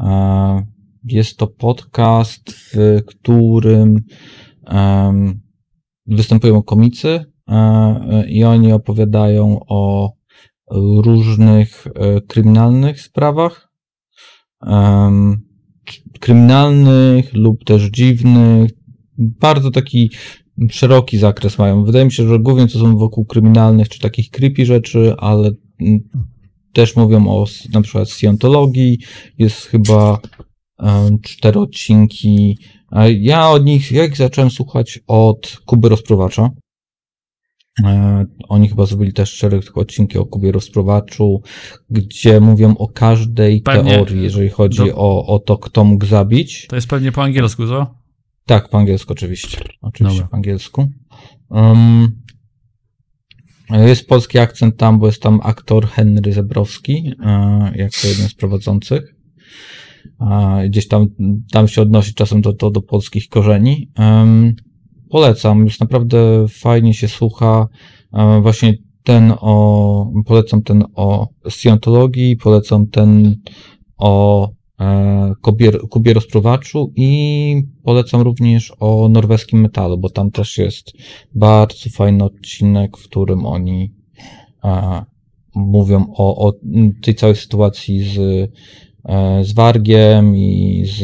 E, 0.00 0.66
Jest 1.04 1.38
to 1.38 1.46
podcast, 1.46 2.50
w 2.52 3.02
którym 3.06 4.00
em, 4.66 5.40
występują 6.06 6.62
komicy 6.62 7.24
e, 7.48 8.28
i 8.28 8.44
oni 8.44 8.72
opowiadają 8.72 9.60
o 9.68 10.12
różnych 11.04 11.86
kryminalnych 12.28 13.00
sprawach. 13.00 13.72
Em, 14.66 15.44
Kryminalnych 16.20 17.34
lub 17.34 17.64
też 17.64 17.82
dziwnych. 17.82 18.70
Bardzo 19.18 19.70
taki 19.70 20.10
szeroki 20.70 21.18
zakres 21.18 21.58
mają. 21.58 21.84
Wydaje 21.84 22.04
mi 22.04 22.12
się, 22.12 22.28
że 22.28 22.38
głównie 22.38 22.66
to 22.66 22.78
są 22.78 22.96
wokół 22.96 23.24
kryminalnych 23.24 23.88
czy 23.88 24.00
takich 24.00 24.30
creepy 24.30 24.66
rzeczy, 24.66 25.14
ale 25.18 25.50
mm, 25.80 26.00
też 26.72 26.96
mówią 26.96 27.28
o 27.28 27.46
na 27.72 27.80
przykład 27.82 28.10
scientologii. 28.10 28.98
Jest 29.38 29.56
chyba 29.66 30.18
cztery 31.22 31.60
odcinki. 31.60 32.58
Ja 33.20 33.48
od 33.48 33.64
nich, 33.64 33.92
ja 33.92 34.04
ich 34.04 34.16
zacząłem 34.16 34.50
słuchać 34.50 35.00
od 35.06 35.58
Kuby 35.66 35.88
Rozprowacza. 35.88 36.50
E, 37.84 38.24
Oni 38.48 38.68
chyba 38.68 38.86
zrobili 38.86 39.12
też 39.12 39.34
cztery 39.34 39.60
odcinki 39.74 40.18
o 40.18 40.26
Kubie 40.26 40.52
Rozprowaczu, 40.52 41.42
gdzie 41.90 42.40
mówią 42.40 42.76
o 42.76 42.88
każdej 42.88 43.60
Pewnie. 43.60 43.90
teorii, 43.90 44.22
jeżeli 44.22 44.48
chodzi 44.48 44.78
Do- 44.78 44.96
o, 44.96 45.26
o 45.26 45.38
to, 45.38 45.58
kto 45.58 45.84
mógł 45.84 46.06
zabić. 46.06 46.66
To 46.66 46.76
jest 46.76 46.88
pewnie 46.88 47.12
po 47.12 47.22
angielsku, 47.22 47.66
co? 47.66 48.03
Tak, 48.46 48.68
po 48.68 48.78
angielsku 48.78 49.12
oczywiście. 49.12 49.58
Oczywiście 49.80 50.18
Dobra. 50.18 50.30
po 50.30 50.36
angielsku. 50.36 50.88
Um, 51.50 52.08
jest 53.70 54.08
polski 54.08 54.38
akcent 54.38 54.76
tam, 54.76 54.98
bo 54.98 55.06
jest 55.06 55.22
tam 55.22 55.40
aktor 55.42 55.86
Henry 55.86 56.32
Zebrowski, 56.32 57.12
e, 57.22 57.30
jako 57.76 57.96
jeden 58.08 58.28
z 58.28 58.34
prowadzących. 58.34 59.14
E, 60.20 60.68
Gdzieś 60.68 60.88
tam, 60.88 61.06
tam 61.52 61.68
się 61.68 61.82
odnosi 61.82 62.14
czasem 62.14 62.40
do, 62.40 62.52
do, 62.52 62.70
do 62.70 62.82
polskich 62.82 63.28
korzeni. 63.28 63.90
Em, 63.98 64.54
Polecam, 65.10 65.64
już 65.64 65.80
naprawdę 65.80 66.46
fajnie 66.48 66.94
się 66.94 67.08
słucha. 67.08 67.68
E, 68.12 68.40
Właśnie 68.40 68.74
ten 69.02 69.32
o, 69.40 70.12
polecam 70.26 70.62
ten 70.62 70.84
o 70.94 71.28
scientologii, 71.48 72.36
polecam 72.36 72.86
ten 72.86 73.36
o 73.96 74.48
Kubie, 75.42 75.72
Kubie 75.72 76.14
i 76.96 77.62
polecam 77.82 78.20
również 78.20 78.72
o 78.80 79.08
norweskim 79.08 79.60
metalu, 79.60 79.98
bo 79.98 80.10
tam 80.10 80.30
też 80.30 80.58
jest 80.58 80.92
bardzo 81.34 81.90
fajny 81.90 82.24
odcinek, 82.24 82.96
w 82.96 83.04
którym 83.04 83.46
oni 83.46 83.92
e, 84.64 85.04
mówią 85.54 86.06
o, 86.16 86.48
o 86.48 86.52
tej 87.02 87.14
całej 87.14 87.36
sytuacji 87.36 88.04
z, 88.04 88.18
e, 89.04 89.44
z 89.44 89.52
Wargiem 89.52 90.36
i 90.36 90.84
z 90.86 91.02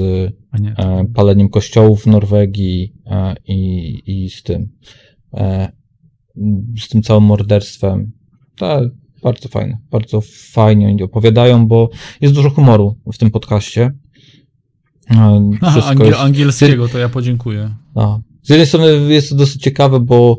e, 0.78 1.04
paleniem 1.14 1.48
kościołów 1.48 2.02
w 2.02 2.06
Norwegii 2.06 2.94
e, 3.06 3.34
i, 3.46 4.02
i 4.06 4.30
z 4.30 4.42
tym 4.42 4.68
e, 5.34 5.72
z 6.78 6.88
tym 6.88 7.02
całym 7.02 7.24
morderstwem. 7.24 8.12
To 8.56 8.80
bardzo 9.22 9.48
fajne, 9.48 9.78
bardzo 9.90 10.20
fajnie 10.52 10.88
oni 10.88 11.02
opowiadają, 11.02 11.66
bo 11.66 11.90
jest 12.20 12.34
dużo 12.34 12.50
humoru 12.50 12.96
w 13.12 13.18
tym 13.18 13.30
podcaście. 13.30 13.90
E, 15.10 15.50
Aha, 15.60 15.82
angiel, 15.86 16.06
jest- 16.06 16.20
angielskiego, 16.20 16.88
to 16.88 16.98
ja 16.98 17.08
podziękuję. 17.08 17.74
a. 17.94 18.18
Z 18.42 18.48
jednej 18.50 18.66
strony 18.66 19.14
jest 19.14 19.28
to 19.28 19.34
dosyć 19.34 19.62
ciekawe, 19.62 20.00
bo 20.00 20.38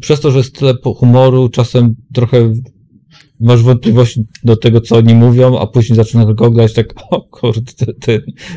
przez 0.00 0.20
to, 0.20 0.30
że 0.30 0.38
jest 0.38 0.58
tyle 0.58 0.74
humoru, 0.96 1.48
czasem 1.48 1.94
trochę 2.12 2.52
masz 3.40 3.62
wątpliwości 3.62 4.24
do 4.44 4.56
tego, 4.56 4.80
co 4.80 4.96
oni 4.96 5.14
mówią, 5.14 5.58
a 5.58 5.66
później 5.66 5.96
zaczynasz 5.96 6.26
go 6.26 6.44
oglądać 6.44 6.74
tak, 6.74 6.94
o 7.10 7.20
kurde, 7.20 7.72
to, 7.72 7.86
to, 7.86 8.12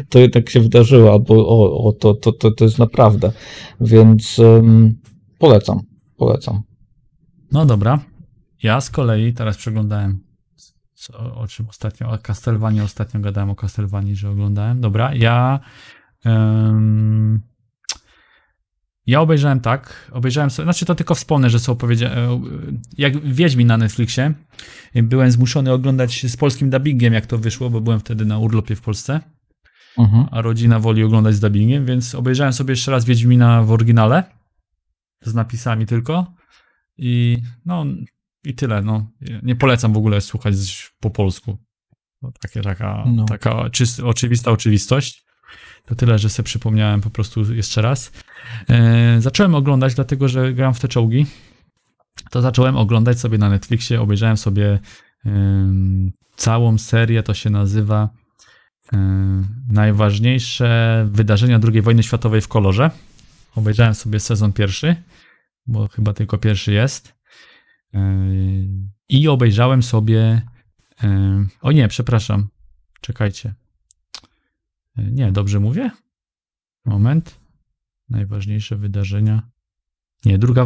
to 0.09 0.19
jednak 0.19 0.49
się 0.49 0.59
wydarzyło, 0.59 1.11
albo 1.11 1.47
o, 1.47 1.83
o 1.83 1.93
to, 1.93 2.13
to, 2.13 2.31
to, 2.31 2.51
to 2.51 2.65
jest 2.65 2.79
naprawdę. 2.79 3.31
Więc 3.81 4.39
um, 4.39 4.95
polecam, 5.39 5.79
polecam. 6.17 6.61
No 7.51 7.65
dobra. 7.65 7.99
Ja 8.63 8.81
z 8.81 8.89
kolei 8.89 9.33
teraz 9.33 9.57
przeglądałem, 9.57 10.19
co, 10.93 11.35
o 11.35 11.47
czym 11.47 11.69
ostatnio, 11.69 12.11
o 12.11 12.17
Castlevanii 12.17 12.81
ostatnio 12.81 13.19
gadałem 13.19 13.49
o 13.49 13.55
Castlevanii, 13.55 14.15
że 14.15 14.29
oglądałem. 14.29 14.81
Dobra, 14.81 15.15
ja 15.15 15.59
em, 16.25 17.41
ja 19.05 19.21
obejrzałem 19.21 19.59
tak, 19.59 20.11
obejrzałem 20.11 20.49
sobie, 20.49 20.65
znaczy 20.65 20.85
to 20.85 20.95
tylko 20.95 21.15
wspomnę, 21.15 21.49
że 21.49 21.59
co 21.59 21.71
opowiedziałem, 21.71 22.41
jak 22.97 23.19
Wiedźmin 23.19 23.67
na 23.67 23.77
Netflixie, 23.77 24.33
byłem 24.95 25.31
zmuszony 25.31 25.71
oglądać 25.71 26.25
z 26.31 26.37
polskim 26.37 26.69
dubbingiem, 26.69 27.13
jak 27.13 27.25
to 27.25 27.37
wyszło, 27.37 27.69
bo 27.69 27.81
byłem 27.81 27.99
wtedy 27.99 28.25
na 28.25 28.37
urlopie 28.37 28.75
w 28.75 28.81
Polsce, 28.81 29.21
Mhm. 29.97 30.27
a 30.31 30.41
rodzina 30.41 30.79
woli 30.79 31.03
oglądać 31.03 31.35
z 31.35 31.39
dubbingiem, 31.39 31.85
więc 31.85 32.15
obejrzałem 32.15 32.53
sobie 32.53 32.71
jeszcze 32.71 32.91
raz 32.91 33.05
Wiedźmina 33.05 33.63
w 33.63 33.71
oryginale, 33.71 34.23
z 35.21 35.33
napisami 35.33 35.85
tylko 35.85 36.33
i 36.97 37.37
no 37.65 37.85
i 38.43 38.53
tyle, 38.55 38.81
no. 38.81 39.11
Nie 39.43 39.55
polecam 39.55 39.93
w 39.93 39.97
ogóle 39.97 40.21
słuchać 40.21 40.55
po 40.99 41.09
polsku. 41.09 41.57
To 42.21 42.31
takie, 42.41 42.61
taka, 42.61 43.03
No. 43.07 43.25
taka 43.25 43.55
oczywista 44.03 44.51
oczywistość. 44.51 45.23
To 45.85 45.95
tyle, 45.95 46.19
że 46.19 46.29
sobie 46.29 46.45
przypomniałem 46.45 47.01
po 47.01 47.09
prostu 47.09 47.53
jeszcze 47.53 47.81
raz. 47.81 48.11
E, 48.69 49.21
zacząłem 49.21 49.55
oglądać, 49.55 49.95
dlatego 49.95 50.27
że 50.27 50.53
gram 50.53 50.73
w 50.73 50.79
te 50.79 50.87
czołgi. 50.87 51.25
To 52.31 52.41
zacząłem 52.41 52.77
oglądać 52.77 53.19
sobie 53.19 53.37
na 53.37 53.49
Netflixie, 53.49 54.01
obejrzałem 54.01 54.37
sobie 54.37 54.79
em, 55.25 56.11
całą 56.35 56.77
serię, 56.77 57.23
to 57.23 57.33
się 57.33 57.49
nazywa 57.49 58.09
em, 58.93 59.47
Najważniejsze 59.71 61.07
wydarzenia 61.11 61.59
II 61.73 61.81
wojny 61.81 62.03
światowej 62.03 62.41
w 62.41 62.47
kolorze. 62.47 62.91
Obejrzałem 63.55 63.93
sobie 63.93 64.19
sezon 64.19 64.53
pierwszy, 64.53 64.95
bo 65.67 65.87
chyba 65.87 66.13
tylko 66.13 66.37
pierwszy 66.37 66.73
jest. 66.73 67.13
Yy, 67.93 68.67
I 69.09 69.27
obejrzałem 69.27 69.83
sobie. 69.83 70.41
yy, 71.03 71.09
O 71.61 71.71
nie, 71.71 71.87
przepraszam. 71.87 72.47
Czekajcie. 73.01 73.53
Yy, 74.97 75.11
Nie, 75.11 75.31
dobrze 75.31 75.59
mówię? 75.59 75.91
Moment. 76.85 77.39
Najważniejsze 78.09 78.75
wydarzenia. 78.75 79.49
Nie, 80.25 80.37
druga. 80.37 80.65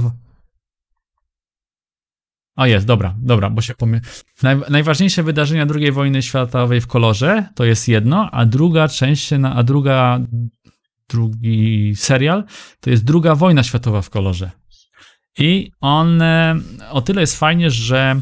O 2.55 2.65
jest, 2.65 2.85
dobra, 2.85 3.15
dobra, 3.17 3.49
bo 3.49 3.61
się 3.61 3.75
pomyliłem. 3.75 4.09
Naj, 4.43 4.57
najważniejsze 4.69 5.23
wydarzenia 5.23 5.65
II 5.75 5.91
wojny 5.91 6.21
światowej 6.21 6.81
w 6.81 6.87
kolorze 6.87 7.49
to 7.55 7.65
jest 7.65 7.87
jedno, 7.87 8.31
a 8.31 8.45
druga 8.45 8.87
część 8.87 9.33
a 9.33 9.63
druga 9.63 10.19
drugi 11.09 11.95
serial, 11.95 12.43
to 12.79 12.89
jest 12.89 13.03
druga 13.03 13.35
wojna 13.35 13.63
światowa 13.63 14.01
w 14.01 14.09
kolorze. 14.09 14.51
I 15.37 15.71
on 15.81 16.21
o 16.89 17.01
tyle 17.01 17.21
jest 17.21 17.39
fajnie, 17.39 17.71
że 17.71 18.21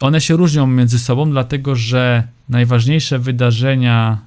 one 0.00 0.20
się 0.20 0.36
różnią 0.36 0.66
między 0.66 0.98
sobą, 0.98 1.30
dlatego 1.30 1.76
że 1.76 2.28
najważniejsze 2.48 3.18
wydarzenia, 3.18 4.18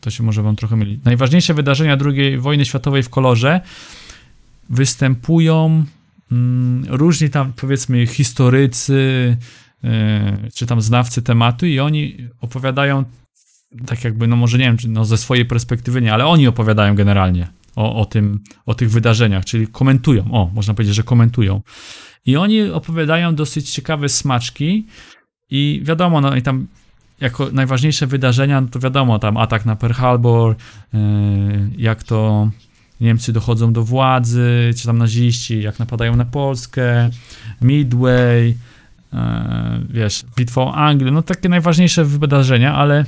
to 0.00 0.10
się 0.10 0.22
może 0.22 0.42
wam 0.42 0.56
trochę 0.56 0.76
myli, 0.76 1.00
najważniejsze 1.04 1.54
wydarzenia 1.54 1.96
II 2.04 2.38
wojny 2.38 2.64
światowej 2.64 3.02
w 3.02 3.08
kolorze 3.08 3.60
występują 4.70 5.84
mm, 6.32 6.84
różni 6.88 7.30
tam 7.30 7.52
powiedzmy 7.52 8.06
historycy, 8.06 9.36
e, 9.84 10.50
czy 10.54 10.66
tam 10.66 10.80
znawcy 10.80 11.22
tematu 11.22 11.66
i 11.66 11.80
oni 11.80 12.16
opowiadają 12.40 13.04
tak 13.86 14.04
jakby, 14.04 14.26
no 14.26 14.36
może 14.36 14.58
nie 14.58 14.64
wiem, 14.64 14.76
czy 14.76 14.88
no 14.88 15.04
ze 15.04 15.18
swojej 15.18 15.44
perspektywy 15.44 16.02
nie, 16.02 16.12
ale 16.14 16.26
oni 16.26 16.46
opowiadają 16.46 16.94
generalnie 16.94 17.48
o, 17.76 18.00
o 18.00 18.04
tym, 18.04 18.40
o 18.66 18.74
tych 18.74 18.90
wydarzeniach, 18.90 19.44
czyli 19.44 19.66
komentują, 19.66 20.24
o, 20.32 20.50
można 20.54 20.74
powiedzieć, 20.74 20.94
że 20.94 21.02
komentują. 21.02 21.62
I 22.26 22.36
oni 22.36 22.62
opowiadają 22.62 23.34
dosyć 23.34 23.70
ciekawe 23.70 24.08
smaczki 24.08 24.86
i 25.50 25.80
wiadomo, 25.84 26.20
no 26.20 26.36
i 26.36 26.42
tam 26.42 26.66
jako 27.20 27.48
najważniejsze 27.52 28.06
wydarzenia, 28.06 28.60
no 28.60 28.68
to 28.68 28.78
wiadomo, 28.78 29.18
tam 29.18 29.36
atak 29.36 29.64
na 29.66 29.76
Pearl 29.76 29.94
Harbor, 29.94 30.56
yy, 30.92 31.00
jak 31.78 32.02
to 32.02 32.50
Niemcy 33.00 33.32
dochodzą 33.32 33.72
do 33.72 33.84
władzy, 33.84 34.70
czy 34.76 34.86
tam 34.86 34.98
naziści, 34.98 35.62
jak 35.62 35.78
napadają 35.78 36.16
na 36.16 36.24
Polskę, 36.24 37.10
Midway, 37.60 38.48
yy, 39.12 39.18
wiesz, 39.90 40.24
bitwa 40.36 40.62
o 40.62 40.74
Anglię, 40.74 41.10
no 41.10 41.22
takie 41.22 41.48
najważniejsze 41.48 42.04
wydarzenia, 42.04 42.74
ale 42.74 43.04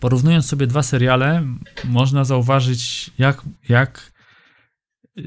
porównując 0.00 0.46
sobie 0.46 0.66
dwa 0.66 0.82
seriale, 0.82 1.46
można 1.84 2.24
zauważyć, 2.24 3.10
jak, 3.18 3.42
jak 3.68 4.12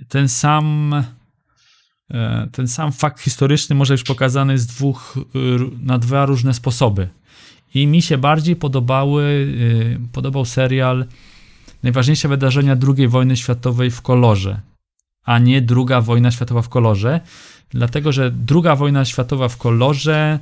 ten 0.07 0.29
sam 0.29 0.93
e, 2.11 2.47
ten 2.51 2.67
sam 2.67 2.91
fakt 2.91 3.21
historyczny 3.21 3.75
może 3.75 3.93
być 3.93 4.03
pokazany 4.03 4.57
z 4.57 4.67
dwóch, 4.67 5.17
y, 5.17 5.85
na 5.85 5.97
dwa 5.97 6.25
różne 6.25 6.53
sposoby. 6.53 7.09
I 7.73 7.87
mi 7.87 8.01
się 8.01 8.17
bardziej 8.17 8.55
podobały, 8.55 9.23
y, 9.23 9.99
podobał 10.11 10.45
serial 10.45 11.05
Najważniejsze 11.83 12.27
wydarzenia 12.27 12.77
II 12.97 13.07
wojny 13.07 13.37
światowej 13.37 13.91
w 13.91 14.01
kolorze, 14.01 14.61
a 15.23 15.39
nie 15.39 15.61
druga 15.61 16.01
wojna 16.01 16.31
światowa 16.31 16.61
w 16.61 16.69
kolorze, 16.69 17.21
dlatego 17.69 18.11
że 18.11 18.31
druga 18.31 18.75
wojna 18.75 19.05
światowa 19.05 19.47
w 19.47 19.57
kolorze 19.57 20.39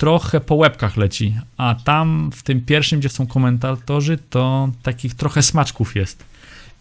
trochę 0.00 0.40
po 0.40 0.54
łebkach 0.54 0.96
leci, 0.96 1.40
a 1.56 1.74
tam 1.74 2.30
w 2.32 2.42
tym 2.42 2.60
pierwszym, 2.60 3.00
gdzie 3.00 3.08
są 3.08 3.26
komentatorzy, 3.26 4.18
to 4.30 4.72
takich 4.82 5.14
trochę 5.14 5.42
smaczków 5.42 5.96
jest. 5.96 6.24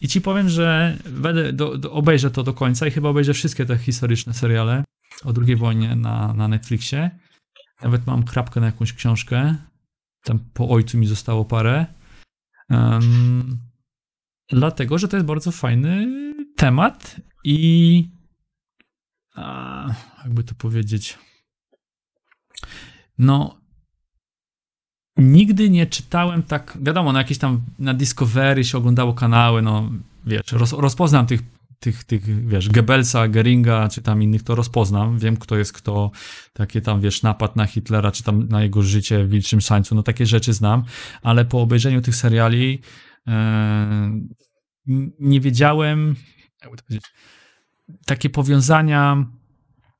I 0.01 0.07
ci 0.07 0.21
powiem, 0.21 0.49
że 0.49 0.97
będę 1.09 1.53
do, 1.53 1.77
do, 1.77 1.91
obejrzę 1.91 2.31
to 2.31 2.43
do 2.43 2.53
końca 2.53 2.87
i 2.87 2.91
chyba 2.91 3.09
obejrzę 3.09 3.33
wszystkie 3.33 3.65
te 3.65 3.77
historyczne 3.77 4.33
seriale 4.33 4.83
o 5.25 5.33
II 5.47 5.55
wojnie 5.55 5.95
na, 5.95 6.33
na 6.33 6.47
Netflixie. 6.47 7.11
Nawet 7.83 8.07
mam 8.07 8.23
krapkę 8.23 8.59
na 8.59 8.65
jakąś 8.65 8.93
książkę. 8.93 9.55
Tam 10.23 10.39
po 10.53 10.69
ojcu 10.69 10.97
mi 10.97 11.07
zostało 11.07 11.45
parę. 11.45 11.85
Um, 12.69 13.57
dlatego, 14.49 14.97
że 14.97 15.07
to 15.07 15.17
jest 15.17 15.27
bardzo 15.27 15.51
fajny 15.51 16.07
temat 16.55 17.15
i 17.43 18.09
a, 19.35 19.87
jakby 20.23 20.43
to 20.43 20.55
powiedzieć 20.55 21.17
no 23.19 23.59
nigdy 25.17 25.69
nie 25.69 25.85
czytałem 25.85 26.43
tak, 26.43 26.77
wiadomo, 26.81 27.13
na 27.13 27.19
jakieś 27.19 27.37
tam, 27.37 27.61
na 27.79 27.93
Discovery 27.93 28.63
się 28.63 28.77
oglądało 28.77 29.13
kanały, 29.13 29.61
no 29.61 29.89
wiesz, 30.25 30.51
roz, 30.51 30.73
rozpoznam 30.73 31.25
tych, 31.25 31.41
tych, 31.79 32.03
tych, 32.03 32.47
wiesz, 32.47 32.69
Goebbelsa, 32.69 33.27
Geringa, 33.27 33.89
czy 33.89 34.01
tam 34.01 34.23
innych, 34.23 34.43
to 34.43 34.55
rozpoznam, 34.55 35.19
wiem 35.19 35.37
kto 35.37 35.57
jest 35.57 35.73
kto, 35.73 36.11
takie 36.53 36.81
tam, 36.81 37.01
wiesz, 37.01 37.23
napad 37.23 37.55
na 37.55 37.65
Hitlera, 37.65 38.11
czy 38.11 38.23
tam 38.23 38.47
na 38.47 38.63
jego 38.63 38.81
życie 38.81 39.23
w 39.23 39.29
Wilczym 39.29 39.61
Sańcu, 39.61 39.95
no 39.95 40.03
takie 40.03 40.25
rzeczy 40.25 40.53
znam, 40.53 40.83
ale 41.21 41.45
po 41.45 41.61
obejrzeniu 41.61 42.01
tych 42.01 42.15
seriali 42.15 42.81
e, 43.27 44.11
nie 45.19 45.41
wiedziałem, 45.41 46.15
takie 48.05 48.29
powiązania 48.29 49.25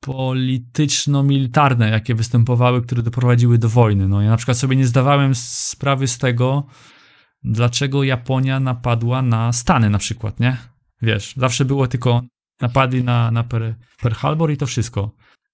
polityczno-militarne, 0.00 1.90
jakie 1.90 2.14
występowały, 2.14 2.82
które 2.82 3.02
doprowadziły 3.02 3.58
do 3.58 3.68
wojny. 3.68 4.08
No, 4.08 4.22
ja 4.22 4.30
na 4.30 4.36
przykład 4.36 4.58
sobie 4.58 4.76
nie 4.76 4.86
zdawałem 4.86 5.34
sprawy 5.34 6.08
z 6.08 6.18
tego, 6.18 6.66
dlaczego 7.42 8.02
Japonia 8.02 8.60
napadła 8.60 9.22
na 9.22 9.52
Stany 9.52 9.90
na 9.90 9.98
przykład, 9.98 10.40
nie? 10.40 10.56
Wiesz, 11.02 11.34
zawsze 11.36 11.64
było 11.64 11.86
tylko 11.86 12.22
napadli 12.60 13.04
na, 13.04 13.30
na 13.30 13.44
per, 13.44 13.74
Harbor 14.14 14.52
i 14.52 14.56
to 14.56 14.66
wszystko. 14.66 15.10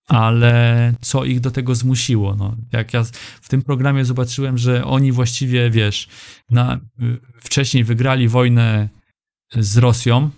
Ale 0.09 0.95
co 1.01 1.25
ich 1.25 1.41
do 1.41 1.51
tego 1.51 1.75
zmusiło? 1.75 2.37
No, 2.37 2.57
jak 2.73 2.95
ja 2.95 3.05
w 3.41 3.49
tym 3.49 3.63
programie 3.63 4.05
zobaczyłem, 4.05 4.59
że 4.59 4.85
oni 4.85 5.13
właściwie, 5.13 5.71
wiesz, 5.71 6.09
na, 6.51 6.81
wcześniej 7.41 7.85
wygrali 7.85 8.29
wojnę 8.29 8.89
z 9.53 9.77
Rosją, 9.77 10.31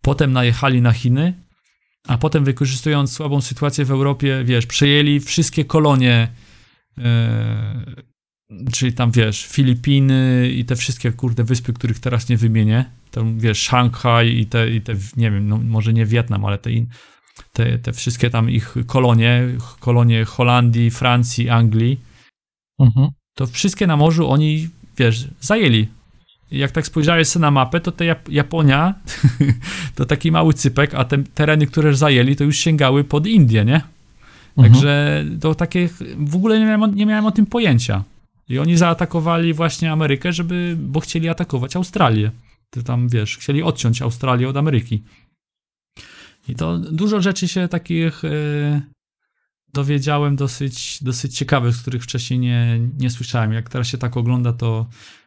potem 0.00 0.32
najechali 0.32 0.82
na 0.82 0.92
Chiny, 0.92 1.45
a 2.06 2.18
potem 2.18 2.44
wykorzystując 2.44 3.12
słabą 3.12 3.40
sytuację 3.40 3.84
w 3.84 3.90
Europie, 3.90 4.44
wiesz, 4.44 4.66
przejęli 4.66 5.20
wszystkie 5.20 5.64
kolonie, 5.64 6.28
e, 6.98 7.94
czyli 8.72 8.92
tam, 8.92 9.10
wiesz, 9.10 9.46
Filipiny 9.46 10.50
i 10.56 10.64
te 10.64 10.76
wszystkie, 10.76 11.12
kurde, 11.12 11.44
wyspy, 11.44 11.72
których 11.72 11.98
teraz 11.98 12.28
nie 12.28 12.36
wymienię, 12.36 12.84
tam, 13.10 13.38
wiesz, 13.38 13.58
Szanghaj 13.58 14.36
i 14.36 14.46
te, 14.46 14.70
i 14.70 14.80
te 14.80 14.94
nie 15.16 15.30
wiem, 15.30 15.48
no, 15.48 15.56
może 15.56 15.92
nie 15.92 16.06
Wietnam, 16.06 16.44
ale 16.44 16.58
te, 16.58 16.70
te, 17.52 17.78
te 17.78 17.92
wszystkie 17.92 18.30
tam 18.30 18.50
ich 18.50 18.74
kolonie, 18.86 19.42
kolonie 19.80 20.24
Holandii, 20.24 20.90
Francji, 20.90 21.48
Anglii, 21.48 22.00
Mhm. 22.78 23.08
to 23.34 23.46
wszystkie 23.46 23.86
na 23.86 23.96
morzu 23.96 24.30
oni, 24.30 24.68
wiesz, 24.98 25.28
zajęli 25.40 25.88
jak 26.50 26.70
tak 26.70 26.86
spojrzałeś 26.86 27.28
sobie 27.28 27.40
na 27.40 27.50
mapę, 27.50 27.80
to 27.80 27.92
ta 27.92 28.04
Jap 28.04 28.28
Japonia 28.28 28.94
to 29.94 30.04
taki 30.04 30.32
mały 30.32 30.54
cypek, 30.54 30.94
a 30.94 31.04
te 31.04 31.18
tereny, 31.18 31.66
które 31.66 31.94
zajęli, 31.94 32.36
to 32.36 32.44
już 32.44 32.56
sięgały 32.58 33.04
pod 33.04 33.26
Indię, 33.26 33.64
nie? 33.64 33.80
Także 34.56 35.24
to 35.40 35.54
takie, 35.54 35.88
w 36.18 36.36
ogóle 36.36 36.58
nie 36.58 36.64
miałem, 36.64 36.94
nie 36.94 37.06
miałem 37.06 37.26
o 37.26 37.30
tym 37.30 37.46
pojęcia. 37.46 38.04
I 38.48 38.58
oni 38.58 38.76
zaatakowali 38.76 39.54
właśnie 39.54 39.92
Amerykę, 39.92 40.32
żeby, 40.32 40.76
bo 40.78 41.00
chcieli 41.00 41.28
atakować 41.28 41.76
Australię. 41.76 42.30
To 42.70 42.82
tam, 42.82 43.08
wiesz, 43.08 43.36
chcieli 43.38 43.62
odciąć 43.62 44.02
Australię 44.02 44.48
od 44.48 44.56
Ameryki. 44.56 45.02
I 46.48 46.54
to 46.54 46.78
dużo 46.78 47.20
rzeczy 47.20 47.48
się 47.48 47.68
takich 47.68 48.24
e, 48.24 48.80
dowiedziałem 49.72 50.36
dosyć, 50.36 50.98
dosyć 51.02 51.36
ciekawych, 51.36 51.74
z 51.74 51.82
których 51.82 52.02
wcześniej 52.02 52.38
nie, 52.38 52.80
nie 52.98 53.10
słyszałem. 53.10 53.52
Jak 53.52 53.68
teraz 53.68 53.88
się 53.88 53.98
tak 53.98 54.16
ogląda, 54.16 54.52
to 54.52 54.86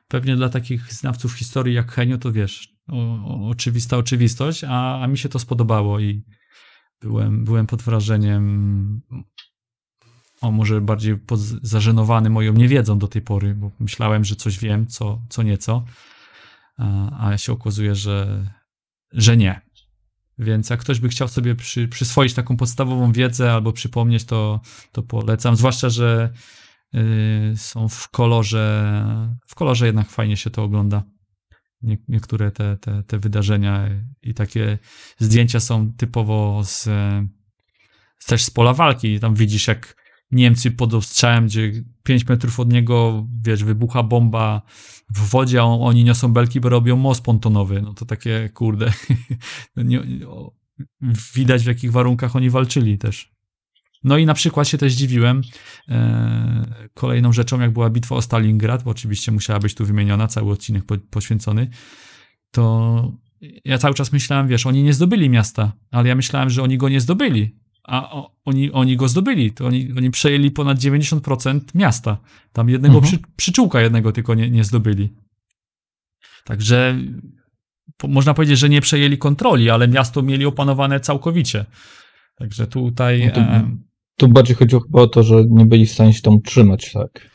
pewnie 0.10 0.36
dla 0.36 0.50
takich 0.50 0.94
znawców 0.94 1.34
historii 1.34 1.76
jak 1.76 1.92
Henio, 1.92 2.18
to 2.18 2.32
wiesz, 2.32 2.74
o, 2.88 2.96
o, 2.96 3.50
oczywista 3.50 3.98
oczywistość, 3.98 4.64
a, 4.64 5.02
a 5.02 5.08
mi 5.08 5.18
się 5.18 5.30
to 5.30 5.40
spodobało 5.40 6.00
i 6.00 6.24
byłem, 7.02 7.46
byłem 7.46 7.68
pod 7.68 7.82
wrażeniem, 7.82 9.02
o 10.42 10.52
może 10.52 10.82
bardziej 10.82 11.18
pod, 11.18 11.40
zażenowany 11.40 12.30
moją 12.30 12.54
niewiedzą 12.54 13.00
do 13.00 13.08
tej 13.08 13.22
pory, 13.22 13.56
bo 13.56 13.72
myślałem, 13.80 14.26
że 14.26 14.36
coś 14.36 14.60
wiem, 14.60 14.88
co, 14.88 15.22
co 15.30 15.44
nieco, 15.44 15.86
a, 16.78 17.28
a 17.30 17.38
się 17.38 17.54
okazuje, 17.54 17.96
że, 17.96 18.46
że 19.12 19.38
nie. 19.38 19.62
Więc 20.40 20.70
jak 20.70 20.80
ktoś 20.80 21.00
by 21.00 21.10
chciał 21.10 21.28
sobie 21.28 21.56
przy, 21.56 21.88
przyswoić 21.88 22.34
taką 22.34 22.58
podstawową 22.58 23.12
wiedzę 23.12 23.54
albo 23.54 23.74
przypomnieć, 23.74 24.26
to, 24.26 24.62
to 24.92 25.04
polecam. 25.04 25.56
Zwłaszcza, 25.56 25.90
że 25.90 26.34
są 27.56 27.90
w 27.90 28.10
kolorze. 28.10 28.94
W 29.48 29.56
kolorze 29.56 29.86
jednak 29.86 30.10
fajnie 30.10 30.38
się 30.38 30.50
to 30.50 30.64
ogląda. 30.64 31.04
Nie, 31.82 31.98
niektóre 32.08 32.52
te, 32.52 32.78
te, 32.78 33.04
te 33.04 33.20
wydarzenia 33.20 33.90
i 34.22 34.34
takie 34.34 34.78
zdjęcia 35.18 35.60
są 35.60 35.94
typowo 35.94 36.62
z, 36.64 36.90
też 38.26 38.44
z 38.44 38.50
pola 38.50 38.74
walki. 38.74 39.20
Tam 39.20 39.36
widzisz, 39.36 39.68
jak 39.68 39.96
Niemcy 40.32 40.72
pod 40.72 40.94
ostrzałem, 40.94 41.46
gdzie 41.46 41.72
5 42.04 42.28
metrów 42.28 42.60
od 42.60 42.74
niego, 42.74 43.28
wiesz, 43.46 43.64
wybucha 43.64 44.04
bomba 44.04 44.62
w 45.10 45.30
wodzie, 45.30 45.62
a 45.62 45.64
oni 45.64 46.04
niosą 46.04 46.34
belki, 46.34 46.60
bo 46.60 46.70
robią 46.70 46.96
most 46.96 47.24
pontonowy. 47.24 47.82
No 47.82 47.94
to 47.94 48.06
takie, 48.06 48.50
kurde, 48.54 48.94
nie, 49.76 50.02
o, 50.28 50.54
widać 51.36 51.64
w 51.64 51.68
jakich 51.68 51.92
warunkach 51.92 52.36
oni 52.36 52.50
walczyli 52.50 52.98
też. 52.98 53.39
No 54.04 54.18
i 54.18 54.26
na 54.26 54.34
przykład 54.34 54.68
się 54.68 54.78
też 54.78 54.94
zdziwiłem 54.94 55.42
e, 55.90 56.90
kolejną 56.94 57.34
rzeczą, 57.34 57.60
jak 57.60 57.74
była 57.74 57.90
bitwa 57.90 58.16
o 58.16 58.22
Stalingrad, 58.22 58.84
bo 58.84 58.92
oczywiście 58.92 59.32
musiała 59.32 59.60
być 59.60 59.76
tu 59.76 59.86
wymieniona, 59.86 60.28
cały 60.28 60.52
odcinek 60.52 60.86
po, 60.86 60.98
poświęcony, 60.98 61.70
to 62.52 63.12
ja 63.66 63.78
cały 63.78 63.94
czas 63.96 64.12
myślałem, 64.12 64.48
wiesz, 64.48 64.66
oni 64.66 64.84
nie 64.84 64.94
zdobyli 64.94 65.30
miasta, 65.30 65.74
ale 65.92 66.10
ja 66.10 66.16
myślałem, 66.16 66.50
że 66.50 66.64
oni 66.64 66.78
go 66.78 66.90
nie 66.90 67.02
zdobyli, 67.02 67.56
a 67.84 68.12
o, 68.12 68.36
oni, 68.46 68.72
oni 68.72 68.98
go 68.98 69.08
zdobyli, 69.08 69.52
to 69.52 69.66
oni, 69.66 69.90
oni 69.98 70.12
przejęli 70.12 70.52
ponad 70.52 70.78
90% 70.80 71.60
miasta. 71.76 72.18
Tam 72.54 72.70
jednego 72.70 72.96
Mhm. 72.98 73.14
przy, 73.14 73.32
przyczółka 73.36 73.82
jednego 73.82 74.12
tylko 74.12 74.34
nie, 74.36 74.50
nie 74.50 74.64
zdobyli. 74.64 75.10
Także 76.46 76.98
po, 77.98 78.08
można 78.08 78.34
powiedzieć, 78.34 78.60
że 78.60 78.70
nie 78.70 78.82
przejęli 78.82 79.18
kontroli, 79.18 79.70
ale 79.70 79.88
miasto 79.88 80.22
mieli 80.22 80.46
opanowane 80.46 81.00
całkowicie. 81.00 81.66
Także 82.36 82.68
tutaj. 82.68 83.26
No 83.26 83.32
to- 83.34 83.42
E, 83.42 83.78
Tu 84.20 84.28
bardziej 84.28 84.56
chodziło 84.56 84.82
chyba 84.82 85.02
o 85.02 85.08
to, 85.08 85.24
że 85.24 85.36
nie 85.50 85.66
byli 85.66 85.86
w 85.86 85.92
stanie 85.92 86.14
się 86.14 86.22
tam 86.22 86.34
utrzymać, 86.36 86.92
tak. 86.92 87.30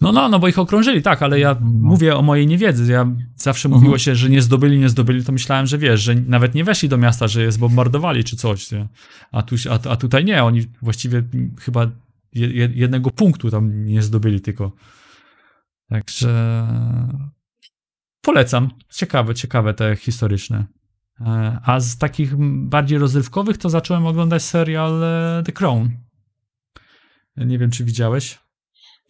no, 0.00 0.12
no, 0.12 0.28
no, 0.28 0.38
bo 0.38 0.48
ich 0.48 0.58
okrążyli, 0.58 1.02
tak, 1.02 1.22
ale 1.22 1.40
ja 1.40 1.54
No. 1.60 1.66
mówię 1.70 2.16
o 2.16 2.22
mojej 2.22 2.46
niewiedzy. 2.46 2.92
Ja 2.92 3.06
zawsze 3.36 3.68
Mhm. 3.68 3.80
mówiło 3.82 3.98
się, 3.98 4.14
że 4.14 4.28
nie 4.28 4.42
zdobyli, 4.42 4.78
nie 4.78 4.88
zdobyli, 4.88 5.24
to 5.24 5.32
myślałem, 5.32 5.66
że 5.66 5.78
wiesz, 5.78 6.00
że 6.00 6.14
nawet 6.14 6.54
nie 6.54 6.64
weszli 6.64 6.88
do 6.88 6.98
miasta, 6.98 7.28
że 7.28 7.42
je 7.42 7.52
zbombardowali 7.52 8.24
czy 8.24 8.36
coś. 8.36 8.70
Nie? 8.72 8.88
A, 9.32 9.42
tu, 9.42 9.56
a, 9.70 9.90
a 9.90 9.96
tutaj 9.96 10.24
nie, 10.24 10.44
oni 10.44 10.60
właściwie 10.82 11.22
chyba 11.60 11.90
je, 12.34 12.46
je- 12.46 12.70
jednego 12.74 13.10
punktu 13.10 13.50
tam 13.50 13.84
nie 13.84 14.02
zdobyli 14.02 14.40
tylko. 14.40 14.72
Także 15.88 16.66
polecam. 18.20 18.70
Ciekawe, 18.90 19.34
ciekawe 19.34 19.74
te 19.74 19.96
historyczne. 19.96 20.66
E, 21.20 21.58
A 21.64 21.80
z 21.80 21.98
takich 21.98 22.34
bardziej 22.68 22.98
rozrywkowych 22.98 23.58
to 23.58 23.70
zacząłem 23.70 24.06
oglądać 24.06 24.42
serial 24.42 25.02
e, 25.04 25.42
The 25.46 25.52
Crown. 25.52 25.90
Nie 27.36 27.58
wiem, 27.58 27.70
czy 27.70 27.84
widziałeś. 27.84 28.38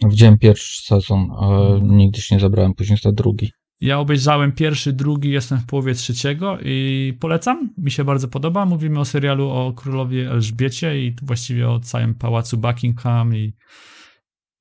Widziałem 0.05 0.39
pierwszy 0.39 0.83
sezon, 0.83 1.29
ale 1.39 1.81
nigdy 1.83 2.21
się 2.21 2.35
nie 2.35 2.41
zabrałem, 2.41 2.75
później 2.75 2.99
to 2.99 3.13
drugi. 3.13 3.51
Ja 3.81 3.99
obejrzałem 3.99 4.53
pierwszy, 4.53 4.93
drugi, 4.93 5.31
jestem 5.31 5.59
w 5.59 5.67
połowie 5.67 5.95
trzeciego 5.95 6.59
i 6.65 7.13
polecam. 7.21 7.71
Mi 7.79 7.91
się 7.91 8.05
bardzo 8.05 8.29
podoba. 8.29 8.67
Mówimy 8.67 9.01
o 9.01 9.05
serialu 9.05 9.49
o 9.49 9.73
królowie 9.73 10.31
Elżbiecie 10.31 11.07
i 11.07 11.17
właściwie 11.23 11.69
o 11.69 11.81
całym 11.81 12.15
pałacu 12.15 12.57
Buckingham 12.59 13.37
i, 13.37 13.53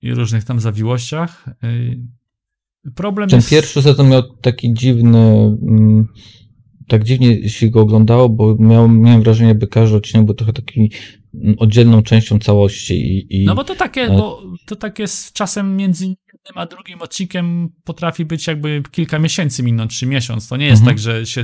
i 0.02 0.14
różnych 0.14 0.44
tam 0.44 0.60
zawiłościach. 0.60 1.46
Yy, 1.64 2.00
Problem 2.96 3.30
Ten 3.30 3.38
jest... 3.38 3.50
pierwszy 3.50 3.82
sezon 3.82 4.10
miał 4.10 4.24
taki 4.38 4.74
dziwny, 4.74 5.20
mm, 5.62 6.08
tak 6.88 7.04
dziwnie 7.04 7.50
się 7.50 7.70
go 7.70 7.82
oglądało, 7.82 8.30
bo 8.30 8.56
miał, 8.60 8.90
miałem 8.90 9.24
wrażenie, 9.24 9.50
jakby 9.50 9.68
każdy 9.68 9.98
odcinek 9.98 10.26
był 10.26 10.36
trochę 10.36 10.54
taki 10.54 10.92
oddzielną 11.58 12.02
częścią 12.04 12.40
całości 12.40 12.94
i, 12.94 13.42
i 13.42 13.46
No 13.46 13.56
bo 13.56 13.64
to 13.64 13.76
takie, 13.76 14.04
Ale- 14.04 14.18
bo 14.18 14.44
to 14.66 14.76
takie 14.76 15.08
z 15.08 15.34
czasem 15.34 15.76
między 15.78 16.06
jednym 16.06 16.56
a 16.56 16.66
drugim 16.66 17.02
odcinkiem 17.02 17.70
potrafi 17.84 18.26
być 18.26 18.48
jakby 18.48 18.84
kilka 18.92 19.20
miesięcy 19.20 19.64
minąć, 19.64 20.00
czy 20.00 20.06
miesiąc. 20.06 20.48
To 20.48 20.58
nie 20.58 20.66
jest 20.66 20.82
Mhm. 20.82 20.96
tak, 20.96 21.04
że 21.04 21.26
się. 21.26 21.42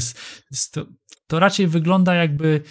to 1.28 1.40
raczej 1.40 1.68
wygląda 1.68 2.16
jakby. 2.16 2.62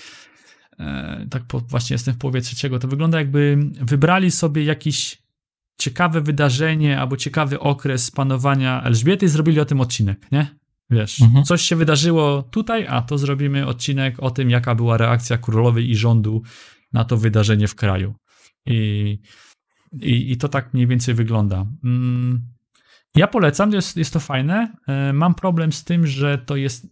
E, 0.79 1.27
tak 1.31 1.47
po, 1.47 1.61
właśnie 1.61 1.95
jestem 1.95 2.15
w 2.15 2.19
połowie 2.19 2.41
trzeciego. 2.41 2.79
To 2.79 2.89
wygląda 2.89 3.19
jakby 3.19 3.59
wybrali 3.81 4.31
sobie 4.31 4.65
jakiś 4.65 5.19
ciekawe 5.81 6.21
wydarzenie 6.21 7.01
albo 7.01 7.17
ciekawy 7.17 7.61
okres 7.61 8.11
panowania 8.11 8.83
Elżbiety 8.83 9.27
i 9.27 9.29
zrobili 9.29 9.61
o 9.61 9.65
tym 9.65 9.81
odcinek, 9.81 10.27
nie? 10.33 10.47
Wiesz, 10.91 11.23
Mhm. 11.23 11.45
coś 11.45 11.63
się 11.63 11.77
wydarzyło 11.77 12.43
tutaj, 12.43 12.87
a 12.89 13.03
to 13.03 13.19
zrobimy 13.19 13.67
odcinek 13.67 14.23
o 14.23 14.31
tym, 14.31 14.51
jaka 14.51 14.75
była 14.75 14.97
reakcja 14.97 15.39
królowej 15.39 15.91
i 15.91 15.97
rządu 15.97 16.43
na 16.93 17.05
to 17.05 17.17
wydarzenie 17.17 17.69
w 17.69 17.75
kraju. 17.75 18.15
I, 18.67 19.19
i, 19.93 20.33
i 20.33 20.37
to 20.37 20.49
tak 20.49 20.75
mniej 20.75 20.87
więcej 20.87 21.15
wygląda. 21.15 21.67
Mm, 21.85 22.43
Ja 23.15 23.27
polecam, 23.27 23.73
jest, 23.73 23.97
jest 23.97 24.13
to 24.13 24.21
fajne. 24.21 24.73
E, 24.89 25.13
Mam 25.13 25.35
problem 25.35 25.73
z 25.73 25.85
tym, 25.85 26.07
że 26.07 26.39
to 26.39 26.57
jest, 26.57 26.87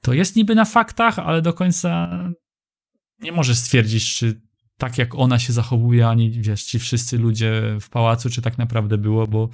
to 0.00 0.12
jest 0.12 0.36
niby 0.36 0.54
na 0.54 0.64
faktach, 0.64 1.18
ale 1.18 1.42
do 1.42 1.52
końca 1.52 2.08
nie 3.20 3.32
możesz 3.32 3.58
stwierdzić, 3.58 4.14
czy 4.16 4.40
tak 4.78 4.98
jak 4.98 5.14
ona 5.14 5.38
się 5.38 5.52
zachowuje, 5.52 6.08
ani 6.08 6.30
wiesz, 6.30 6.64
ci 6.64 6.78
wszyscy 6.78 7.18
ludzie 7.18 7.76
w 7.80 7.88
pałacu, 7.90 8.30
czy 8.30 8.42
tak 8.42 8.58
naprawdę 8.58 8.98
było, 8.98 9.26
bo, 9.26 9.48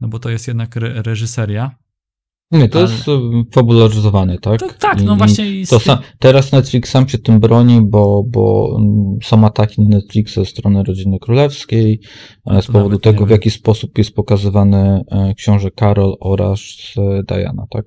no 0.00 0.08
bo 0.08 0.18
to 0.18 0.30
jest 0.30 0.48
jednak 0.48 0.76
re, 0.76 1.02
reżyseria. 1.02 1.70
Nie, 2.50 2.68
to 2.68 2.80
jest 2.80 3.08
um, 3.08 3.44
fabularyzowane, 3.52 4.38
tak? 4.38 4.60
To, 4.60 4.68
tak, 4.78 5.02
no 5.02 5.14
i 5.14 5.18
właśnie. 5.18 5.66
To 5.66 5.80
sam, 5.80 5.98
teraz 6.18 6.52
Netflix 6.52 6.90
sam 6.90 7.08
się 7.08 7.18
tym 7.18 7.40
broni, 7.40 7.80
bo, 7.82 8.24
bo 8.26 8.76
mm, 8.78 9.18
są 9.22 9.46
ataki 9.46 9.82
na 9.82 9.88
Netflix 9.88 10.34
ze 10.34 10.46
strony 10.46 10.82
rodziny 10.82 11.18
królewskiej, 11.18 12.00
e, 12.50 12.62
z 12.62 12.66
to 12.66 12.72
powodu 12.72 12.98
tego, 12.98 13.26
w 13.26 13.30
jaki 13.30 13.50
sposób 13.50 13.98
jest 13.98 14.14
pokazywany 14.14 15.04
e, 15.10 15.34
książę 15.34 15.70
Karol 15.70 16.16
oraz 16.20 16.60
e, 16.96 17.22
Diana, 17.22 17.64
tak? 17.70 17.84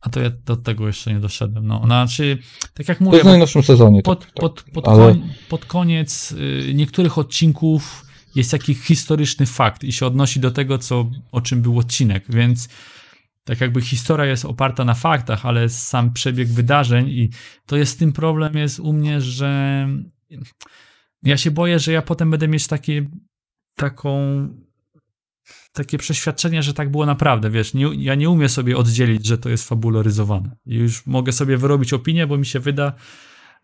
A 0.00 0.08
to 0.08 0.20
ja 0.20 0.30
do 0.44 0.56
tego 0.56 0.86
jeszcze 0.86 1.14
nie 1.14 1.20
doszedłem. 1.20 1.66
No, 1.66 1.82
znaczy, 1.86 2.38
tak 2.74 2.88
jak 2.88 2.98
To 2.98 3.04
mówię, 3.04 3.16
jest 3.16 3.26
w 3.26 3.30
najnowszym 3.30 3.62
sezonie. 3.62 4.02
pod, 4.02 4.20
tak, 4.20 4.28
tak. 4.28 4.40
pod, 4.40 4.64
pod, 4.72 4.88
ale- 4.88 4.98
koń, 4.98 5.22
pod 5.48 5.64
koniec 5.64 6.32
y, 6.32 6.74
niektórych 6.74 7.18
odcinków 7.18 8.06
jest 8.34 8.52
jakiś 8.52 8.78
historyczny 8.78 9.46
fakt 9.46 9.84
i 9.84 9.92
się 9.92 10.06
odnosi 10.06 10.40
do 10.40 10.50
tego, 10.50 10.78
co, 10.78 11.10
o 11.32 11.40
czym 11.40 11.62
był 11.62 11.78
odcinek, 11.78 12.24
więc 12.28 12.68
tak 13.46 13.60
jakby 13.60 13.80
historia 13.80 14.26
jest 14.26 14.44
oparta 14.44 14.84
na 14.84 14.94
faktach, 14.94 15.46
ale 15.46 15.68
sam 15.68 16.12
przebieg 16.12 16.48
wydarzeń 16.48 17.08
i 17.08 17.30
to 17.66 17.76
jest 17.76 17.98
tym 17.98 18.12
problem 18.12 18.56
jest 18.56 18.80
u 18.80 18.92
mnie, 18.92 19.20
że 19.20 19.88
ja 21.22 21.36
się 21.36 21.50
boję, 21.50 21.78
że 21.78 21.92
ja 21.92 22.02
potem 22.02 22.30
będę 22.30 22.48
mieć 22.48 22.66
takie 22.66 23.06
taką 23.76 24.48
takie 25.72 25.98
przeświadczenie, 25.98 26.62
że 26.62 26.74
tak 26.74 26.90
było 26.90 27.06
naprawdę, 27.06 27.50
wiesz, 27.50 27.74
nie, 27.74 27.86
ja 27.96 28.14
nie 28.14 28.30
umiem 28.30 28.48
sobie 28.48 28.76
oddzielić, 28.76 29.26
że 29.26 29.38
to 29.38 29.48
jest 29.48 29.68
fabularyzowane. 29.68 30.56
I 30.66 30.74
już 30.74 31.06
mogę 31.06 31.32
sobie 31.32 31.56
wyrobić 31.56 31.92
opinię, 31.92 32.26
bo 32.26 32.38
mi 32.38 32.46
się 32.46 32.60
wyda, 32.60 32.92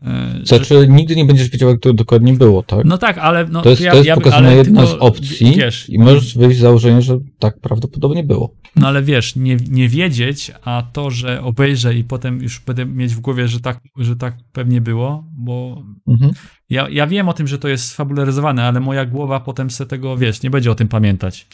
e, 0.04 0.38
że 0.38 0.44
Znaczy, 0.46 0.88
nigdy 0.88 1.16
nie 1.16 1.24
będziesz 1.24 1.48
wiedział, 1.48 1.68
jak 1.68 1.80
to 1.80 1.92
dokładnie 1.92 2.32
było, 2.32 2.62
tak? 2.62 2.84
no 2.84 2.98
tak, 2.98 3.18
ale. 3.18 3.46
No, 3.50 3.62
to 3.62 3.70
jest, 3.70 3.82
ja, 3.82 3.90
to 3.90 3.96
jest 3.96 4.08
ja, 4.08 4.14
pokazana 4.14 4.52
jedna 4.52 4.86
z 4.86 4.92
opcji 4.92 5.52
Wiesz, 5.56 5.88
i 5.90 5.98
możesz 5.98 6.38
wyjść 6.38 6.58
z 6.58 6.60
założenia, 6.60 7.00
że 7.00 7.18
tak 7.38 7.60
prawdopodobnie 7.60 8.24
było. 8.24 8.54
no 8.76 8.88
ale 8.88 9.02
wiesz, 9.02 9.36
nie, 9.36 9.56
nie 9.70 9.88
wiedzieć, 9.88 10.52
a 10.64 10.82
to, 10.92 11.10
że 11.10 11.42
obejrzę 11.42 11.94
i 11.94 12.04
potem 12.04 12.42
już 12.42 12.60
będę 12.60 12.86
mieć 12.86 13.14
w 13.14 13.20
głowie, 13.20 13.48
że 13.48 13.60
tak, 13.60 13.80
że 13.96 14.16
tak 14.16 14.34
pewnie 14.52 14.80
było, 14.80 15.24
bo 15.32 15.82
Mhm. 16.08 16.32
ja, 16.70 16.88
ja 16.88 17.06
wiem 17.06 17.28
o 17.28 17.32
tym, 17.32 17.46
że 17.46 17.58
to 17.58 17.68
jest 17.68 17.96
fabularyzowane, 17.96 18.64
ale 18.64 18.80
moja 18.80 19.06
głowa 19.06 19.40
potem 19.40 19.70
se 19.70 19.86
tego, 19.86 20.16
wiesz, 20.16 20.42
nie 20.42 20.50
będzie 20.50 20.70
o 20.70 20.74
tym 20.74 20.88
pamiętać. 20.88 21.46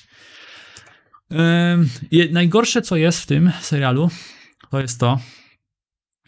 I 2.11 2.29
najgorsze, 2.33 2.83
co 2.83 2.97
jest 2.97 3.21
w 3.21 3.27
tym 3.27 3.53
serialu, 3.61 4.09
to 4.71 4.81
jest 4.81 5.01
to, 5.01 5.19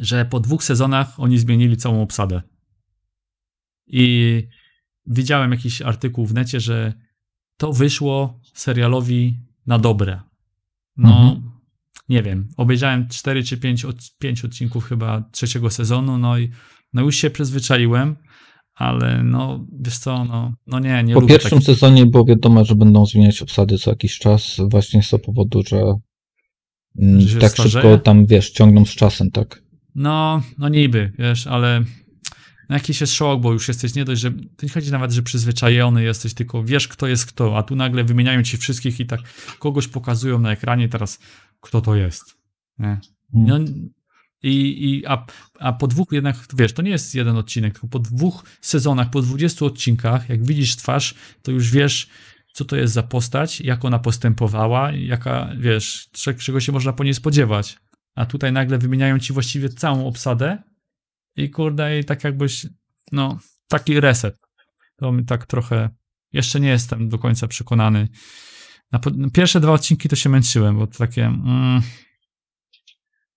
że 0.00 0.24
po 0.24 0.40
dwóch 0.40 0.64
sezonach 0.64 1.20
oni 1.20 1.38
zmienili 1.38 1.76
całą 1.76 2.02
obsadę. 2.02 2.42
I 3.86 4.42
widziałem 5.06 5.50
jakiś 5.52 5.82
artykuł 5.82 6.26
w 6.26 6.34
necie, 6.34 6.60
że 6.60 6.92
to 7.56 7.72
wyszło 7.72 8.40
serialowi 8.54 9.40
na 9.66 9.78
dobre. 9.78 10.20
No, 10.96 11.08
Mhm. 11.08 11.50
nie 12.08 12.22
wiem. 12.22 12.48
Obejrzałem 12.56 13.08
4 13.08 13.44
czy 13.44 13.56
5, 13.58 13.84
od, 13.84 13.96
5 14.18 14.44
odcinków 14.44 14.84
chyba 14.84 15.24
trzeciego 15.32 15.70
sezonu, 15.70 16.18
no 16.18 16.38
i 16.38 16.50
no 16.92 17.02
już 17.02 17.16
się 17.16 17.30
przyzwyczaiłem, 17.30 18.16
ale 18.74 19.22
no, 19.24 19.66
wiesz 19.80 19.98
co, 19.98 20.24
no, 20.24 20.54
no 20.66 20.78
nie, 20.78 21.02
nie 21.04 21.14
Po 21.14 21.22
pierwszym 21.22 21.50
takich... 21.50 21.66
sezonie 21.66 22.06
było 22.06 22.24
wiadomo, 22.24 22.64
że 22.64 22.74
będą 22.74 23.06
zmieniać 23.06 23.42
obsady 23.42 23.78
co 23.78 23.90
jakiś 23.90 24.18
czas, 24.18 24.56
właśnie 24.70 25.02
z 25.02 25.10
tego 25.10 25.24
powodu, 25.24 25.62
że, 25.68 25.82
mm, 26.98 27.20
Że 27.20 27.38
tak 27.40 27.50
starzeje? 27.50 27.82
szybko 27.82 27.98
tam, 27.98 28.26
wiesz, 28.26 28.50
ciągną 28.50 28.84
z 28.84 28.90
czasem, 28.90 29.30
tak? 29.30 29.62
No, 29.94 30.42
no 30.58 30.68
niby, 30.68 31.12
wiesz, 31.18 31.46
ale 31.46 31.84
no 32.68 32.76
jakiś 32.76 33.00
jest 33.00 33.12
szok, 33.14 33.40
bo 33.40 33.52
już 33.52 33.68
jesteś 33.68 33.94
nie 33.94 34.04
dość, 34.04 34.20
że 34.20 34.30
to 34.30 34.66
nie 34.66 34.68
chodzi 34.68 34.92
nawet, 34.92 35.12
że 35.12 35.22
przyzwyczajony 35.22 36.02
jesteś, 36.02 36.34
tylko 36.34 36.64
wiesz, 36.64 36.88
kto 36.88 37.06
jest 37.06 37.26
kto, 37.26 37.58
a 37.58 37.62
tu 37.62 37.76
nagle 37.76 38.04
wymieniają 38.04 38.42
ci 38.42 38.56
wszystkich 38.56 39.00
i 39.00 39.06
tak 39.06 39.20
kogoś 39.58 39.88
pokazują 39.88 40.38
na 40.38 40.52
ekranie 40.52 40.88
teraz, 40.88 41.18
kto 41.60 41.80
to 41.80 41.96
jest. 41.96 42.36
Nie? 42.78 43.00
No, 43.32 43.58
i, 44.42 44.90
i, 44.90 45.06
a, 45.06 45.26
a 45.58 45.72
po 45.72 45.86
dwóch 45.86 46.08
jednak, 46.12 46.36
wiesz, 46.56 46.72
to 46.72 46.82
nie 46.82 46.90
jest 46.90 47.14
jeden 47.14 47.36
odcinek, 47.36 47.72
tylko 47.72 47.88
po 47.88 47.98
dwóch 47.98 48.44
sezonach, 48.60 49.10
po 49.10 49.22
20 49.22 49.66
odcinkach, 49.66 50.28
jak 50.28 50.44
widzisz 50.44 50.76
twarz, 50.76 51.14
to 51.42 51.52
już 51.52 51.70
wiesz, 51.70 52.08
co 52.52 52.64
to 52.64 52.76
jest 52.76 52.94
za 52.94 53.02
postać, 53.02 53.60
jak 53.60 53.84
ona 53.84 53.98
postępowała, 53.98 54.92
jaka, 54.92 55.50
wiesz, 55.58 56.08
cze- 56.12 56.34
czego 56.34 56.60
się 56.60 56.72
można 56.72 56.92
po 56.92 57.04
niej 57.04 57.14
spodziewać. 57.14 57.78
A 58.20 58.26
tutaj 58.26 58.52
nagle 58.52 58.78
wymieniają 58.78 59.18
ci 59.18 59.32
właściwie 59.32 59.68
całą 59.68 60.06
obsadę 60.06 60.62
i 61.36 61.50
kurde, 61.50 61.98
i 61.98 62.04
tak 62.04 62.24
jakbyś, 62.24 62.66
no, 63.12 63.38
taki 63.68 64.00
reset. 64.00 64.36
To 64.96 65.12
mi 65.12 65.24
tak 65.24 65.46
trochę, 65.46 65.88
jeszcze 66.32 66.60
nie 66.60 66.68
jestem 66.68 67.08
do 67.08 67.18
końca 67.18 67.48
przekonany. 67.48 68.08
Na, 68.92 68.98
po- 68.98 69.10
na 69.10 69.30
pierwsze 69.30 69.60
dwa 69.60 69.72
odcinki 69.72 70.08
to 70.08 70.16
się 70.16 70.28
męczyłem, 70.30 70.78
bo 70.78 70.86
to 70.86 70.98
takie, 70.98 71.24
mm, 71.26 71.82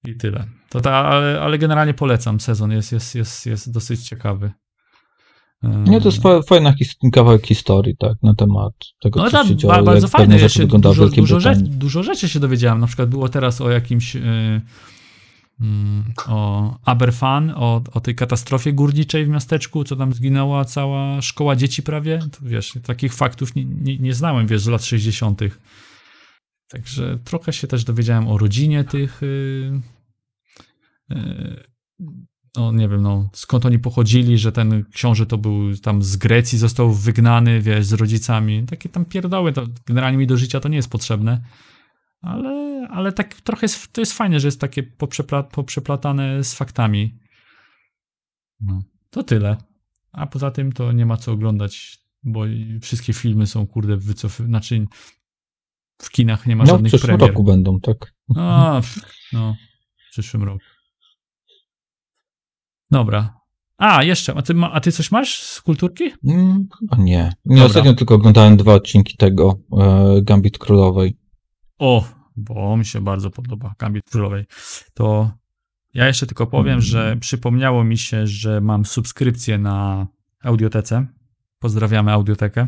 i 0.08 0.18
tyle. 0.18 0.48
To 0.70 0.82
ta, 0.82 0.92
ale, 0.92 1.42
ale 1.42 1.58
generalnie 1.58 1.94
polecam 1.94 2.40
sezon, 2.40 2.72
jest, 2.72 2.92
jest, 2.92 3.16
jest, 3.16 3.46
jest 3.46 3.72
dosyć 3.72 4.08
ciekawy. 4.08 4.52
Nie, 5.64 6.02
to 6.02 6.08
jest 6.08 6.22
fa- 6.22 6.42
fajna 6.42 6.72
his- 6.74 7.12
kawałek 7.12 7.48
historii, 7.48 7.96
tak, 7.98 8.14
na 8.24 8.36
temat 8.36 8.74
tego, 9.02 9.20
No 9.24 9.32
co 9.32 9.48
się 9.48 9.56
działo, 9.56 9.74
ba- 9.74 9.84
bardzo 9.84 10.06
jak 10.08 10.12
fajne, 10.12 10.36
ja 10.36 10.40
rzeczy 10.42 10.56
się 10.56 10.68
dużo, 10.68 11.10
dużo, 11.10 11.40
rzeczy, 11.40 11.60
Brytanii. 11.60 11.78
dużo 11.80 12.04
rzeczy 12.04 12.30
się 12.30 12.40
dowiedziałem. 12.40 12.80
Na 12.80 12.88
przykład 12.88 13.10
było 13.10 13.30
teraz 13.30 13.62
o 13.62 13.70
jakimś 13.70 14.16
yy, 14.16 14.62
o 16.28 16.76
Aberfan, 16.86 17.54
o, 17.56 17.82
o 17.94 18.02
tej 18.02 18.16
katastrofie 18.16 18.74
górniczej 18.74 19.26
w 19.26 19.30
miasteczku, 19.30 19.84
co 19.84 19.96
tam 19.96 20.14
zginęła 20.14 20.66
cała 20.66 21.22
szkoła 21.22 21.56
dzieci 21.56 21.84
prawie. 21.84 22.20
To, 22.20 22.38
wiesz, 22.42 22.78
takich 22.84 23.14
faktów 23.14 23.56
nie, 23.56 23.66
nie, 23.66 23.98
nie 23.98 24.14
znałem, 24.14 24.48
wiesz, 24.48 24.62
z 24.62 24.68
lat 24.68 24.84
60. 24.86 25.40
Także 26.70 27.20
trochę 27.24 27.54
się 27.54 27.68
też 27.68 27.84
dowiedziałem 27.84 28.28
o 28.28 28.38
rodzinie 28.38 28.84
tych. 28.84 29.22
Yy, 29.22 29.82
no 32.56 32.72
nie 32.72 32.90
wiem, 32.90 33.02
no, 33.02 33.30
skąd 33.34 33.66
oni 33.66 33.80
pochodzili, 33.80 34.38
że 34.38 34.52
ten 34.52 34.86
książę 34.92 35.26
to 35.26 35.38
był 35.38 35.78
tam 35.78 36.04
z 36.04 36.16
Grecji, 36.16 36.58
został 36.58 36.94
wygnany, 36.94 37.62
wiesz, 37.62 37.86
z 37.86 37.94
rodzicami. 37.94 38.64
Takie 38.66 38.90
tam 38.90 39.06
pierdoły, 39.06 39.54
to 39.54 39.68
generalnie 39.86 40.18
mi 40.18 40.28
do 40.28 40.38
życia 40.38 40.60
to 40.60 40.70
nie 40.70 40.76
jest 40.76 40.90
potrzebne. 40.90 41.42
Ale, 42.22 42.88
ale 42.92 43.12
tak 43.12 43.42
trochę 43.42 43.66
jest, 43.66 43.94
to 43.94 44.02
jest 44.02 44.14
fajne, 44.14 44.40
że 44.40 44.48
jest 44.48 44.62
takie 44.62 44.84
poprzepla, 44.84 45.44
poprzeplatane 45.44 46.44
z 46.44 46.54
faktami. 46.54 47.20
No, 48.62 48.84
to 49.10 49.24
tyle. 49.24 49.58
A 50.12 50.28
poza 50.28 50.52
tym 50.52 50.72
to 50.72 50.92
nie 50.92 51.06
ma 51.06 51.18
co 51.18 51.32
oglądać, 51.32 51.98
bo 52.24 52.42
wszystkie 52.82 53.14
filmy 53.14 53.48
są, 53.48 53.68
kurde, 53.68 53.98
wycofy, 53.98 54.46
znaczy 54.46 54.86
w 56.02 56.10
kinach 56.12 56.48
nie 56.48 56.56
ma 56.56 56.64
No, 56.64 56.68
w 56.68 56.70
żadnych 56.70 56.90
przyszłym 56.90 57.08
premier. 57.18 57.30
roku 57.30 57.44
będą, 57.44 57.80
tak. 57.80 58.14
A, 58.36 58.82
no, 59.34 59.56
w 60.08 60.12
przyszłym 60.12 60.44
roku. 60.44 60.66
Dobra. 62.94 63.34
A, 63.78 64.04
jeszcze, 64.04 64.34
a 64.36 64.42
ty, 64.42 64.54
ma, 64.54 64.72
a 64.72 64.80
ty 64.80 64.92
coś 64.92 65.12
masz 65.12 65.40
z 65.42 65.62
kulturki? 65.62 66.04
Mm, 66.28 66.68
nie. 66.98 67.34
Nie, 67.46 67.56
Dobra. 67.56 67.66
ostatnio 67.66 67.94
tylko 67.94 68.16
oglądałem 68.16 68.58
dwa 68.58 68.74
odcinki 68.74 69.18
tego 69.18 69.60
e, 69.80 70.22
Gambit 70.22 70.58
Królowej. 70.58 71.18
O, 71.80 72.06
bo 72.36 72.78
mi 72.78 72.86
się 72.86 73.02
bardzo 73.02 73.30
podoba 73.30 73.74
Gambit 73.80 74.10
Królowej. 74.10 74.46
To 74.94 75.32
ja 75.94 76.08
jeszcze 76.08 76.26
tylko 76.28 76.48
powiem, 76.48 76.82
że 76.82 77.18
przypomniało 77.20 77.84
mi 77.84 77.98
się, 77.98 78.28
że 78.28 78.62
mam 78.62 78.86
subskrypcję 78.86 79.58
na 79.58 80.08
Audiotece. 80.44 81.08
Pozdrawiamy 81.60 82.12
Audiotekę. 82.12 82.68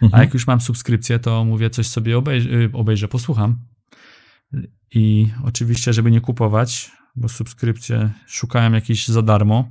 A 0.00 0.04
Mhm. 0.04 0.22
jak 0.22 0.34
już 0.34 0.46
mam 0.46 0.60
subskrypcję, 0.60 1.18
to 1.18 1.44
mówię, 1.44 1.70
coś 1.70 1.86
sobie 1.86 2.18
obejrzę, 2.18 2.50
y, 2.50 2.70
obejrzę 2.72 3.08
posłucham. 3.08 3.58
I 4.94 5.28
oczywiście, 5.44 5.92
żeby 5.92 6.10
nie 6.10 6.20
kupować, 6.20 6.90
bo 7.16 7.28
subskrypcję 7.28 8.10
szukałem 8.26 8.74
jakieś 8.74 9.08
za 9.08 9.22
darmo 9.22 9.70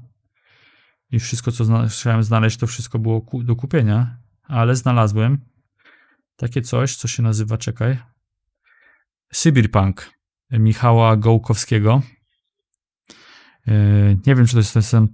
i 1.12 1.20
wszystko, 1.20 1.52
co 1.52 1.66
zna- 1.66 1.88
chciałem 1.88 2.24
znaleźć, 2.24 2.58
to 2.58 2.68
wszystko 2.68 3.00
było 3.00 3.22
ku- 3.22 3.44
do 3.44 3.56
kupienia, 3.56 4.18
ale 4.44 4.76
znalazłem 4.76 5.38
takie 6.36 6.62
coś, 6.62 6.96
co 6.96 7.08
się 7.08 7.24
nazywa, 7.24 7.58
czekaj, 7.58 7.98
Sybirpunk 9.34 10.12
Michała 10.52 11.18
Gołkowskiego. 11.18 12.02
Yy, 13.68 14.18
Nie 14.28 14.36
wiem, 14.36 14.46
czy 14.46 14.54
to 14.54 14.60
jest 14.60 14.74
ten 14.74 14.84
sam, 14.84 15.08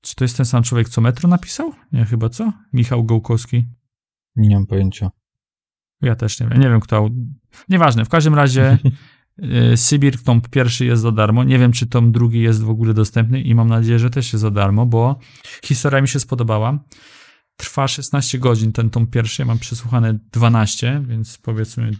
czy 0.00 0.14
to 0.14 0.24
jest 0.24 0.36
ten 0.36 0.46
sam 0.46 0.62
człowiek, 0.62 0.88
co 0.88 1.00
Metro 1.00 1.28
napisał? 1.28 1.72
Nie, 1.92 2.04
chyba 2.04 2.28
co? 2.28 2.52
Michał 2.72 3.04
Gołkowski. 3.04 3.64
Nie 4.36 4.54
mam 4.54 4.66
pojęcia. 4.66 5.10
Ja 6.00 6.16
też 6.16 6.40
nie 6.40 6.46
wiem. 6.48 6.60
Nie 6.60 6.68
wiem, 6.68 6.80
kto. 6.80 7.08
Nieważne. 7.68 8.04
W 8.04 8.08
każdym 8.08 8.34
razie 8.34 8.78
Sybir 9.76 10.22
tom 10.22 10.40
pierwszy 10.40 10.84
jest 10.84 11.02
za 11.02 11.12
darmo. 11.12 11.44
Nie 11.44 11.58
wiem, 11.58 11.72
czy 11.72 11.86
tom 11.86 12.12
drugi 12.12 12.40
jest 12.40 12.62
w 12.62 12.70
ogóle 12.70 12.94
dostępny 12.94 13.42
i 13.42 13.54
mam 13.54 13.68
nadzieję, 13.68 13.98
że 13.98 14.10
też 14.10 14.32
jest 14.32 14.40
za 14.40 14.50
darmo, 14.50 14.86
bo 14.86 15.18
historia 15.64 16.00
mi 16.00 16.08
się 16.08 16.20
spodobała. 16.20 16.84
Trwa 17.56 17.88
16 17.88 18.38
godzin 18.38 18.72
ten 18.72 18.90
tom 18.90 19.06
pierwszy. 19.06 19.42
Ja 19.42 19.46
mam 19.46 19.58
przesłuchane 19.58 20.18
12, 20.32 21.04
więc 21.08 21.38
powiedzmy 21.38 21.90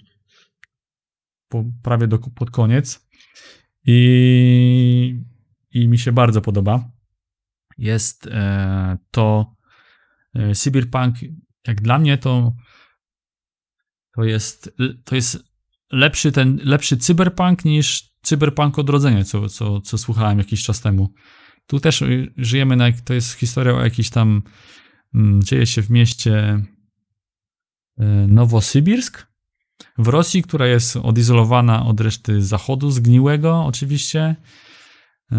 po, 1.48 1.64
prawie 1.82 2.06
do, 2.06 2.18
pod 2.18 2.50
koniec. 2.50 3.08
I, 3.86 5.22
I 5.70 5.88
mi 5.88 5.98
się 5.98 6.12
bardzo 6.12 6.40
podoba. 6.40 6.90
Jest 7.78 8.26
e, 8.26 8.98
to 9.10 9.54
e, 10.34 10.54
Cyberpunk, 10.54 11.14
jak 11.66 11.82
dla 11.82 11.98
mnie 11.98 12.18
to 12.18 12.52
to 14.18 14.24
jest, 14.24 14.76
to 15.04 15.14
jest 15.14 15.47
lepszy 15.92 16.32
ten, 16.32 16.60
lepszy 16.64 16.96
cyberpunk 16.96 17.64
niż 17.64 18.10
cyberpunk 18.22 18.78
odrodzenie, 18.78 19.24
co, 19.24 19.48
co, 19.48 19.80
co 19.80 19.98
słuchałem 19.98 20.38
jakiś 20.38 20.62
czas 20.62 20.80
temu. 20.80 21.12
Tu 21.66 21.80
też 21.80 22.02
y, 22.02 22.32
żyjemy 22.36 22.76
na, 22.76 22.92
to 23.04 23.14
jest 23.14 23.32
historia 23.32 23.74
o 23.74 23.84
jakiś 23.84 24.10
tam, 24.10 24.42
mm, 25.14 25.42
dzieje 25.42 25.66
się 25.66 25.82
w 25.82 25.90
mieście 25.90 26.64
y, 28.00 28.04
Nowosybirsk 28.28 29.28
w 29.98 30.08
Rosji, 30.08 30.42
która 30.42 30.66
jest 30.66 30.96
odizolowana 30.96 31.86
od 31.86 32.00
reszty 32.00 32.42
zachodu, 32.42 32.90
zgniłego 32.90 33.64
oczywiście. 33.64 34.36
Yy, 35.30 35.38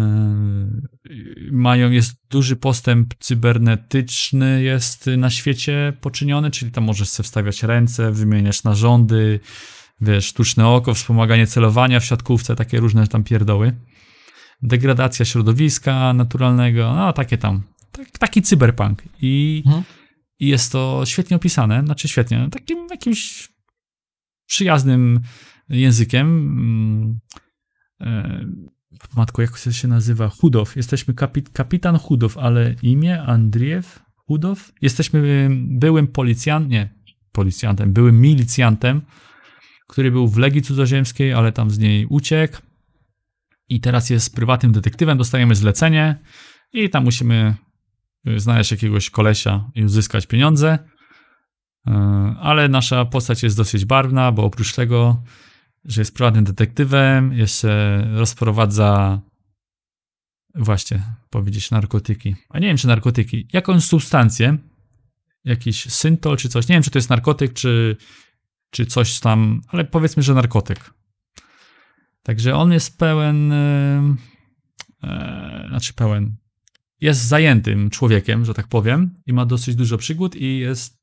Mają, 1.52 1.90
jest 1.90 2.14
duży 2.30 2.56
postęp 2.56 3.14
cybernetyczny 3.14 4.62
jest 4.62 5.06
na 5.06 5.30
świecie 5.30 5.92
poczyniony, 6.00 6.50
czyli 6.50 6.70
tam 6.70 6.84
możesz 6.84 7.08
sobie 7.08 7.24
wstawiać 7.24 7.62
ręce, 7.62 8.12
wymieniać 8.12 8.64
narządy, 8.64 9.40
wiesz, 10.00 10.26
sztuczne 10.26 10.68
oko, 10.68 10.94
wspomaganie 10.94 11.46
celowania 11.46 12.00
w 12.00 12.04
siatkówce, 12.04 12.56
takie 12.56 12.80
różne 12.80 13.06
tam 13.06 13.24
pierdoły. 13.24 13.76
Degradacja 14.62 15.24
środowiska 15.24 16.12
naturalnego, 16.12 16.94
no 16.94 17.12
takie 17.12 17.38
tam. 17.38 17.62
Tak, 17.92 18.10
taki 18.18 18.42
cyberpunk. 18.42 19.02
I, 19.22 19.62
Mhm. 19.66 19.82
I 20.38 20.46
jest 20.48 20.72
to 20.72 21.02
świetnie 21.06 21.36
opisane, 21.36 21.82
znaczy 21.84 22.08
świetnie, 22.08 22.48
takim 22.50 22.86
jakimś 22.90 23.48
przyjaznym 24.46 25.20
językiem. 25.68 26.26
Mm, 26.26 27.20
e, 28.00 28.44
Matko, 29.16 29.42
jak 29.42 29.56
się 29.56 29.88
nazywa? 29.88 30.28
Chudow. 30.28 30.76
Jesteśmy 30.76 31.14
kapit 31.14 31.48
kapitan 31.50 31.98
Chudow, 31.98 32.38
ale 32.38 32.74
imię 32.82 33.22
Andriew 33.22 34.02
Chudow? 34.26 34.72
Jesteśmy 34.82 35.18
ym, 35.46 35.78
byłym 35.78 36.06
policjantem, 36.06 36.70
nie, 36.70 36.94
policjantem, 37.32 37.92
byłym 37.92 38.20
milicjantem, 38.20 39.02
który 39.90 40.10
był 40.10 40.28
w 40.28 40.38
Legii 40.38 40.62
Cudzoziemskiej, 40.62 41.32
ale 41.32 41.52
tam 41.52 41.70
z 41.70 41.78
niej 41.78 42.06
uciekł 42.06 42.58
i 43.68 43.80
teraz 43.80 44.10
jest 44.10 44.34
prywatnym 44.34 44.72
detektywem, 44.72 45.18
dostajemy 45.18 45.54
zlecenie 45.54 46.18
i 46.72 46.90
tam 46.90 47.04
musimy 47.04 47.54
y, 48.28 48.40
znaleźć 48.40 48.70
jakiegoś 48.70 49.10
kolesia 49.10 49.70
i 49.74 49.84
uzyskać 49.84 50.26
pieniądze. 50.26 50.78
Y, 51.88 51.90
Ale 52.40 52.68
nasza 52.68 53.04
postać 53.04 53.42
jest 53.42 53.56
dosyć 53.56 53.84
barwna, 53.84 54.32
bo 54.32 54.44
oprócz 54.44 54.74
tego, 54.74 55.22
że 55.84 56.00
jest 56.00 56.14
prywatnym 56.14 56.44
detektywem, 56.44 57.32
jeszcze 57.32 58.04
rozprowadza 58.14 59.20
właśnie, 60.54 61.02
powiedzieć 61.30 61.70
narkotyki. 61.70 62.36
A 62.48 62.58
nie 62.58 62.66
wiem, 62.66 62.76
czy 62.76 62.86
narkotyki. 62.86 63.48
Jakąś 63.52 63.84
substancję, 63.84 64.58
jakiś 65.44 65.92
syntol 65.92 66.36
czy 66.36 66.48
coś. 66.48 66.68
Nie 66.68 66.74
wiem, 66.74 66.82
czy 66.82 66.90
to 66.90 66.98
jest 66.98 67.10
narkotyk, 67.10 67.52
czy, 67.52 67.96
czy 68.70 68.86
coś 68.86 69.20
tam, 69.20 69.60
ale 69.68 69.84
powiedzmy, 69.84 70.22
że 70.22 70.34
narkotyk. 70.34 70.94
Także 72.22 72.56
on 72.56 72.72
jest 72.72 72.98
pełen, 72.98 73.52
e, 73.52 74.16
e, 75.02 75.66
znaczy 75.68 75.94
pełen, 75.94 76.36
jest 77.00 77.20
zajętym 77.20 77.90
człowiekiem, 77.90 78.44
że 78.44 78.54
tak 78.54 78.68
powiem, 78.68 79.14
i 79.26 79.32
ma 79.32 79.46
dosyć 79.46 79.76
dużo 79.76 79.98
przygód 79.98 80.36
i 80.36 80.58
jest 80.58 81.00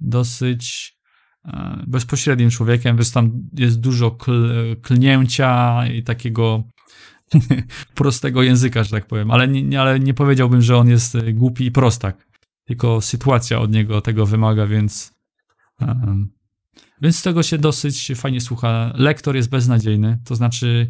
dosyć 0.00 0.96
e, 1.44 1.84
bezpośrednim 1.86 2.50
człowiekiem, 2.50 2.96
więc 2.96 3.12
tam 3.12 3.48
jest 3.52 3.80
dużo 3.80 4.10
kl, 4.10 4.76
klnięcia 4.82 5.86
i 5.86 6.02
takiego 6.02 6.64
prostego 7.94 8.42
języka, 8.42 8.84
że 8.84 8.90
tak 8.90 9.06
powiem, 9.06 9.30
ale 9.30 9.48
nie, 9.48 9.80
ale 9.80 10.00
nie 10.00 10.14
powiedziałbym, 10.14 10.62
że 10.62 10.76
on 10.76 10.88
jest 10.88 11.16
głupi 11.32 11.66
i 11.66 11.72
prostak, 11.72 12.28
tylko 12.64 13.00
sytuacja 13.00 13.60
od 13.60 13.72
niego 13.72 14.00
tego 14.00 14.26
wymaga, 14.26 14.66
więc 14.66 15.14
e, 15.80 16.26
więc 17.02 17.16
z 17.18 17.22
tego 17.22 17.42
się 17.42 17.58
dosyć 17.58 18.12
fajnie 18.16 18.40
słucha. 18.40 18.92
Lektor 18.94 19.36
jest 19.36 19.50
beznadziejny, 19.50 20.18
to 20.24 20.34
znaczy 20.36 20.88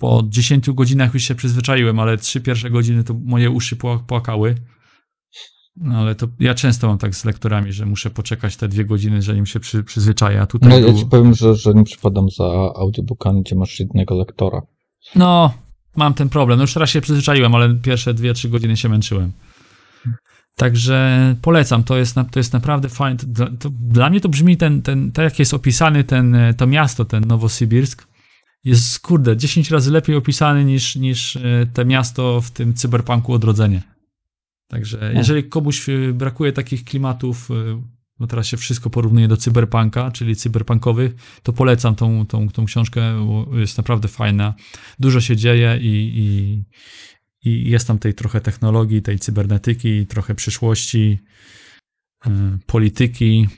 po 0.00 0.22
10 0.28 0.70
godzinach 0.70 1.14
już 1.14 1.22
się 1.22 1.34
przyzwyczaiłem, 1.34 2.00
ale 2.00 2.18
trzy 2.18 2.40
pierwsze 2.40 2.70
godziny 2.70 3.04
to 3.04 3.14
moje 3.14 3.50
uszy 3.50 3.76
pła- 3.76 4.04
płakały. 4.04 4.54
No 5.76 5.98
ale 5.98 6.14
to 6.14 6.26
ja 6.40 6.54
często 6.54 6.88
mam 6.88 6.98
tak 6.98 7.14
z 7.14 7.24
lektorami, 7.24 7.72
że 7.72 7.86
muszę 7.86 8.10
poczekać 8.10 8.56
te 8.56 8.68
dwie 8.68 8.84
godziny, 8.84 9.22
zanim 9.22 9.46
się 9.46 9.60
przy, 9.60 9.84
przyzwyczaję, 9.84 10.40
a 10.40 10.46
tutaj 10.46 10.70
No, 10.70 10.78
ja 10.88 10.94
ci 10.94 11.06
powiem, 11.06 11.34
że, 11.34 11.54
że 11.54 11.74
nie 11.74 11.84
przypadam 11.84 12.30
za 12.30 12.44
audiobookami, 12.76 13.42
gdzie 13.42 13.56
masz 13.56 13.80
jednego 13.80 14.14
lektora. 14.14 14.62
No, 15.16 15.54
mam 15.96 16.14
ten 16.14 16.28
problem. 16.28 16.58
No 16.58 16.62
już 16.62 16.74
teraz 16.74 16.90
się 16.90 17.00
przyzwyczaiłem, 17.00 17.54
ale 17.54 17.74
pierwsze 17.74 18.14
dwie, 18.14 18.34
trzy 18.34 18.48
godziny 18.48 18.76
się 18.76 18.88
męczyłem. 18.88 19.32
Także 20.56 21.36
polecam, 21.42 21.84
to 21.84 21.96
jest, 21.96 22.14
to 22.30 22.40
jest 22.40 22.52
naprawdę 22.52 22.88
fajne. 22.88 23.18
To, 23.18 23.26
dla- 23.26 23.50
to, 23.58 23.70
dla 23.70 24.10
mnie 24.10 24.20
to 24.20 24.28
brzmi 24.28 24.56
ten, 24.56 24.82
ten, 24.82 25.12
tak 25.12 25.24
jak 25.24 25.38
jest 25.38 25.54
opisany 25.54 26.04
ten, 26.04 26.34
e, 26.34 26.54
to 26.54 26.66
miasto, 26.66 27.04
ten 27.04 27.24
Nowosybirsk, 27.24 28.06
jest 28.64 29.00
kurde 29.00 29.36
10 29.36 29.70
razy 29.70 29.90
lepiej 29.90 30.16
opisany 30.16 30.64
niż, 30.64 30.96
niż 30.96 31.36
e, 31.36 31.40
te 31.72 31.84
miasto 31.84 32.40
w 32.40 32.50
tym 32.50 32.74
cyberpunku 32.74 33.32
odrodzenie. 33.32 33.82
Także 34.68 35.12
jeżeli 35.14 35.44
komuś 35.44 35.88
e, 35.88 36.12
brakuje 36.12 36.52
takich 36.52 36.84
klimatów, 36.84 37.48
bo 38.18 38.26
teraz 38.26 38.46
się 38.46 38.56
wszystko 38.56 38.90
porównuje 38.90 39.28
do 39.28 39.36
cyberpunka, 39.36 40.10
czyli 40.10 40.36
cyberpunkowych, 40.36 41.14
to 41.42 41.52
polecam 41.52 41.94
tą, 41.94 42.26
tą, 42.26 42.48
tą 42.48 42.64
książkę, 42.64 43.26
bo 43.26 43.58
jest 43.58 43.76
naprawdę 43.78 44.08
fajna. 44.08 44.54
Dużo 44.98 45.20
się 45.20 45.36
dzieje 45.36 45.78
i, 45.80 46.12
i, 46.16 46.64
i 47.44 47.70
jest 47.70 47.86
tam 47.86 47.98
tej 47.98 48.14
trochę 48.14 48.40
technologii, 48.40 49.02
tej 49.02 49.18
cybernetyki, 49.18 50.06
trochę 50.06 50.34
przyszłości, 50.34 51.18
y, 52.26 52.30
polityki. 52.66 53.48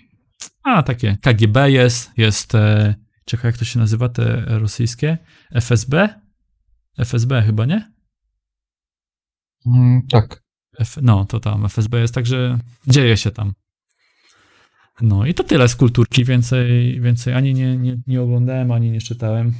A 0.62 0.82
takie 0.82 1.16
KGB 1.22 1.70
jest, 1.70 2.10
jest 2.16 2.54
e, 2.54 2.94
czekaj, 3.24 3.48
jak 3.48 3.58
to 3.58 3.64
się 3.64 3.78
nazywa, 3.78 4.08
te 4.08 4.44
rosyjskie? 4.58 5.18
FSB? 5.52 6.08
FSB 6.98 7.42
chyba, 7.42 7.66
nie? 7.66 7.92
Mm, 9.66 10.02
tak. 10.10 10.42
F, 10.78 10.98
no, 11.02 11.24
to 11.24 11.40
tam 11.40 11.64
FSB 11.64 12.00
jest, 12.00 12.14
także 12.14 12.58
dzieje 12.86 13.16
się 13.16 13.30
tam. 13.30 13.52
No 15.00 15.26
i 15.26 15.34
to 15.34 15.44
tyle 15.44 15.68
z 15.68 15.76
kulturki, 15.76 16.24
więcej, 16.24 17.00
więcej 17.00 17.34
ani 17.34 17.54
nie, 17.54 17.76
nie, 17.76 17.96
nie 18.06 18.22
oglądałem, 18.22 18.72
ani 18.72 18.90
nie 18.90 19.00
czytałem. 19.00 19.54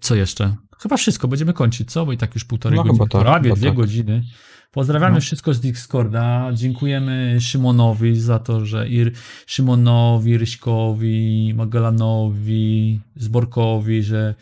Co 0.00 0.14
jeszcze? 0.14 0.56
Chyba 0.82 0.96
wszystko, 0.96 1.28
będziemy 1.28 1.52
kończyć, 1.52 1.90
co? 1.90 2.06
Bo 2.06 2.12
i 2.12 2.16
tak 2.16 2.34
już 2.34 2.44
półtorej 2.44 2.76
No, 2.76 2.84
godziny, 2.84 3.08
tak, 3.08 3.22
prawie 3.22 3.54
dwie 3.54 3.68
tak. 3.68 3.76
godziny. 3.76 4.22
Pozdrawiamy 4.70 5.14
No. 5.14 5.20
wszystko 5.20 5.54
z 5.54 5.60
Discorda, 5.60 6.50
dziękujemy 6.54 7.36
Szymonowi 7.40 8.20
za 8.20 8.38
to, 8.38 8.66
że 8.66 8.88
Ir, 8.88 9.12
Szymonowi, 9.46 10.38
Ryśkowi, 10.38 11.52
Magellanowi, 11.54 13.00
Zborkowi, 13.16 14.02
że 14.02 14.34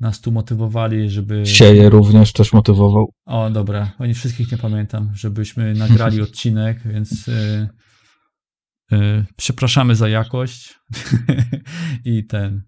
nas 0.00 0.20
tu 0.20 0.32
motywowali, 0.32 1.10
żeby... 1.10 1.46
Sieje 1.46 1.90
również 1.90 2.32
też 2.32 2.52
motywował. 2.52 3.12
O, 3.26 3.50
dobra, 3.50 3.92
oni 3.98 4.14
wszystkich 4.14 4.52
nie 4.52 4.58
pamiętam, 4.58 5.10
żebyśmy 5.14 5.74
nagrali 5.74 6.22
odcinek, 6.28 6.80
więc 6.84 7.28
y, 7.28 7.68
y, 8.92 9.24
przepraszamy 9.36 9.94
za 9.94 10.08
jakość 10.08 10.74
i 12.04 12.24
ten, 12.24 12.62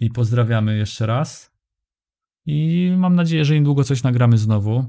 i 0.00 0.10
pozdrawiamy 0.10 0.76
jeszcze 0.76 1.06
raz. 1.06 1.51
I 2.46 2.90
mam 2.96 3.14
nadzieję, 3.14 3.44
że 3.44 3.54
niedługo 3.54 3.84
coś 3.84 4.02
nagramy 4.02 4.38
znowu. 4.38 4.84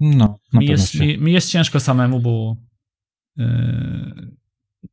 No, 0.00 0.38
na 0.52 0.60
Mi 0.60 0.66
jest, 0.66 1.00
mi, 1.00 1.18
mi 1.18 1.32
jest 1.32 1.50
ciężko 1.50 1.80
samemu, 1.80 2.20
bo 2.20 2.56
y, 3.38 3.44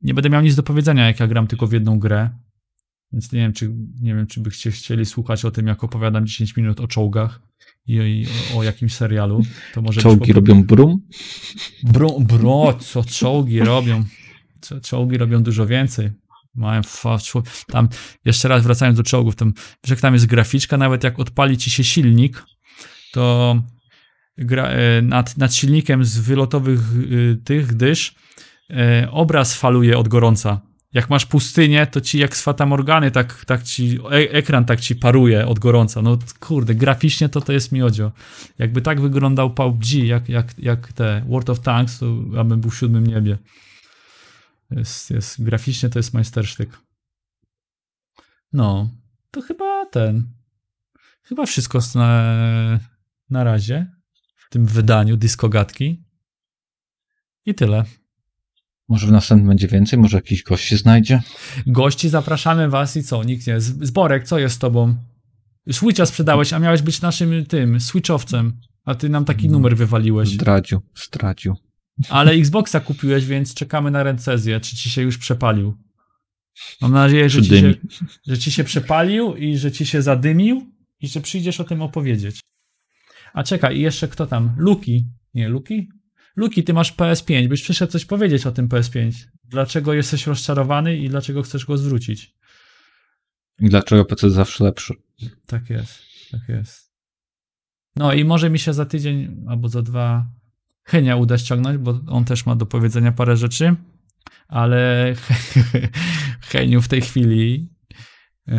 nie 0.02 0.14
będę 0.14 0.30
miał 0.30 0.42
nic 0.42 0.56
do 0.56 0.64
powiedzenia, 0.64 1.08
jak 1.08 1.20
ja 1.20 1.28
gram 1.28 1.48
tylko 1.48 1.68
w 1.68 1.74
jedną 1.74 2.00
grę. 2.00 2.30
Więc 3.14 3.32
nie 3.32 3.40
wiem, 3.40 3.54
czy, 3.54 3.74
nie 4.02 4.16
wiem, 4.16 4.28
czy 4.28 4.42
byście 4.42 4.72
chcieli 4.72 5.06
słuchać 5.06 5.46
o 5.46 5.52
tym, 5.52 5.68
jak 5.68 5.84
opowiadam 5.84 6.26
10 6.26 6.58
minut 6.58 6.80
o 6.80 6.88
czołgach 6.88 7.42
i, 7.88 7.94
i 7.94 8.26
o, 8.56 8.60
o 8.60 8.64
jakimś 8.64 8.94
serialu. 8.96 9.42
To 9.74 9.82
może 9.82 10.02
Czołgi 10.02 10.34
robią 10.34 10.64
brum? 10.64 11.02
Bro, 11.84 12.20
bro, 12.20 12.74
co 12.74 13.04
czołgi 13.04 13.60
robią? 13.60 14.04
Co, 14.62 14.82
czołgi 14.82 15.18
robią 15.18 15.44
dużo 15.44 15.68
więcej. 15.68 16.12
Mają 16.56 16.82
tam 17.68 17.90
jeszcze 18.26 18.48
raz 18.48 18.64
wracając 18.64 18.98
do 18.98 19.04
czołgów, 19.04 19.36
tam, 19.36 19.54
tam 20.02 20.14
jest 20.14 20.26
graficzka, 20.26 20.78
nawet 20.78 21.04
jak 21.04 21.20
odpali 21.20 21.58
ci 21.58 21.72
się 21.72 21.84
silnik, 21.84 22.44
to 23.12 23.56
gra, 24.38 24.68
e, 24.68 25.02
nad, 25.02 25.38
nad 25.38 25.54
silnikiem 25.54 26.06
z 26.06 26.20
wylotowych 26.20 26.80
y, 26.96 27.38
tych 27.44 27.74
dysz 27.74 28.16
e, 28.70 29.08
obraz 29.12 29.56
faluje 29.56 29.98
od 29.98 30.08
gorąca. 30.08 30.62
Jak 30.94 31.10
masz 31.10 31.26
pustynię, 31.26 31.88
to 31.88 32.02
ci 32.02 32.20
jak 32.20 32.38
z 32.38 32.42
Fatamorgany, 32.42 33.12
tak, 33.12 33.46
tak 33.46 33.64
ci 33.64 34.00
e, 34.12 34.32
ekran 34.32 34.66
tak 34.66 34.82
ci 34.82 34.96
paruje 34.96 35.48
od 35.48 35.60
gorąca. 35.60 36.02
No 36.02 36.18
kurde, 36.40 36.76
graficznie 36.76 37.30
to 37.30 37.42
to 37.42 37.54
jest 37.54 37.72
miodzio. 37.72 38.12
Jakby 38.60 38.82
tak 38.82 39.02
wyglądał 39.02 39.54
PUBG, 39.54 39.94
jak, 39.94 40.30
jak, 40.30 40.54
jak 40.58 40.94
te 40.94 41.24
World 41.28 41.50
of 41.50 41.60
Tanks, 41.60 42.00
to 42.00 42.06
ja 42.34 42.44
bym 42.44 42.62
był 42.62 42.72
w 42.72 42.78
siódmym 42.78 43.08
niebie. 43.08 43.38
Jest, 44.78 45.10
jest, 45.10 45.44
graficznie 45.44 45.90
to 45.90 46.00
jest 46.00 46.14
majstersztyk. 46.14 46.78
No, 48.54 48.90
to 49.32 49.42
chyba 49.42 49.86
ten. 49.86 50.28
Chyba 51.24 51.46
wszystko 51.46 51.80
na, 51.96 52.80
na 53.30 53.44
razie 53.44 53.92
w 54.36 54.50
tym 54.50 54.66
wydaniu 54.66 55.18
Diskogatki. 55.18 56.04
I 57.46 57.56
tyle. 57.56 57.84
Może 58.90 59.08
w 59.08 59.12
następnym 59.12 59.48
będzie 59.48 59.68
więcej, 59.68 60.00
może 60.00 60.18
jakiś 60.18 60.44
gość 60.44 60.66
się 60.66 60.78
znajdzie? 60.78 61.22
Gości 61.68 62.10
zapraszamy 62.10 62.70
was 62.70 62.98
i 62.98 63.04
co? 63.04 63.24
Nikt 63.24 63.48
nie. 63.48 63.62
Zborek, 63.62 64.28
co 64.28 64.40
jest 64.40 64.56
z 64.56 64.60
tobą? 64.60 64.96
Switcha 65.72 66.06
sprzedałeś, 66.06 66.54
a 66.54 66.60
miałeś 66.60 66.82
być 66.82 67.02
naszym 67.02 67.46
tym, 67.46 67.80
switchowcem. 67.80 68.62
A 68.86 68.96
ty 68.96 69.10
nam 69.10 69.26
taki 69.26 69.50
numer 69.50 69.78
wywaliłeś. 69.78 70.30
Zdradził, 70.30 70.82
zdradził. 70.96 71.56
Ale 72.10 72.32
Xboxa 72.32 72.80
kupiłeś, 72.80 73.26
więc 73.26 73.54
czekamy 73.54 73.92
na 73.92 74.04
recenzję, 74.04 74.60
czy 74.60 74.76
ci 74.76 74.90
się 74.90 75.02
już 75.02 75.18
przepalił. 75.18 75.78
Mam 76.82 76.92
nadzieję, 76.92 77.30
że 77.30 77.42
ci, 77.42 77.60
się, 77.60 77.74
że 78.28 78.38
ci 78.38 78.52
się 78.52 78.64
przepalił 78.64 79.36
i 79.36 79.58
że 79.58 79.72
ci 79.72 79.86
się 79.86 80.02
zadymił 80.02 80.72
i 81.00 81.08
że 81.08 81.22
przyjdziesz 81.22 81.60
o 81.60 81.64
tym 81.64 81.82
opowiedzieć. 81.82 82.40
A 83.34 83.44
czekaj, 83.44 83.78
i 83.78 83.82
jeszcze 83.82 84.08
kto 84.08 84.26
tam? 84.26 84.56
Luki. 84.58 85.06
Nie, 85.34 85.50
Luki? 85.50 85.90
Luki, 86.36 86.64
ty 86.64 86.74
masz 86.74 86.96
PS5, 86.96 87.48
byś 87.48 87.62
przyszedł 87.62 87.92
coś 87.92 88.06
powiedzieć 88.06 88.46
o 88.46 88.52
tym 88.52 88.68
PS5. 88.68 89.12
Dlaczego 89.44 89.94
jesteś 89.94 90.28
rozczarowany 90.28 90.98
i 90.98 91.10
dlaczego 91.10 91.44
chcesz 91.44 91.66
go 91.66 91.78
zwrócić? 91.78 92.36
I 93.60 93.70
dlaczego 93.70 94.06
PC 94.06 94.30
zawsze 94.30 94.64
lepszy? 94.64 94.94
Tak 95.46 95.70
jest, 95.70 96.02
tak 96.32 96.42
jest. 96.50 96.94
No 97.96 98.14
i 98.14 98.26
może 98.26 98.50
mi 98.50 98.60
się 98.60 98.74
za 98.74 98.86
tydzień 98.86 99.46
albo 99.48 99.70
za 99.70 99.82
dwa 99.82 100.26
Henia 100.84 101.16
uda 101.16 101.38
ściągnąć, 101.38 101.78
bo 101.78 102.00
on 102.08 102.26
też 102.26 102.46
ma 102.46 102.56
do 102.56 102.66
powiedzenia 102.66 103.12
parę 103.12 103.38
rzeczy, 103.38 103.76
ale 104.48 105.14
Heniu 106.52 106.82
w 106.82 106.88
tej 106.88 107.02
chwili 107.02 107.70
e, 108.48 108.56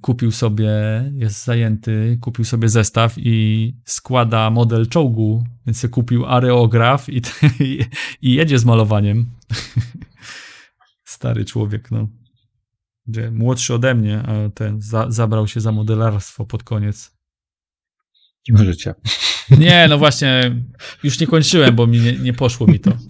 kupił 0.00 0.32
sobie, 0.32 0.70
jest 1.12 1.44
zajęty, 1.44 2.18
kupił 2.20 2.44
sobie 2.44 2.68
zestaw 2.68 3.14
i 3.16 3.76
składa 3.84 4.50
model 4.50 4.88
czołgu, 4.88 5.44
więc 5.66 5.86
kupił 5.90 6.26
areograf 6.26 7.08
i, 7.08 7.22
i, 7.60 7.84
i 8.28 8.34
jedzie 8.34 8.58
z 8.58 8.64
malowaniem. 8.64 9.26
Stary 11.04 11.44
człowiek, 11.44 11.90
no. 11.90 12.08
Młodszy 13.32 13.74
ode 13.74 13.94
mnie, 13.94 14.18
a 14.18 14.50
ten 14.50 14.80
za, 14.80 15.10
zabrał 15.10 15.48
się 15.48 15.60
za 15.60 15.72
modelarstwo 15.72 16.44
pod 16.44 16.62
koniec. 16.62 17.19
Życia. 18.58 18.94
Nie, 19.58 19.86
no 19.88 19.98
właśnie, 19.98 20.56
już 21.02 21.20
nie 21.20 21.26
kończyłem, 21.26 21.74
bo 21.74 21.86
mi 21.86 22.00
nie, 22.00 22.12
nie 22.12 22.32
poszło 22.32 22.66
mi 22.66 22.80
to. 22.80 22.92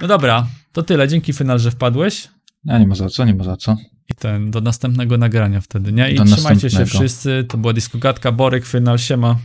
No 0.00 0.08
dobra, 0.08 0.46
to 0.72 0.82
tyle. 0.82 1.08
Dzięki 1.08 1.32
Final, 1.32 1.58
że 1.58 1.70
wpadłeś. 1.70 2.28
A 2.68 2.78
nie 2.78 2.86
ma 2.86 2.94
za 2.94 3.08
co, 3.08 3.24
nie 3.24 3.34
ma 3.34 3.44
za 3.44 3.56
co. 3.56 3.76
I 4.10 4.14
ten, 4.14 4.50
do 4.50 4.60
następnego 4.60 5.18
nagrania 5.18 5.60
wtedy, 5.60 5.92
nie? 5.92 6.10
I 6.10 6.14
Do 6.14 6.24
trzymajcie 6.24 6.70
się 6.70 6.86
wszyscy. 6.86 7.44
To 7.48 7.58
była 7.58 7.72
Diskogatka, 7.72 8.32
Borek, 8.32 8.66
Final, 8.66 8.98
siema. 8.98 9.36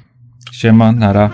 Siema, 0.52 0.92
nara. 0.92 1.30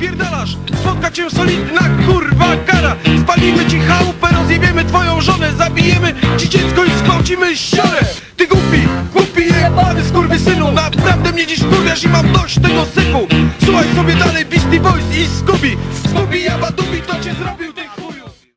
Odpierdalasz 0.00 0.56
Spotka 0.80 1.10
cię 1.10 1.30
solidna 1.30 1.80
kurwa 2.06 2.56
kara. 2.66 2.96
Spalimy 3.22 3.66
ci 3.66 3.80
chałupę, 3.80 4.28
rozjebiemy 4.40 4.84
twoją 4.84 5.20
żonę 5.20 5.52
Zabijemy 5.52 6.14
ci 6.38 6.48
dziecko 6.48 6.84
i 6.84 6.90
zgwałcimy 6.90 7.56
ścianę 7.56 7.98
Ty 8.36 8.46
głupi, 8.46 8.88
głupi 9.12 9.42
jebany 9.46 10.04
skurwysynu 10.04 10.72
Naprawdę 10.72 11.32
mnie 11.32 11.46
dziś 11.46 11.58
wkurwiasz 11.58 12.04
i 12.04 12.08
mam 12.08 12.32
dość 12.32 12.54
tego 12.54 12.84
syfu. 12.84 13.28
Słuchaj 13.64 13.84
sobie 13.96 14.14
dalej 14.14 14.44
Beastie 14.44 14.80
Boys 14.80 15.16
i 15.16 15.26
Scooby. 15.26 15.76
Scooby 16.08 16.38
Jabadubi 16.38 17.02
to 17.02 17.20
cię 17.20 17.34
zrobił 17.34 17.72